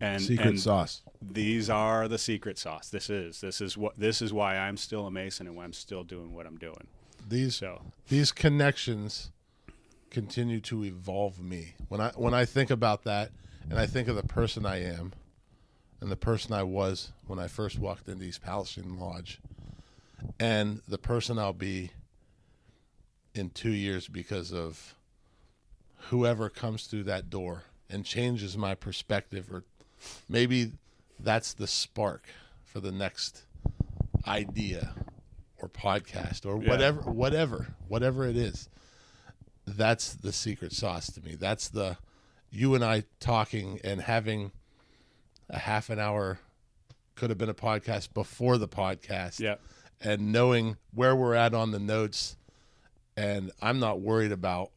[0.00, 1.02] and Secret and sauce.
[1.22, 5.06] these are the secret sauce this is this is what this is why i'm still
[5.06, 6.86] a mason and why i'm still doing what i'm doing
[7.28, 9.30] These so these connections
[10.10, 11.74] continue to evolve me.
[11.88, 13.30] When I when I think about that
[13.68, 15.12] and I think of the person I am
[16.00, 19.40] and the person I was when I first walked into East Palestine Lodge
[20.38, 21.90] and the person I'll be
[23.34, 24.94] in 2 years because of
[26.10, 29.64] whoever comes through that door and changes my perspective or
[30.28, 30.72] maybe
[31.18, 32.24] that's the spark
[32.64, 33.42] for the next
[34.26, 34.94] idea
[35.58, 36.68] or podcast or Yeah.
[36.70, 38.68] whatever whatever whatever it is
[39.66, 41.98] that's the secret sauce to me that's the
[42.50, 44.52] you and I talking and having
[45.50, 46.38] a half an hour
[47.14, 49.56] could have been a podcast before the podcast yeah
[50.00, 52.36] and knowing where we're at on the notes
[53.16, 54.70] and I'm not worried about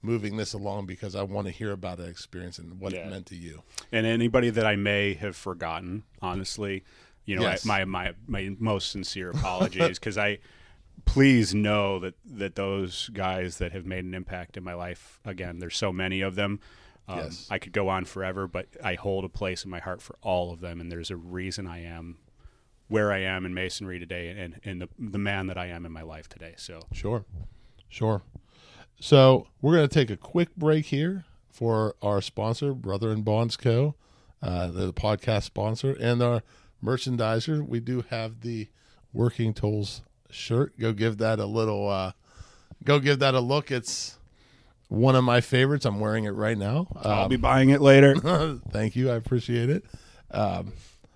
[0.00, 3.00] moving this along because I want to hear about that experience and what Yeah.
[3.00, 3.62] it meant to you.
[3.92, 6.84] and anybody that I may have forgotten, honestly,
[7.24, 7.64] you know, Yes.
[7.66, 10.38] I, my my my most sincere apologies because I
[11.04, 15.58] please know that that those guys that have made an impact in my life again,
[15.58, 16.58] there's so many of them.
[17.08, 17.48] Um, Yes.
[17.50, 20.52] I could go on forever, but I hold a place in my heart for all
[20.52, 22.18] of them, and there's a reason I am
[22.88, 25.92] where I am in masonry today, and and the the man that I am in
[25.92, 26.54] my life today.
[26.56, 27.24] So Sure.
[27.88, 28.22] Sure.
[29.00, 33.56] So we're going to take a quick break here for our sponsor, Brother and Bonds
[33.56, 33.94] Co.,
[34.40, 36.42] uh, the podcast sponsor, and our
[36.82, 37.66] merchandiser.
[37.66, 38.68] We do have the
[39.12, 40.78] Working Tools shirt.
[40.78, 41.88] Go give that a little.
[41.88, 42.12] Uh,
[42.84, 43.70] go give that a look.
[43.70, 44.18] It's
[44.92, 45.84] one of my favorites.
[45.86, 46.86] I'm wearing it right now.
[47.02, 48.14] I'll Um, be buying it later.
[48.70, 49.10] Thank you.
[49.10, 49.84] I appreciate it.
[50.30, 50.72] Um,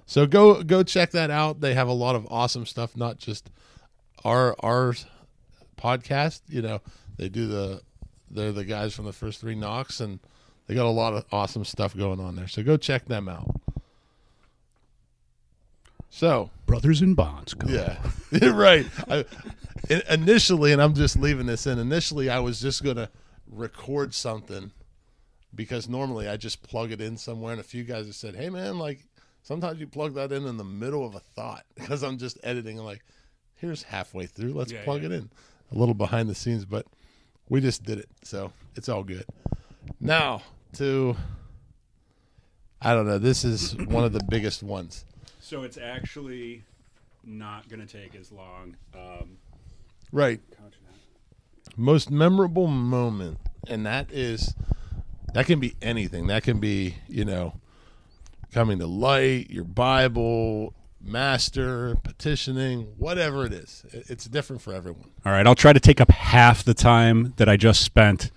[0.07, 1.61] so go go check that out.
[1.61, 3.51] They have a lot of awesome stuff, not just
[4.25, 4.95] our our
[5.77, 6.41] podcast.
[6.49, 6.81] You know,
[7.19, 7.83] they do the
[8.31, 10.21] they're the guys from the first three knocks, and
[10.67, 12.49] they got a lot of awesome stuff going on there.
[12.49, 13.61] So go check them out.
[16.09, 17.55] So Brothers in bonds.
[17.55, 17.69] Go.
[17.69, 17.99] yeah,
[18.51, 18.87] right.
[19.09, 19.25] I,
[19.91, 21.79] in- initially, and I'm just leaving this in.
[21.79, 23.09] Initially, I was just gonna
[23.51, 24.73] record something
[25.55, 27.53] because normally I just plug it in somewhere.
[27.53, 29.07] And a few guys have said, "Hey, man, like
[29.43, 32.77] sometimes you plug that in in the middle of a thought because I'm just editing.
[32.79, 33.03] Like,
[33.57, 34.53] here's halfway through.
[34.53, 35.07] Let's Yeah, plug yeah.
[35.07, 35.31] it in.
[35.73, 36.87] A little behind the scenes, but
[37.49, 39.25] we just did it, so it's all good.
[40.01, 40.43] Now
[40.75, 41.17] to,
[42.81, 43.19] I don't know.
[43.19, 45.05] This is one of the biggest ones.
[45.41, 46.65] So it's actually
[47.25, 48.77] not going to take as long.
[48.95, 49.39] Um,
[50.13, 50.41] Right.
[51.77, 53.39] Most memorable moment
[53.69, 54.55] and that is
[55.35, 57.55] that can be anything that can be you know
[58.53, 60.73] coming to light your bible
[61.03, 66.01] master petitioning whatever it is it's different for everyone All right, I'll try to take
[66.01, 68.31] up half the time that I just spent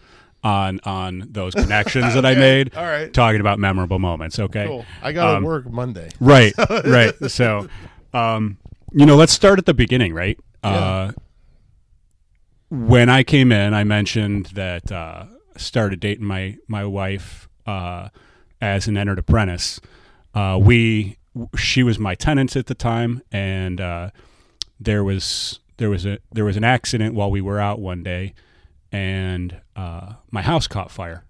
[0.43, 2.76] on on those connections that I made.
[2.76, 3.11] all right.
[3.14, 4.38] talking about memorable moments.
[4.40, 6.53] Okay, cool i gotta Um, work monday right,
[6.85, 7.14] right.
[7.30, 7.68] So,
[8.14, 8.58] um,
[8.93, 10.38] you know, let's start at the beginning, right?
[10.64, 11.11] Uh,
[12.69, 15.25] when I came in, I mentioned that uh,
[15.57, 18.09] started dating my my wife uh,
[18.61, 19.80] as an entered apprentice.
[20.33, 21.17] Uh, we
[21.57, 24.09] she was my tenant at the time, and uh,
[24.80, 28.33] there was there was a there was an accident while we were out one day,
[28.91, 31.23] and uh, my house caught fire.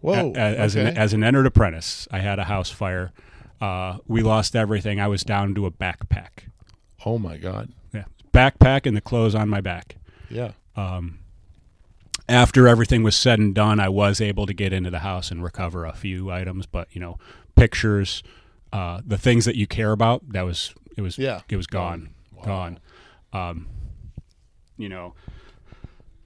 [0.00, 0.88] whoa A- a- as okay.
[0.90, 3.12] an as an entered apprentice, I had a house fire.
[3.60, 4.98] Uh, we lost everything.
[5.00, 6.48] I was down to a backpack.
[7.04, 9.96] oh my god Yeah, backpack and the clothes on my back.
[10.30, 15.30] yeah After everything was said and done, I was able to get into the house
[15.30, 17.18] and recover a few items, but you know,
[17.56, 18.22] pictures,
[18.72, 21.40] uh, the things that you care about, that was it was Yeah.
[21.48, 22.10] it was gone,
[22.44, 22.78] gone.
[23.32, 23.66] Um,
[24.76, 25.14] you know,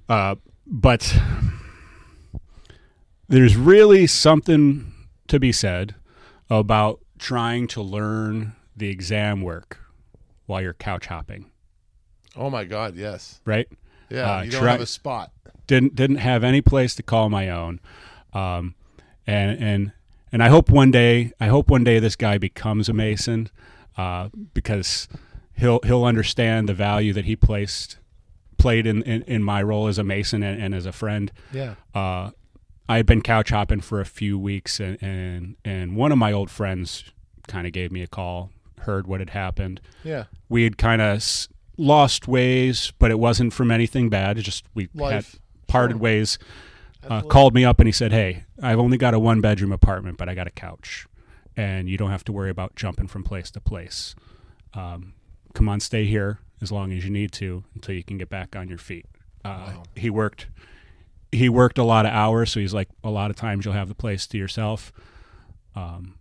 [0.09, 1.17] uh, but
[3.29, 4.93] there's really something
[5.29, 5.95] to be said
[6.51, 9.79] about trying to learn the exam work
[10.47, 11.51] while you're couch hopping,
[12.37, 13.69] oh my god yes right?
[14.11, 15.31] Yeah Uh, you don't try- have a spot
[15.67, 17.81] didn't didn't have any place to call my own,
[18.35, 18.75] um,
[19.27, 19.93] and and
[20.33, 23.49] and I hope one day I hope one day this guy becomes a mason,
[23.97, 25.09] uh, because
[25.57, 27.99] he'll he'll understand the value that he placed
[28.59, 31.33] played in, in, in my role as a mason and, and as a friend.
[31.53, 32.31] yeah Uh,
[32.89, 36.31] I had been couch hopping for a few weeks, and and, and one of my
[36.33, 37.05] old friends
[37.49, 38.51] kind of gave me a call,
[38.81, 39.81] heard what had happened.
[40.03, 41.23] yeah We had kind of
[41.77, 44.39] lost ways, but it wasn't from anything bad.
[44.39, 45.27] It just we had
[45.67, 46.01] parted Sure.
[46.03, 46.39] ways.
[47.07, 50.17] Uh, called me up and he said, "Hey, I've only got a one bedroom apartment,
[50.17, 51.07] but I got a couch,
[51.57, 54.15] and you don't have to worry about jumping from place to place.
[54.73, 55.13] Um,
[55.53, 58.57] come on, stay here as long as you need to until you can get back
[58.57, 59.05] on your feet.
[59.45, 60.47] Uh, He worked.
[61.31, 63.89] He worked a lot of hours, so he's like, a lot of times you'll have
[63.89, 64.91] the place to yourself.
[65.77, 66.15] Um,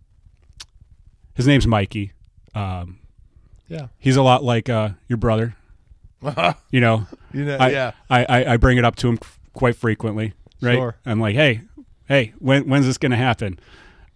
[1.34, 2.12] his name's Mikey.
[2.54, 2.98] Um,
[3.68, 3.88] Yeah.
[3.98, 5.56] he's a lot like uh, your brother.
[6.70, 7.92] You know, You know, I, yeah.
[8.08, 9.18] I, I, I bring it up to him
[9.52, 10.76] quite frequently, right?
[10.76, 10.96] Sure.
[11.04, 11.60] I'm like, hey,
[12.08, 13.58] hey, when, when's this going to happen?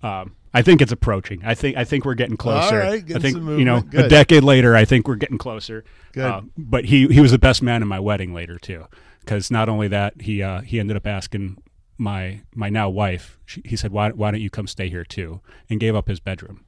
[0.03, 1.43] Um, I think it's approaching.
[1.45, 2.79] I think I think we're getting closer.
[2.79, 3.83] right, I think you know.
[3.83, 4.07] Good.
[4.07, 5.85] a decade later, I think we're getting closer.
[6.13, 6.25] Good.
[6.25, 8.87] Uh, but he he was the best man in my wedding later too,
[9.21, 11.63] because not only that, he uh, he ended up asking
[11.99, 13.39] my my now wife.
[13.45, 15.43] She, he said, why why don't you come stay here too?
[15.69, 16.65] And gave up his bedroom.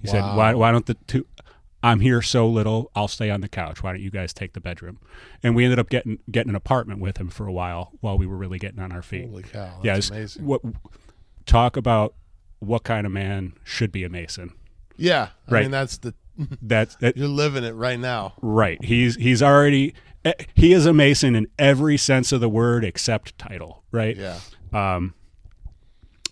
[0.00, 1.26] He said, why why don't the two?
[1.82, 2.90] I'm here so little.
[2.96, 3.82] I'll stay on the couch.
[3.82, 4.98] Why don't you guys take the bedroom?
[5.42, 8.26] And we ended up getting getting an apartment with him for a while while we
[8.26, 9.28] were really getting on our feet.
[9.28, 9.80] Holy cow.
[9.82, 10.44] That's yeah, it's- amazing.
[10.44, 10.62] What
[11.46, 12.14] talk about
[12.58, 14.52] what kind of man should be a mason?
[14.96, 15.28] yeah.
[15.46, 15.62] I Right.
[15.62, 16.14] mean, that's the,
[16.62, 18.34] That's that, you're living it right now.
[18.42, 18.82] right.
[18.84, 23.36] He's he's already eh, he is a mason in every sense of the word except
[23.38, 23.82] title.
[23.92, 24.16] Right.
[24.16, 24.38] Yeah.
[24.72, 25.14] um,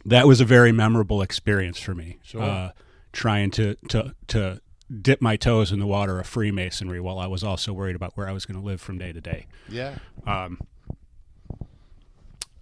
[0.05, 2.19] that was a very memorable experience for me.
[2.23, 2.43] Sure.
[2.43, 2.71] Uh,
[3.13, 4.61] trying to, to to
[5.03, 8.29] dip my toes in the water of Freemasonry while I was also worried about where
[8.29, 9.47] I was going to live from day to day.
[9.69, 9.97] Yeah.
[10.27, 10.51] Uh,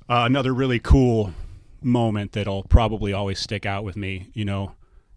[0.08, 1.32] another really cool
[1.82, 4.28] moment that'll probably always stick out with me.
[4.32, 4.72] You know,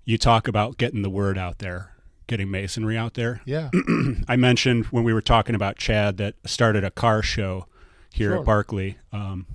[0.05, 1.91] you talk about getting the word out there,
[2.27, 3.41] getting masonry out there.
[3.45, 3.69] Yeah.
[4.27, 7.67] I mentioned when we were talking about Chad that started a car show
[8.11, 8.39] here Sure.
[8.39, 8.97] at Barclay.
[9.11, 9.45] Um,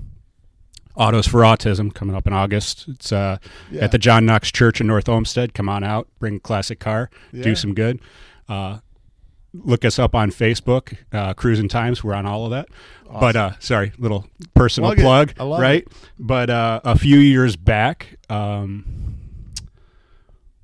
[0.94, 2.86] Autos for Autism coming up in August.
[2.88, 3.38] It's uh,
[3.70, 3.84] Yeah.
[3.84, 5.54] at the John Knox Church in North Olmsted.
[5.54, 7.42] Come on out, bring a classic car, Yeah.
[7.44, 8.00] do some good.
[8.48, 8.78] Uh,
[9.54, 12.02] look us up on Facebook, uh, Cruising Times.
[12.04, 12.68] We're on all of that.
[13.20, 15.86] But uh, sorry, little personal Plug plug, right?
[16.18, 18.84] But uh, a few years back, um,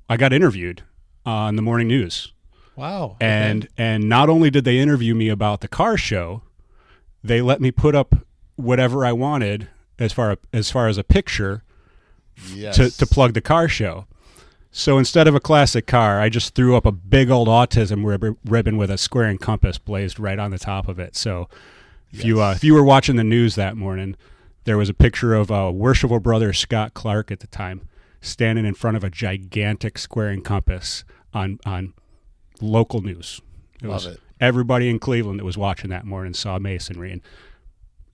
[0.09, 0.81] I got interviewed
[1.25, 2.33] on the morning news
[2.75, 3.17] Wow.
[3.21, 6.41] and and not only did they interview me about the car show,
[7.23, 8.15] they let me put up
[8.55, 9.67] whatever I wanted
[9.99, 11.63] as far as far as a picture
[12.53, 12.75] yes.
[12.77, 14.05] to, to plug the car show.
[14.71, 18.37] So instead of a classic car, I just threw up a big old autism rib-
[18.45, 21.15] ribbon with a square and compass blazed right on the top of it.
[21.15, 21.49] So
[22.11, 24.15] if you uh, if you were watching the news that morning,
[24.65, 27.87] there was a picture of uh, worshipful brother Scott Clark at the time
[28.21, 31.03] standing in front of a gigantic square and compass
[31.33, 31.93] on on
[32.61, 33.41] local news.
[33.81, 34.19] It Love was it.
[34.39, 37.21] everybody in Cleveland that was watching that morning saw masonry, and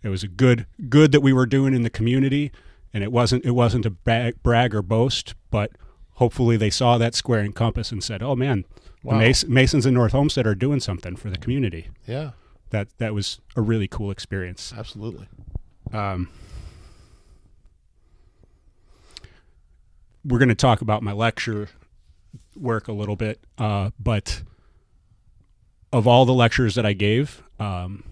[0.05, 2.51] it was a good good that we were doing in the community,
[2.93, 5.71] and it wasn't it wasn't a brag, brag or boast, but
[6.13, 8.65] hopefully they saw that square and compass and said, "Oh man,
[9.03, 9.13] Wow.
[9.19, 12.31] the Mas- Masons in North Olmsted are doing something for the community." Yeah.
[12.69, 14.73] That that was a really cool experience.
[14.77, 15.27] Absolutely.
[15.91, 16.29] Um,
[20.23, 21.69] we're going to talk about my lecture
[22.55, 24.41] work a little bit, uh, but
[25.93, 28.03] of all the lectures that I gave, um,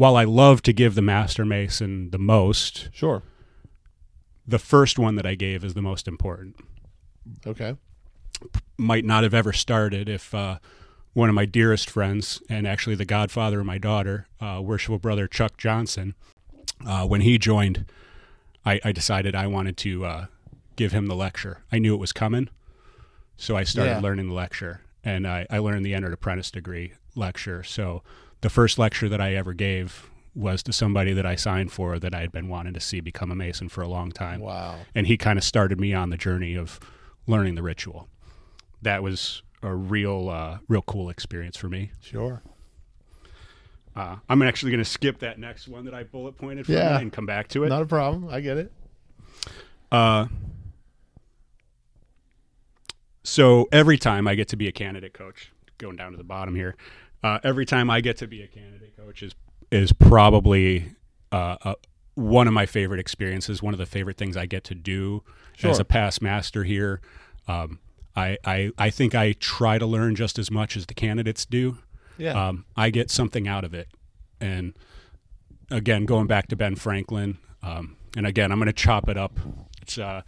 [0.00, 3.22] while I love to give the Master Mason the most, Sure.
[4.46, 6.56] the first one that I gave is the most important.
[7.46, 7.76] Okay.
[8.78, 10.58] Might not have ever started if uh,
[11.12, 15.26] one of my dearest friends, and actually the godfather of my daughter, uh, worshipful brother
[15.26, 16.14] Chuck Johnson,
[16.86, 17.84] uh, when he joined,
[18.64, 20.26] I, I decided I wanted to uh,
[20.76, 21.62] give him the lecture.
[21.70, 22.48] I knew it was coming,
[23.36, 24.00] so I started Yeah.
[24.00, 27.62] learning the lecture, and I, I learned the entered apprentice degree lecture.
[27.62, 28.02] So
[28.40, 32.14] the first lecture that I ever gave was to somebody that I signed for that
[32.14, 34.76] I had been wanting to see become a Mason for a long time Wow.
[34.94, 36.78] and he kind of started me on the journey of
[37.26, 38.08] learning the ritual.
[38.80, 41.90] That was a real, uh, real cool experience for me.
[42.00, 42.42] Sure.
[43.96, 46.98] Uh, I'm actually going to skip that next one that I bullet pointed for Yeah.
[46.98, 47.68] and come back to it.
[47.68, 48.28] Not a problem.
[48.30, 48.72] I get it.
[49.90, 50.28] Uh,
[53.22, 56.54] so every time I get to be a candidate coach, going down to the bottom
[56.54, 56.76] here,
[57.22, 59.34] uh, every time I get to be a candidate coach is
[59.70, 60.92] is probably
[61.30, 61.74] uh, uh,
[62.14, 63.62] one of my favorite experiences.
[63.62, 65.22] One of the favorite things I get to do
[65.62, 67.00] as a past master here.
[67.46, 67.78] Um,
[68.16, 71.78] I, I I think I try to learn just as much as the candidates do.
[72.18, 72.48] Yeah.
[72.48, 73.88] Um, I get something out of it.
[74.40, 74.74] And
[75.70, 79.38] again, going back to Ben Franklin, um, and again, I'm going to chop it up.
[79.82, 80.22] It's uh,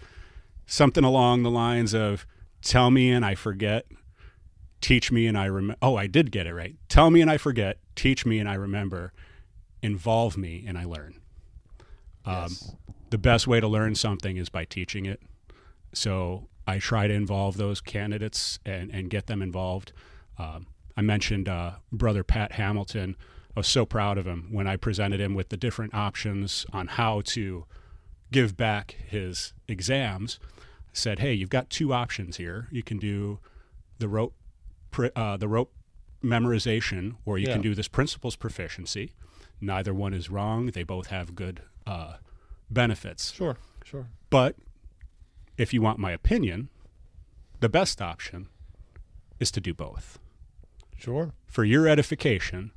[0.66, 2.26] something along the lines of
[2.62, 3.86] tell me and I forget,
[4.82, 5.78] teach me and I remember.
[5.80, 6.76] Oh, I did get it right.
[6.88, 9.12] Tell me and I forget, teach me and I remember,
[9.82, 11.14] involve me and I learn.
[12.26, 12.74] Um, Yes.
[13.10, 15.20] The best way to learn something is by teaching it.
[15.92, 19.92] So I try to involve those candidates and, and get them involved.
[20.38, 23.16] Um, I mentioned uh, brother Pat Hamilton.
[23.54, 26.86] I was so proud of him when I presented him with the different options on
[26.86, 27.66] how to
[28.30, 30.38] give back his exams.
[30.42, 32.68] I said, hey, you've got two options here.
[32.70, 33.40] You can do
[33.98, 34.32] the rote
[35.16, 35.70] uh, the rote
[36.22, 37.54] memorization, or you Yeah.
[37.54, 39.12] can do this principles proficiency.
[39.60, 40.66] Neither one is wrong.
[40.66, 42.14] They both have good uh,
[42.70, 43.32] benefits.
[43.32, 44.08] Sure, sure.
[44.30, 44.56] But
[45.56, 46.68] if you want my opinion,
[47.60, 48.48] the best option
[49.40, 50.18] is to do both.
[50.96, 51.32] Sure.
[51.46, 52.70] For your edification,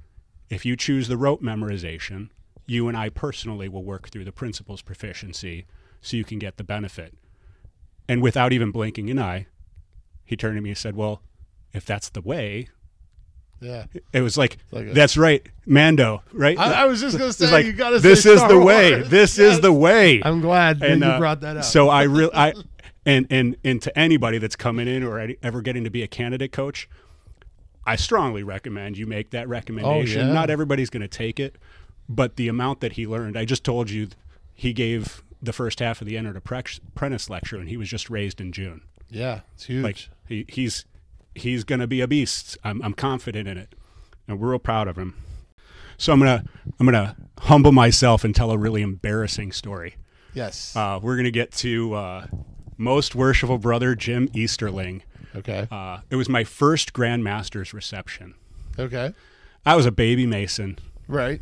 [0.49, 2.29] if you choose the rote memorization,
[2.67, 5.65] you and I personally will work through the principles proficiency
[6.01, 7.13] so you can get the benefit.
[8.07, 9.47] And without even blinking an eye,
[10.23, 11.21] he turned to me and said, Well,
[11.75, 12.67] if that's the way,
[13.61, 13.85] Yeah.
[14.13, 16.57] it was like, like a- that's right, Mando, right?
[16.57, 17.99] I, I was just gonna say like, you gotta.
[17.99, 18.91] this say is Star the way.
[18.95, 19.09] Wars.
[19.09, 19.55] This Yes.
[19.55, 20.21] is the way.
[20.23, 21.63] I'm glad that and you uh, brought that up.
[21.63, 22.53] So I really, I,
[23.05, 26.07] and and and to anybody that's coming in or any- ever getting to be a
[26.07, 26.87] candidate coach,
[27.85, 30.21] I strongly recommend you make that recommendation.
[30.21, 30.33] Oh, yeah.
[30.33, 31.55] Not everybody's going to take it,
[32.09, 34.07] but the amount that he learned, I just told you,
[34.55, 38.41] he gave the first half of the Entered Apprentice lecture, and he was just raised
[38.41, 38.81] in June.
[39.11, 39.83] yeah, it's huge.
[39.83, 40.85] Like he, he's
[41.35, 42.57] he's going to be a beast.
[42.63, 43.75] I'm I'm confident in it,
[44.27, 45.15] and we're real proud of him.
[45.97, 46.43] So I'm gonna
[46.79, 49.95] I'm gonna humble myself and tell a really embarrassing story.
[50.33, 50.75] yes.
[50.75, 52.27] Uh, we're going to get to uh,
[52.77, 55.03] most worshipful brother Jim Easterling.
[55.35, 55.67] okay.
[55.71, 58.35] Uh, it was my first grandmaster's reception.
[58.77, 59.13] okay.
[59.65, 60.77] I was a baby Mason.
[61.07, 61.41] Right.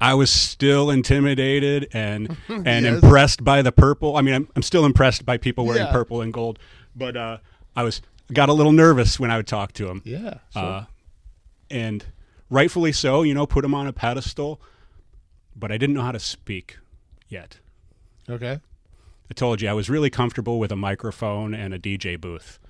[0.00, 3.02] I was still intimidated and and Yes.
[3.02, 4.16] impressed by the purple.
[4.16, 5.92] I mean, I'm, I'm still impressed by people wearing Yeah.
[5.92, 6.58] purple and gold,
[6.94, 7.38] but uh,
[7.76, 10.02] I was got a little nervous when I would talk to him.
[10.04, 10.38] Yeah.
[10.52, 10.62] Sure.
[10.62, 10.84] Uh,
[11.70, 12.04] and
[12.50, 14.60] rightfully so, you know, put him on a pedestal.
[15.54, 16.78] But I didn't know how to speak
[17.28, 17.58] yet.
[18.28, 18.60] okay.
[19.28, 22.60] I told you I was really comfortable with a microphone and a DJ booth.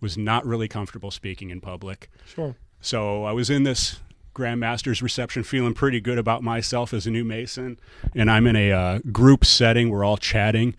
[0.00, 2.10] Was not really comfortable speaking in public.
[2.26, 2.54] Sure.
[2.82, 4.00] So I was in this
[4.34, 7.78] Grandmaster's reception feeling pretty good about myself as a new Mason.
[8.14, 9.88] And I'm in a uh, group setting.
[9.88, 10.76] We're all chatting.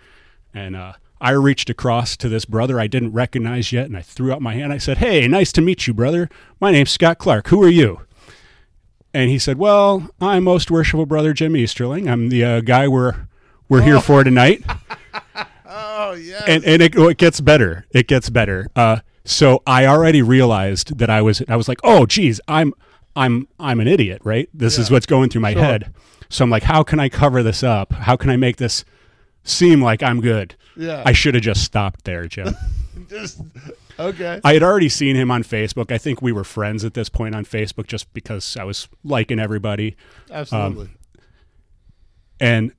[0.54, 3.86] And uh, I reached across to this brother I didn't recognize yet.
[3.86, 4.72] And I threw out my hand.
[4.72, 6.30] I said, Hey, nice to meet you, brother.
[6.60, 7.48] My name's Scott Clark.
[7.48, 8.02] Who are you?
[9.14, 12.08] And he said, Well, I'm most worshipful brother Jim Easterling.
[12.08, 13.28] I'm the uh, guy we're,
[13.70, 14.64] we're here for tonight
[15.70, 16.44] Oh yeah.
[16.48, 17.86] and and it, oh, it gets better.
[17.92, 18.68] It gets better.
[18.76, 22.74] Uh, so I already realized that I was I was like, oh, geez, I'm
[23.16, 24.48] I'm I'm an idiot, right?
[24.54, 25.64] This is what's going through my Sure.
[25.64, 25.94] head.
[26.30, 27.92] So I'm like, how can I cover this up?
[27.94, 28.86] How can I make this
[29.44, 30.56] seem like I'm good?
[30.78, 31.04] Yeah.
[31.06, 32.56] I should have just stopped there, Jim.
[33.10, 33.42] just
[34.00, 34.40] okay.
[34.44, 35.92] I had already seen him on Facebook.
[35.92, 39.40] I think we were friends at this point on Facebook, just because I was liking
[39.40, 39.96] everybody.
[40.32, 40.86] Absolutely.
[40.86, 40.98] Um,
[42.40, 42.72] and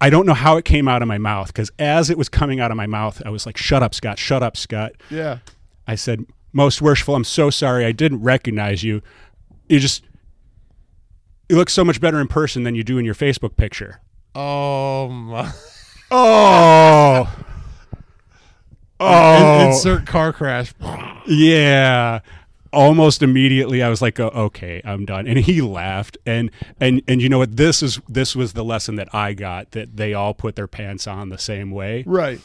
[0.00, 2.58] I don't know how it came out of my mouth because as it was coming
[2.60, 4.18] out of my mouth, I was like, "Shut up, Scott!
[4.18, 5.38] Shut up, Scott!" yeah.
[5.86, 7.84] I said, Most worshipful, I'm so sorry.
[7.84, 9.02] I didn't recognize you.
[9.68, 10.04] You just,
[11.48, 14.00] you look so much better in person than you do in your Facebook picture.
[14.34, 15.52] Oh my.
[16.12, 17.34] Oh.
[19.04, 19.66] Oh.
[19.66, 20.72] Insert car crash.
[21.26, 22.20] Yeah.
[22.72, 25.26] Almost immediately I was like, oh, okay, I'm done.
[25.26, 26.16] And he laughed.
[26.24, 27.56] And and and you know what?
[27.56, 31.08] This is this was the lesson that I got that they all put their pants
[31.08, 32.04] on the same way.
[32.06, 32.40] Right.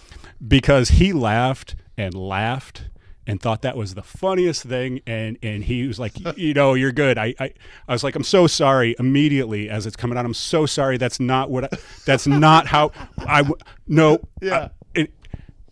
[0.47, 2.85] because he laughed and laughed
[3.27, 6.91] and thought that was the funniest thing and and he was like you know you're
[6.93, 7.51] good I, I
[7.87, 11.19] i was like i'm so sorry immediately as it's coming out i'm so sorry that's
[11.19, 13.43] not what I, that's not how i
[13.87, 14.69] no Yeah.
[14.95, 15.13] I- it,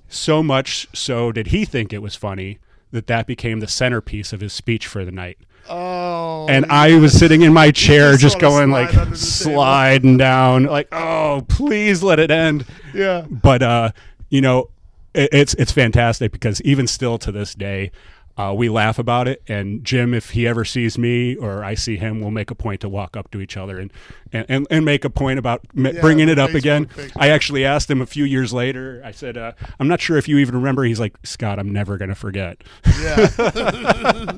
[0.09, 2.59] so much so did he think it was funny
[2.91, 6.45] that that became the centerpiece of his speech for the night Oh.
[6.47, 9.15] and I was sitting in my chair just just going slide like table.
[9.15, 13.21] sliding down like oh please let it end Yeah.
[13.27, 13.89] but uh,
[14.29, 14.69] you know,
[15.15, 17.91] it, it's it's fantastic because even still to this day,
[18.37, 19.41] uh, we laugh about it.
[19.47, 22.81] And Jim, if he ever sees me or I see him, we'll make a point
[22.81, 23.91] to walk up to each other and
[24.33, 26.85] and, and, and make a point about m- Yeah, bringing it up again.
[26.87, 27.19] Facebook picture.
[27.19, 29.01] I actually asked him a few years later.
[29.05, 31.97] I said, uh, "I'm not sure if you even remember." He's like, "Scott, I'm never
[31.97, 32.61] gonna forget."
[33.01, 33.27] Yeah.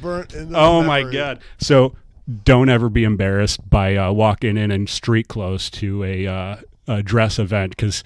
[0.00, 1.40] Burnt in the oh my god!
[1.58, 1.96] So
[2.44, 7.02] don't ever be embarrassed by uh, walking in in street clothes to a, uh, a
[7.02, 8.04] dress event because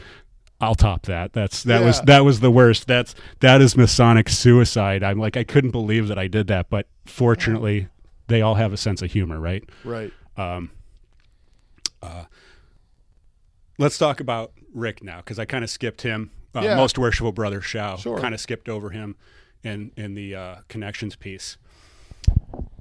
[0.61, 1.33] I'll top that.
[1.35, 2.87] That's that was that was the worst.
[2.87, 5.03] That's that is Masonic suicide.
[5.03, 7.89] I'm like I couldn't believe that I did that, but fortunately,
[8.29, 9.63] they all have a sense of humor, right?
[9.85, 10.13] Right.
[10.37, 10.71] Um,
[12.03, 12.25] uh,
[13.79, 16.31] Let's talk about Rick now because I kind of skipped him.
[16.55, 16.77] Uh, Yeah.
[16.77, 18.19] Most worshipful brother Shao Sure.
[18.19, 19.17] kind of skipped over him
[19.63, 21.59] in in the uh, connections piece.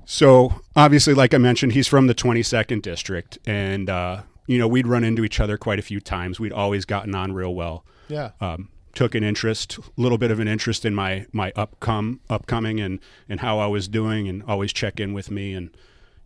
[0.06, 4.88] So obviously, like I mentioned, he's from the 22nd district, and uh, you know we'd
[4.88, 6.40] run into each other quite a few times.
[6.40, 7.86] We'd always gotten on real well.
[8.08, 8.32] Yeah.
[8.40, 12.80] Um, took an interest, a little bit of an interest in my my upcome upcoming
[12.80, 15.76] and and how I was doing, and always check in with me, and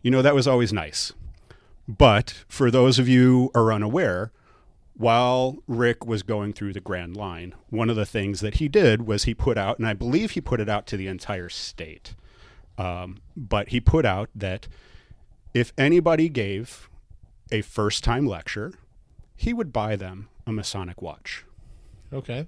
[0.02, 1.12] you know that was always nice.
[1.88, 4.30] But for those of you who are unaware,
[4.94, 9.06] while Rick was going through the Grand Line, one of the things that he did
[9.06, 12.14] was he put out, and I believe he put it out to the entire state,
[12.76, 14.68] um, but he put out that
[15.54, 16.89] if anybody gave
[17.52, 18.72] a first time lecture,
[19.36, 21.44] he would buy them a Masonic watch.
[22.12, 22.46] Okay.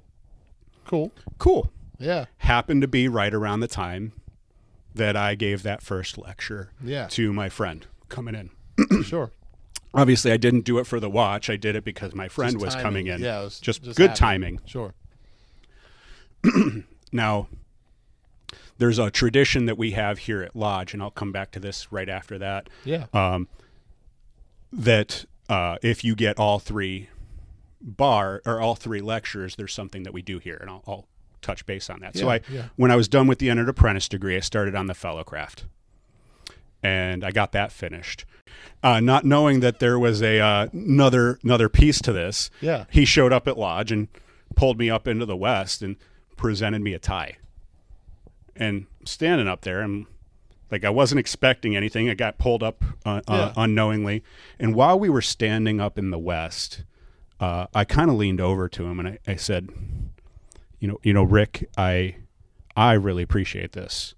[0.84, 1.12] Cool.
[1.38, 1.70] Cool.
[1.98, 2.24] Yeah.
[2.38, 4.12] Happened to be right around the time
[4.94, 7.06] that I gave that first lecture Yeah.
[7.08, 9.02] to my friend coming in.
[9.04, 9.30] sure.
[9.94, 11.48] Obviously, I didn't do it for the watch.
[11.50, 12.82] I did it because my friend Just was timing.
[12.84, 13.20] coming in.
[13.20, 14.18] Yeah, it was just, just good happened.
[14.18, 14.60] timing.
[14.66, 14.94] Sure.
[17.14, 17.48] Now,
[18.78, 21.92] there's a tradition that we have here at Lodge, and I'll come back to this
[21.92, 22.70] right after that.
[22.86, 23.04] Yeah.
[23.12, 23.48] Um,
[24.72, 27.08] that uh, if you get all three
[27.80, 31.06] bar or all three lectures, there's something that we do here, and I'll, I'll
[31.42, 32.16] touch base on that.
[32.16, 32.68] so I, yeah.
[32.76, 35.64] when I was done with the entered apprentice degree, I started on the fellowcraft,
[36.82, 38.24] and I got that finished.
[38.82, 42.84] Uh, not knowing that there was a uh, another another piece to this, Yeah.
[42.90, 44.08] he showed up at lodge and
[44.56, 45.96] pulled me up into the west and
[46.36, 47.36] presented me a tie.
[48.54, 50.06] And standing up there, and
[50.72, 52.08] like I wasn't expecting anything.
[52.10, 54.24] I got pulled up uh, uh, unknowingly,
[54.58, 56.82] and while we were standing up in the west,
[57.38, 59.68] uh, I kind of leaned over to him and I, I said,
[60.80, 62.16] "You know, you know, Rick, I
[62.74, 64.14] I really appreciate this.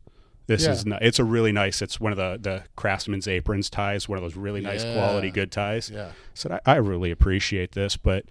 [0.46, 0.72] This Yeah.
[0.72, 1.82] is it's a really nice.
[1.82, 4.92] It's one of the the craftsman's aprons ties, one of those really nice Yeah.
[4.94, 5.90] quality good ties.
[5.90, 6.08] Yeah.
[6.08, 8.26] I said, I, I really appreciate this, but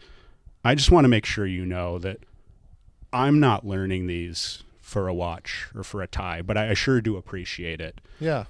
[0.64, 2.20] I just want to make sure you know that
[3.12, 7.02] I'm not learning these for a watch or for a tie, but I, I sure
[7.02, 8.00] do appreciate it.
[8.20, 8.46] Yeah.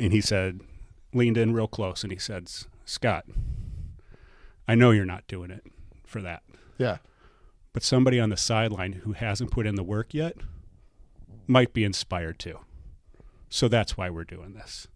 [0.00, 0.60] And he said,
[1.12, 2.50] leaned in real close and he said,
[2.86, 3.26] Scott,
[4.66, 5.62] I know you're not doing it
[6.06, 6.42] for that,
[6.78, 6.98] Yeah.
[7.74, 10.36] but somebody on the sideline who hasn't put in the work yet
[11.46, 12.60] might be inspired to.
[13.50, 14.88] So that's why we're doing this.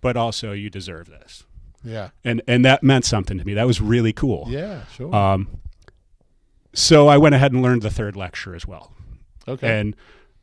[0.00, 1.44] But also, you deserve this.
[1.84, 2.10] Yeah.
[2.24, 3.54] And, and that meant something to me.
[3.54, 4.46] That was really cool.
[4.48, 4.84] Yeah.
[4.96, 5.14] Sure.
[5.14, 5.48] Um,
[6.72, 8.92] so I went ahead and learned the third lecture as well.
[9.50, 9.80] Okay.
[9.80, 9.96] And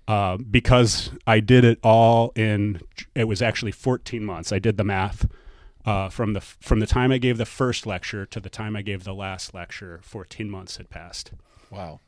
[0.08, 2.80] uh, because I did it all in,
[3.14, 4.52] it was actually 14 months.
[4.54, 5.28] I did the math
[5.86, 8.82] uh, from the from the time I gave the first lecture to the time I
[8.82, 10.00] gave the last lecture.
[10.04, 11.32] 14 months had passed.
[11.70, 12.00] wow.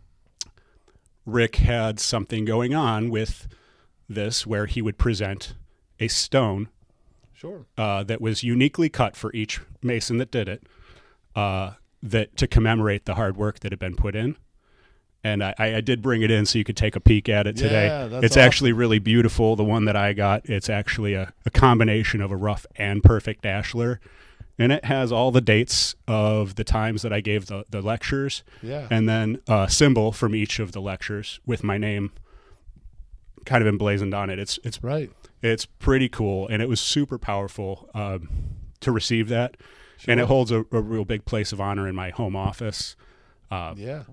[1.25, 3.47] Rick had something going on with
[4.07, 5.53] this where he would present
[5.99, 6.69] a stone
[7.33, 7.65] Sure.
[7.77, 10.63] uh, that was uniquely cut for each mason that did it,
[11.35, 14.37] uh, that to commemorate the hard work that had been put in.
[15.23, 17.57] And I, I did bring it in so you could take a peek at it
[17.57, 17.87] today.
[17.87, 18.45] Yeah, that's it's awesome.
[18.47, 19.57] actually really beautiful.
[19.57, 23.43] The one that I got, it's actually a, a combination of a rough and perfect
[23.43, 23.99] ashlar.
[24.57, 28.43] And it has all the dates of the times that I gave the, the lectures,
[28.61, 28.87] Yeah.
[28.89, 32.11] and then a symbol from each of the lectures with my name
[33.45, 34.37] kind of emblazoned on it.
[34.39, 35.09] It's it's right.
[35.41, 38.29] it's pretty cool, and it was super powerful um,
[38.81, 39.55] to receive that,
[40.07, 42.95] and it holds a, a real big place of honor in my home office.
[43.49, 44.03] Uh, Yeah.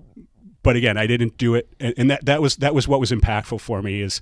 [0.67, 3.09] But again, I didn't do it, and, and that that was that was what was
[3.11, 4.01] impactful for me.
[4.01, 4.21] Is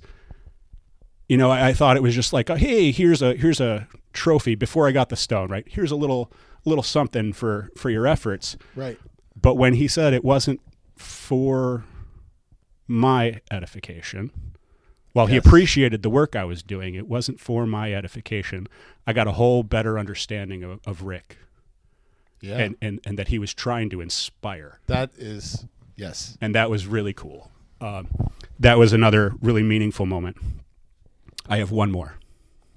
[1.28, 3.88] you know, I, I thought it was just like, oh, hey, here's a here's a
[4.12, 5.64] trophy before I got the stone, right?
[5.68, 6.30] Here's a little
[6.64, 8.56] little something for for your efforts.
[8.76, 8.96] Right.
[9.40, 10.60] But when he said it wasn't
[10.94, 11.84] for
[12.86, 14.30] my edification,
[15.14, 18.68] while he appreciated the work I was doing, it wasn't for my edification.
[19.04, 21.38] I got a whole better understanding of, of Rick
[22.40, 22.58] Yeah.
[22.58, 24.78] and, and, and that he was trying to inspire.
[24.86, 25.66] that is
[25.96, 26.36] yes.
[26.40, 27.50] And that was really cool.
[27.80, 28.08] Um,
[28.58, 30.36] that was another really meaningful moment.
[31.48, 32.14] I have one more.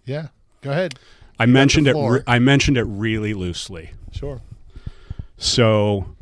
[0.05, 0.27] Yeah.
[0.61, 0.95] Go ahead.
[1.39, 1.95] I mentioned it.
[1.95, 3.91] Re- I mentioned it really loosely.
[4.11, 4.41] Sure.
[5.37, 6.15] So,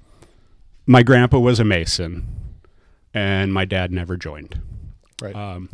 [0.86, 2.28] my grandpa was a mason,
[3.14, 4.62] and my dad never joined.
[5.20, 5.36] Right.
[5.36, 5.70] Um,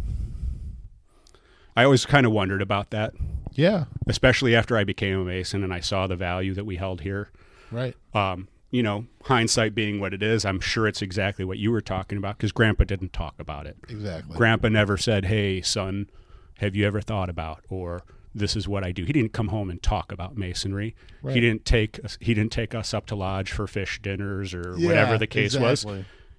[1.75, 3.13] I always kind of wondered about that,
[3.51, 3.85] yeah.
[4.07, 7.29] especially after I became a mason and I saw the value that we held here.
[7.71, 7.95] Right.
[8.13, 11.79] Um, you know, hindsight being what it is, I'm sure it's exactly what you were
[11.79, 13.77] talking about because Grandpa didn't talk about it.
[13.87, 14.35] Exactly.
[14.35, 16.09] Grandpa never said, "Hey, son,
[16.57, 18.01] have you ever thought about?" or
[18.33, 20.95] "This is what I do." He didn't come home and talk about masonry.
[21.21, 21.35] Right.
[21.35, 24.73] He didn't take us, he didn't take us up to lodge for fish dinners or
[24.75, 25.85] Yeah, whatever the case was.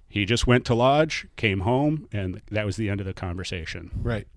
[0.09, 3.91] He just went to lodge, came home, and that was the end of the conversation.
[4.03, 4.27] Right.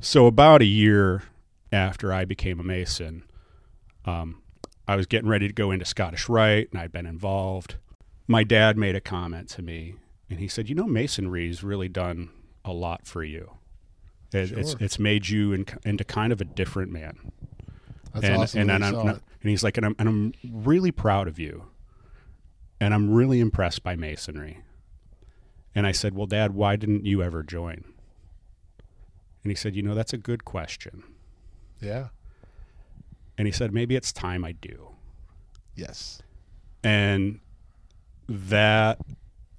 [0.00, 1.24] So about a year
[1.70, 3.24] after I became a Mason,
[4.06, 4.39] um,
[4.90, 7.76] I was getting ready to go into Scottish Rite, and I'd been involved.
[8.26, 9.94] My dad made a comment to me,
[10.28, 12.30] and he said, "You know, Masonry's really done
[12.64, 13.52] a lot for you.
[14.32, 14.78] It, It's Sure.
[14.80, 17.30] it's made you in, into kind of a different man."
[18.12, 18.60] That's and awesome.
[18.62, 21.68] and, and, I'm, and he's like, and I'm, and I'm really proud of you,
[22.80, 24.58] and I'm really impressed by Masonry.
[25.72, 27.84] And I said, "Well, Dad, why didn't you ever join?"
[29.44, 31.04] And he said, "You know, that's a good question."
[31.80, 32.08] Yeah.
[33.40, 34.90] And he said, maybe it's time I do.
[35.74, 36.20] Yes.
[36.84, 37.40] and
[38.28, 38.98] that,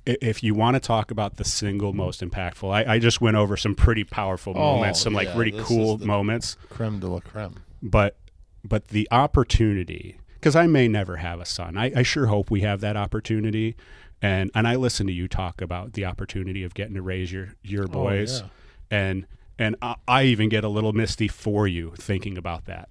[0.05, 3.57] if you want to talk about the single most impactful, I, I just went over
[3.57, 6.57] some pretty powerful Oh, moments, some like yeah, really cool moments.
[6.69, 7.55] Creme de la creme.
[7.81, 8.17] But
[8.63, 11.75] but the opportunity, because I may never have a son.
[11.75, 13.75] I, I sure hope we have that opportunity.
[14.21, 17.55] And and I listen to you talk about the opportunity of getting to raise your
[17.63, 18.47] your oh, boys, yeah.
[18.91, 19.25] and
[19.57, 22.89] and I, I even get a little misty for you thinking about that.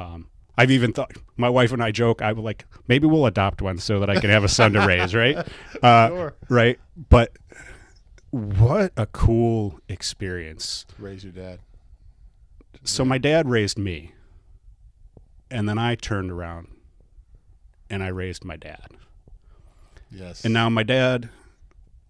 [0.00, 2.22] Um, I've even thought my wife and I joke.
[2.22, 4.86] I would like maybe we'll adopt one so that I can have a son to
[4.86, 5.36] raise, right?
[5.82, 6.34] Uh, Sure.
[6.48, 6.78] Right.
[7.08, 7.32] But
[8.30, 10.84] what a cool experience.
[10.98, 11.60] Raise your dad.
[12.84, 14.12] So my dad raised me,
[15.50, 16.68] and then I turned around
[17.88, 18.88] and I raised my dad.
[20.10, 20.44] Yes.
[20.44, 21.28] And now my dad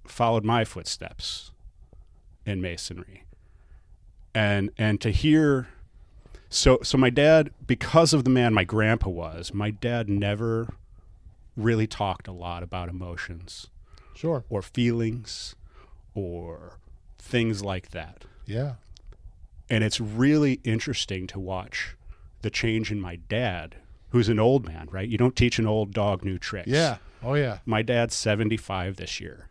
[0.07, 1.53] followed my footsteps
[2.47, 3.25] in masonry.
[4.35, 5.69] And and to hear
[6.51, 10.75] so so my dad because of the man my grandpa was, my dad never
[11.57, 13.69] really talked a lot about emotions
[14.15, 14.45] sure.
[14.51, 15.55] or feelings
[16.15, 16.79] or
[17.19, 18.25] things like that.
[18.47, 18.75] Yeah.
[19.69, 21.97] And it's really interesting to watch
[22.43, 23.77] the change in my dad,
[24.09, 25.09] who's an old man, right?
[25.09, 26.69] You don't teach an old dog new tricks.
[26.69, 26.97] Yeah.
[27.23, 27.59] Oh yeah.
[27.65, 29.49] My dad's 75 this year.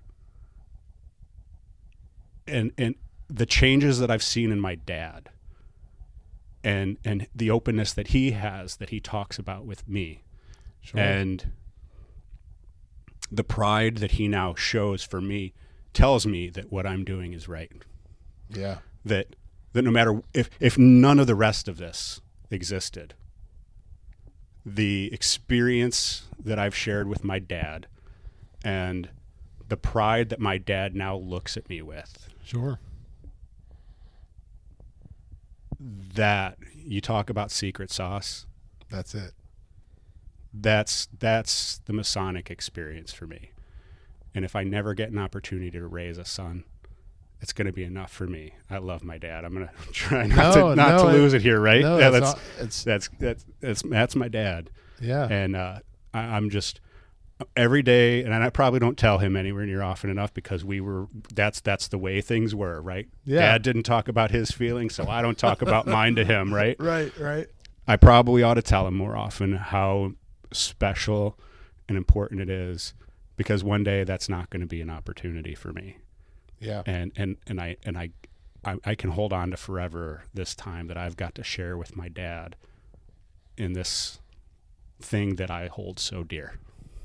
[2.46, 2.96] And and
[3.30, 5.30] the changes that I've seen in my dad
[6.64, 10.24] and and the openness that he has that he talks about with me
[10.82, 11.00] Sure.
[11.00, 11.52] and
[13.32, 15.54] the pride that he now shows for me
[15.94, 17.72] tells me that what I'm doing is right
[18.50, 18.78] yeah.
[19.06, 19.36] that
[19.74, 22.22] that no matter if if none of the rest of this
[22.52, 23.14] existed
[24.66, 27.88] the experience that I've shared with my dad
[28.64, 29.10] and
[29.68, 32.80] the pride that my dad now looks at me with Sure.
[35.80, 38.46] That you talk about secret sauce.
[38.90, 39.34] That's it.
[40.54, 43.52] that's that's the masonic experience for me.
[44.36, 46.64] And if i never get an opportunity to raise a son
[47.42, 48.52] it's going to be enough for me.
[48.70, 49.46] I love my dad.
[49.46, 51.82] I'm going to try not No, to not no, to lose it here right?
[51.82, 54.70] No, yeah, that's that's all- it's that's that's that's that's my dad.
[55.00, 55.26] Yeah.
[55.30, 55.80] and uh,
[56.14, 56.82] I, I'm just
[57.56, 61.08] every day, and I probably don't tell him anywhere near often enough because we were
[61.34, 63.08] that's that's the way things were, right?
[63.26, 63.40] Yeah.
[63.40, 66.76] Dad didn't talk about his feelings, so I don't talk about mine to him, right?
[66.80, 67.12] right.
[67.18, 67.48] Right.
[67.88, 70.12] I probably ought to tell him more often how
[70.52, 71.40] special
[71.88, 72.94] and important it is
[73.36, 75.98] because one day that's not going to be an opportunity for me
[76.60, 76.84] Yeah.
[76.86, 78.10] and and and I and I,
[78.64, 81.96] I I can hold on to forever this time that I've got to share with
[81.96, 82.56] my dad
[83.58, 84.20] in this
[85.02, 86.60] thing that I hold so dear.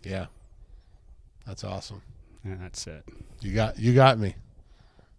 [0.04, 0.26] Yeah.
[1.46, 2.02] That's awesome.
[2.44, 3.04] And that's it.
[3.40, 4.34] You got you got me.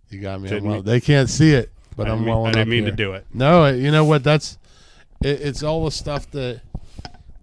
[0.10, 0.60] You got me.
[0.60, 2.92] Well- they can't see it, but I I'm mean, well I didn't mean here.
[2.92, 3.26] to do it.
[3.34, 4.24] No, uh, you know what?
[4.24, 4.58] That's
[5.24, 6.62] it, it's all the stuff that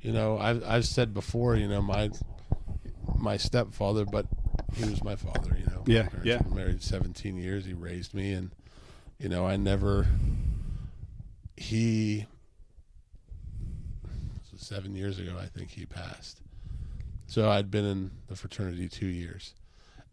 [0.01, 0.39] you know.
[0.39, 1.57] I've I've said before.
[1.57, 2.11] You know, my
[3.17, 4.27] my stepfather, but
[4.75, 5.57] he was my father.
[5.59, 6.41] You know, Yeah, yeah.
[6.55, 7.65] Married 17 years.
[7.65, 8.51] He raised me, and
[9.19, 10.07] you know, I never.
[11.57, 12.27] He.
[14.57, 16.41] seven years ago, I think he passed.
[17.33, 19.55] So I'd been in the fraternity two years,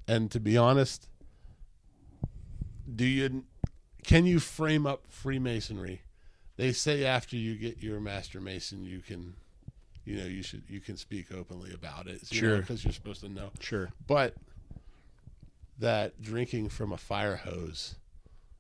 [0.08, 1.10] and to be honest,
[2.96, 3.44] do you
[4.06, 6.04] can you frame up Freemasonry?
[6.56, 9.34] They say after you get your master mason, you can,
[10.06, 12.26] you know, you should you can speak openly about it.
[12.26, 12.60] Sure.
[12.60, 13.52] because you're supposed to know.
[13.60, 13.90] Sure.
[14.08, 14.36] But
[15.78, 17.96] that drinking from a fire hose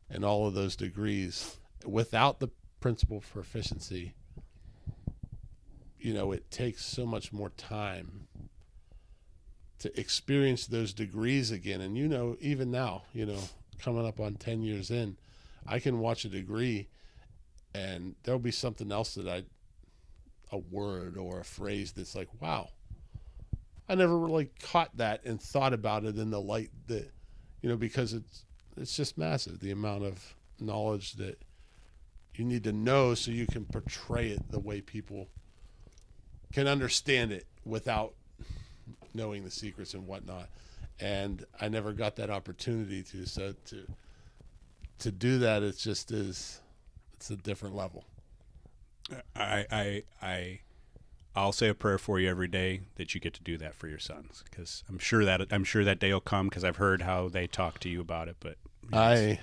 [0.09, 2.49] and all of those degrees without the
[2.81, 4.15] principal proficiency,
[5.97, 8.27] you know, it takes so much more time
[9.79, 11.81] to experience those degrees again.
[11.81, 13.39] And you know, even now, you know,
[13.79, 15.17] coming up on 10 years in,
[15.65, 16.89] I can watch a degree
[17.73, 19.43] and there'll be something else that I,
[20.51, 22.69] a word or a phrase that's like, wow,
[23.87, 27.11] I never really caught that and thought about it in the light that,
[27.61, 28.45] you know, because it's
[28.77, 31.41] it's just massive the amount of knowledge that
[32.35, 35.27] you need to know so you can portray it the way people
[36.53, 38.13] can understand it without
[39.13, 40.49] knowing the secrets and whatnot.
[40.99, 43.85] And I never got that opportunity to so to
[44.99, 45.63] to do that.
[45.63, 46.59] It's just is
[47.15, 48.03] it's a different level.
[49.35, 50.59] I I I
[51.35, 53.87] I'll say a prayer for you every day that you get to do that for
[53.87, 57.03] your sons because I'm sure that I'm sure that day will come because I've heard
[57.03, 58.35] how they talk to you about it.
[58.39, 58.57] But
[58.91, 59.39] I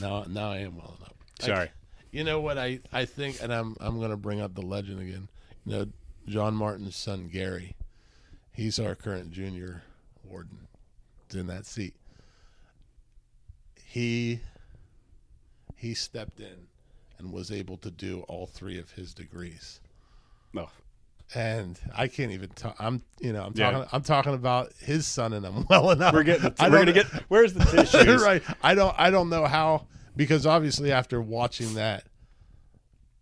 [0.00, 1.12] now now I am well enough.
[1.42, 1.70] I- sorry,
[2.12, 5.28] You know what I, I think, and I'm I'm gonna bring up the legend again.
[5.66, 5.86] You know,
[6.28, 7.74] John Martin's son Gary,
[8.54, 9.82] he's our current junior
[10.24, 10.66] warden.
[11.28, 11.94] He's in that seat.
[13.84, 14.40] He
[15.76, 16.66] he stepped in
[17.18, 19.80] and was able to do all three of his degrees.
[20.52, 20.68] no,
[21.34, 22.76] and I can't even talk.
[22.78, 23.70] I'm, you know, I'm Yeah.
[23.70, 23.88] talking.
[23.92, 26.12] I'm talking about his son, and I'm well enough.
[26.14, 26.52] We're getting.
[26.60, 27.06] We're gonna get.
[27.28, 28.22] Where's the tissues?
[28.22, 28.42] right.
[28.62, 28.94] I don't.
[28.98, 32.04] I don't know how because obviously after watching that,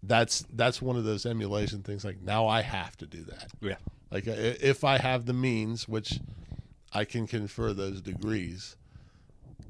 [0.02, 2.04] that's that's one of those emulation things.
[2.04, 3.48] Like now I have to do that.
[3.60, 3.76] Yeah.
[4.12, 6.20] Like if I have the means, which
[6.92, 8.76] I can confer those degrees,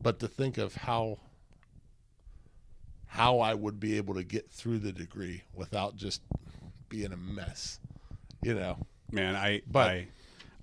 [0.02, 1.18] but to think of how
[3.06, 6.22] how I would be able to get through the degree without just
[6.88, 7.78] being a mess,
[8.42, 8.78] you know.
[9.10, 10.06] man i But- i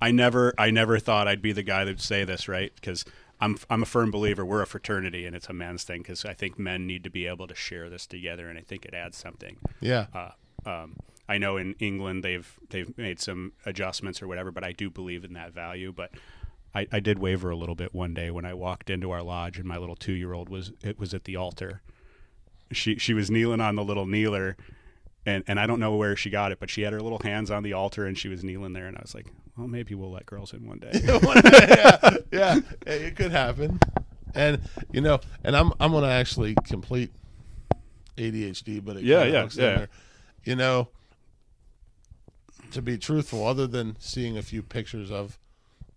[0.02, 3.06] i never i never thought i'd be the guy that'd say this right because
[3.40, 6.34] i'm i'm a firm believer we're a fraternity and it's a men's thing because i
[6.34, 9.18] think men need to be able to share this together and i think it adds
[9.18, 10.08] something Yeah.
[10.14, 10.32] uh,
[10.70, 10.96] um,
[11.30, 15.24] I know in England they've they've made some adjustments or whatever, but I do believe
[15.24, 15.94] in that value.
[15.96, 16.12] But
[16.74, 19.58] I, I did waver a little bit one day when I walked into our lodge
[19.58, 21.82] and my little two year old was it was at the altar.
[22.72, 24.56] She she was kneeling on the little kneeler,
[25.26, 27.52] and and I don't know where she got it, but she had her little hands
[27.52, 30.12] on the altar and she was kneeling there, and I was like, well, maybe we'll
[30.12, 30.92] let girls in one day.
[31.04, 33.80] yeah, yeah, Hey, it could happen.
[34.34, 37.12] And you know, and I'm I'm gonna actually complete
[38.18, 39.48] ADHD, but it Yeah, yeah, yeah.
[39.56, 39.90] there.
[40.44, 40.90] You know,
[42.72, 45.38] to be truthful, other than seeing a few pictures of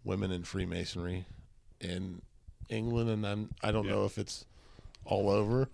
[0.05, 1.27] women in Freemasonry
[1.81, 2.23] in
[2.69, 4.45] England, and I'm I don't know if it's
[5.05, 5.69] all over.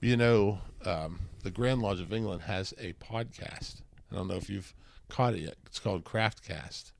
[0.00, 3.76] You know, um, the Grand Lodge of England has a podcast.
[4.12, 4.74] I don't know if you've
[5.08, 5.56] caught it yet.
[5.66, 6.92] It's called Craftcast.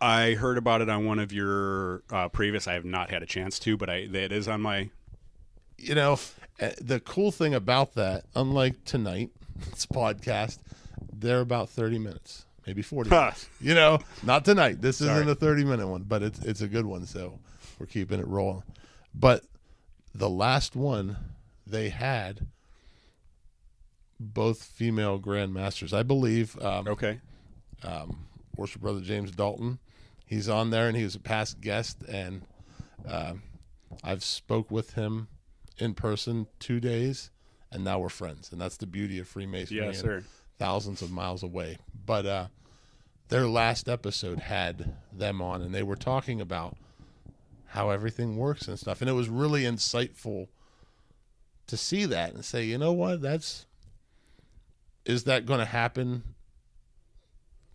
[0.00, 2.68] I heard about it on one of your uh, previous.
[2.68, 4.90] I have not had a chance to, but I it is on my
[5.78, 6.18] you know,
[6.60, 10.58] uh, the cool thing about that, unlike tonight's podcast,
[11.12, 13.20] they're about 30 minutes, maybe 40 Ha.
[13.20, 13.48] minutes.
[13.60, 14.80] You know, not tonight.
[14.80, 15.12] This Sorry.
[15.14, 17.38] isn't a 30 minute one, but it's it's a good one, so
[17.78, 18.62] we're keeping it rolling.
[19.14, 19.44] But
[20.14, 21.16] the last one
[21.66, 22.46] they had
[24.20, 25.92] both female grandmasters.
[25.92, 27.20] I believe um, okay.
[28.56, 29.78] worship brother James Dalton.
[30.26, 32.42] He's on there, and he was a past guest, and
[33.06, 33.42] um
[34.02, 35.28] I've spoke with him
[35.78, 37.30] in person two days,
[37.70, 39.84] and now we're friends, and that's the beauty of Freemasonry.
[39.84, 40.24] Yes, sir.
[40.58, 42.46] Thousands of miles away, but uh,
[43.28, 46.76] their last episode had them on, and they were talking about
[47.66, 50.46] how everything works and stuff, and it was really insightful
[51.66, 53.66] to see that and say, you know what, that's
[55.04, 56.22] is that going to happen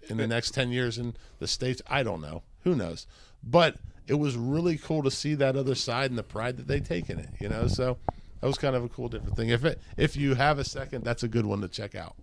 [0.09, 1.81] in the next 10 years in the states?
[1.87, 2.43] I don't know.
[2.63, 3.05] Who knows?
[3.43, 3.77] But
[4.07, 7.09] it was really cool to see that other side and the pride that they take
[7.09, 7.67] in it you know?
[7.67, 7.97] So
[8.41, 9.49] that was kind of a cool different thing.
[9.49, 12.15] If it if you have a second that's a good one to check out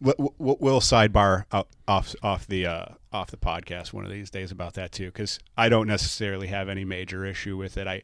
[0.00, 1.44] We'll, sidebar
[1.88, 5.38] off off the uh, off the podcast one of these days about that too, because
[5.56, 7.86] I don't necessarily have any major issue with it.
[7.86, 8.02] I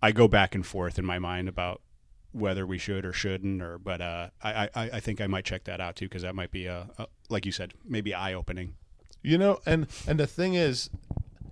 [0.00, 1.80] I go back and forth in my mind about
[2.30, 5.64] whether we should or shouldn't, or but uh, I, I I think I might check
[5.64, 8.74] that out too, because that might be a, a like you said, maybe eye opening.
[9.22, 10.90] you know and and the thing is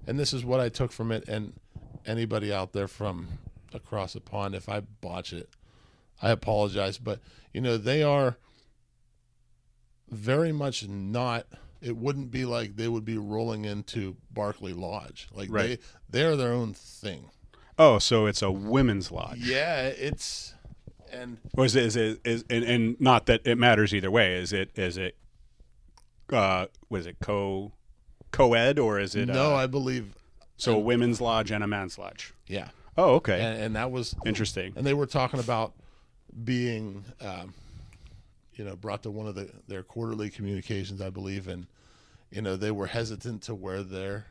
[0.06, 1.52] and this is what i took from it and
[2.04, 3.28] anybody out there from
[3.72, 5.48] across the pond if i botch it
[6.20, 7.20] i apologize but
[7.52, 8.36] you know they are
[10.10, 11.46] very much not
[11.80, 15.28] it wouldn't be like they would be rolling into Barclay Lodge.
[15.32, 15.80] Like Right.
[16.10, 17.30] they they're their own thing.
[17.78, 19.38] Oh, so it's a women's lodge.
[19.38, 20.54] Yeah, it's
[21.12, 24.34] and Or is it, is it is and, and not that it matters either way.
[24.34, 25.16] Is it is it
[26.32, 27.72] uh was it co
[28.30, 30.14] co ed or is it no, uh, I believe
[30.56, 32.34] so a women's lodge and a man's lodge?
[32.46, 32.68] yeah.
[32.98, 33.40] Oh, okay.
[33.40, 34.74] And, and that was Interesting.
[34.76, 35.72] and they were talking about
[36.44, 37.54] being um,
[38.60, 41.66] you know brought to one of the, their quarterly communications i believe and
[42.30, 44.26] you know they were hesitant to wear their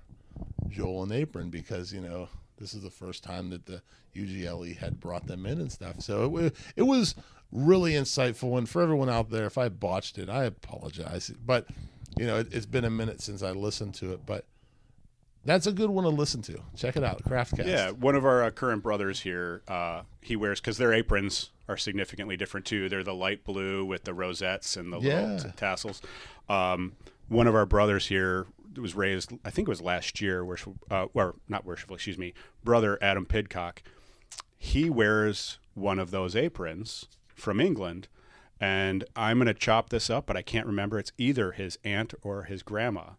[0.70, 3.82] jewel and apron because you know this is the first time that the
[4.16, 6.02] ugle had brought them in and stuff.
[6.02, 7.16] So it, wa- it was
[7.52, 8.58] really insightful.
[8.58, 11.32] And for everyone out there if i botched it i apologize.
[11.44, 11.66] But
[12.18, 14.46] you know it, it's been a minute since i listened to it but
[15.46, 16.60] that's a good one to listen to.
[16.76, 17.66] Check it out craftcast.
[17.66, 21.78] Yeah, one of our uh, current brothers here, uh, he wears because their aprons are
[21.78, 22.90] significantly different too.
[22.90, 25.34] They're the light blue with the rosettes and the Yeah.
[25.36, 26.02] little tassels.
[26.50, 26.98] Um,
[27.30, 31.06] one of our brothers here was raised, I think it was last year, worship, uh,
[31.14, 32.34] or not worshipful, excuse me,
[32.64, 33.82] brother Adam Pidcock.
[34.58, 38.08] He wears one of those aprons from England,
[38.60, 41.00] and I'm going to chop this up, but I can't remember.
[41.00, 43.12] It's either his aunt or his grandma.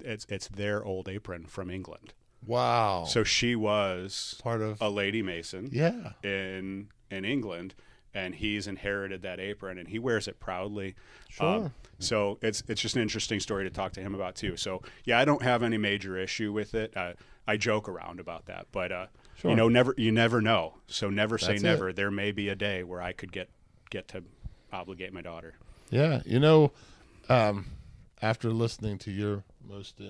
[0.00, 2.14] It's it's their old apron from England.
[2.46, 7.74] wow So she was part of a lady mason yeah in in England,
[8.14, 10.94] and he's inherited that apron, and he wears it proudly.
[11.28, 11.46] Sure.
[11.46, 14.56] Um, so it's it's just an interesting story to talk to him about too.
[14.56, 16.96] So yeah, I don't have any major issue with it.
[16.96, 17.12] Uh,
[17.46, 19.06] I joke around about that, but uh,
[19.36, 19.50] Sure.
[19.50, 20.74] you know, never you never know.
[20.86, 21.66] So never say That's it.
[21.66, 21.92] never.
[21.92, 23.48] There may be a day where I could get
[23.90, 24.22] get to
[24.72, 25.54] obligate my daughter.
[25.90, 26.72] Yeah, you know,
[27.28, 27.66] um,
[28.22, 30.04] after listening to your most, uh,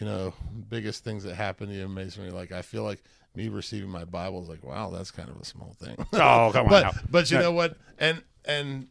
[0.00, 0.34] you know,
[0.68, 3.02] biggest things that happened to you in masonry, like I feel like
[3.34, 5.96] me receiving my Bible is like, wow, that's kind of a small thing.
[6.12, 6.92] Oh, come on but now.
[7.10, 7.42] but you No.
[7.44, 7.76] know what?
[7.98, 8.88] And and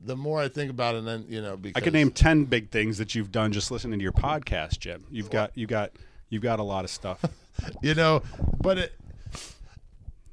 [0.00, 2.70] the more I think about it, then you know, because I could name ten big
[2.70, 5.04] things that you've done just listening to your podcast, Jim.
[5.10, 5.90] You've got you got
[6.28, 7.24] you've got a lot of stuff.
[7.82, 8.22] you know
[8.60, 8.92] but it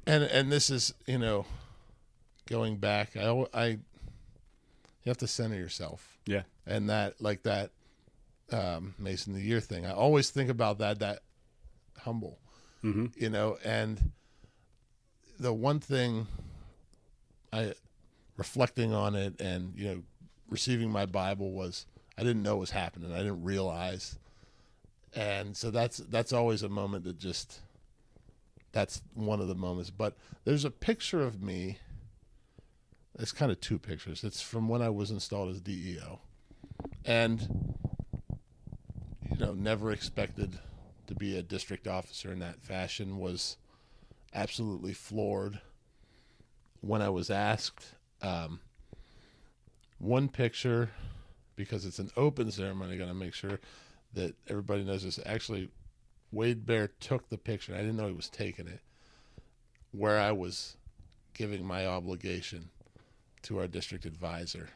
[0.06, 1.44] and and this is you know
[2.46, 3.78] going back i i you
[5.06, 6.42] have to center yourself yeah.
[6.66, 7.70] and that like that
[8.52, 11.18] um mason the year thing i always think about that that
[11.98, 12.38] humble
[12.86, 13.06] Mm-hmm.
[13.16, 14.12] you know and
[15.40, 16.26] the one thing
[17.52, 17.74] i
[18.36, 20.02] reflecting on it and you know
[20.48, 21.86] receiving my bible was
[22.18, 23.12] i didn't know was happening.
[23.12, 24.18] I didn't realize.
[25.14, 27.60] And so that's that's always a moment that just
[28.72, 29.90] that's one of the moments.
[29.90, 31.78] But there's a picture of me
[33.18, 34.24] it's kind of two pictures.
[34.24, 36.20] It's from when i was installed as deo
[37.04, 37.74] and
[39.30, 40.58] you know never expected
[41.06, 43.56] to be a district officer in that fashion was
[44.34, 45.60] absolutely floored.
[46.80, 48.60] When i was asked um,
[49.98, 50.90] one picture
[51.56, 53.58] because it's an open ceremony i got to make sure
[54.14, 55.68] that everybody knows this actually
[56.32, 58.80] wade bear took the picture i didn't know he was taking it
[59.92, 60.76] where i was
[61.34, 62.68] giving my obligation
[63.42, 64.70] to our district advisor.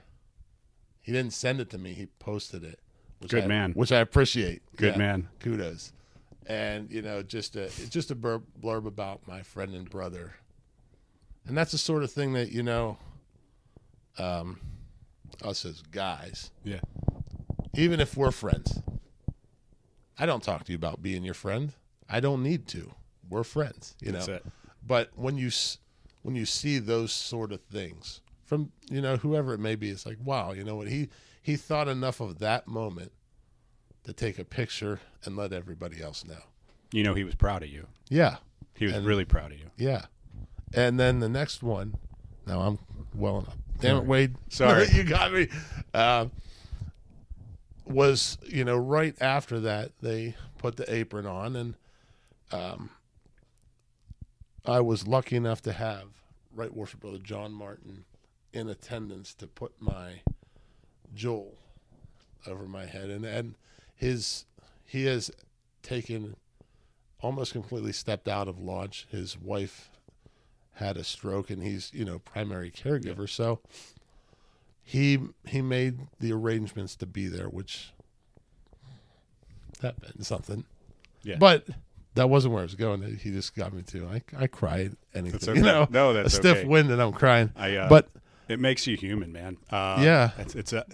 [1.00, 2.78] He didn't send it to me he posted it
[3.20, 3.72] which Good I- man.
[3.72, 4.62] which i appreciate.
[4.76, 4.98] Good Yeah.
[4.98, 5.28] man.
[5.38, 5.92] kudos
[6.46, 10.34] and you know just a just a blurb, blurb about my friend and brother.
[11.46, 12.98] And that's the sort of thing that you know
[14.18, 14.60] um
[15.44, 16.80] us as guys Yeah.
[17.74, 18.80] even if we're friends
[20.18, 21.72] i don't talk to you about being your friend.
[22.12, 22.92] I don't need to.
[23.28, 24.34] We're friends you That's know?
[24.34, 24.46] it.
[24.86, 25.78] but when you s-
[26.22, 30.04] when you see those sort of things from you know whoever it may be it's
[30.04, 30.88] like wow you know what?
[30.88, 31.08] He
[31.42, 33.12] he thought enough of that moment
[34.04, 36.42] to take a picture and let everybody else know.
[36.92, 37.86] You know he was proud of you.
[38.08, 38.36] yeah.
[38.74, 39.70] He was And- really proud of you.
[39.76, 40.06] yeah.
[40.72, 41.96] And then the next one
[42.46, 42.78] now i'm
[43.14, 43.56] well enough.
[43.80, 44.36] Damn it wade.
[44.48, 44.86] Sorry.
[44.92, 45.48] you got me.
[45.92, 46.26] Uh,
[47.86, 51.74] was you know right after that they put the apron on and
[52.52, 52.90] um,
[54.64, 56.04] i was lucky enough to have
[56.54, 58.04] right worship brother john martin
[58.52, 60.20] in attendance to put my
[61.14, 61.54] jewel
[62.46, 63.10] over my head.
[63.10, 63.54] And and
[64.00, 64.46] his
[64.86, 65.30] he has
[65.82, 66.34] taken
[67.20, 69.90] almost completely stepped out of lodge his wife
[70.74, 73.60] had a stroke and he's you know primary caregiver so
[74.82, 77.92] he he made the arrangements to be there which
[79.80, 80.64] that meant something
[81.22, 81.36] Yeah.
[81.38, 81.66] but
[82.14, 83.02] that wasn't where I was going.
[83.18, 84.08] He just got me to.
[84.08, 85.38] I, I cried anything.
[85.38, 86.66] That's You know, No, that's a stiff okay.
[86.66, 87.52] wind and I'm crying.
[87.54, 88.08] I uh, but
[88.48, 89.58] it makes you human, man.
[89.70, 90.30] Uh, Yeah.
[90.38, 90.84] it's, it's a.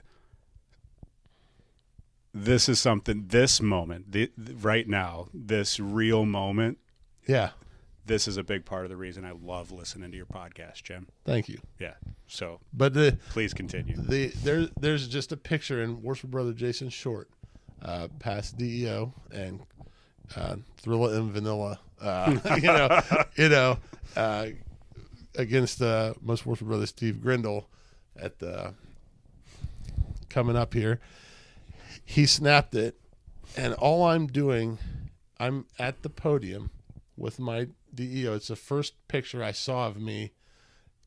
[2.39, 3.25] This is something.
[3.29, 6.79] This moment, the, right now, this real moment.
[7.27, 7.51] yeah,
[8.05, 11.09] This is a big part of the reason I love listening to your podcast, Jim.
[11.25, 11.59] thank you.
[11.79, 11.95] Yeah.
[12.27, 13.97] So But the please continue.
[13.97, 17.31] the there there's just a picture in Worship Brother Jason Short,
[17.83, 19.61] uh, past DEO and
[20.37, 21.81] uh, Thrilla and Vanilla.
[22.01, 23.01] Uh, you know,
[23.37, 23.79] you know,
[24.15, 24.49] uh,
[25.37, 27.69] against uh, most Worship Brother Steve Grindle
[28.15, 28.75] at the
[30.29, 31.01] coming up here.
[32.07, 32.99] He snapped it,
[33.57, 34.79] and all I'm doing,
[35.39, 36.71] I'm at the podium
[37.17, 38.35] with my DEO.
[38.35, 40.33] It's the first picture I saw of me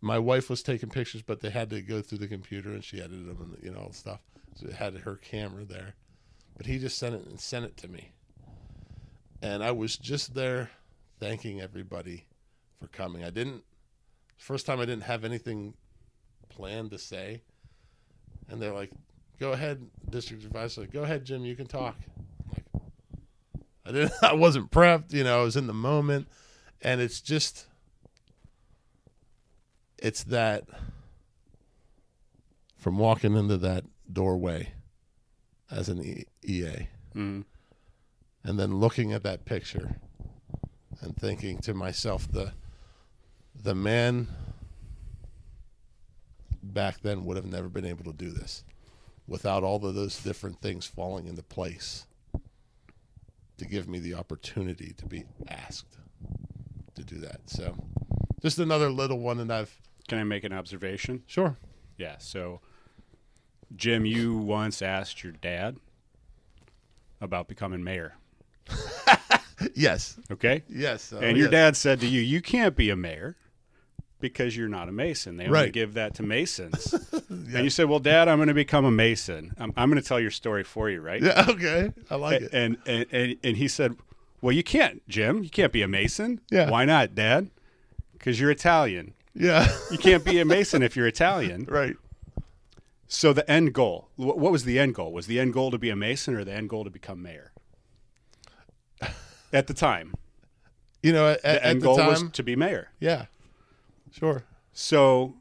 [0.01, 2.99] my wife was taking pictures, but they had to go through the computer and she
[2.99, 4.21] edited them and you know all the stuff.
[4.55, 5.95] So it had her camera there,
[6.57, 8.11] but he just sent it and sent it to me,
[9.41, 10.71] and I was just there
[11.19, 12.25] thanking everybody
[12.79, 13.23] for coming.
[13.23, 13.63] I didn't
[14.37, 15.73] first time I didn't have anything
[16.49, 17.41] planned to say,
[18.47, 18.91] and they're like,
[19.39, 20.85] "Go ahead, district advisor.
[20.85, 21.45] Go ahead, Jim.
[21.45, 21.95] You can talk."
[22.51, 22.65] Like,
[23.85, 24.11] I didn't.
[24.21, 25.13] I wasn't prepped.
[25.13, 26.27] You know, I was in the moment,
[26.81, 27.65] and it's just
[29.97, 30.63] it's that
[32.77, 34.71] from walking into that doorway
[35.69, 37.43] as an e- EA Mhm.
[38.43, 39.97] and then looking at that picture
[41.01, 42.53] and thinking to myself the
[43.53, 44.27] the man
[46.63, 48.63] back then would have never been able to do this
[49.29, 52.05] without all of those different things falling into place
[53.57, 55.97] to give me the opportunity to be asked
[56.95, 57.75] to do that so
[58.41, 61.23] just another little one that I've Can I make an observation?
[61.27, 61.55] sure
[61.97, 62.15] Yeah.
[62.19, 62.61] So,
[63.75, 65.75] Jim, you once asked your dad
[67.21, 68.13] about becoming mayor.
[69.75, 70.63] yes Okay.
[70.69, 71.51] yes uh, and your yes.
[71.51, 73.35] dad said to you, "You can't be a mayor
[74.19, 75.37] because you're not a Mason.
[75.37, 75.73] They only Right.
[75.73, 76.93] give that to Masons.
[77.29, 79.53] And you said, well, Dad, I'm going to become a Mason.
[79.57, 81.21] I'm, I'm going to tell your story for you, right?
[81.21, 81.91] Yeah, okay.
[82.09, 82.53] I like it.
[82.53, 83.95] And, and, and, and he said,
[84.41, 85.43] well, you can't, Jim.
[85.43, 86.41] You can't be a Mason.
[86.51, 86.69] Yeah.
[86.69, 87.49] Why not, Dad?
[88.13, 89.13] Because you're Italian.
[89.33, 89.67] Yeah.
[89.91, 91.65] You can't be a Mason if you're Italian.
[91.69, 91.95] right.
[93.07, 95.11] So the end goal, what was the end goal?
[95.11, 97.51] Was the end goal to be a Mason or the end goal to become mayor?
[99.53, 100.13] At the time,
[101.01, 102.89] You know, at, the at end the goal time, was to be mayor.
[102.99, 103.25] yeah.
[104.11, 104.43] Sure.
[104.71, 105.35] So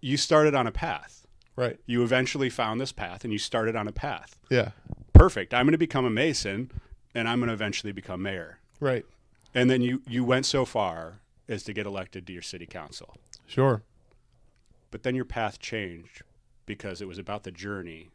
[0.00, 1.26] you started on a path.
[1.56, 1.78] Right.
[1.86, 4.38] You eventually found this path and you started on a path.
[4.50, 4.70] Yeah.
[5.14, 5.54] Perfect.
[5.54, 6.70] I'm going to become a Mason
[7.14, 8.58] and I'm going to eventually become mayor.
[8.78, 9.06] Right.
[9.54, 13.16] And then you, you went so far as to get elected to your city council.
[13.46, 13.82] Sure.
[14.90, 16.22] But then your path changed
[16.66, 18.10] because it was about the journey,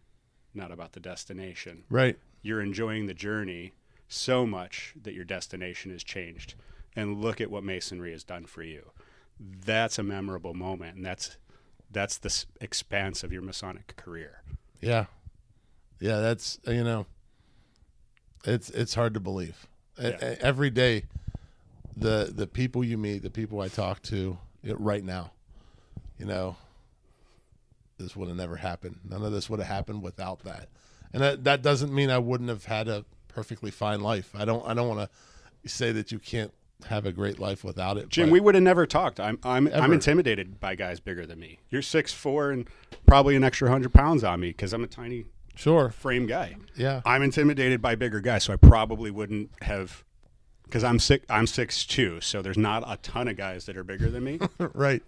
[0.53, 1.83] not about the destination.
[1.89, 2.19] Right.
[2.43, 3.73] You're enjoying the journey
[4.07, 6.53] so much that your destination has changed.
[6.95, 8.91] And look at what masonry has done for you.
[9.65, 11.37] That's a memorable moment, and that's
[11.91, 14.41] that's the s- expanse of your Masonic career.
[14.79, 15.05] Yeah.
[15.99, 17.05] Yeah, that's you know
[18.45, 19.67] it's it's hard to believe.
[19.99, 20.35] Yeah.
[20.39, 21.05] Every day
[21.95, 25.31] the the people you meet, the people I talk to right now,
[26.17, 26.55] you know,
[27.97, 28.99] this would have never happened.
[29.07, 30.69] None of this would have happened without that.
[31.13, 34.31] And that that doesn't mean I wouldn't have had a perfectly fine life.
[34.35, 35.09] I don't I don't want
[35.63, 36.51] to say that you can't
[36.87, 38.09] have a great life without it.
[38.09, 39.19] Jim, we would have never talked.
[39.19, 41.59] I'm I'm I'm intimidated by guys bigger than me.
[41.69, 42.67] You're six four and
[43.05, 45.89] probably an extra hundred pounds on me because I'm a tiny sure.
[45.89, 46.55] frame guy.
[46.75, 47.01] Yeah.
[47.05, 50.03] I'm intimidated by bigger guys, so I probably wouldn't have
[50.65, 53.83] because I'm six I'm six two, so there's not a ton of guys that are
[53.83, 54.39] bigger than me.
[54.73, 55.03] right.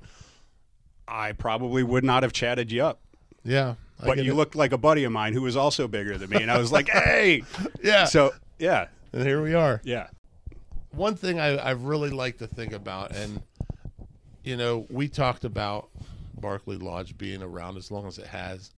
[1.08, 3.02] I probably would not have chatted you up.
[3.43, 3.76] Yeah.
[4.02, 4.35] I But you it.
[4.35, 6.72] looked like a buddy of mine who was also bigger than me, and I was
[6.72, 7.43] like, "Hey!"
[7.84, 8.06] Yeah.
[8.06, 9.82] So yeah, and here we are.
[9.84, 10.08] yeah,
[10.94, 13.42] one thing I, I really like to think about, and
[14.44, 15.90] you know, we talked about
[16.36, 18.72] Barclay Lodge being around as long as it has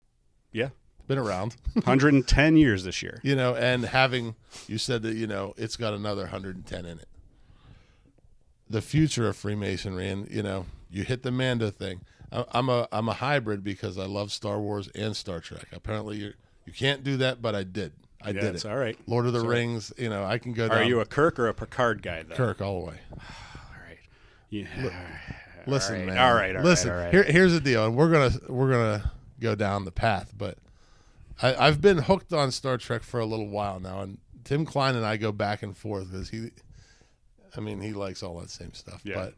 [0.52, 0.68] yeah.
[1.06, 3.20] been around, 110 years this year.
[3.22, 4.34] you know, and having
[4.68, 7.08] you said that you know it's got another 110 in it.
[8.68, 12.00] The future of Freemasonry, and you know, you hit the Mando thing.
[12.32, 15.66] I- I'm a I'm a hybrid because I love Star Wars and Star Trek.
[15.72, 16.32] Apparently, you
[16.66, 17.92] you can't do that, but I did.
[18.24, 18.70] I Yeah, did it's it.
[18.70, 18.96] all right.
[19.06, 20.68] Lord of the Rings, you know, I can go.
[20.68, 20.78] There.
[20.78, 22.34] Are you a Kirk or a Picard guy though?
[22.34, 22.96] Kirk all the way?
[23.12, 23.98] All right.
[24.50, 24.66] Yeah.
[25.66, 26.18] Listen, right, man.
[26.18, 27.10] all right, all right, Listen, all right.
[27.12, 30.58] Here, here's the deal, and we're gonna we're gonna go down the path, but
[31.42, 34.94] I, I've been hooked on Star Trek for a little while now, and Tim Klein
[34.94, 36.50] and I go back and forth because he,
[37.56, 39.00] I mean, he likes all that same stuff.
[39.04, 39.30] Yeah.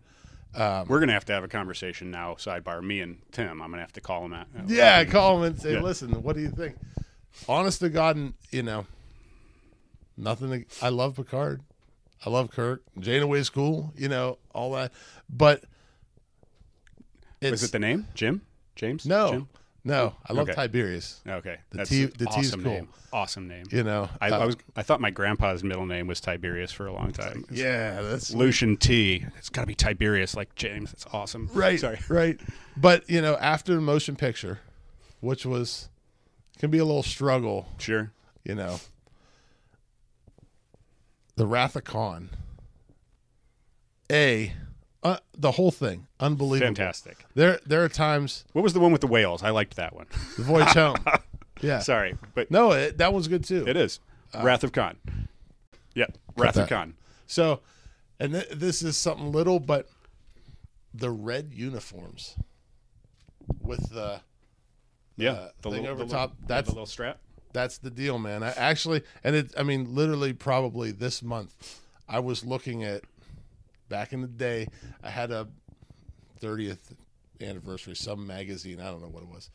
[0.54, 2.34] But um, We're gonna have to have a conversation now.
[2.34, 2.82] Sidebar.
[2.82, 3.62] Me and Tim.
[3.62, 4.48] I'm gonna have to call him out.
[4.66, 5.80] yeah, call him and say, Yeah.
[5.80, 6.74] listen, what do you think?
[7.48, 8.86] Honest to God, and you know,
[10.16, 10.50] nothing.
[10.50, 11.60] to- I love Picard,
[12.24, 14.92] I love Kirk, Janeway's cool, you know, all that,
[15.28, 15.64] but
[17.42, 18.42] Was it the name Jim?
[18.74, 19.06] James?
[19.06, 19.48] no, Jim?
[19.84, 20.14] no.
[20.26, 20.54] I love Okay.
[20.54, 21.20] Tiberius.
[21.26, 21.58] Okay.
[21.70, 22.62] The That's T- the T's cool.
[22.64, 22.88] name.
[23.12, 23.64] Awesome name.
[23.70, 26.86] You know, I, uh, I was I thought my grandpa's middle name was Tiberius for
[26.86, 27.44] a long time.
[27.48, 29.24] It's Yeah, that's Lucian T.
[29.38, 30.92] It's got to be Tiberius, like James.
[30.92, 31.48] It's awesome.
[31.54, 31.78] right.
[31.80, 31.98] Sorry.
[32.08, 32.38] right.
[32.76, 34.58] But you know, after the motion picture,
[35.20, 35.88] which was
[36.58, 38.12] can be a little struggle, Sure.
[38.44, 38.80] you know,
[41.36, 42.30] the Wrath of Khan.
[44.10, 44.52] A,
[45.02, 46.68] uh, the whole thing, unbelievable.
[46.68, 47.24] Fantastic.
[47.34, 49.42] There, there are times What was the one with the whales?
[49.42, 50.06] I liked that one.
[50.36, 50.96] the voyage home.
[51.60, 51.80] Yeah.
[51.80, 53.64] Sorry, but No, it, that one's good too.
[53.66, 54.00] it is
[54.40, 54.96] Wrath of Khan.
[55.94, 56.16] Yep.
[56.36, 56.68] Wrath of that.
[56.68, 56.94] Khan.
[57.26, 57.60] So,
[58.20, 59.88] and th- this is something little, but
[60.94, 62.36] the red uniforms
[63.60, 64.20] with the
[65.16, 65.30] Yeah.
[65.32, 67.18] Uh, the thing little, over the top, Little, that's- the little strap.
[67.52, 68.42] that's the deal, man.
[68.42, 73.02] I actually, and it, I mean, literally, probably this month, I was looking at
[73.88, 74.68] back in the day.
[75.02, 75.48] I had a
[76.40, 76.92] 30th
[77.40, 79.50] anniversary, some magazine, I don't know what it was,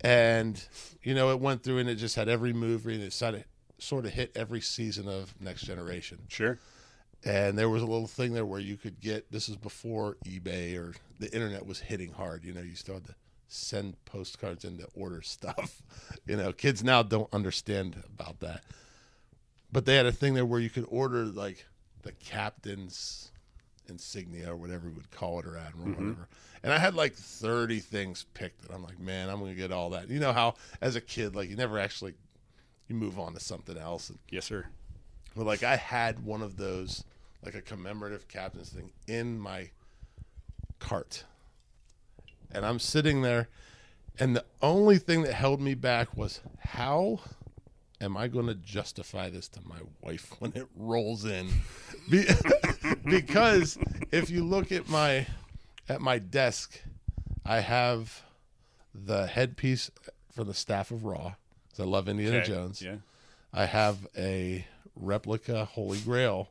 [0.00, 0.62] and
[1.02, 3.44] you know, it went through and it just had every movie and it sort of,
[3.78, 6.18] sort of hit every season of Next Generation.
[6.28, 6.58] Sure.
[7.24, 9.30] And there was a little thing there where you could get.
[9.32, 12.44] This is before eBay or the internet was hitting hard.
[12.44, 13.14] You know, you still had to
[13.54, 15.82] send postcards and to order stuff.
[16.26, 18.62] You know, kids now don't understand about that.
[19.70, 21.66] But they had a thing there where you could order like
[22.02, 23.30] the captain's
[23.88, 26.28] insignia or whatever we would call it or admiral or whatever.
[26.62, 29.70] And I had like 30 things picked and I'm like, man, I'm going to get
[29.70, 30.08] all that.
[30.08, 32.14] You know how as a kid like you never actually
[32.88, 34.64] you move on to something else and Yes, sir.
[35.36, 37.04] but like I had one of those,
[37.44, 39.70] like a commemorative captain's thing in my
[40.78, 41.24] cart.
[42.54, 43.48] And I'm sitting there,
[44.18, 47.20] and the only thing that held me back was how
[48.00, 51.48] am I going to justify this to my wife when it rolls in?
[52.10, 52.26] Be-
[53.04, 53.76] because
[54.12, 55.26] if you look at my
[55.88, 56.80] at my desk,
[57.44, 58.22] I have
[58.94, 59.90] the headpiece
[60.32, 61.34] for the staff of Ra.
[61.70, 62.46] 'cause I love Indiana Okay.
[62.48, 62.80] Jones.
[62.80, 62.96] Yeah.
[63.52, 64.64] I have a
[64.96, 66.48] replica Holy Grail.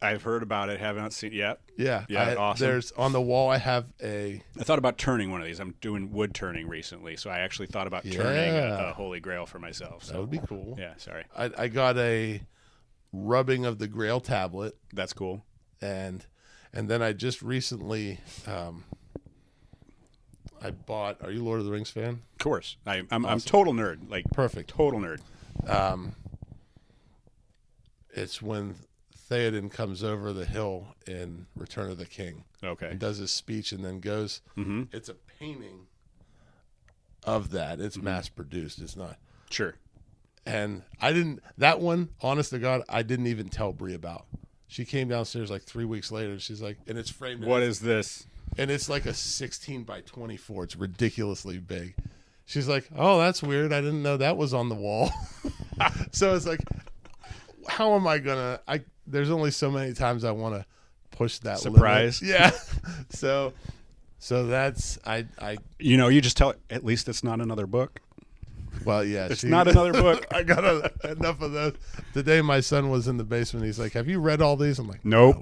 [0.00, 0.78] I've heard about it.
[0.78, 1.60] Haven't seen it yet.
[1.76, 2.64] Yeah, Yeah, I, awesome.
[2.66, 3.50] There's on the wall.
[3.50, 5.58] I have a I thought about turning one of these.
[5.58, 8.86] I'm doing wood turning recently, so I actually thought about turning Yeah.
[8.86, 10.04] a, a Holy Grail for myself.
[10.04, 10.12] So.
[10.12, 10.76] that would be cool.
[10.78, 12.40] yeah, sorry, I, I got a
[13.12, 15.44] rubbing of the Grail tablet, that's cool.
[15.80, 16.24] and
[16.72, 18.84] and then I just recently um,
[20.62, 21.22] I bought.
[21.24, 22.20] Are you Lord of the Rings fan?
[22.34, 24.10] Of course, I, I'm I'm total nerd.
[24.10, 24.70] Like Perfect.
[24.70, 25.20] total nerd.
[25.68, 26.14] Um,
[28.10, 28.74] it's when
[29.30, 32.88] Theoden comes over the hill in Return of the King Okay.
[32.88, 34.40] and does his speech, and then goes.
[34.56, 34.84] Mm-hmm.
[34.92, 35.86] It's a painting
[37.24, 37.80] of that.
[37.80, 38.80] It's mass produced.
[38.80, 39.18] It's not.
[39.50, 39.74] Sure.
[40.46, 41.40] And I didn't.
[41.58, 44.26] That one, honest to God, I didn't even tell Brie about.
[44.66, 46.32] She came downstairs like three weeks later.
[46.32, 47.44] and She's like, and it's framed.
[47.44, 48.26] What is this?
[48.56, 51.94] and it's like a 16 by 24 it's ridiculously big
[52.46, 55.10] she's like oh that's weird i didn't know that was on the wall
[56.12, 56.58] so it's like
[57.68, 58.80] how am i gonna i
[59.10, 60.64] there's only so many times i want to
[61.10, 61.76] push that limit.
[61.78, 62.22] Surprise.
[62.22, 62.50] yeah
[63.10, 63.52] so
[64.18, 66.58] so that's i i You know, you just tell it.
[66.70, 68.00] At least it's not another book.
[68.84, 70.26] well yeah It's she- not another book.
[70.32, 71.74] i got a, enough of those
[72.12, 74.86] today my son was in the basement he's like have you read all these i'm
[74.88, 75.36] like Nope.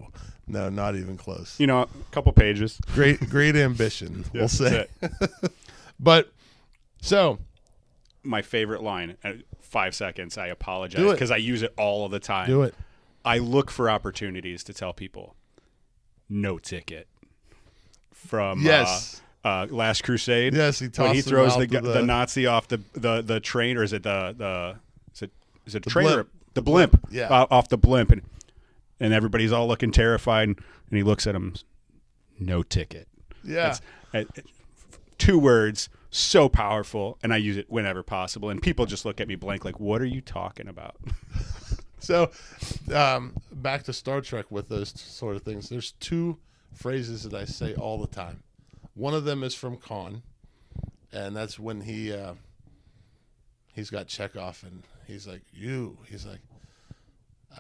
[0.47, 2.79] no, no not even close You know, a couple pages.
[2.95, 5.53] great great ambition we'll That's say it.
[6.01, 6.33] but
[7.03, 7.39] so
[8.23, 9.17] My favorite line.
[9.25, 10.39] uh, Five seconds.
[10.39, 12.47] I apologize because I use it all of the time.
[12.47, 12.75] do it
[13.27, 15.35] I look for opportunities to tell people,
[16.29, 17.09] no ticket.
[18.15, 19.21] From Yes.
[19.45, 20.55] uh, uh, Last Crusade.
[20.55, 23.83] Yes, he when he throws the, the- the Nazi off the, the the train, or
[23.83, 24.77] is it the the
[25.15, 25.31] is it
[25.67, 26.29] is it a train blimp.
[26.55, 27.01] the blimp?
[27.11, 27.29] Yeah.
[27.29, 28.23] uh, off the blimp, and
[28.99, 30.59] and everybody's all looking terrified, and
[30.91, 31.55] he looks at him,
[32.41, 33.07] no ticket.
[33.45, 33.77] yeah
[34.15, 34.25] uh,
[35.19, 38.49] two words, so powerful, and I use it whenever possible.
[38.51, 40.97] And people just look at me blank, like, "What are you talking about?"
[42.07, 42.31] So,
[42.95, 45.69] um, back to Star Trek with those sort of things.
[45.69, 46.39] There's two
[46.73, 48.45] phrases that I say all the time.
[48.95, 50.23] One of them is from Khan,
[51.13, 52.35] and that's when he uh,
[53.75, 56.39] he's got Chekov, and he's like, "You." He's like,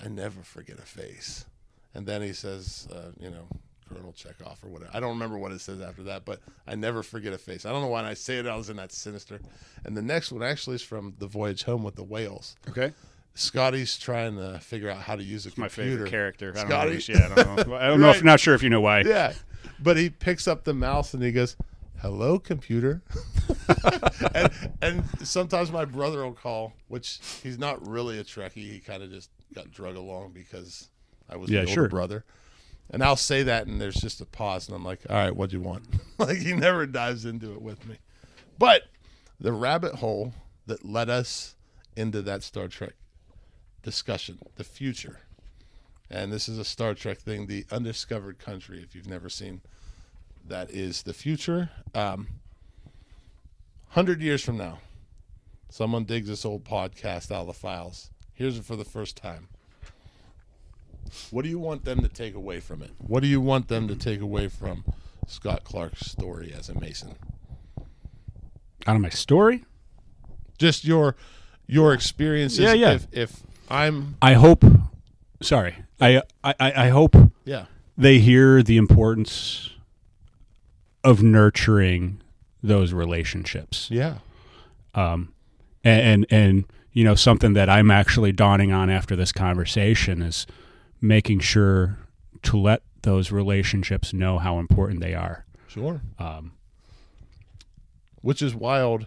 [0.00, 1.44] "I never forget a face,"
[1.92, 3.48] and then he says, uh, "You know."
[3.88, 4.90] Colonel Chekov or whatever.
[4.92, 7.64] I don't remember what it says after that, but I never forget a face.
[7.64, 8.46] I don't know why I say it.
[8.48, 9.38] I was in that sinister.
[9.84, 12.56] And the next one actually is from the voyage home with the whales.
[12.68, 12.92] Okay,
[13.36, 15.90] Scotty's trying to figure out how to use a my computer.
[16.06, 16.50] favorite character.
[16.56, 16.90] I don't Scotty.
[16.92, 16.98] know.
[17.08, 17.74] Yeah, I don't know.
[17.76, 18.10] I don't know.
[18.10, 19.00] If, not sure if you know why.
[19.02, 19.32] Yeah,
[19.78, 21.56] but he picks up the mouse and he goes,
[22.00, 23.02] "Hello, computer."
[24.34, 24.50] and
[24.82, 28.54] and sometimes my brother will call, which he's not really a Trekkie.
[28.72, 30.88] He kind of just got drug along because
[31.28, 31.88] I was Yeah, the older sure.
[31.88, 32.24] brother.
[32.88, 35.50] And I'll say that, and there's just a pause, and I'm like, "All right, what
[35.50, 35.84] do you want?"
[36.18, 37.96] like he never dives into it with me.
[38.58, 38.82] But
[39.40, 40.32] the rabbit hole
[40.66, 41.54] that led us
[41.96, 42.92] into that Star Trek
[43.86, 45.20] discussion, the future,
[46.10, 48.82] and this is a Star Trek thing, the undiscovered country.
[48.82, 49.60] If you've never seen,
[50.46, 51.70] that is the future.
[51.94, 52.26] Um,
[53.90, 54.80] Hundred years from now,
[55.70, 58.10] someone digs this old podcast out of the files.
[58.34, 59.48] Here's it for the first time.
[61.30, 62.90] What do you want them to take away from it?
[62.98, 64.84] What do you want them to take away from
[65.28, 67.14] Scott Clark's story as a Mason?
[68.86, 69.64] Out of my story,
[70.58, 71.14] Just your
[71.68, 72.58] your experiences.
[72.58, 72.92] Yeah, yeah.
[72.94, 74.64] If, if I'm, I hope.
[75.42, 77.14] Sorry, I I I hope
[77.44, 79.70] yeah, they hear the importance
[81.04, 82.20] of nurturing
[82.62, 83.88] those relationships.
[83.90, 84.18] yeah,
[84.94, 85.32] um,
[85.84, 90.46] and, and and you know something that I'm actually dawning on after this conversation is
[91.00, 91.98] making sure
[92.42, 95.44] to let those relationships know how important they are.
[95.68, 96.00] sure.
[96.18, 96.52] Um,
[98.22, 99.06] which is wild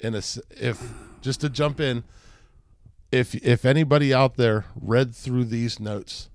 [0.00, 2.02] in a s- if just to jump in
[3.12, 6.30] if if anybody out there read through these notes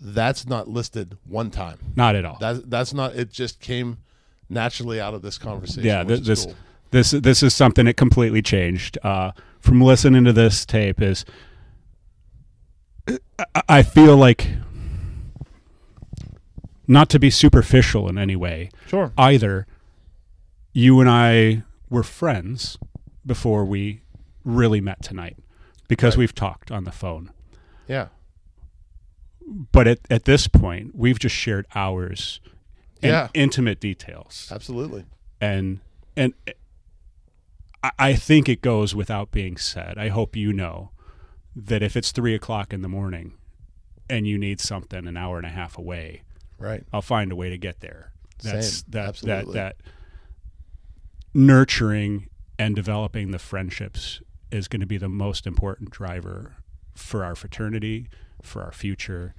[0.00, 2.38] that's not listed one time not at all.
[2.40, 3.98] that that's not it just came
[4.48, 6.54] naturally out of this conversation yeah, which th- is this cool.
[6.90, 11.00] this this is something that completely changed uh, from listening to this tape.
[11.00, 11.24] Is
[13.08, 14.48] I, I feel like
[16.86, 19.66] not to be superficial in any way, sure either
[20.72, 22.78] you and I were friends
[23.24, 24.02] before we
[24.44, 25.36] really met tonight
[25.88, 26.20] because Right.
[26.20, 27.30] we've talked on the phone.
[27.88, 28.08] yeah
[29.72, 32.40] But at, at this point, we've just shared hours
[33.02, 33.28] and Yeah.
[33.34, 34.48] intimate details.
[34.50, 35.04] absolutely
[35.40, 35.80] And
[36.16, 36.32] and
[37.82, 39.98] I, I think it goes without being said.
[39.98, 40.90] I hope you know
[41.54, 43.34] that if it's three o'clock in the morning
[44.10, 46.22] and you need something an hour and a half away,
[46.58, 48.12] right I'll find a way to get there.
[48.42, 48.84] That's Same.
[48.90, 49.54] that Absolutely.
[49.54, 49.92] that that
[51.34, 56.56] nurturing and developing the friendships is going to be the most important driver
[56.94, 58.08] for our fraternity,
[58.42, 59.34] for our future,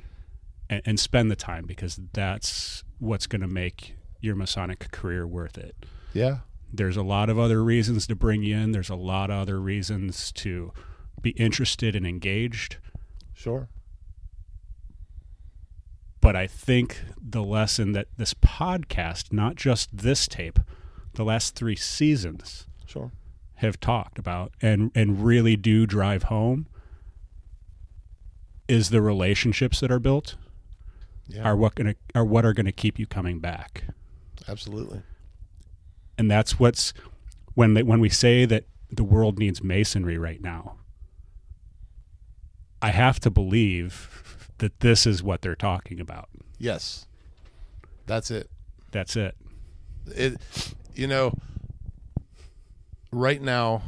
[0.69, 5.58] and, and spend the time because that's what's going to make your Masonic career worth
[5.58, 5.76] it.
[6.14, 6.40] Yeah.
[6.72, 8.72] There's a lot of other reasons to bring you in.
[8.72, 10.74] There's a lot of other reasons to
[11.22, 12.77] be interested and engaged.
[13.34, 13.69] Sure.
[16.19, 20.60] But I think the lesson that this podcast, not just this tape,
[21.14, 23.11] the last three seasons Sure.
[23.58, 26.68] Have talked about and, and really do drive home
[28.68, 30.36] is the relationships that are built
[31.27, 31.44] Yeah.
[31.44, 33.84] are what gonna are what are gonna keep you coming back.
[34.48, 35.02] Absolutely.
[36.18, 36.94] And that's what's
[37.53, 40.77] when they, when we say that the world needs masonry right now.
[42.82, 46.30] I have to believe that this is what they're talking about.
[46.60, 47.06] Yes.
[48.06, 48.50] That's it.
[48.92, 49.36] That's it.
[50.08, 50.38] It
[50.95, 51.34] you know
[53.11, 53.82] right now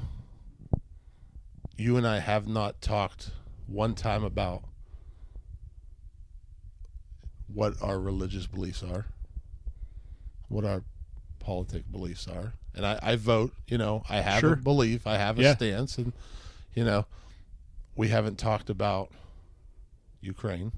[1.78, 3.32] you and I have not talked
[3.68, 4.64] one time about
[7.54, 9.06] what our religious beliefs are,
[10.50, 10.84] what our
[11.40, 12.54] politic beliefs are.
[12.76, 14.54] And I, I vote, you know, I have Sure.
[14.54, 15.56] a belief, I have a Yeah.
[15.56, 16.14] stance and
[16.76, 17.06] you know,
[17.96, 19.12] we haven't talked about
[20.22, 20.72] Ukraine.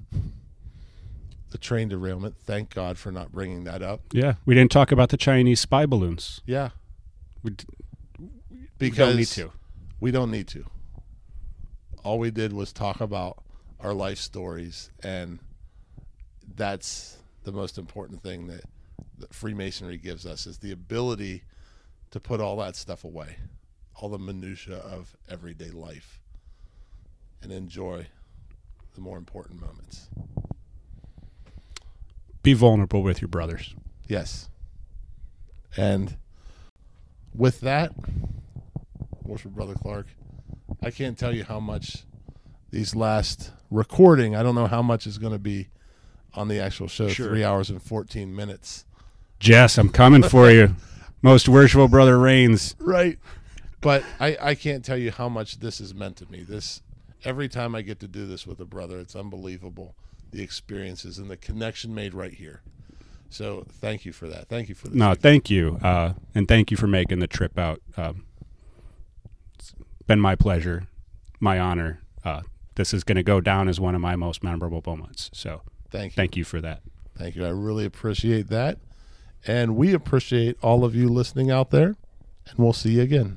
[1.50, 2.36] The train derailment.
[2.38, 4.00] Thank God for not bringing that up.
[4.12, 6.40] Yeah, we didn't talk about the Chinese spy balloons.
[6.46, 6.70] Yeah,
[7.42, 7.52] We,
[8.90, 9.52] d- we don't need to.
[10.00, 10.64] We don't need to.
[12.04, 13.42] All we did was talk about
[13.80, 15.38] our life stories, and
[16.54, 18.64] that's the most important thing that,
[19.18, 21.42] that Freemasonry gives us is the ability
[22.10, 23.36] to put all that stuff away,
[23.94, 26.20] all the minutia of everyday life,
[27.42, 28.06] and enjoy
[28.94, 30.08] the more important moments.
[32.42, 33.74] Be vulnerable with your brothers.
[34.08, 34.48] Yes.
[35.76, 36.16] And
[37.34, 37.92] with that,
[39.24, 40.06] worship Brother Clark,
[40.82, 42.04] I can't tell you how much
[42.70, 45.68] these last recording, I don't know how much is going to be
[46.34, 47.28] on the actual show, Sure.
[47.28, 48.86] three hours and 14 minutes.
[49.38, 50.74] Jess, I'm coming for you.
[51.22, 52.74] Most worshipful brother Reigns.
[52.78, 53.18] Right.
[53.80, 56.42] But I, I can't tell you how much this has meant to me.
[56.42, 56.82] This
[57.24, 59.94] every time I get to do this with a brother, it's unbelievable.
[60.30, 62.62] The experiences and the connection made right here.
[63.28, 64.48] So thank you for that.
[64.48, 64.96] Thank you for this.
[64.96, 67.80] No, thank you, uh, and thank you for making the trip out.
[67.96, 68.31] Um, it's
[70.06, 70.88] been my pleasure,
[71.40, 72.00] my honor.
[72.24, 72.42] Uh,
[72.74, 75.30] this is going to go down as one of my most memorable moments.
[75.32, 76.16] So thank you.
[76.16, 76.82] Thank you for that.
[77.16, 77.44] Thank you.
[77.44, 78.78] I really appreciate that.
[79.46, 81.96] And we appreciate all of you listening out there.
[82.48, 83.36] And we'll see you again.